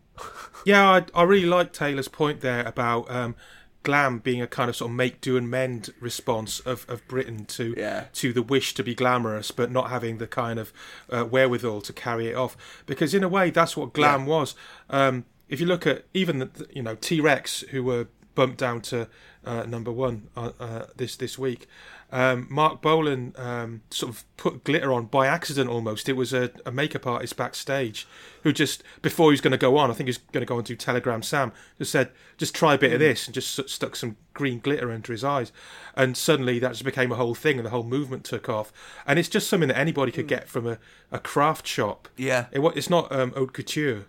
[0.65, 3.35] Yeah, I, I really like Taylor's point there about um,
[3.83, 7.47] glam being a kind of sort of make do and mend response of, of Britain
[7.47, 8.05] to Yeah.
[8.13, 10.73] to the wish to be glamorous, but not having the kind of
[11.11, 12.57] uh, wherewithal to carry it off.
[12.87, 14.27] Because in a way, that's what glam Yeah.
[14.29, 14.55] was.
[14.91, 18.81] Um, if you look at even the, you know T Rex, who were bumped down
[18.83, 19.09] to
[19.45, 21.67] uh, number one uh, uh, this this week.
[22.15, 26.11] Um, Marc Bolan um, sort of put glitter on by accident almost.
[26.11, 28.07] It was a, a makeup artist backstage
[28.43, 30.47] who just, before he was going to go on, I think he was going to
[30.47, 33.51] go on to Telegram Sam, just said, just try a bit of this and just
[33.51, 35.53] st- stuck some green glitter under his eyes.
[35.97, 38.75] And suddenly that just became a whole thing and the whole movement took off.
[39.07, 40.79] And it's just something that anybody could get from a,
[41.11, 42.09] a craft shop.
[42.19, 42.47] Yeah.
[42.53, 44.05] It, it's not um, haute couture.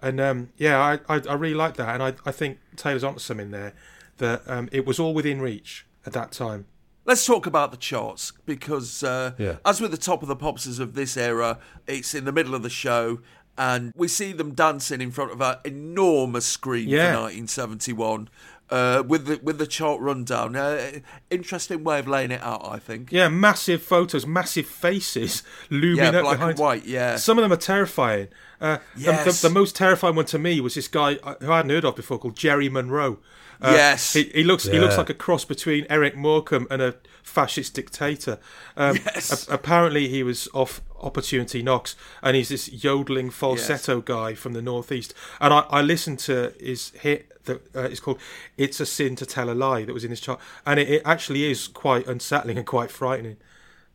[0.00, 1.88] And um, yeah, I, I, I really like that.
[1.88, 3.74] And I, I think Taylor's onto something there
[4.18, 6.66] that um, it was all within reach at that time.
[7.06, 9.56] Let's talk about the charts because, uh, Yeah.
[9.64, 12.62] as with the top of the popsters of this era, it's in the middle of
[12.62, 13.20] the show,
[13.58, 17.12] and we see them dancing in front of an enormous screen Yeah.
[17.14, 18.28] for 1971
[18.70, 20.54] uh, with the with the chart rundown.
[20.54, 23.10] Uh, interesting way of laying it out, I think.
[23.10, 26.50] Yeah, massive photos, massive faces looming Yeah, up black behind.
[26.50, 27.16] and white, yeah.
[27.16, 28.28] some of them are terrifying.
[28.60, 29.40] Uh, the- Yes.
[29.40, 31.84] the, the most terrifying one to me was this guy uh, who I hadn't heard
[31.84, 33.18] of before called Jerry Monroe.
[33.62, 34.12] Uh, Yes.
[34.14, 38.38] he, he looks he looks like a cross between Eric Morecambe and a fascist dictator.
[38.76, 39.48] Um, Yes.
[39.48, 44.62] a- apparently, he was off Opportunity Knocks, and he's this yodeling falsetto guy from the
[44.62, 45.14] northeast.
[45.40, 48.18] And I, I listened to his hit that uh, is called
[48.56, 51.02] "It's a Sin to Tell a Lie" that was in his chart, and it, it
[51.04, 53.36] actually is quite unsettling and quite frightening.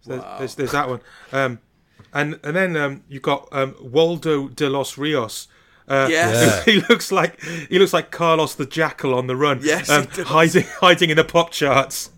[0.02, 1.02] So there's- there's, there's that one.
[1.32, 1.60] Um,
[2.14, 5.48] and and then um, you've got um, Waldo de los Rios.
[5.88, 6.66] Uh, Yes.
[6.66, 9.60] he looks like he looks like Carlos the Jackal on the run.
[9.62, 10.28] Yes, um, he does.
[10.28, 12.12] hiding hiding in the pop charts.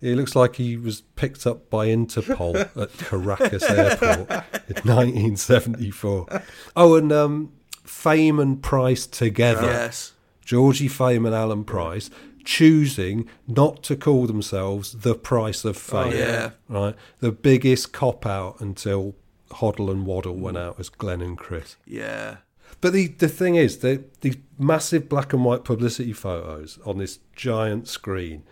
[0.00, 4.28] He looks like he was picked up by Interpol at Caracas Airport
[4.68, 6.42] in 1974.
[6.74, 7.52] Oh, and um,
[7.84, 9.66] Fame and Price together.
[9.66, 10.12] Yes.
[10.44, 12.10] Georgie Fame and Alan Price
[12.44, 16.12] choosing not to call themselves the Price of Fame.
[16.12, 16.50] Oh, yeah.
[16.68, 16.94] Right.
[17.20, 19.14] The biggest cop out until
[19.50, 21.76] Hoddle and Waddle went out as Glenn and Chris.
[21.86, 22.38] Yeah.
[22.86, 27.18] But the the thing is, the these massive black and white publicity photos on this
[27.34, 28.44] giant screen.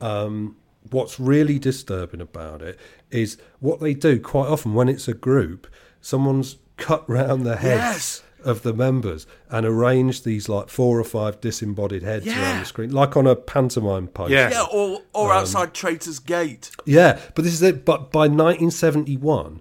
[0.00, 0.54] Um,
[0.92, 2.78] what's really disturbing about it
[3.10, 5.66] is what they do quite often when it's a group.
[6.00, 8.22] Someone's cut round the heads Yes.
[8.44, 12.40] of the members and arranged these like four or five disembodied heads Yeah.
[12.40, 14.34] around the screen, like on a pantomime poster.
[14.36, 14.50] Yeah.
[14.50, 16.70] Yeah, or Um, or outside Traitor's Gate.
[16.86, 17.84] Yeah, but this is it.
[17.84, 19.60] But by 1971,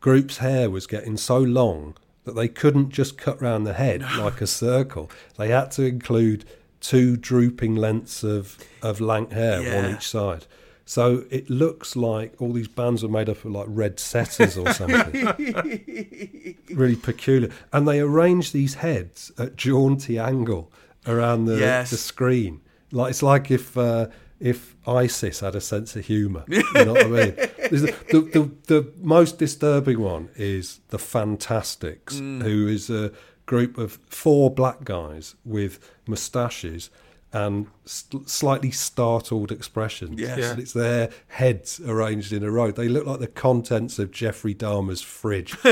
[0.00, 1.94] Group's hair was getting so long
[2.26, 5.10] that they couldn't just cut round the head like a circle.
[5.38, 6.44] They had to include
[6.80, 9.96] two drooping lengths of, of lank hair, one Yeah.
[9.96, 10.44] each side.
[10.84, 14.72] So it looks like all these bands were made up of like red setters or
[14.72, 15.26] something.
[16.70, 17.50] really peculiar.
[17.72, 20.70] And they arranged these heads at jaunty angle
[21.06, 21.90] around the, Yes.
[21.90, 22.60] the screen.
[22.92, 24.06] Like it's like if uh,
[24.38, 26.44] if ISIS had a sense of humour.
[26.48, 27.36] You know what I mean?
[27.66, 32.40] The, the, the, most disturbing one is the Fantastics, mm.
[32.44, 33.10] who is a
[33.44, 36.90] group of four black guys with moustaches
[37.32, 40.18] and st- slightly startled expressions.
[40.18, 40.38] Yes.
[40.38, 40.50] Yeah.
[40.52, 42.70] And it's their heads arranged in a row.
[42.70, 45.54] They look like the contents of Jeffrey Dahmer's fridge.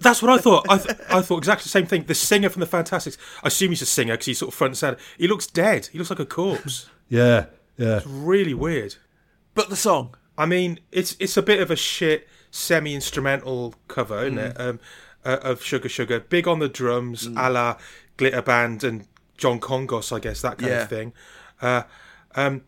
[0.00, 0.66] That's what I thought.
[0.68, 2.04] I, th- I thought exactly the same thing.
[2.04, 3.18] The singer from the Fantastics.
[3.42, 4.98] I assume he's a singer because he's sort of front and center.
[5.18, 5.86] He looks dead.
[5.86, 6.88] He looks like a corpse.
[7.08, 7.98] yeah, yeah.
[7.98, 8.96] It's really weird.
[9.54, 10.14] But the song.
[10.38, 14.50] I mean, it's it's a bit of a shit semi-instrumental cover, isn't Mm.
[14.50, 14.60] it?
[14.60, 14.80] Um,
[15.24, 17.46] uh, of Sugar Sugar, big on the drums, Mm.
[17.46, 17.76] a la
[18.16, 20.82] Glitter Band and John Kongos, I guess that kind Yeah.
[20.82, 21.12] of thing.
[21.60, 21.82] Uh,
[22.34, 22.62] um,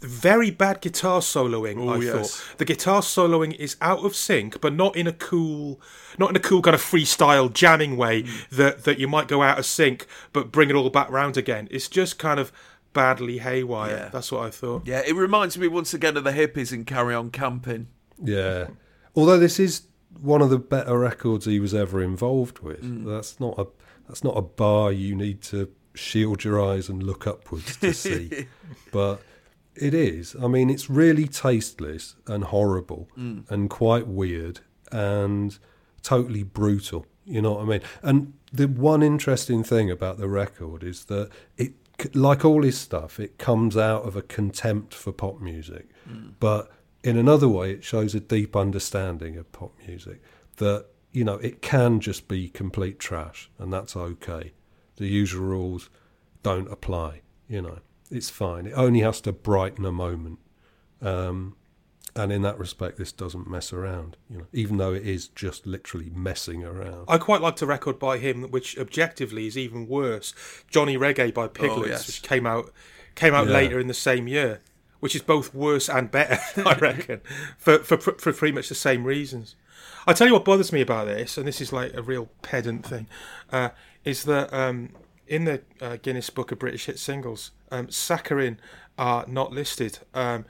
[0.00, 1.78] very bad guitar soloing.
[1.80, 2.12] Oh, I yes.
[2.36, 5.80] thought the guitar soloing is out of sync, but not in a cool,
[6.18, 8.48] not in a cool kind of freestyle jamming way Mm.
[8.50, 11.66] that that you might go out of sync, but bring it all back round again.
[11.70, 12.52] It's just kind of
[12.96, 13.90] badly haywire.
[13.96, 14.08] Yeah.
[14.08, 14.86] That's what I thought.
[14.86, 17.88] Yeah, it reminds me once again of the hippies in Carry On Camping.
[18.22, 18.68] Yeah.
[19.14, 19.82] Although this is
[20.20, 22.82] one of the better records he was ever involved with.
[22.82, 23.04] Mm.
[23.04, 23.66] That's not a
[24.08, 28.46] that's not a bar you need to shield your eyes and look upwards to see.
[28.92, 29.20] but
[29.74, 30.34] it is.
[30.42, 33.50] I mean, it's really tasteless and horrible Mm.
[33.50, 34.60] and quite weird
[34.90, 35.58] and
[36.02, 37.04] totally brutal.
[37.26, 37.80] You know what I mean?
[38.02, 41.72] And the one interesting thing about the record is that it,
[42.14, 45.88] like all his stuff, it comes out of a contempt for pop music.
[46.40, 46.70] But
[47.02, 50.20] in another way, it shows a deep understanding of pop music
[50.56, 54.52] that, you know, it can just be complete trash and that's okay.
[54.96, 55.90] The usual rules
[56.42, 57.78] don't apply, you know.
[58.10, 58.66] It's fine.
[58.66, 60.38] It only has to brighten a moment.
[61.02, 61.56] Um,
[62.16, 65.66] and in that respect, this doesn't mess around, you know, even though it is just
[65.66, 67.04] literally messing around.
[67.08, 70.34] I quite liked a record by him, which objectively is even worse.
[70.70, 72.06] Johnny Reggae by Piglets, Oh, yes.
[72.06, 72.72] which came out
[73.14, 73.54] came out Yeah.
[73.54, 74.60] later in the same year,
[75.00, 76.38] which is both worse and better,
[76.68, 77.20] I reckon,
[77.58, 79.54] for, for for pretty much the same reasons.
[80.06, 82.86] I tell you what bothers me about this, and this is like a real pedant
[82.86, 83.06] thing,
[83.52, 83.70] uh,
[84.04, 84.90] is that um,
[85.26, 88.58] in the uh, Guinness Book of British Hit Singles, um, Sakkarin
[88.98, 89.98] are not listed.
[90.14, 90.44] Um,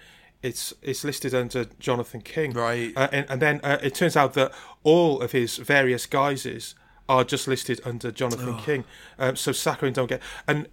[0.46, 2.92] it's it's listed under Jonathan King, Right.
[2.96, 4.52] Uh, and, and then uh, it turns out that
[4.82, 6.74] all of his various guises
[7.08, 8.84] are just listed under Jonathan King.
[9.18, 10.68] Um, so Sakkarin don't get and.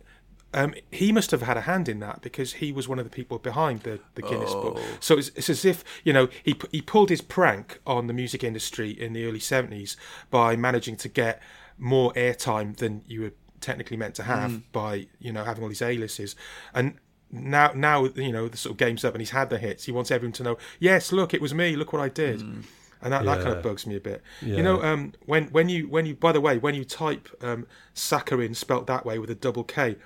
[0.55, 3.09] Um, he must have had a hand in that because he was one of the
[3.09, 4.79] people behind the, the Guinness book.
[4.99, 8.43] So it's, it's as if you know he he pulled his prank on the music
[8.43, 9.97] industry in the early seventies
[10.29, 11.41] by managing to get
[11.79, 15.81] more airtime than you were technically meant to have by you know having all these
[15.81, 16.35] A-listers,
[16.71, 16.99] and
[17.33, 19.85] now now you know the sort of game's up and he's had the hits.
[19.85, 21.75] He wants everyone to know, yes, look, it was me.
[21.75, 22.41] Look what I did.
[22.41, 24.23] And that, that kind of bugs me a bit.
[24.41, 24.57] Yeah.
[24.57, 27.67] You know, um, when when you when you by the way when you type um,
[27.93, 29.97] Sakkarin spelt that way with a double K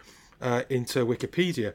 [0.42, 1.74] uh, into Wikipedia,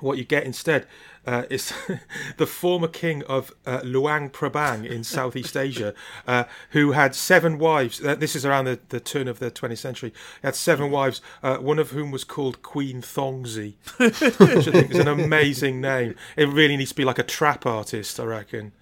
[0.00, 0.86] what you get instead
[1.28, 1.74] uh, is
[2.38, 5.92] the former king of uh, Luang Prabang in Southeast Asia,
[6.26, 8.02] uh, who had seven wives.
[8.02, 10.12] Uh, this is around the, the turn of the 20th century.
[10.40, 14.22] He had seven wives, uh, one of whom was called Queen Thongzi, which
[14.68, 16.14] I think is an amazing name.
[16.34, 18.72] It really needs to be like a trap artist, I reckon.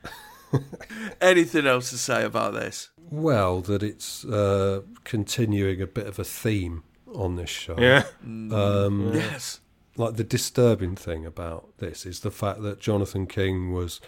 [1.21, 2.91] Anything else to say about this?
[3.11, 7.75] Well, that it's uh, continuing a bit of a theme on this show.
[7.77, 8.05] Yeah.
[8.23, 9.61] Um, Yes.
[9.97, 14.01] Like the disturbing thing about this is the fact that Jonathan King was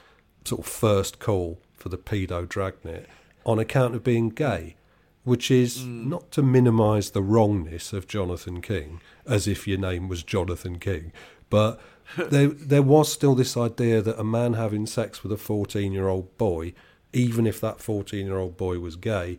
[0.45, 3.09] sort of first call for the pedo dragnet
[3.47, 4.77] on account of being gay,
[5.25, 6.07] which is mm.
[6.07, 11.13] not to minimise the wrongness of Jonathan King, as if your name was Jonathan King,
[11.49, 11.81] but
[12.17, 16.09] there there was still this idea that a man having sex with a fourteen year
[16.09, 16.73] old boy,
[17.13, 19.39] even if that fourteen year old boy was gay,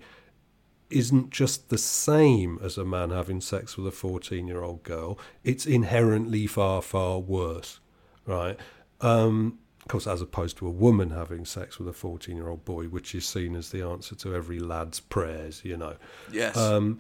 [0.90, 5.20] isn't just the same as a man having sex with a 14 year old girl.
[5.44, 7.80] It's inherently far, far worse,
[8.26, 8.58] right?
[9.02, 12.66] Um, of course, as opposed to a woman having sex with a 14 year old
[12.66, 15.96] boy, which is seen as the answer to every lad's prayers, you know.
[16.32, 16.58] Yes.
[16.58, 17.00] Um,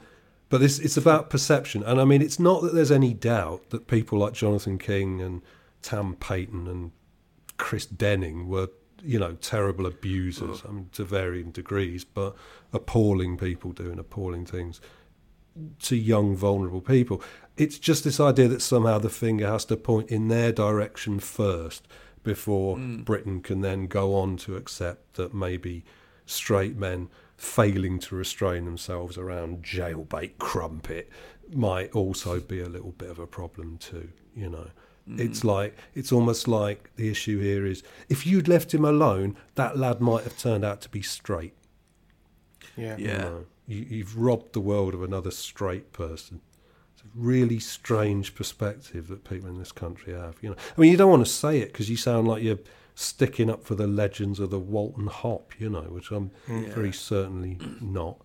[0.49, 1.83] but it's, it's about perception.
[1.83, 5.41] And I mean, it's not that there's any doubt that people like Jonathan King and
[5.81, 6.91] Tam Paton and
[7.57, 8.69] Chris Denning were,
[9.03, 10.63] you know, terrible abusers.
[10.67, 12.35] I mean, to varying degrees, but
[12.73, 14.81] appalling people doing appalling things
[15.79, 17.21] to young, vulnerable people.
[17.57, 21.87] It's just this idea that somehow the finger has to point in their direction first
[22.23, 23.01] before hmm.
[23.01, 25.83] Britain can then go on to accept that maybe
[26.25, 31.09] straight men failing to restrain themselves around jailbait crumpet
[31.53, 34.67] might also be a little bit of a problem too, you know.
[35.17, 35.45] It's mm.
[35.45, 40.01] like it's almost like the issue here is if you'd left him alone, that lad
[40.01, 41.53] might have turned out to be straight.
[42.75, 42.97] Yeah.
[42.97, 43.17] You Yeah.
[43.17, 46.41] know, you, you've robbed the world of another straight person.
[46.93, 50.35] It's a really strange perspective that people in this country have.
[50.41, 52.59] You know, I mean, you don't want to say it because you sound like you're
[52.93, 55.53] sticking up for the legends of the Walton Hop.
[55.59, 56.67] You know, which I'm mm.
[56.73, 58.17] very certainly not.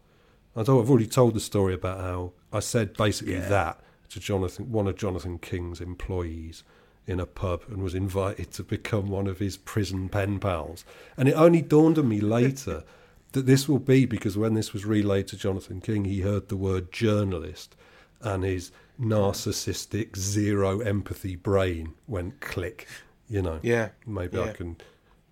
[0.57, 3.49] I I've already told the story about how I said basically Yeah.
[3.49, 3.81] that
[4.11, 6.63] to Jonathan, one of Jonathan King's employees
[7.07, 10.85] in a pub, and was invited to become one of his prison pen pals.
[11.17, 12.85] And it only dawned on me later
[13.33, 16.57] that this will be because when this was relayed to Jonathan King, he heard the
[16.57, 17.77] word journalist,
[18.21, 22.87] and his narcissistic zero empathy brain went click.
[23.29, 24.77] You know, Yeah, maybe I can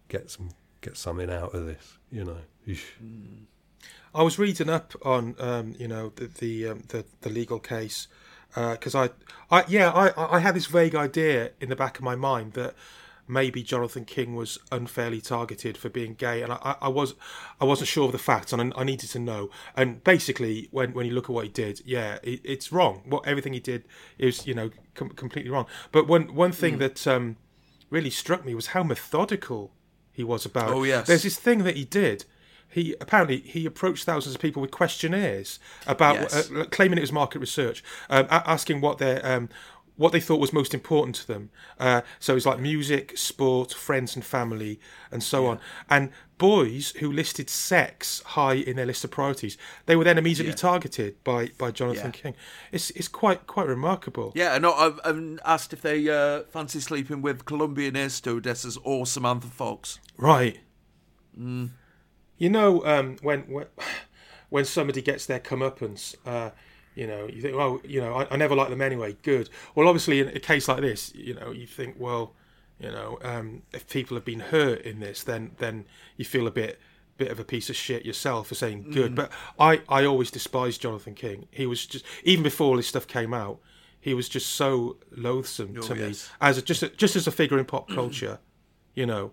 [0.09, 1.99] get some get something out of this.
[2.11, 2.85] You know, Eesh.
[4.15, 8.09] I was reading up on um, you know the the um, the, the legal case
[8.55, 9.11] because I
[9.51, 12.75] I yeah I I had this vague idea in the back of my mind that
[13.29, 17.15] maybe Jonathan King was unfairly targeted for being gay and I, I- was
[17.61, 20.93] I wasn't sure of the facts and I, I needed to know and basically when
[20.93, 23.85] when you look at what he did yeah it, it's wrong what everything he did
[24.19, 27.37] is you know com- completely wrong but one one thing that um,
[27.91, 29.73] really struck me was how methodical
[30.15, 30.69] he was about.
[30.71, 31.07] Oh, yes.
[31.07, 32.27] there's this thing that he did
[32.73, 36.51] he apparently he approached thousands of people with questionnaires about Yes.
[36.51, 39.49] uh, claiming it was market research, um, asking what their um,
[39.97, 41.51] what they thought was most important to them.
[41.79, 45.61] Uh, so it's like music, sport, friends and family, and so on.
[45.91, 50.53] And boys who listed sex high in their list of priorities, they were then immediately
[50.53, 50.57] Yeah.
[50.57, 52.21] targeted by, by Jonathan Yeah.
[52.23, 52.35] King.
[52.73, 54.33] It's it's quite quite remarkable.
[54.35, 59.05] Yeah, and I've, I've asked if they uh, fancy sleeping with Colombian air stewardesses or
[59.07, 60.01] Samantha Fox.
[60.17, 60.59] Right.
[62.39, 63.67] You know, um, when when
[64.51, 66.51] when somebody gets their comeuppance, uh,
[66.95, 69.17] you know, you think, oh, you know, I, I never liked them anyway.
[69.23, 69.49] Good.
[69.75, 72.35] Well, obviously, in a case like this, you know, you think, well,
[72.79, 75.87] you know, um, if people have been hurt in this, then then
[76.17, 76.81] you feel a bit
[77.17, 79.15] bit of a piece of shit yourself for saying good.
[79.15, 81.47] But I I always despised Jonathan King.
[81.51, 83.61] He was just even before all this stuff came out,
[84.01, 86.31] he was just so loathsome to me yes.
[86.41, 88.41] as a, just a, just as a figure in pop culture.
[88.95, 89.31] You know,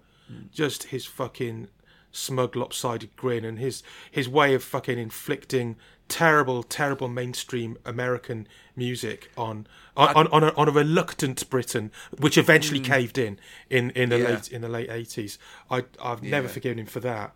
[0.51, 1.67] just his fucking
[2.11, 5.75] smug, lopsided grin and his his way of fucking inflicting
[6.07, 12.37] terrible, terrible mainstream American music on on on, on, a, on a reluctant Britain, which
[12.37, 12.85] eventually mm.
[12.85, 13.39] caved in
[13.69, 14.29] in in the Yeah.
[14.29, 15.37] late in the late eighties.
[15.69, 16.53] I I've never Yeah.
[16.53, 17.35] forgiven him for that.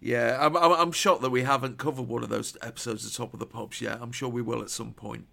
[0.00, 3.32] Yeah, I'm, I'm, I'm shocked that we haven't covered one of those episodes of Top
[3.34, 3.98] of the Pops yet.
[4.00, 5.26] I'm sure we will at some point.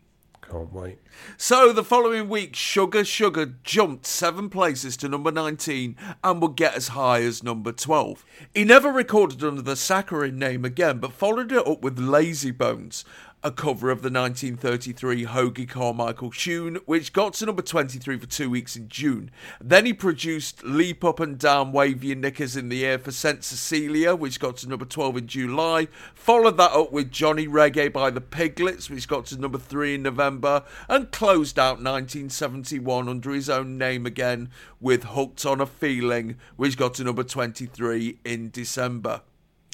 [0.49, 0.97] Can't wait.
[1.37, 6.73] So the following week, Sugar Sugar jumped seven places to number 19 and would get
[6.73, 8.25] as high as number 12.
[8.55, 13.05] He never recorded under the Sakkarin name again, but followed it up with Lazy Bones.
[13.41, 18.49] A cover of the 1933 Hoagy Carmichael tune, which got to number 23 for two
[18.49, 19.31] weeks in June.
[19.61, 23.41] Then he produced Leap Up and Down, Wave Your Knickers in the Air for St.
[23.41, 25.87] Cecilia, which got to number 12 in July.
[26.13, 30.03] Followed that up with Johnny Reggae by the Piglets, which got to number 3 in
[30.03, 30.63] November.
[30.89, 34.49] And closed out 1971 under his own name again
[34.81, 39.21] with Hooked on a Feeling, which got to number 23 in December.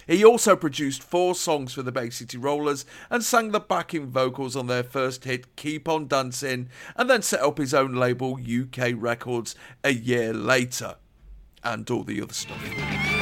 [0.07, 4.55] He also produced four songs for the Bay City Rollers and sang the backing vocals
[4.55, 8.93] on their first hit, Keep On Dancing, and then set up his own label, UK
[8.95, 10.95] Records, a year later.
[11.63, 13.14] And all the other stuff.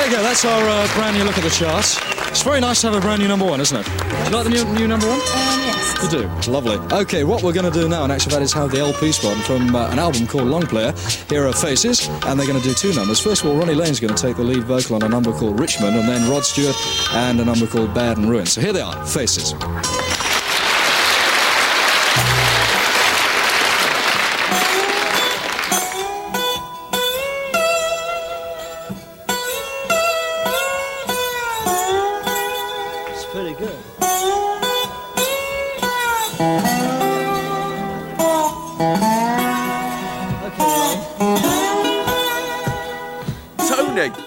[0.00, 0.22] There you go.
[0.22, 1.98] That's our uh, brand new look at the charts.
[2.30, 3.84] It's very nice to have a brand new number one, isn't it?
[3.84, 5.18] Do you like the new, new number one?
[5.18, 6.02] yes.
[6.02, 6.50] You do.
[6.50, 6.76] Lovely.
[6.96, 9.36] Okay, what we're going to do now, in actual fact, is have the LP spot
[9.44, 10.94] from uh, an album called Long Player.
[11.28, 13.20] Here are Faces, and they're going to do two numbers.
[13.20, 15.60] First of all, Ronnie Lane's going to take the lead vocal on a number called
[15.60, 16.76] Richmond, and then Rod Stewart
[17.12, 18.46] and a number called Bad and Ruin.
[18.46, 19.52] So here they are, Faces.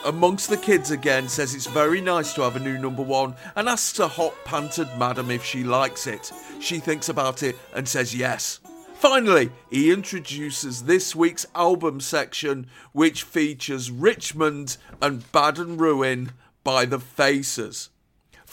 [0.05, 3.67] Amongst the kids again, says it's very nice to have a new number one and
[3.67, 6.31] asks a hot panted madam if she likes it.
[6.59, 8.59] She thinks about it and says yes.
[8.95, 16.31] Finally, he introduces this week's album section, which features Richmond and Bad and Ruin
[16.63, 17.89] by the Faces.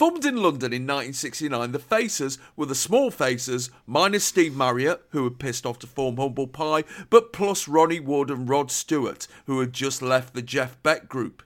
[0.01, 5.25] Formed in London in 1969, the Faces were the Small Faces, minus Steve Marriott, who
[5.25, 9.61] had pissed off to form Humble Pie, but plus Ronnie Wood and Rod Stewart, who
[9.61, 11.43] had just left the Jeff Beck group.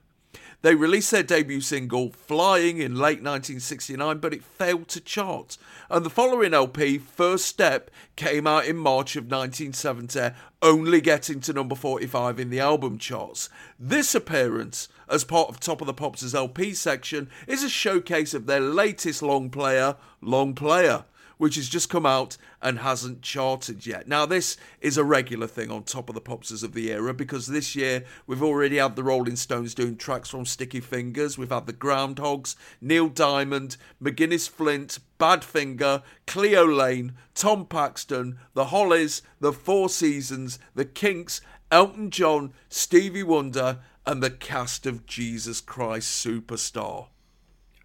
[0.61, 5.57] They released their debut single, Flying, in late 1969, but it failed to chart.
[5.89, 11.51] And the following LP, First Step, came out in March of 1970, only getting to
[11.51, 13.49] number 45 in the album charts.
[13.77, 18.45] This appearance, as part of Top of the Pops' LP section, is a showcase of
[18.45, 21.05] their latest long player, Long Player
[21.37, 24.07] which has just come out and hasn't charted yet.
[24.07, 27.47] Now, this is a regular thing on top of the popsters of the era because
[27.47, 31.67] this year we've already had the Rolling Stones doing tracks from Sticky Fingers, we've had
[31.67, 39.89] the Groundhogs, Neil Diamond, McGuinness Flint, Badfinger, Cleo Laine, Tom Paxton, the Hollies, the Four
[39.89, 47.07] Seasons, the Kinks, Elton John, Stevie Wonder, and the cast of Jesus Christ Superstar.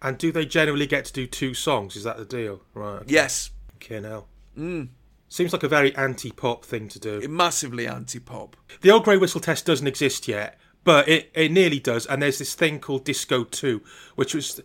[0.01, 1.95] And do they generally get to do two songs?
[1.95, 2.61] Is that the deal?
[2.73, 3.01] Right.
[3.01, 3.05] okay.
[3.13, 3.51] Yes.
[3.75, 4.25] Okay, now.
[4.57, 4.89] Mm.
[5.29, 7.19] Seems like a very anti-pop thing to do.
[7.19, 8.57] It Massively anti-pop.
[8.81, 12.05] The old grey whistle test doesn't exist yet, but it, it nearly does.
[12.05, 13.81] And there's this thing called Disco Two,
[14.15, 14.59] which was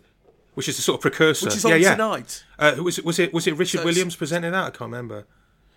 [0.55, 1.45] which is a sort of precursor.
[1.45, 1.91] Which is on yeah, yeah.
[1.91, 2.43] tonight.
[2.59, 4.63] Uh, was it was it was it Richard So Williams presenting that?
[4.65, 5.25] I can't remember.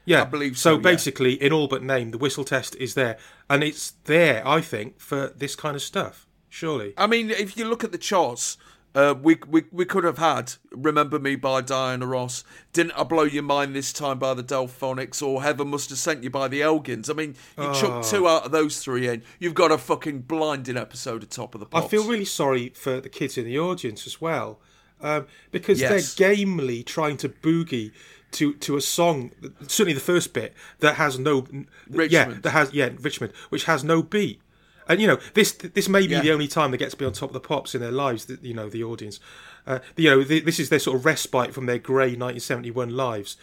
[0.05, 0.83] Yeah, I believe so, So yeah.
[0.83, 4.99] basically, in all but name, the whistle test is there, and it's there, I think,
[5.01, 6.27] for this kind of stuff.
[6.49, 6.95] Surely.
[6.97, 8.57] I mean, if you look at the charts,
[8.93, 13.23] uh, we, we we could have had "Remember Me" by Diana Ross, "Didn't I Blow
[13.23, 16.61] Your Mind This Time" by the Delphonics, or "Heaven Must Have Sent You" by the
[16.61, 17.09] Elgins.
[17.09, 17.73] I mean, you Oh.
[17.73, 21.55] chuck two out of those three in, you've got a fucking blinding episode of Top
[21.55, 21.85] of the Pops.
[21.87, 24.61] I feel really sorry for the kids in the audience as well,
[25.01, 26.15] um, because Yes.
[26.17, 27.93] they're gamely trying to boogie
[28.33, 31.47] to to a song, certainly the first bit that has no
[31.89, 34.41] yeah that has yeah Richmond, which has no beat.
[34.89, 36.21] And you know this this may be Yeah.
[36.23, 38.25] the only time they get to be on top of the pops in their lives.
[38.27, 39.21] that You know the audience,
[39.67, 43.37] uh, you know th this is their sort of respite from their grey 1971 lives,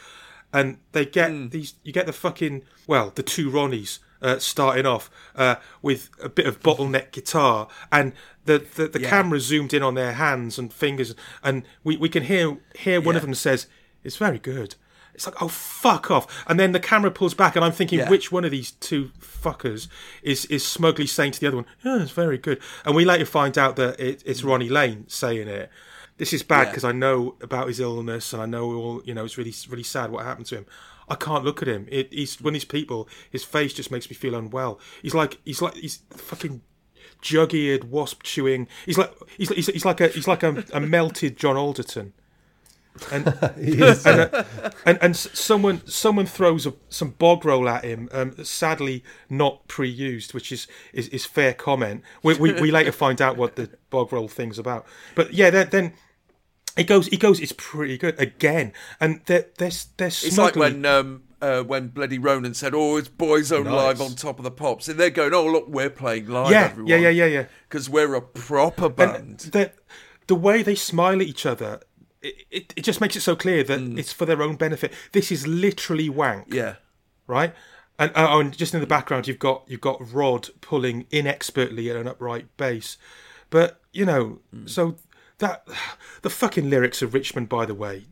[0.54, 1.48] and they get Hmm.
[1.50, 1.76] these.
[1.84, 6.48] You get the fucking well, the two Ronnies uh, starting off uh, with a bit
[6.48, 8.12] of bottleneck guitar, and
[8.46, 9.10] the the, the Yeah.
[9.10, 13.16] camera zoomed in on their hands and fingers, and we, we can hear hear one
[13.16, 13.68] of them says,
[14.08, 14.76] "It's very good."
[15.14, 16.26] It's like, oh fuck off!
[16.48, 18.10] And then the camera pulls back, and I'm thinking, Yeah.
[18.10, 19.88] which one of these two fuckers
[20.22, 23.26] is is smugly saying to the other one, "Yeah, it's very good." And we later
[23.26, 24.50] find out that it, it's mm.
[24.50, 25.72] Ronnie Lane saying it.
[26.18, 26.70] This is bad Yeah.
[26.72, 29.26] because I know about his illness, and I know all you know.
[29.26, 30.66] It's really really sad what happened to him.
[31.10, 31.88] I can't look at him.
[31.90, 33.08] It, he's one of these people.
[33.32, 34.80] His face just makes me feel unwell.
[35.02, 36.62] He's like he's like he's fucking
[37.22, 38.68] jug-eared wasp chewing.
[38.86, 42.14] He's like he's he's, he's like a he's like a, a melted John Alderton.
[43.12, 44.44] And and, uh,
[44.86, 50.34] and and someone someone throws a, some bog roll at him, um, sadly not pre-used,
[50.34, 52.04] which is is, is fair comment.
[52.24, 54.86] We, we we later find out what the bog roll thing's about.
[55.16, 55.94] But yeah, then, then
[56.76, 57.40] He goes, It goes.
[57.40, 62.18] It's pretty good again, and they're they're they're It's like when um, uh, when Bloody
[62.20, 63.74] Ronan said, "Oh, it's Boyzone Nice.
[63.74, 66.66] live on top of the pops," and they're going, "Oh, look, we're playing live, Yeah,
[66.66, 67.46] everyone." yeah, yeah, yeah, yeah.
[67.70, 69.40] Because we're a proper band.
[69.40, 69.72] the
[70.28, 71.80] the way they smile at each other,
[72.22, 74.94] it, it, it just makes it so clear that it's for their own benefit.
[75.12, 76.50] This is literally wank.
[76.50, 76.54] Mm.
[76.56, 76.76] Yeah.
[77.28, 77.54] Right.
[78.00, 81.90] And, uh, oh, and just in the background, you've got you've got Rod pulling inexpertly
[81.90, 82.98] at an upright bass,
[83.50, 84.70] but you know, Mm.
[84.70, 84.96] so
[85.40, 85.68] that
[86.22, 88.06] the fucking lyrics of Richmond, by the way,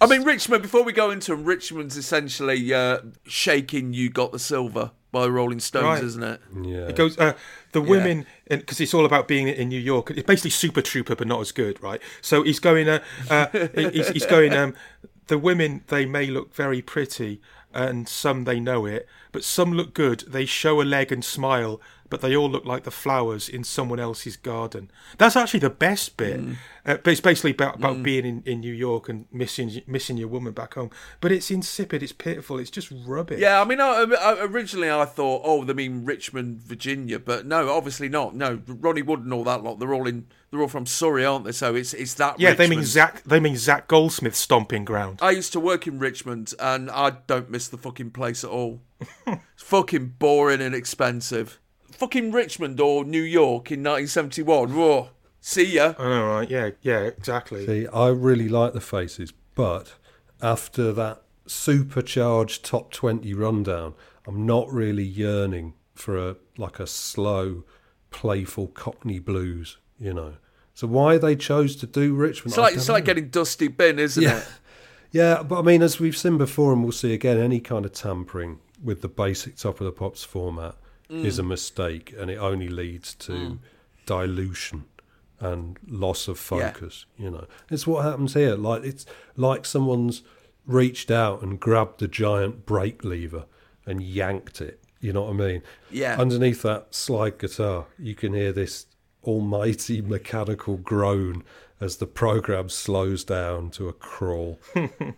[0.00, 0.62] I mean, Richmond.
[0.62, 5.60] Before we go into them, Richmond's essentially uh, shaking "You Got the Silver" by Rolling
[5.60, 6.02] Stones, Right.
[6.02, 6.40] isn't it?
[6.62, 6.88] Yeah.
[6.88, 7.34] It goes uh,
[7.72, 10.10] the women because it's all about being in New York.
[10.10, 12.00] It's basically Super Trooper, but not as good, right?
[12.22, 12.88] So he's going.
[12.88, 13.00] Uh,
[13.30, 13.46] uh,
[13.92, 14.54] he's, he's going.
[14.54, 14.74] Um,
[15.28, 17.40] the women they may look very pretty,
[17.72, 20.24] and some they know it, but some look good.
[20.26, 21.80] They show a leg and smile,
[22.12, 24.90] but they all look like the flowers in someone else's garden.
[25.16, 26.38] That's actually the best bit.
[26.84, 30.28] Uh, but it's basically about, about being in, in New York and missing missing your
[30.28, 30.90] woman back home.
[31.22, 32.02] But it's insipid.
[32.02, 32.58] It's pitiful.
[32.58, 33.40] It's just rubbish.
[33.40, 37.70] Yeah, I mean, I, I, originally I thought, oh, they mean Richmond, Virginia, but no,
[37.70, 38.36] obviously not.
[38.36, 41.46] No, Ronnie Wood and all that lot, they're all in, they're all from Surrey, aren't
[41.46, 41.52] they?
[41.52, 42.38] So it's it's that.
[42.38, 42.88] Yeah, they mean Richmond.
[42.88, 43.22] Zac.
[43.22, 45.20] They mean Zac Goldsmith's stomping ground.
[45.22, 48.82] I used to work in Richmond, and I don't miss the fucking place at all.
[49.26, 51.58] it's fucking boring and expensive.
[52.02, 54.74] Fucking Richmond or New York in 1971.
[54.74, 55.94] Whoa, see ya.
[55.96, 56.50] I know, right?
[56.50, 57.64] Yeah, yeah, exactly.
[57.64, 59.94] See, I really like the faces, but
[60.40, 63.94] after that supercharged top 20 rundown,
[64.26, 67.62] I'm not really yearning for a like a slow,
[68.10, 70.34] playful Cockney blues, you know.
[70.74, 72.50] So why they chose to do Richmond?
[72.50, 74.38] It's like don't it's like getting Dusty Bin, isn't Yeah.
[74.38, 74.48] it?
[75.12, 77.92] Yeah, but I mean, as we've seen before, and we'll see again, any kind of
[77.92, 80.74] tampering with the basic top of the pops format
[81.12, 81.24] Mm.
[81.24, 83.58] is a mistake, and it only leads to Mm.
[84.06, 84.84] dilution
[85.40, 86.70] and loss of Yeah.
[86.72, 87.04] focus.
[87.18, 88.54] You know, it's what happens here.
[88.56, 89.04] Like it's
[89.36, 90.22] like someone's
[90.66, 93.46] reached out and grabbed the giant brake lever
[93.84, 94.80] and yanked it.
[95.00, 95.62] You know what I mean?
[95.90, 96.16] Yeah.
[96.20, 98.86] Underneath that slide guitar, you can hear this
[99.24, 101.42] almighty mechanical groan
[101.80, 104.60] as the program slows down to a crawl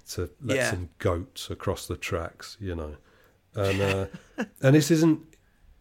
[0.08, 0.70] to let Yeah.
[0.70, 2.96] some goats across the tracks, you know.
[3.54, 4.06] And uh,
[4.62, 5.20] and this isn't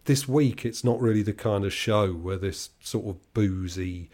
[0.05, 0.65] this week.
[0.65, 4.09] It's not really the kind of show where this sort of boozy,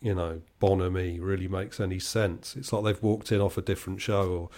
[0.00, 2.56] you know, bonhomie really makes any sense.
[2.56, 4.50] It's like they've walked in off a different show or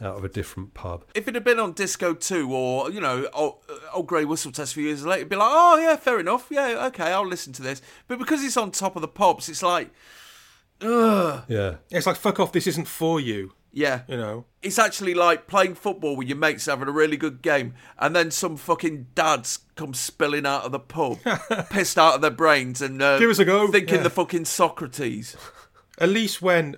[0.00, 1.04] out of a different pub.
[1.14, 4.50] If it had been on Disco 2 or, you know, old, uh, old Grey Whistle
[4.50, 6.48] Test a few years later, it'd be like, oh, yeah, fair enough.
[6.50, 7.80] Yeah, okay, I'll listen to this.
[8.08, 9.90] But because it's on top of the pops, it's like,
[10.80, 11.44] ugh.
[11.48, 11.76] Yeah.
[11.90, 12.52] It's like fuck off.
[12.52, 13.52] This isn't for you.
[13.74, 14.02] Yeah.
[14.08, 14.44] You know.
[14.62, 18.30] It's actually like playing football with your mates having a really good game, and then
[18.30, 21.18] some fucking dads come spilling out of the pub,
[21.70, 23.70] pissed out of their brains, and uh, Give us a go.
[23.70, 24.02] thinking Yeah.
[24.04, 25.36] the fucking Socrates.
[25.98, 26.76] At least when,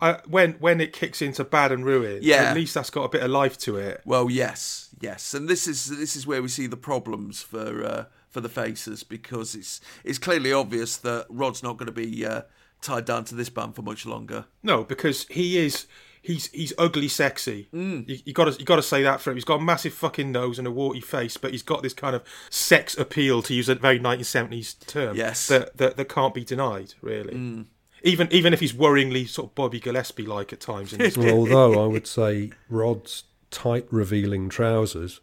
[0.00, 2.44] uh, when when it kicks into bad and ruin, Yeah.
[2.50, 4.00] At least that's got a bit of life to it.
[4.04, 8.04] Well, yes, yes, and this is this is where we see the problems for uh,
[8.28, 12.42] for the faces because it's it's clearly obvious that Rod's not going to be uh,
[12.82, 14.46] tied down to this band for much longer.
[14.64, 15.86] No, because he is.
[16.22, 17.68] He's he's ugly sexy.
[17.72, 18.08] Mm.
[18.08, 19.36] You, you got to you got to say that for him.
[19.36, 22.14] He's got a massive fucking nose and a warty face, but he's got this kind
[22.14, 25.16] of sex appeal, to use a very 1970s term.
[25.16, 25.46] Yes.
[25.48, 27.66] that that, that can't be denied, really.
[28.02, 30.92] Even even if he's worryingly sort of Bobby Gillespie like at times.
[30.92, 35.20] In this Well, although I would say Rod's tight revealing trousers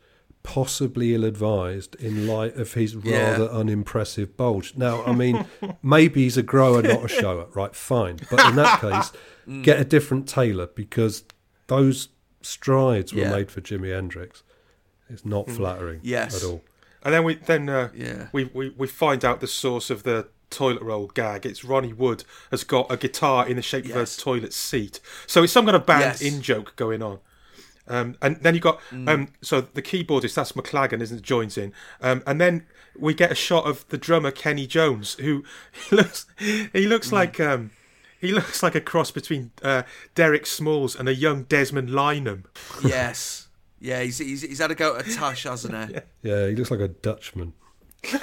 [0.48, 3.32] possibly ill-advised in light of his Yeah.
[3.32, 4.74] rather unimpressive bulge.
[4.78, 5.46] Now, I mean,
[5.84, 7.76] maybe he's a grower, not a shower, right?
[7.76, 9.12] Fine, but in that case,
[9.48, 9.64] Mm.
[9.64, 11.24] get a different tailor because
[11.68, 12.10] those
[12.42, 13.32] strides were Yeah.
[13.32, 14.44] made for Jimi Hendrix.
[15.10, 16.36] It's not flattering Yes.
[16.44, 16.62] at all.
[17.04, 18.28] And then we then uh, Yeah.
[18.34, 21.46] we, we we find out the source of the toilet roll gag.
[21.46, 23.96] It's Ronnie Wood has got a guitar in the shape Yes.
[23.96, 25.00] of a toilet seat.
[25.28, 26.22] So it's some kind of band Yes.
[26.22, 27.20] in joke going on.
[27.88, 29.10] Um, and then you got Mm.
[29.10, 31.24] um, so the keyboardist that's McLagan, isn't it?
[31.24, 32.66] Joins in, um, and then
[33.00, 35.44] we get a shot of the drummer Kenny Jones, who
[35.90, 36.90] he looks he Mm.
[36.90, 37.72] looks like um,
[38.20, 39.84] he looks like a cross between uh,
[40.16, 42.44] Derek Smalls and a young Desmond Lynam.
[42.84, 43.48] yes,
[43.80, 46.00] yeah, he's, he's he's had a go at Tash, hasn't he?
[46.24, 47.54] Yeah, he looks like a Dutchman.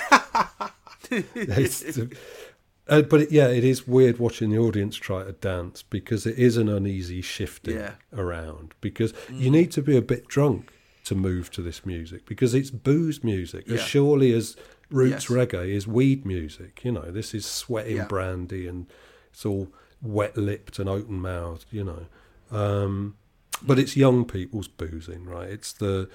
[2.87, 6.39] Uh, but it, yeah, it is weird watching the audience try to dance because it
[6.39, 7.95] is an uneasy shifting Yeah.
[8.13, 8.75] around.
[8.81, 9.41] Because Mm.
[9.41, 10.71] you need to be a bit drunk
[11.05, 14.57] to move to this music because it's booze music as surely as
[14.91, 15.37] roots Yes.
[15.39, 16.83] reggae is weed music.
[16.85, 18.07] You know, this is sweating Yeah.
[18.07, 18.87] brandy and
[19.33, 19.69] it's all
[20.03, 21.67] wet lipped and open mouthed.
[21.71, 22.07] You know,
[22.51, 23.17] um,
[23.63, 25.49] but it's young people's boozing, right?
[25.49, 26.09] It's the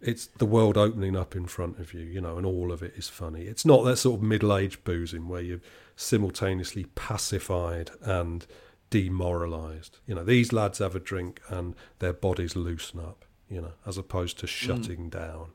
[0.00, 2.94] it's the world opening up in front of you, you know, and all of it
[2.96, 3.42] is funny.
[3.46, 5.60] It's not that sort of middle aged boozing where you're
[5.98, 8.46] simultaneously pacified and
[8.88, 9.98] demoralised.
[10.06, 13.24] You know, these lads have a drink and their bodies loosen up.
[13.50, 14.50] You know, as opposed to mm.
[14.50, 15.48] shutting down.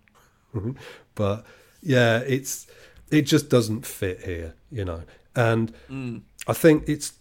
[1.15, 1.45] but
[1.81, 2.67] yeah, it's
[3.09, 4.55] it just doesn't fit here.
[4.72, 5.03] You know,
[5.35, 6.22] and mm.
[6.47, 7.13] I think it's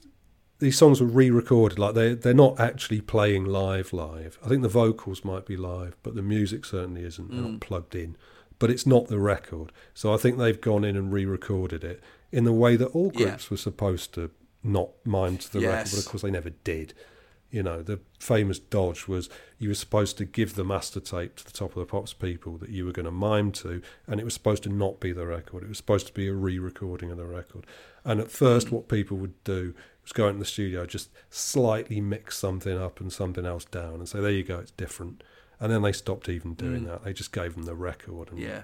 [0.59, 4.69] these songs were re-recorded like they they're not actually playing live live i think the
[4.69, 7.61] vocals might be live but the music certainly isn't they're not mm.
[7.61, 8.17] plugged in
[8.61, 12.01] but it's not the record so i think they've gone in and re-recorded it
[12.33, 13.27] in the way that all Yeah.
[13.29, 14.31] groups were supposed to
[14.65, 15.91] not mind the record Yes.
[15.93, 16.95] but of course they never did.
[17.51, 19.29] You know the famous dodge was
[19.59, 22.57] you were supposed to give the master tape to the top of the pops people
[22.59, 25.27] that you were going to mime to and it was supposed to not be the
[25.27, 25.63] record.
[25.63, 27.67] It was supposed to be a re-recording of the record.
[28.05, 28.73] And at first mm.
[28.73, 33.13] what people would do was go into the studio just slightly mix something up and
[33.13, 35.23] something else down and say there you go it's different.
[35.61, 36.87] And then they stopped even doing mm.
[36.87, 37.05] that.
[37.05, 38.63] They just gave them the record and Yeah.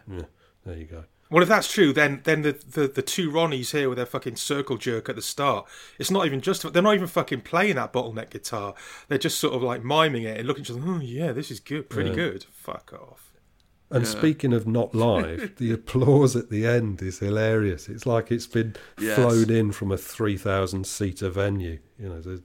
[0.65, 3.89] there you go Well, if that's true, then then the, the, the two Ronnies here
[3.89, 5.67] with their fucking circle jerk at the start,
[5.99, 8.75] it's not even just they're not even fucking playing that bottleneck guitar.
[9.09, 10.83] They're just sort of like miming it and looking at each other.
[10.87, 12.17] Oh yeah, this is good, pretty Yeah.
[12.17, 12.45] good.
[12.53, 13.25] Fuck off.
[13.91, 17.89] And speaking of not live, the applause at the end is hilarious.
[17.89, 19.15] It's like it's been Yes.
[19.17, 21.79] flown in from a 3,000 seater venue.
[21.99, 22.43] You know, there's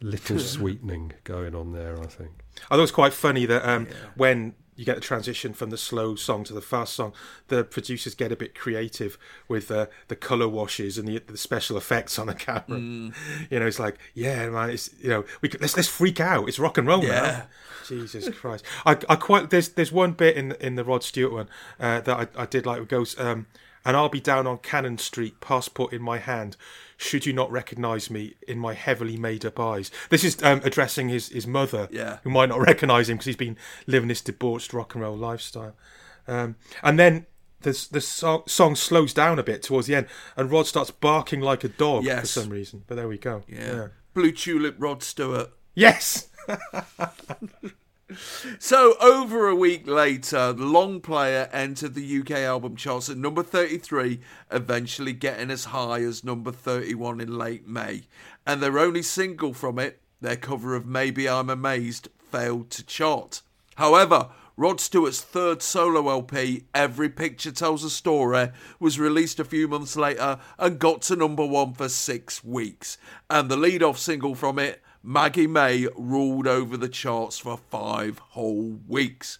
[0.00, 2.30] little sweetening going on there, I think.
[2.56, 5.78] I thought it was quite funny that um, when you get the transition from the
[5.78, 7.12] slow song to the fast song,
[7.48, 11.76] the producers get a bit creative with uh, the color washes and the, the special
[11.76, 12.78] effects on the camera.
[13.50, 16.48] You know, it's like, yeah, man, it's you know, we could, let's let's freak out.
[16.48, 17.20] It's rock and roll Yeah.
[17.20, 17.42] now.
[17.86, 18.64] Jesus Christ!
[18.84, 21.48] I, I quite there's there's one bit in in the Rod Stewart one
[21.78, 22.82] uh, that I, I did like.
[22.82, 23.46] It goes, um,
[23.84, 26.56] and I'll be down on Cannon Street, passport in my hand.
[26.98, 29.90] Should you not recognise me in my heavily made up eyes?
[30.08, 32.18] This is um, addressing his his mother, Yeah.
[32.22, 35.76] who might not recognise him because he's been living this debauched rock and roll lifestyle.
[36.26, 37.26] Um, and then
[37.60, 41.40] the the song, song slows down a bit towards the end, and Rod starts barking
[41.40, 42.84] like a dog for some reason.
[42.86, 43.42] But there we go.
[43.46, 43.88] Yeah.
[44.14, 45.50] Blue Tulip Rod Stewart.
[45.74, 46.28] Yes.
[48.60, 53.42] So, over a week later, the long player entered the UK album charts at number
[53.42, 54.20] 33,
[54.52, 58.02] eventually getting as high as number 31 in late May.
[58.46, 63.42] And their only single from it, their cover of Maybe I'm Amazed, failed to chart.
[63.74, 69.66] However, Rod Stewart's third solo LP, Every Picture Tells a Story, was released a few
[69.66, 72.98] months later and got to number one for six weeks.
[73.28, 78.18] And the lead off single from it, Maggie May, ruled over the charts for five
[78.18, 79.38] whole weeks.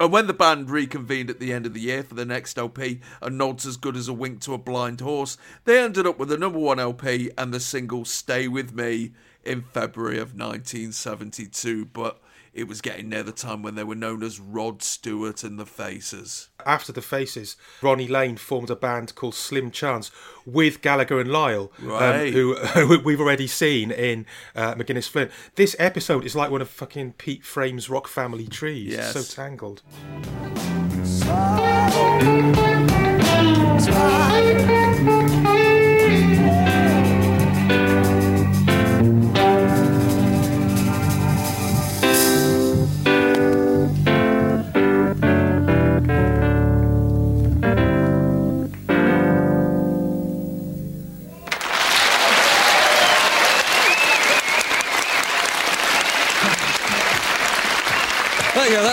[0.00, 3.00] And when the band reconvened at the end of the year for the next LP,
[3.20, 6.30] A Nod's As Good as a Wink to a Blind Horse, they ended up with
[6.30, 9.12] the number one LP and the single Stay With Me
[9.44, 11.84] in February of 1972.
[11.84, 12.18] But
[12.54, 15.66] it was getting near the time when they were known as Rod Stewart and the
[15.66, 16.48] Faces.
[16.64, 20.10] After the Faces, Ronnie Lane formed a band called Slim Chance
[20.46, 22.28] with Gallagher and Lyle, Right.
[22.28, 22.54] um, who,
[22.86, 24.24] who we've already seen in
[24.54, 25.30] uh, McGuinness Flint.
[25.56, 28.92] This episode is like one of fucking Pete Frame's Rock Family trees.
[28.92, 29.16] Yes.
[29.16, 29.82] It's so tangled.
[33.86, 34.83] There you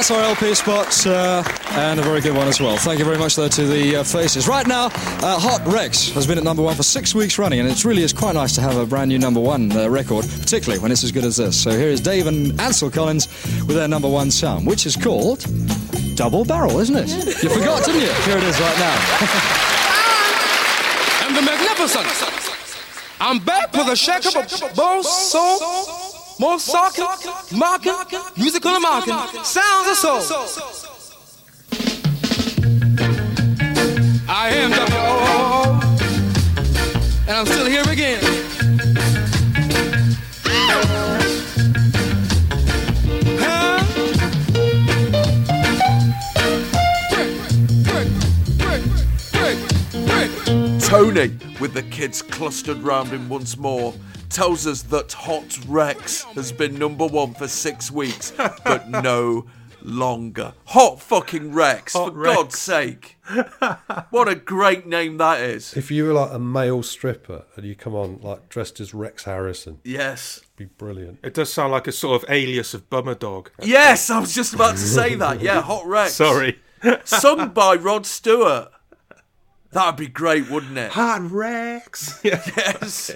[0.02, 2.76] that's our LP spot, uh, and a very good one as well.
[2.76, 4.48] Thank you very much, though, to the uh, faces.
[4.48, 7.70] Right now, uh, Hot Rex has been at number one for six weeks running, and
[7.70, 10.82] it really is quite nice to have a brand new number one uh, record, particularly
[10.82, 11.62] when it's as good as this.
[11.62, 13.28] So here is Dave and Ansel Collins
[13.68, 15.46] with their number one sound, which is called
[16.16, 17.08] Double Barrel, isn't it?
[17.44, 18.12] You forgot, didn't you?
[18.26, 18.96] Here it is right now.
[21.28, 22.08] I'm the magnificent.
[23.20, 25.60] I'm back with a shack of a bow soul,
[26.42, 27.06] more socking,
[27.56, 27.94] mocking,
[28.36, 29.14] musical and mocking,
[29.44, 30.22] sounds of soul.
[34.28, 35.80] I am W.O.O.
[37.28, 38.22] and I'm still here again.
[50.80, 53.94] Tony, with the kids clustered round him once more,
[54.32, 58.32] tells us that Hot Rex has been number one for six weeks,
[58.64, 59.46] but no
[59.84, 60.54] longer.
[60.66, 62.36] Hot fucking Rex, Hot for Rex.
[62.36, 63.18] God's sake.
[64.10, 65.76] What a great name that is.
[65.76, 69.24] If you were like a male stripper and you come on like dressed as Rex
[69.24, 70.42] Harrison, Yes.
[70.58, 71.20] be brilliant.
[71.24, 73.52] It does sound like a sort of alias of Bummer Dog.
[73.62, 75.40] Yes, I was just about to say that.
[75.42, 76.14] Yeah, Hot Rex.
[76.14, 76.60] Sorry.
[77.06, 78.70] Sung by Rod Stewart.
[79.72, 80.92] That'd be great, wouldn't it?
[80.92, 82.20] Hot Rex.
[82.24, 83.12] Yes.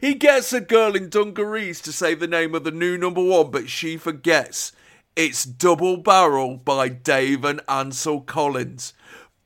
[0.00, 3.50] He gets a girl in dungarees to say the name of the new number one,
[3.50, 4.72] but she forgets.
[5.14, 8.92] It's Double Barrel by Dave and Ansel Collins.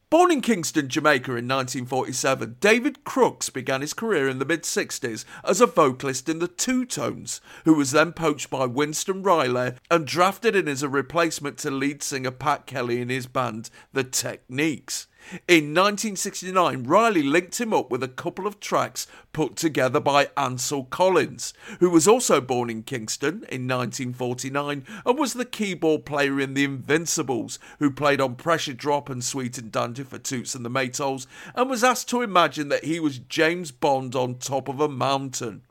[0.08, 5.24] Born in Kingston, Jamaica in 1947, David Crooks began his career in the mid 60s
[5.44, 10.04] as a vocalist in the Two Tones, who was then poached by Winston Riley and
[10.04, 15.06] drafted in as a replacement to lead singer Pat Kelly in his band, The Techniques.
[15.46, 20.84] In 1969, Riley linked him up with a couple of tracks put together by Ansel
[20.84, 26.54] Collins, who was also born in Kingston in 1949 and was the keyboard player in
[26.54, 30.70] The Invincibles, who played on Pressure Drop and Sweet and Dandy for Toots and the
[30.70, 34.88] Maytals, and was asked to imagine that he was James Bond on top of a
[34.88, 35.62] mountain.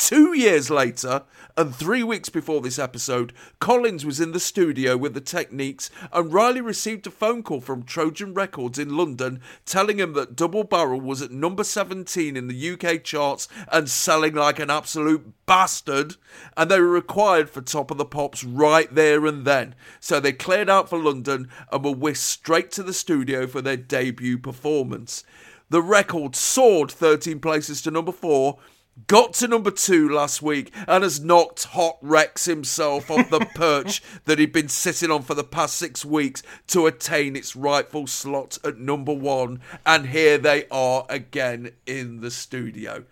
[0.00, 1.24] Two years later,
[1.58, 6.32] and three weeks before this episode, Collins was in the studio with the Techniques, and
[6.32, 11.02] Riley received a phone call from Trojan Records in London telling him that Double Barrel
[11.02, 16.16] was at number 17 in the UK charts and selling like an absolute bastard,
[16.56, 19.74] and they were required for Top of the Pops right there and then.
[20.00, 23.76] So they cleared out for London and were whisked straight to the studio for their
[23.76, 25.24] debut performance.
[25.68, 28.58] The record soared 13 places to number 4
[29.06, 34.02] got to number two last week and has knocked Hot Rex himself off the perch
[34.24, 38.58] that he'd been sitting on for the past six weeks to attain its rightful slot
[38.64, 39.60] at number one.
[39.86, 43.04] And here they are again in the studio.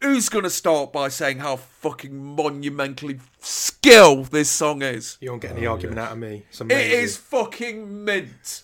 [0.00, 5.18] Who's going to start by saying how fucking monumentally skill this song is?
[5.20, 6.44] You won't get any oh, argument out of me.
[6.48, 6.98] It's It amazing.
[7.00, 8.62] is fucking mint.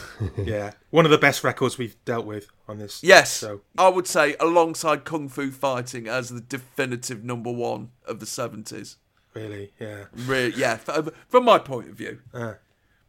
[0.36, 3.02] yeah, one of the best records we've dealt with on this.
[3.02, 8.20] Yes, So I would say alongside Kung Fu Fighting as the definitive number one of
[8.20, 8.96] the 70s.
[9.34, 12.20] really, yeah, Really, yeah, f- from my point of view.
[12.32, 12.54] Uh.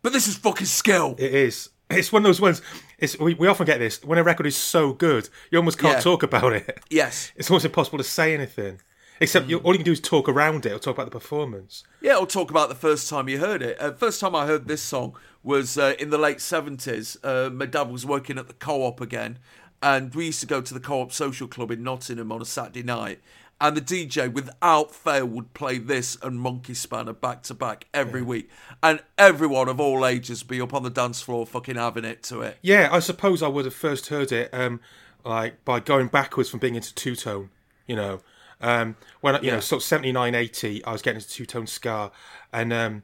[0.01, 1.15] But this is fucking skill.
[1.17, 1.69] it is.
[1.89, 2.61] It's one of those ones.
[2.97, 5.97] It's we, we often get this when a record is so good, you almost can't
[5.97, 6.01] Yeah.
[6.01, 6.79] talk about it.
[6.89, 7.31] Yes.
[7.37, 8.79] It's almost impossible to say anything.
[9.19, 11.83] Except you, all you can do is talk around it or talk about the performance.
[12.01, 13.79] Yeah, I'll talk about the first time you heard it.
[13.79, 17.17] Uh, first time I heard this song was uh, in the late 70s.
[17.23, 19.39] Uh, my dad was working at the co op again,
[19.81, 22.45] and we used to go to the co op social club in Nottingham on a
[22.45, 23.19] Saturday night.
[23.61, 28.21] And the DJ, without fail, would play this and Monkey Spanner back to back every
[28.21, 28.49] week.
[28.81, 32.41] And everyone of all ages be up on the dance floor fucking having it to
[32.41, 32.57] it.
[32.61, 34.81] Yeah, I suppose I would have first heard it um,
[35.23, 37.51] like by going backwards from being into two tone.
[37.87, 38.21] You know,
[38.63, 39.59] um, when I- you know, Yeah.
[39.59, 42.11] sort of 79, 80, I was getting into two tone ska,
[42.51, 43.03] and um,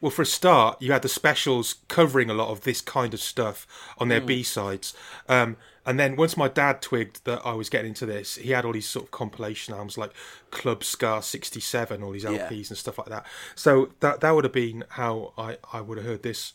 [0.00, 3.20] well, for a start, you had the specials covering a lot of this kind of
[3.20, 3.66] stuff
[3.98, 4.26] on their Mm.
[4.26, 4.92] B sides.
[5.28, 8.64] Um, and then once my dad twigged that I was getting into this, he had
[8.64, 10.12] all these sort of compilation albums like
[10.50, 12.48] Club Ska '67, all these Yeah.
[12.48, 13.24] LPs and stuff like that.
[13.54, 16.52] So that that would have been how I, I would have heard this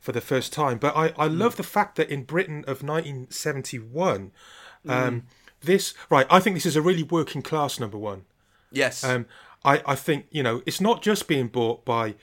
[0.00, 0.78] for the first time.
[0.78, 4.32] But I, I love the fact that in Britain of 1971,
[4.88, 5.24] um,
[5.60, 8.24] this right, I think this is a really working class number one.
[8.70, 9.02] Yes.
[9.04, 9.26] Um,
[9.64, 12.14] I, I think you know it's not just being bought by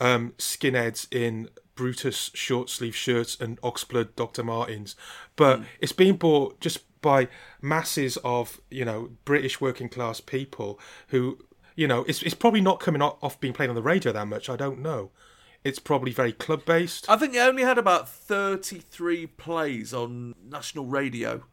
[0.00, 4.44] um, skinheads in Brutus short sleeve shirts and Oxblood Dr.
[4.44, 4.94] Martens,
[5.36, 7.28] but it's being bought just by
[7.60, 11.38] masses of you know British working class people who
[11.76, 14.48] you know it's it's probably not coming off being played on the radio that much.
[14.48, 15.10] I don't know.
[15.64, 17.08] It's probably very club based.
[17.08, 21.44] I think it only had about 33 plays on national radio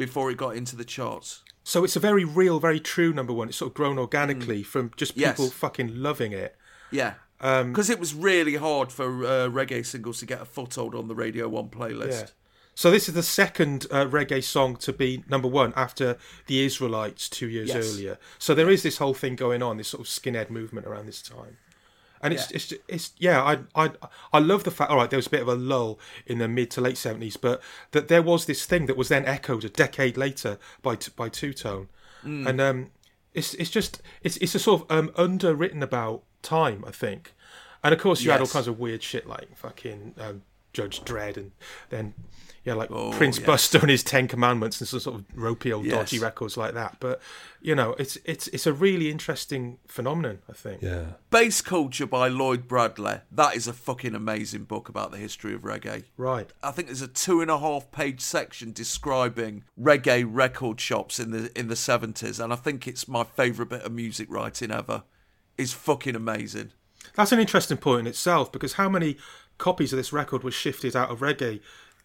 [0.00, 1.42] before it got into the charts.
[1.62, 3.48] So it's a very real, very true number one.
[3.48, 5.32] It's sort of grown organically from just Yes.
[5.36, 6.56] people fucking loving it.
[6.90, 7.14] Yeah.
[7.40, 11.06] Um, Because it was really hard for uh, reggae singles to get a foothold on
[11.08, 12.10] the Radio 1 playlist.
[12.22, 12.26] Yeah.
[12.74, 17.28] So this is the second uh, reggae song to be number one after the Israelites
[17.28, 17.92] two years Yes.
[17.92, 18.18] earlier.
[18.38, 21.20] So there is this whole thing going on, this sort of skinhead movement around this
[21.20, 21.58] time.
[22.22, 22.56] And it's, Yeah.
[22.56, 23.90] it's it's yeah I I
[24.32, 26.48] I love the fact all right there was a bit of a lull in the
[26.48, 29.68] mid to late seventies but that there was this thing that was then echoed a
[29.70, 31.88] decade later by by Two Tone
[32.24, 32.46] Mm.
[32.48, 32.90] and um
[33.32, 37.32] it's it's just it's it's a sort of um underwritten about time I think
[37.82, 40.42] and of course you had all kinds of weird shit like fucking um,
[40.74, 41.52] Judge Dread and
[41.88, 42.12] then
[42.64, 43.46] yeah like Oh, Prince yes.
[43.46, 46.96] Buster and his Ten Commandments and some sort of ropey old dodgy records like that
[47.00, 47.20] but
[47.62, 51.04] you know it's it's it's a really interesting phenomenon I think Yeah.
[51.30, 53.20] Bass Culture by Lloyd Bradley.
[53.32, 56.04] That is a fucking amazing book about the history of reggae.
[56.16, 61.18] right I think there's a two and a half page section describing reggae record shops
[61.18, 64.70] in the in the seventies, and I think it's my favourite bit of music writing
[64.70, 65.04] ever.
[65.56, 66.72] It's fucking amazing.
[67.14, 69.16] That's an interesting point in itself because how many
[69.58, 71.60] copies of this record were shifted out of reggae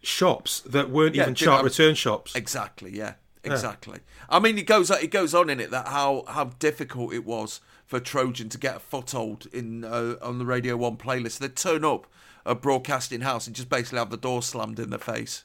[0.05, 2.35] shops that weren't Yeah, even chart return shops?
[2.35, 3.99] Exactly, yeah, exactly.
[4.29, 7.61] I mean, it goes it goes on in it that how how difficult it was
[7.85, 11.37] for Trojan to get a foothold in uh, on the Radio One playlist.
[11.39, 12.07] They'd turn up
[12.45, 15.43] a broadcasting house and just basically have the door slammed in their face,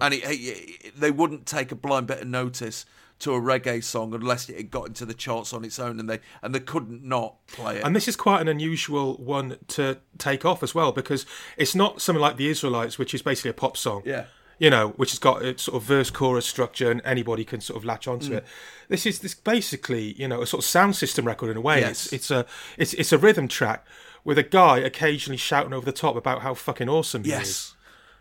[0.00, 2.86] and it, it- they wouldn't take a blind bit of notice
[3.20, 6.08] to a reggae song unless it had got into the charts on its own, and
[6.10, 7.84] they and they couldn't not play it.
[7.84, 11.24] And this is quite an unusual one to take off as well because
[11.56, 14.02] it's not something like the Israelites, which is basically a pop song.
[14.04, 14.24] Yeah.
[14.58, 17.78] You know, which has got a sort of verse chorus structure and anybody can sort
[17.78, 18.36] of latch onto Mm.
[18.38, 18.44] it.
[18.88, 21.80] This is this basically, you know, a sort of sound system record in a way.
[21.80, 22.12] Yes.
[22.12, 23.86] It's it's a it's it's a rhythm track
[24.22, 27.48] with a guy occasionally shouting over the top about how fucking awesome he Yes.
[27.48, 27.74] is.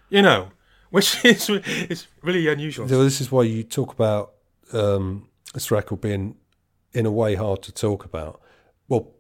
[0.10, 0.52] You know,
[0.92, 2.88] which is it's really unusual.
[2.88, 4.32] So this is why you talk about
[4.73, 6.35] um, this record being,
[6.93, 8.41] in a way, hard to talk about.
[8.88, 9.11] Well,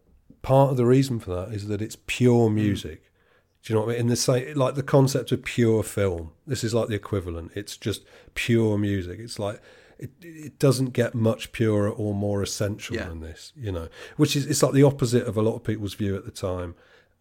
[0.41, 3.03] part of the reason for that is that it's pure music.
[3.63, 4.01] Do you know what I mean?
[4.01, 6.31] In the same, like the concept of pure film.
[6.47, 7.51] This is like the equivalent.
[7.55, 8.03] It's just
[8.33, 9.19] pure music.
[9.19, 9.61] It's like
[9.97, 13.09] it, it doesn't get much purer or more essential Yeah.
[13.09, 13.51] than this.
[13.57, 16.23] You know, which is it's like the opposite of a lot of people's view at
[16.23, 16.75] the time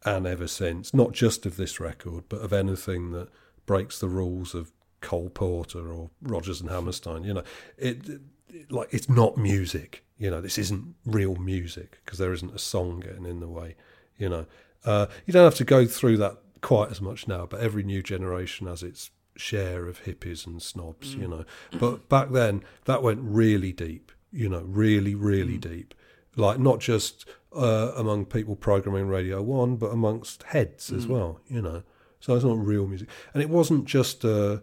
[0.05, 0.95] and ever since.
[0.95, 3.29] Not just of this record, but of anything that
[3.67, 4.71] breaks the rules of
[5.01, 7.25] Cole Porter or Rodgers and Hammerstein.
[7.25, 7.43] You know,
[7.77, 10.05] it, it like it's not music.
[10.19, 13.77] You know, this isn't real music because there isn't a song getting in the way.
[14.17, 14.47] You know,
[14.85, 18.03] uh, you don't have to go through that quite as much now, but every new
[18.03, 21.15] generation has its share of hippies and snobs.
[21.15, 21.45] You know,
[21.79, 24.11] but back then that went really deep.
[24.33, 25.95] You know, really, really deep.
[26.37, 27.25] Like not just
[27.57, 31.11] uh, among people programming Radio One, but amongst heads as Mm.
[31.11, 31.41] well.
[31.49, 31.83] You know,
[32.21, 34.63] so it's not real music, and it wasn't just a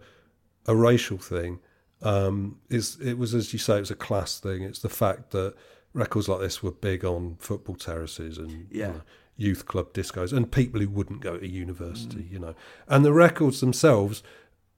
[0.66, 1.60] a racial thing.
[2.02, 4.64] Um, it was, as you say, it was a class thing.
[4.64, 5.56] It's the fact that
[5.94, 9.02] records like this were big on football terraces and you know,
[9.38, 12.54] youth club discos and people who wouldn't go to university, you know.
[12.88, 14.22] And the records themselves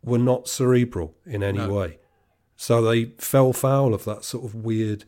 [0.04, 1.74] were not cerebral in any No.
[1.74, 2.00] way.
[2.56, 5.06] So they fell foul of that sort of weird,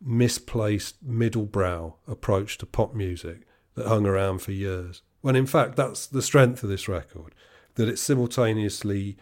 [0.00, 3.40] misplaced, middle brow approach to pop music
[3.74, 5.02] that hung around for years.
[5.20, 7.34] When in fact, that's the strength of this record,
[7.74, 9.16] that it's simultaneously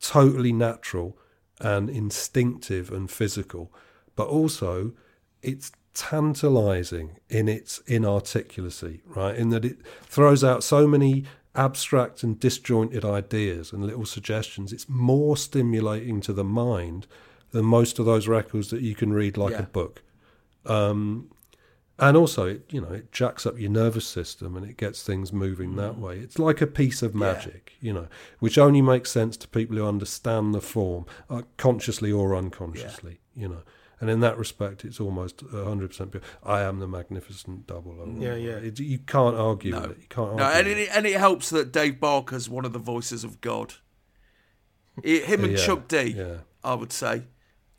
[0.00, 1.16] totally natural
[1.60, 3.72] and instinctive and physical,
[4.16, 4.92] but also
[5.42, 9.36] it's tantalizing in its inarticulacy, right?
[9.36, 14.72] In that it throws out so many abstract and disjointed ideas and little suggestions.
[14.72, 17.06] It's more stimulating to the mind
[17.50, 19.60] than most of those records that you can read like Yeah.
[19.62, 20.02] a book.
[20.64, 21.30] Um,
[22.00, 25.32] and also, it, you know, it jacks up your nervous system and it gets things
[25.32, 26.18] moving that way.
[26.18, 29.86] It's like a piece of magic, you know, which only makes sense to people who
[29.86, 33.62] understand the form, uh, consciously or unconsciously, you know.
[34.00, 36.22] And in that respect, it's almost 100% pure.
[36.42, 37.94] I am the magnificent double.
[38.18, 38.52] Yeah, yeah.
[38.56, 39.82] It, you can't argue No.
[39.82, 39.98] with it.
[40.00, 42.78] You can't No, and with it, and it helps that Dave Barker's one of the
[42.78, 43.74] voices of God.
[45.02, 46.38] It- him and Yeah, Chuck D, yeah.
[46.64, 47.24] I would say.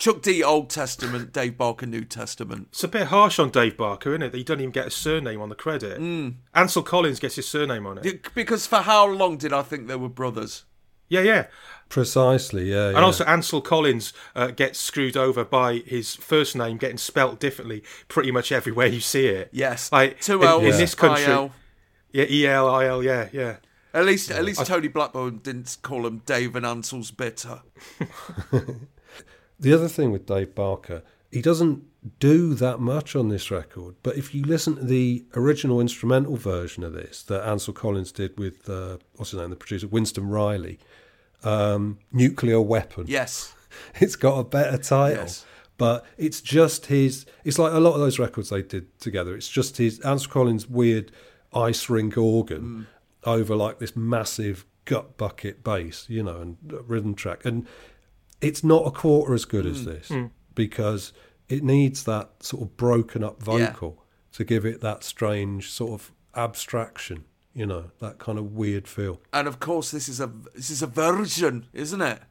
[0.01, 2.69] Chuck D, Old Testament, Dave Barker, New Testament.
[2.71, 4.31] It's a bit harsh on Dave Barker, isn't it?
[4.31, 6.01] That he doesn't even get a surname on the credit.
[6.55, 8.33] Ansel Collins gets his surname on it.
[8.33, 10.63] Because for how long did I think they were brothers?
[11.07, 11.47] Yeah, yeah.
[11.87, 12.87] Precisely, yeah.
[12.87, 13.03] And yeah.
[13.03, 18.31] also, Ansel Collins uh, gets screwed over by his first name getting spelt differently pretty
[18.31, 19.49] much everywhere you see it.
[19.51, 19.91] Yes.
[19.91, 21.31] like Two in, L's, in this country.
[21.31, 21.51] IL.
[22.11, 23.03] Yeah, E L I L.
[23.03, 23.57] Yeah, yeah.
[23.93, 27.61] At least, at least Tony Blackburn didn't call him Dave and Ansel's bitter.
[29.61, 31.83] The other thing with Dave Barker, he doesn't
[32.19, 33.95] do that much on this record.
[34.01, 38.37] But if you listen to the original instrumental version of this that Ansel Collins did
[38.39, 40.79] with uh, what's his name, the producer Winston Riley,
[41.43, 43.53] um, "Nuclear Weapon," Yes.
[43.99, 45.23] it's got a better title.
[45.23, 45.45] Yes.
[45.77, 47.25] But it's just his.
[47.43, 49.35] It's like a lot of those records they did together.
[49.35, 51.11] It's just his Ansel Collins' weird
[51.53, 52.87] ice rink organ
[53.23, 56.57] over like this massive gut bucket bass, you know, and
[56.87, 57.45] rhythm track.
[57.45, 57.67] And
[58.41, 60.11] it's not a quarter as good as this
[60.55, 61.13] because
[61.49, 63.67] it needs that sort of broken up Yeah.
[63.67, 64.03] vocal
[64.33, 69.21] to give it that strange sort of abstraction, you know, that kind of weird feel.
[69.33, 72.21] And of course, this is a this is a version, isn't it?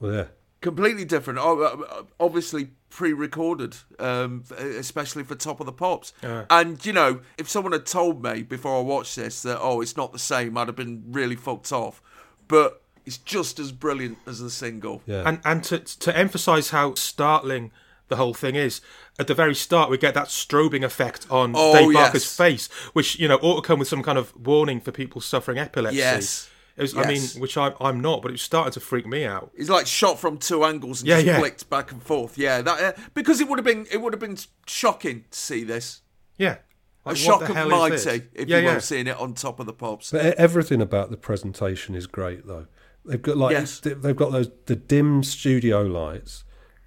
[0.00, 0.24] Well, yeah.
[0.60, 1.38] Completely different.
[1.38, 6.12] O- uh, Obviously pre-recorded, um, especially for Top of the Pops.
[6.22, 6.46] Yeah.
[6.50, 9.96] And you know, if someone had told me before I watched this that oh, it's
[9.96, 12.02] not the same, I'd have been really fucked off.
[12.48, 15.02] But it's just as brilliant as the single.
[15.06, 15.22] Yeah.
[15.26, 17.72] And and to to emphasise how startling
[18.08, 18.80] the whole thing is,
[19.18, 22.02] at the very start we get that strobing effect on Oh, Dave yes.
[22.02, 25.20] Barker's face, which you know ought to come with some kind of warning for people
[25.20, 25.98] suffering epilepsy.
[25.98, 26.48] Yes.
[26.76, 29.24] It was, I mean, which I, I'm not, but it was starting to freak me
[29.24, 29.50] out.
[29.56, 31.38] He's like shot from two angles and Yeah, just yeah.
[31.40, 32.38] flicked back and forth.
[32.38, 35.64] Yeah, that uh, because it would have been it would have been shocking to see
[35.64, 36.02] this.
[36.36, 36.58] Yeah.
[37.04, 38.06] A Like, shock what the of hell is mighty, this?
[38.32, 38.74] if Yeah, you yeah.
[38.74, 40.12] will, seeing it on top of the pops.
[40.12, 42.66] But everything about the presentation is great, though.
[43.08, 43.80] They've got like Yes.
[43.80, 46.44] they- they've got those the dim studio lights.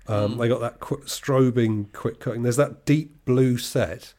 [0.07, 0.39] Um, Mm.
[0.39, 2.43] They got that quick, strobing, quick cutting.
[2.43, 4.13] There's that deep blue set.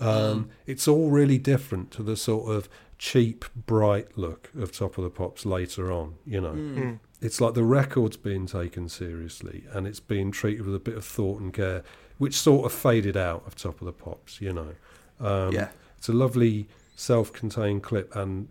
[0.00, 0.48] Um, Mm.
[0.66, 5.10] It's all really different to the sort of cheap, bright look of Top of the
[5.10, 6.14] Pops later on.
[6.24, 6.98] You know, Mm.
[7.20, 11.04] it's like the record's being taken seriously and it's being treated with a bit of
[11.04, 11.82] thought and care,
[12.18, 14.74] which sort of faded out of Top of the Pops, you know.
[15.20, 15.68] Um, Yeah.
[15.98, 18.48] It's a lovely self-contained clip and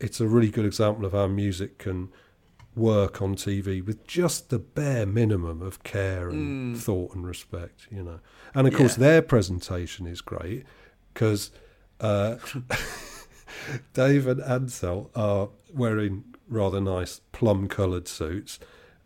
[0.00, 2.08] it's a really good example of how music can
[2.78, 6.78] work on TV with just the bare minimum of care and Mm.
[6.80, 8.20] thought and respect, you know.
[8.54, 9.06] And of course, Yeah.
[9.06, 10.64] their presentation is great
[11.12, 11.50] because
[12.00, 12.36] uh,
[13.92, 18.58] Dave and Ansel are wearing rather nice plum-coloured suits.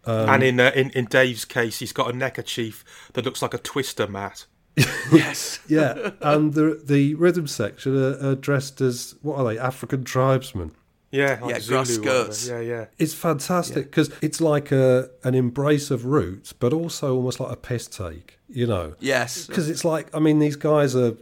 [0.05, 2.85] Um, and in, uh, in in Dave's case, he's got a neckerchief
[3.15, 4.47] that looks like a twister mat.
[5.13, 5.61] yes.
[5.69, 9.59] yeah, and the the rhythm section are, are dressed as what are they?
[9.59, 10.73] African tribesmen.
[11.13, 12.49] Yeah, like Yeah, Zulu grass skirts.
[12.49, 12.85] Yeah, yeah.
[12.99, 17.57] It's fantastic because it's like a an embrace of roots, but also almost like a
[17.57, 18.39] piss take.
[18.49, 18.95] You know.
[18.99, 19.47] Yes.
[19.47, 21.15] Because it's like I mean, these guys are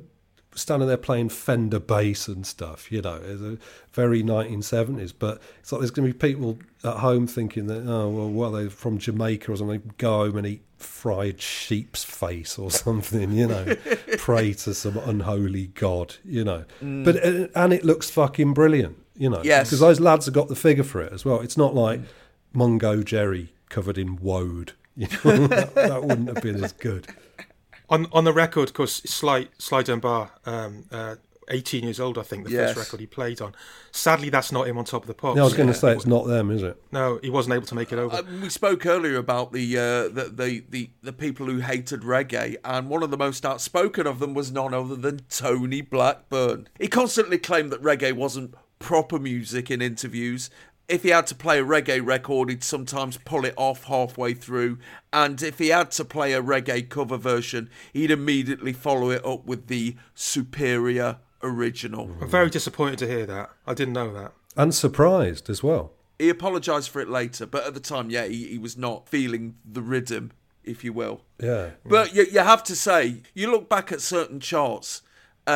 [0.57, 2.91] standing there playing Fender bass and stuff.
[2.91, 3.59] You know, it's a
[3.93, 5.13] very 1970s.
[5.19, 8.51] But it's like there's going to be people at home thinking that oh well, well
[8.53, 9.93] they're from Jamaica or something.
[9.99, 13.33] Go home and eat fried sheep's face or something.
[13.33, 13.77] You know,
[14.19, 16.15] pray to some unholy god.
[16.25, 17.05] You know, Mm.
[17.05, 18.97] but uh, and it looks fucking brilliant.
[19.21, 19.69] You know, Yes.
[19.69, 21.41] because those lads have got the figure for it as well.
[21.41, 22.01] It's not like
[22.55, 24.73] Mungo Jerry covered in woad.
[24.97, 27.07] You know, that, that wouldn't have been as good.
[27.89, 31.15] On on the record, of course, Sly Sly Dunbar, um, uh,
[31.49, 32.75] eighteen years old, I think, the Yes.
[32.75, 33.55] first record he played on.
[33.93, 35.37] Sadly, that's not him on top of the pops.
[35.37, 36.81] Yeah, I was going to say it's not them, is it?
[36.93, 38.17] No, he wasn't able to make it over.
[38.17, 42.57] Uh, we spoke earlier about the, uh, the, the the the people who hated reggae,
[42.65, 46.69] and one of the most outspoken of them was none other than Tony Blackburn.
[46.79, 50.51] He constantly claimed that reggae wasn't proper music in interviews.
[50.89, 54.79] If he had to play a reggae record, he'd sometimes pull it off halfway through,
[55.13, 59.47] and if he had to play a reggae cover version, he'd immediately follow it up
[59.47, 62.11] with the superior original.
[62.21, 63.51] I'm very disappointed to hear that.
[63.69, 64.33] I didn't know that.
[64.57, 65.93] And surprised as well.
[66.19, 69.55] He apologised for it later, but at the time, yeah, he, he was not feeling
[69.65, 70.33] the rhythm,
[70.65, 71.23] if you will.
[71.39, 71.71] Yeah.
[71.87, 75.03] But you, you have to say, you look back at certain charts,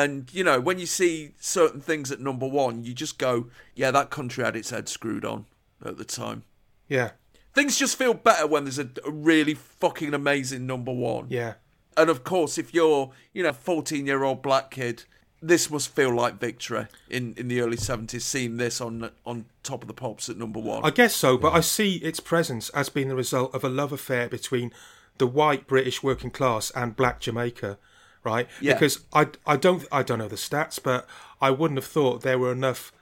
[0.02, 3.90] and you know when you see certain things at number one, you just go, "Yeah,
[3.92, 5.46] that country had its head screwed on
[5.84, 6.42] at the time."
[6.88, 7.10] Yeah,
[7.54, 11.26] Things just feel better when there's a, a really fucking amazing number one.
[11.28, 11.54] yeah.
[11.96, 15.04] And of course, if you're, you know, a 14 year old black kid,
[15.40, 19.82] this must feel like victory in, in the early 70s, seeing this on on top
[19.82, 20.84] of the pops at number one.
[20.84, 23.92] I guess so, but I see its presence as being the result of a love
[23.92, 24.72] affair between
[25.18, 27.78] the white British working class and black Jamaica,
[28.24, 28.48] right?
[28.60, 28.74] Yeah.
[28.74, 31.06] Because I, I don't I don't know the stats, but
[31.40, 32.92] I wouldn't have thought there were enough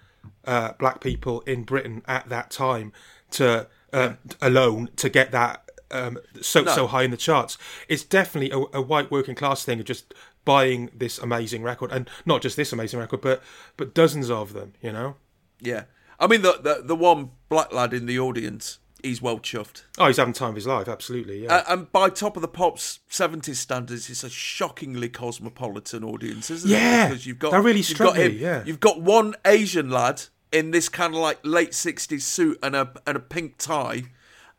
[0.44, 2.92] uh, black people in Britain at that time
[3.32, 6.74] to uh, alone to get that um, so No.
[6.74, 7.58] so high in the charts.
[7.88, 12.08] It's definitely a, a white working class thing of just buying this amazing record, and
[12.26, 13.42] not just this amazing record, but
[13.76, 14.72] but dozens of them.
[14.80, 15.16] You know.
[15.60, 15.84] Yeah.
[16.18, 19.82] I mean, the, the the one black lad in the audience, he's well chuffed.
[19.98, 20.88] Oh, he's having time of his life.
[20.88, 21.44] Absolutely.
[21.44, 21.54] Yeah.
[21.56, 26.70] Uh, and by top of the pops 70s standards, it's a shockingly cosmopolitan audience, isn't
[26.70, 27.08] Yeah, it?
[27.10, 28.62] Because you've got that really you've struck got him, me, yeah.
[28.64, 30.22] You've got one Asian lad
[30.52, 34.04] in this kind of like late 60s suit and a and a pink tie,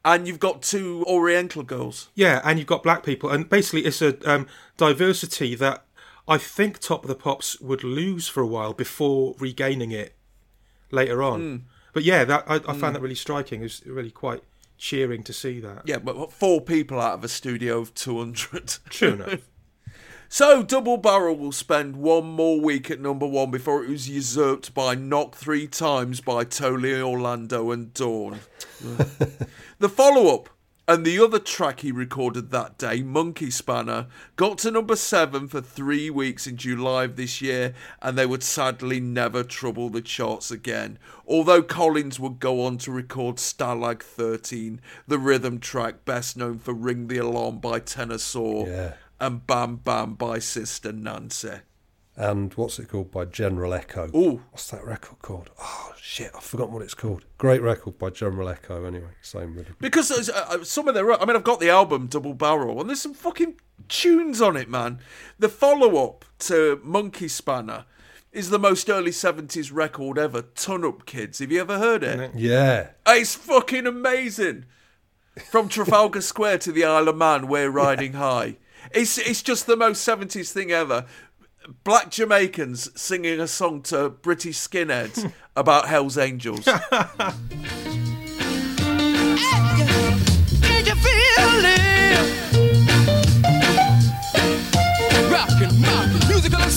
[0.04, 2.10] and you've got two Oriental girls.
[2.16, 4.48] Yeah, and you've got black people, and basically it's a um,
[4.78, 5.86] diversity that
[6.28, 10.16] I think Top of the Pops would lose for a while before regaining it
[10.92, 11.42] later on.
[11.42, 11.62] Mm.
[11.94, 12.94] But yeah, that I, I found Mm.
[12.94, 13.62] that really striking.
[13.62, 14.44] It was really quite
[14.78, 15.84] cheering to see that.
[15.86, 18.78] Yeah, but what, four people out of a studio of 200.
[18.90, 19.40] True enough.
[20.30, 24.74] So, Double Barrel will spend one more week at number one before it was usurped
[24.74, 28.40] by Knock Three Times by Tony Orlando and Dawn.
[29.78, 30.50] the follow up
[30.88, 35.62] and the other track he recorded that day, Monkey Spanner, got to number seven for
[35.62, 40.52] three weeks in July of this year, and they would sadly never trouble the charts
[40.52, 41.00] again.
[41.26, 46.74] Although Collins would go on to record Stalag 13, the rhythm track best known for
[46.74, 48.94] Ring the Alarm by Tenor Saw Yeah.
[49.20, 51.60] and Bam Bam by Sister Nancy.
[52.16, 54.08] And what's it called by General Echo?
[54.16, 54.43] Ooh.
[54.51, 55.50] What's that record called?
[55.59, 57.25] Oh, shit, I've forgotten what it's called.
[57.40, 59.09] Great record by General Echo, anyway.
[59.22, 59.75] Same rhythm.
[59.80, 62.80] Because there's, uh, uh, some of their, I mean, I've got the album Double Barrel,
[62.80, 63.56] and there's some fucking
[63.90, 65.00] tunes on it, man.
[65.40, 67.85] The follow up to Monkey Spanner
[68.32, 71.40] is the most early 70s record ever, Ton Up Kids.
[71.40, 72.32] Have you ever heard it?
[72.35, 72.90] Yeah.
[73.08, 74.66] It's fucking amazing.
[75.50, 78.58] From Trafalgar Square to the Isle of Man, we're riding high.
[78.92, 81.06] It's it's just the most 70s thing ever.
[81.83, 86.66] Black Jamaicans singing a song to British skinheads about Hell's Angels.
[86.66, 86.75] Did
[90.88, 92.53] you feel it?
[95.32, 96.72] Rockin', rockin', musical and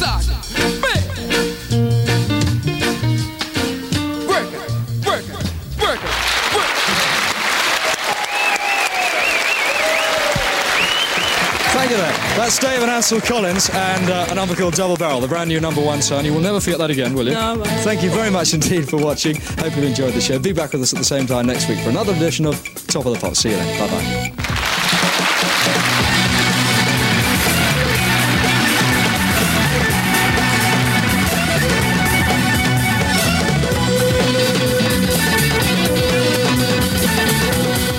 [12.47, 15.59] It's Dave and Ansel Collins and uh, a number called Double Barrel, the brand new
[15.59, 16.25] number one song.
[16.25, 17.33] You will never forget that again, will you?
[17.33, 19.35] No, Thank you very much indeed for watching.
[19.35, 20.39] Hope you've enjoyed the show.
[20.39, 23.05] Be back with us at the same time next week for another edition of Top
[23.05, 23.41] of the Pops.
[23.41, 23.81] See you then.
[23.81, 24.33] Bye bye.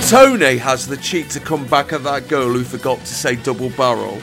[0.08, 3.68] Tony has the cheek to come back at that girl who forgot to say double
[3.68, 4.22] barrel.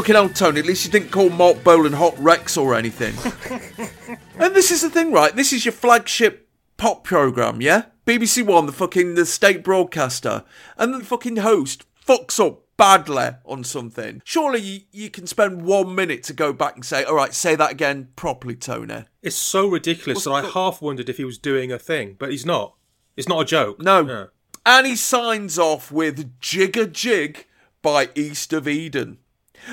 [0.00, 3.14] Fucking hell, Tony, at least you didn't call Marc Bolan Hot Rex or anything.
[4.38, 5.36] and this is the thing, right?
[5.36, 6.48] This is your flagship
[6.78, 7.82] pop program, yeah?
[8.06, 10.42] BBC One, the fucking the state broadcaster,
[10.78, 14.22] and the fucking host fucks up badly on something.
[14.24, 17.54] Surely you, you can spend one minute to go back and say, all right, say
[17.54, 19.04] that again properly, Tony.
[19.20, 22.46] It's so ridiculous that I half wondered if he was doing a thing, but he's
[22.46, 22.74] not.
[23.18, 23.82] It's not a joke.
[23.82, 24.28] No.
[24.64, 27.44] And he signs off with Jig-a-Jig
[27.82, 29.18] by East of Eden.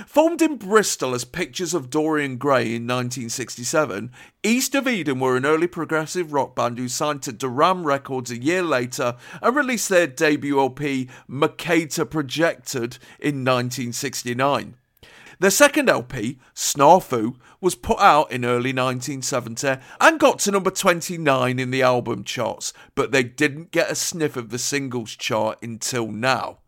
[0.06, 4.12] Formed in Bristol as Pictures of Dorian Gray in 1967,
[4.44, 8.42] East of Eden were an early progressive rock band who signed to Deram Records a
[8.42, 14.76] year later and released their debut LP, Mercator Projected, in 1969.
[15.40, 21.60] Their second LP, Snafu, was put out in early 1970 and got to number 29
[21.60, 26.08] in the album charts, but they didn't get a sniff of the singles chart until
[26.08, 26.60] now.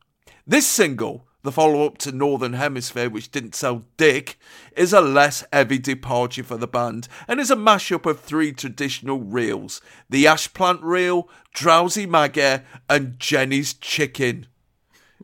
[0.45, 4.37] This single, the follow up to Northern Hemisphere, which didn't sell dick,
[4.75, 9.19] is a less heavy departure for the band and is a mashup of three traditional
[9.19, 14.47] reels the Ashplant Reel, Drowsy Maggie, and Jenny's Chicken.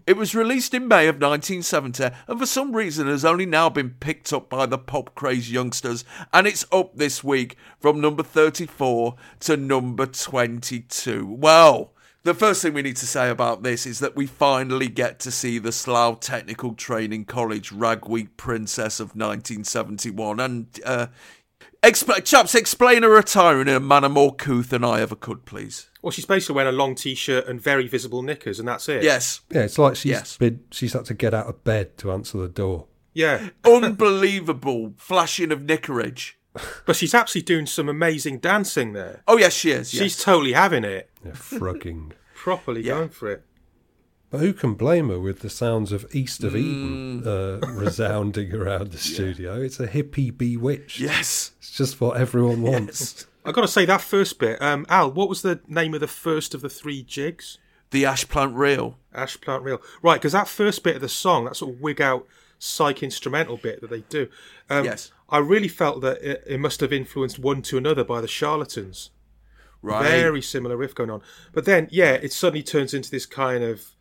[0.07, 3.91] It was released in May of 1970 and for some reason has only now been
[3.99, 9.15] picked up by the pop craze youngsters and it's up this week from number 34
[9.41, 11.25] to number 22.
[11.25, 11.94] Well,
[12.25, 15.31] the first thing we need to say about this is that we finally get to
[15.31, 21.07] see the Slough Technical Training College Ragweed Princess of 1971 and uh,
[21.83, 25.89] expl- chaps explain her attire in a manner more couth than I ever could please.
[26.01, 29.03] Well, she's basically wearing a long t-shirt and very visible knickers, and that's it.
[29.03, 29.41] Yes.
[29.49, 30.37] Yeah, it's like she's Yes.
[30.37, 32.87] been, she's had to get out of bed to answer the door.
[33.13, 33.49] Yeah.
[33.65, 36.33] Unbelievable flashing of Nickeridge.
[36.85, 39.23] But she's actually doing some amazing dancing there.
[39.27, 39.89] Oh yes, she is.
[39.89, 40.23] She's yes.
[40.23, 41.09] totally having it.
[41.25, 42.13] Yeah, frugging.
[42.35, 43.43] Properly going for it.
[44.29, 46.57] But who can blame her with the sounds of East of Mm.
[46.57, 49.61] Eden uh, resounding around the studio?
[49.61, 50.99] It's a hippie bewitched.
[50.99, 51.51] Yes.
[51.59, 53.27] It's just what everyone wants.
[53.45, 54.61] I've got to say that first bit.
[54.61, 57.59] Um, Al, what was the name of the first of the three jigs?
[57.91, 58.97] The Ashplant Reel.
[59.13, 59.81] Ashplant Reel.
[60.01, 62.27] Right, because that first bit of the song, that sort of wig out
[62.57, 64.27] psych instrumental bit that they do.
[64.69, 65.11] Um, Yes.
[65.29, 69.11] I really felt that it, it must have influenced one to another by the Charlatans.
[69.81, 70.03] Right.
[70.03, 71.21] Very similar riff going on.
[71.53, 73.94] But then, yeah, it suddenly turns into this kind of,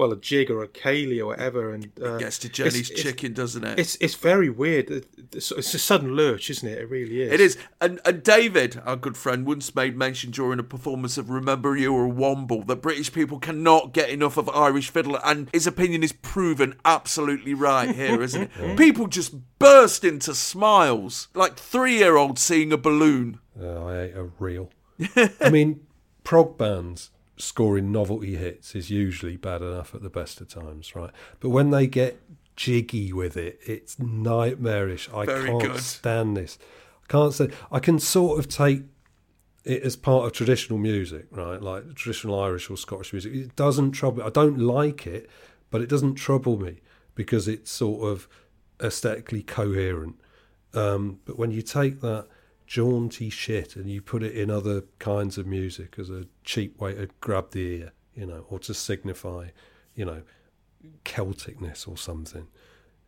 [0.00, 1.72] well, a jig or a ceilidh or whatever.
[1.72, 3.78] and uh, Gets to it's- Jenny's it's- chicken, doesn't it?
[3.78, 4.90] It's it's very weird.
[5.32, 6.78] It's, it's a sudden lurch, isn't it?
[6.78, 7.32] It really is.
[7.32, 7.58] It is.
[7.80, 12.06] And, and David, our good friend, once made mention during a performance of Remember You're
[12.06, 16.12] a Womble that British people cannot get enough of Irish fiddle, and his opinion is
[16.12, 18.76] proven absolutely right here, isn't it?
[18.76, 23.38] People just burst into smiles like three year olds seeing a balloon.
[23.60, 24.70] Uh, I ate a reel.
[25.40, 25.80] I mean,
[26.24, 27.10] prog bands
[27.40, 31.10] scoring novelty hits is usually bad enough at the best of times, right?
[31.40, 32.20] But when they get
[32.56, 35.08] jiggy with it, it's nightmarish.
[35.14, 35.80] I Very can't good.
[35.80, 36.58] stand this.
[37.04, 37.48] I can't say.
[37.72, 38.82] I can sort of take
[39.64, 41.60] it as part of traditional music, right?
[41.60, 43.34] Like traditional Irish or Scottish music.
[43.34, 44.22] It doesn't trouble.
[44.22, 45.28] I don't like it,
[45.70, 46.80] but it doesn't trouble me
[47.14, 48.28] because it's sort of
[48.82, 50.16] aesthetically coherent.
[50.72, 52.26] Um, but when you take that
[52.70, 56.94] jaunty shit and you put it in other kinds of music as a cheap way
[56.94, 59.48] to grab the ear, you know, or to signify,
[59.96, 60.22] you know,
[61.04, 62.46] Celticness or something,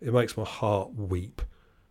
[0.00, 1.40] it makes my heart weep.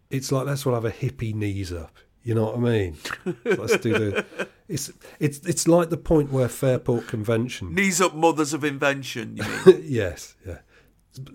[0.09, 1.95] It's like that's what I have a hippie knees up.
[2.23, 2.97] You know what I mean?
[3.45, 4.25] let's do the.
[4.67, 9.43] It's it's it's like the point where Fairport Convention Knees up mothers of invention, you
[9.65, 9.83] mean?
[9.85, 10.59] yes, yeah.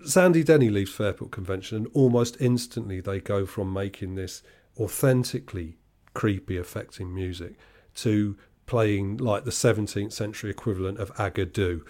[0.05, 4.41] Sandy Denny leaves Fairport Convention, and almost instantly they go from making this
[4.79, 5.77] authentically
[6.17, 7.53] creepy, affecting music
[7.93, 11.81] to playing like the 17th century equivalent of Agadoo,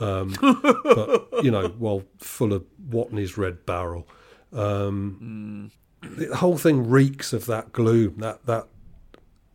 [0.00, 0.34] um,
[0.82, 4.08] but you know, while full of Watney's Red Barrel.
[4.52, 5.70] Um,
[6.02, 8.66] The whole thing reeks of that gloom, that that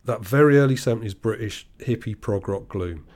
[0.04, 3.06] that very early 70s British hippie prog rock gloom,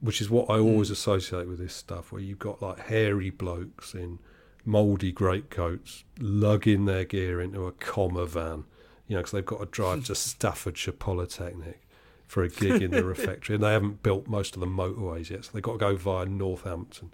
[0.00, 3.92] which is what I always associate with this stuff, where you've got like hairy blokes
[3.92, 4.20] in
[4.64, 8.64] mouldy greatcoats lugging their gear into a Commer van,
[9.10, 11.80] you know, because they've got to drive to Staffordshire Polytechnic
[12.28, 15.44] for a gig in the refectory, and they haven't built most of the motorways yet,
[15.44, 17.10] so they've got to go via Northampton,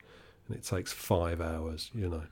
[0.46, 2.22] and it takes five hours, you know.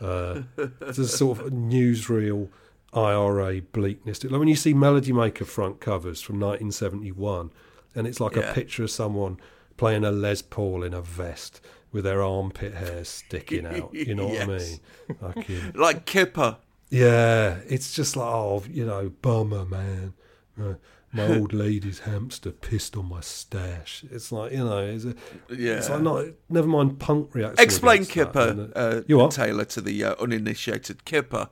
[0.00, 0.42] Uh,
[0.80, 2.48] there's sort of newsreel
[2.94, 4.24] IRA bleakness.
[4.24, 7.50] Like when you see Melody Maker front covers from 1971,
[7.94, 8.50] and it's like Yeah.
[8.50, 9.36] a picture of someone
[9.76, 11.60] playing a Les Paul in a vest
[11.92, 13.92] with their armpit hairs sticking out.
[13.92, 14.80] You know what I mean?
[15.20, 16.56] Fucking- Like Kipper.
[16.92, 20.12] Yeah, it's just like, oh, you know, bummer, man.
[20.60, 20.74] Uh,
[21.10, 24.04] my old lady's hamster pissed on my stash.
[24.10, 25.14] It's like, you know, it's, a,
[25.48, 25.94] it's Yeah.
[25.94, 27.58] like not, never mind punk reaction.
[27.64, 29.30] Explain that, Kipper, and, uh, you what?
[29.32, 31.48] Taylor, to the uh, uninitiated Kipper.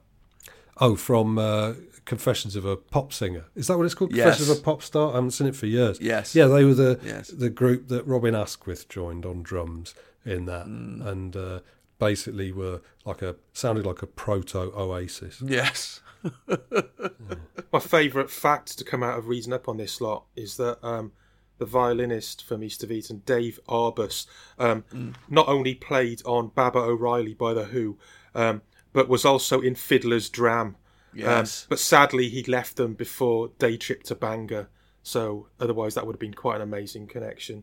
[0.78, 1.75] Oh, from uh,
[2.07, 3.44] Confessions of a Pop Singer.
[3.55, 4.12] Is that what it's called?
[4.15, 4.25] Yes.
[4.36, 5.10] Confessions of a Pop Star?
[5.12, 5.99] I haven't seen it for years.
[6.01, 6.35] Yes.
[6.35, 7.28] Yeah, they were the Yes.
[7.28, 9.94] the group that Robin Asquith joined on drums
[10.25, 11.07] in that, Mm.
[11.07, 11.60] and uh,
[12.01, 15.41] basically were like a sounded like a proto Oasis.
[15.41, 16.01] Yes.
[17.73, 21.12] My favourite fact to come out of reading up on this lot is that um,
[21.59, 24.27] the violinist from East of Eden, Dave Arbus,
[24.59, 25.15] um, Mm.
[25.29, 27.97] not only played on Baba O'Riley by The Who,
[28.35, 28.62] um,
[28.93, 30.77] but was also in Fiddler's Dram.
[31.15, 31.62] Yes.
[31.62, 34.69] Um, but sadly, he left them before Day Trip to Bangor,
[35.03, 37.62] so otherwise that would have been quite an amazing connection.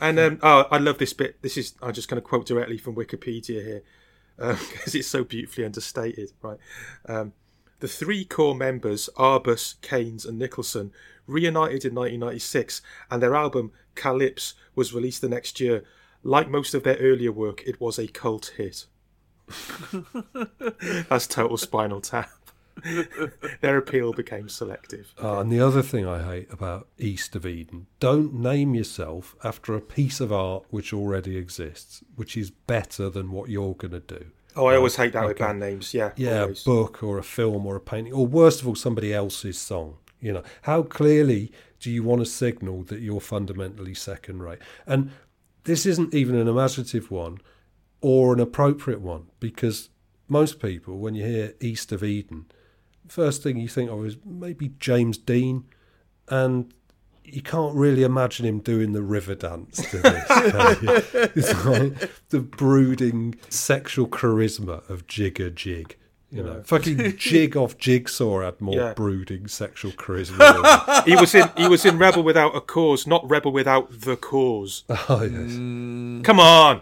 [0.00, 1.40] Um, and um, oh, I love this bit.
[1.42, 3.82] This is I'm just going to quote directly from Wikipedia here
[4.36, 6.32] because it's so beautifully understated.
[6.42, 6.58] Right,
[7.06, 7.32] um,
[7.80, 10.92] the three core members, Arbus, Caines, and Nicholson,
[11.26, 12.80] reunited in 1996,
[13.10, 15.84] and their album Kalipse was released the next year.
[16.22, 18.86] Like most of their earlier work, it was a cult hit.
[21.08, 22.30] That's total Spinal Tap.
[23.60, 25.14] their appeal became selective.
[25.22, 29.74] Uh, and the other thing I hate about East of Eden, don't name yourself after
[29.74, 34.00] a piece of art which already exists, which is better than what you're going to
[34.00, 34.26] do.
[34.54, 35.94] Oh, I always hate that with like band names.
[35.94, 36.62] Yeah, yeah, always.
[36.62, 39.96] a book or a film or a painting, or worst of all, somebody else's song.
[40.20, 44.60] You know, how clearly do you want to signal that you're fundamentally second rate?
[44.86, 45.10] And
[45.64, 47.38] this isn't even an imaginative one
[48.00, 49.88] or an appropriate one because
[50.28, 52.46] most people, when you hear East of Eden,
[53.12, 55.64] first thing you think of is maybe James Dean,
[56.28, 56.72] and
[57.24, 60.24] you can't really imagine him doing the river dance to this.
[61.36, 65.96] it's like the brooding sexual charisma of Jig-a-Jig.
[66.30, 66.62] You know, Yeah.
[66.64, 68.94] fucking Jig off Jigsaw had more Yeah.
[68.94, 70.38] brooding sexual charisma.
[70.38, 74.16] than- he was in he was in Rebel Without a Cause, not Rebel Without the
[74.16, 74.84] Cause.
[74.88, 75.52] Oh yes.
[75.52, 76.24] Mm.
[76.24, 76.80] Come on.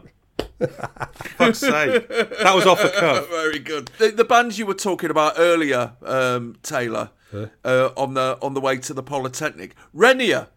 [1.36, 2.08] Fuck's sake.
[2.08, 3.28] That was off the cuff.
[3.30, 3.90] Very good.
[3.98, 7.10] The, the bands you were talking about earlier, um, Taylor,
[7.64, 10.48] uh, on the on the way to the Polytechnic, Renia,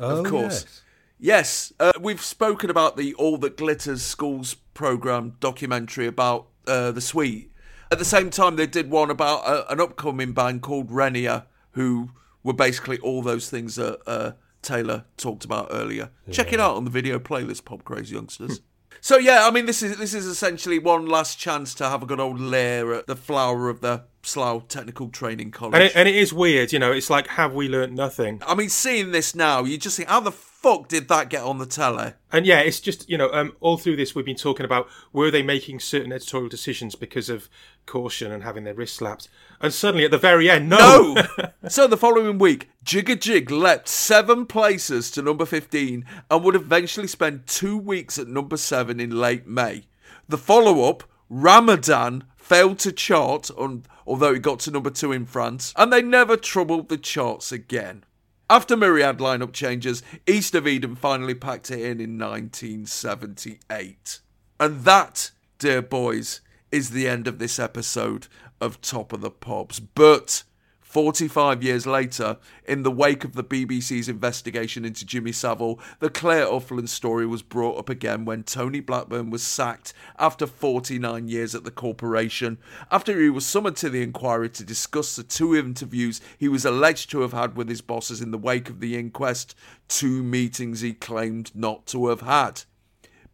[0.00, 0.64] Oh, of course.
[0.64, 0.78] yes.
[1.24, 7.00] Yes, uh, we've spoken about the All That Glitters Schools program documentary about uh, the
[7.00, 7.52] Sweet.
[7.92, 12.10] At the same time, they did one about uh, an upcoming band called Renia, who
[12.42, 16.10] were basically all those things that uh, Taylor talked about earlier.
[16.32, 18.60] Check it out on the video playlist, Pop Crazy Youngsters.
[19.04, 22.06] So yeah, I mean, this is this is essentially one last chance to have a
[22.06, 25.74] good old lair at the flower of the Slough Technical Training College.
[25.74, 28.40] And it, and it is weird, you know, it's like have we learnt nothing?
[28.46, 31.58] I mean, seeing this now, you just think, how the fuck did that get on
[31.58, 32.12] the telly?
[32.30, 35.32] And yeah, it's just you know, um, all through this we've been talking about were
[35.32, 37.48] they making certain editorial decisions because of
[37.86, 39.28] caution and having their wrist slapped,
[39.60, 41.48] and suddenly at the very end, no, No!
[41.68, 47.46] so the following week, Jig-a-Jig leapt seven places to number 15 and would eventually spend
[47.46, 49.84] two weeks at number seven in late May.
[50.28, 55.26] The follow up, Ramadan, failed to chart, on, although it got to number two in
[55.26, 58.04] France, and they never troubled the charts again.
[58.50, 64.20] After myriad lineup changes, East of Eden finally packed it in in 1978.
[64.60, 68.26] And that, dear boys, is the end of this episode
[68.60, 69.78] of Top of the Pops.
[69.78, 70.42] But
[70.80, 76.46] 45 years later, in the wake of the BBC's investigation into Jimmy Savile, the Claire
[76.46, 81.64] Uffland story was brought up again when Tony Blackburn was sacked after 49 years at
[81.64, 82.58] the corporation.
[82.90, 87.10] After he was summoned to the inquiry to discuss the two interviews he was alleged
[87.10, 89.54] to have had with his bosses in the wake of the inquest,
[89.88, 92.62] two meetings he claimed not to have had.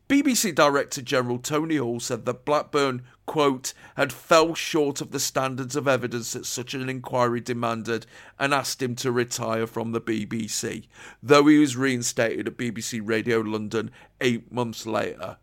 [0.08, 5.76] BBC Director General Tony Hall said that Blackburn, quote, had fell short of the standards
[5.76, 8.07] of evidence that such an inquiry demanded
[8.40, 10.89] and asked him to retire from the BBC,
[11.23, 15.36] though he was reinstated at BBC Radio London eight months later.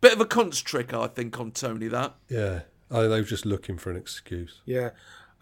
[0.00, 2.14] Bit of a cunt's trick, I think, on Tony, that.
[2.28, 2.60] Yeah.
[2.90, 4.60] Oh, they were just looking for an excuse.
[4.66, 4.90] Yeah.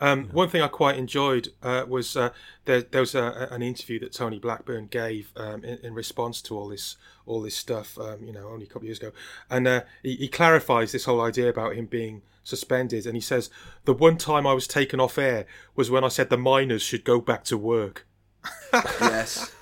[0.03, 2.31] Um, One thing I quite enjoyed uh, was uh,
[2.65, 6.59] there, there was a, an interview that Tony Blackburn gave um, in, in response to
[6.59, 7.97] all this all this stuff.
[7.99, 9.13] Um, you know, only a couple of years ago,
[9.49, 13.07] and uh, he, he clarifies this whole idea about him being suspended.
[13.07, 13.49] And he says
[13.85, 17.05] the one time I was taken off air was when I said the miners should
[17.05, 18.05] go back to work.
[18.73, 19.53] yes.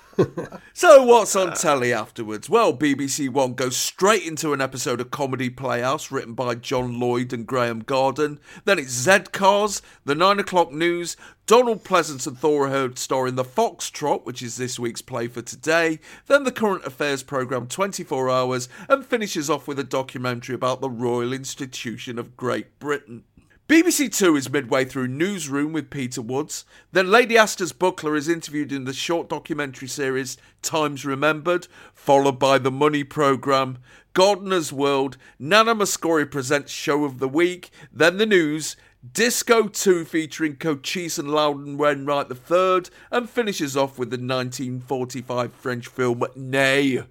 [0.73, 2.49] So, what's on telly afterwards?
[2.49, 7.33] Well, BBC One goes straight into an episode of Comedy Playhouse written by John Lloyd
[7.33, 8.39] and Graeme Garden.
[8.65, 11.15] Then it's Z Cars, the 9 o'clock news,
[11.45, 15.41] Donald Pleasence and Thora Hird star in The Foxtrot, which is this week's play for
[15.41, 15.99] today.
[16.27, 20.89] Then the current affairs programme 24 Hours, and finishes off with a documentary about the
[20.89, 23.25] Royal Institution of Great Britain.
[23.71, 26.65] BBC Two is midway through Newsroom with Peter Woods.
[26.91, 32.57] Then Lady Astor's Buckler is interviewed in the short documentary series Times Remembered, followed by
[32.57, 33.77] the Money Programme,
[34.11, 38.75] Gardener's World, Nana Mouskouri presents Show of the Week, then the news,
[39.13, 45.87] Disco 2 featuring Cochise and Loudon Wainwright III, and finishes off with the 1945 French
[45.87, 47.03] film Nay.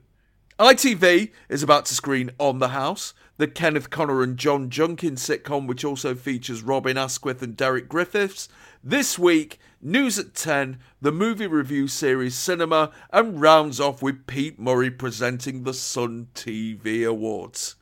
[0.59, 5.67] ITV is about to screen On the House, the Kenneth Connor and John Junkin sitcom,
[5.67, 8.51] which also features Robin Asquith and Derek Griffiths.
[8.85, 14.61] This week, News at 10, the movie review series Cinema, and rounds off with Pete
[14.61, 17.77] Murray presenting the Sun TV Awards.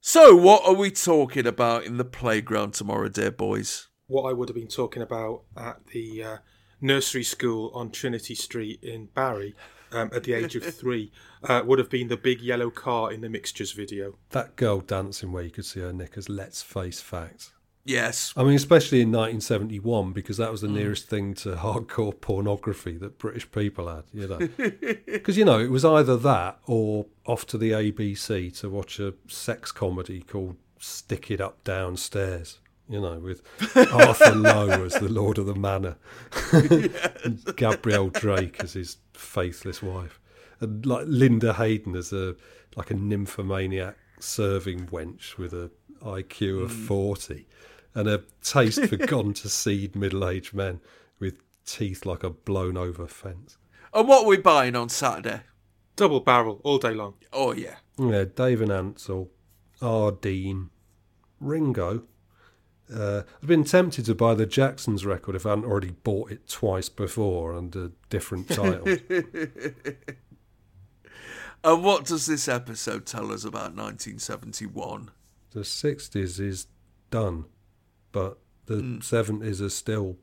[0.00, 3.88] So, what are we talking about in the playground tomorrow, dear boys?
[4.06, 6.36] What I would have been talking about at the uh,
[6.80, 9.56] nursery school on Trinity Street in Barry
[9.90, 11.10] um, at the age of three
[11.44, 14.16] uh, would have been the big yellow car in the mixtures video.
[14.30, 17.52] That girl dancing where you could see her knickers, let's face facts.
[17.84, 18.34] Yes.
[18.36, 23.18] I mean, especially in 1971, because that was the nearest thing to hardcore pornography that
[23.18, 24.48] British people had, you know.
[25.06, 29.14] Because, you know, it was either that or off to the ABC to watch a
[29.28, 33.42] sex comedy called Stick It Up Downstairs, you know, with
[33.92, 35.96] Arthur Lowe as the Lord of the Manor
[36.52, 40.19] and Gabrielle Drake as his faithless wife.
[40.60, 42.36] And like Linda Hayden as a
[42.76, 45.70] like a nymphomaniac serving wench with a
[46.02, 46.86] IQ of Mm.
[46.86, 47.46] 40
[47.94, 50.80] and a taste for gone to seed middle aged men
[51.18, 51.34] with
[51.66, 53.58] teeth like a blown over fence.
[53.92, 55.40] And what are we buying on Saturday?
[55.96, 57.14] Double barrel all day long.
[57.32, 57.76] Oh, yeah.
[57.98, 59.30] Yeah, David Ansel,
[59.82, 60.12] R.
[60.12, 60.70] Dean,
[61.40, 62.04] Ringo.
[62.94, 66.48] Uh, I've been tempted to buy the Jacksons record if I hadn't already bought it
[66.48, 68.98] twice before under different titles.
[71.64, 75.10] And what does this episode tell us about 1971?
[75.52, 76.68] the 60s is
[77.10, 77.44] done,
[78.12, 80.16] but the 70s are still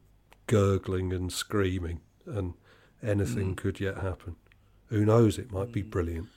[0.47, 2.53] gurgling and screaming, and
[3.03, 3.57] anything Mm.
[3.57, 4.37] could yet happen.
[4.87, 5.37] Who knows?
[5.37, 6.29] It might be brilliant.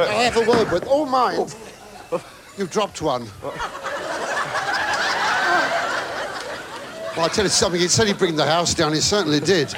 [0.00, 0.14] All right.
[0.16, 0.84] I'll have a word with.
[0.86, 1.46] Oh, all mine.
[2.58, 3.26] You've dropped one.
[3.42, 3.52] Well,
[7.24, 7.80] I'll tell you something.
[7.80, 8.92] He said he'd bring the house down.
[8.92, 9.74] He certainly did.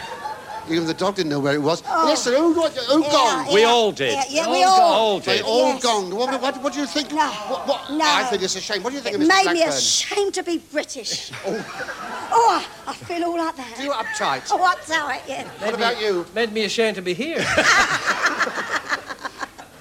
[0.69, 1.83] Even the dog didn't know where it was.
[1.89, 2.07] Oh.
[2.07, 3.53] Listen, who, what, who gone?
[3.53, 4.13] We all did.
[4.13, 5.83] Yeah, yeah, we all- all They all Yes.
[5.83, 6.15] gone.
[6.15, 7.11] What, what, what do you think?
[7.11, 7.91] No, What, what?
[7.91, 8.05] no.
[8.05, 8.83] I think it's a shame.
[8.83, 9.45] What do you think It of Mr.
[9.45, 11.33] made me ashamed to be British.
[11.45, 12.31] Oh.
[12.35, 13.79] oh, I, I feel all like that.
[13.83, 14.49] You uptight.
[14.51, 15.23] Oh, what's that?
[15.29, 15.49] Yeah.
[15.59, 16.25] What about you?
[16.35, 17.39] Made me ashamed to be here.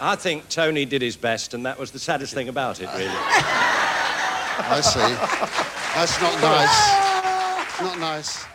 [0.03, 3.05] I think Tony did his best, and that was the saddest thing about it, really.
[3.07, 4.99] I see.
[5.93, 7.01] That's not nice.
[7.81, 8.45] Not nice.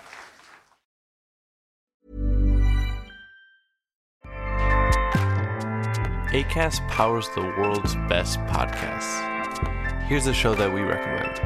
[6.33, 10.03] ACAST powers the world's best podcasts.
[10.09, 11.46] Here's a show that we recommend.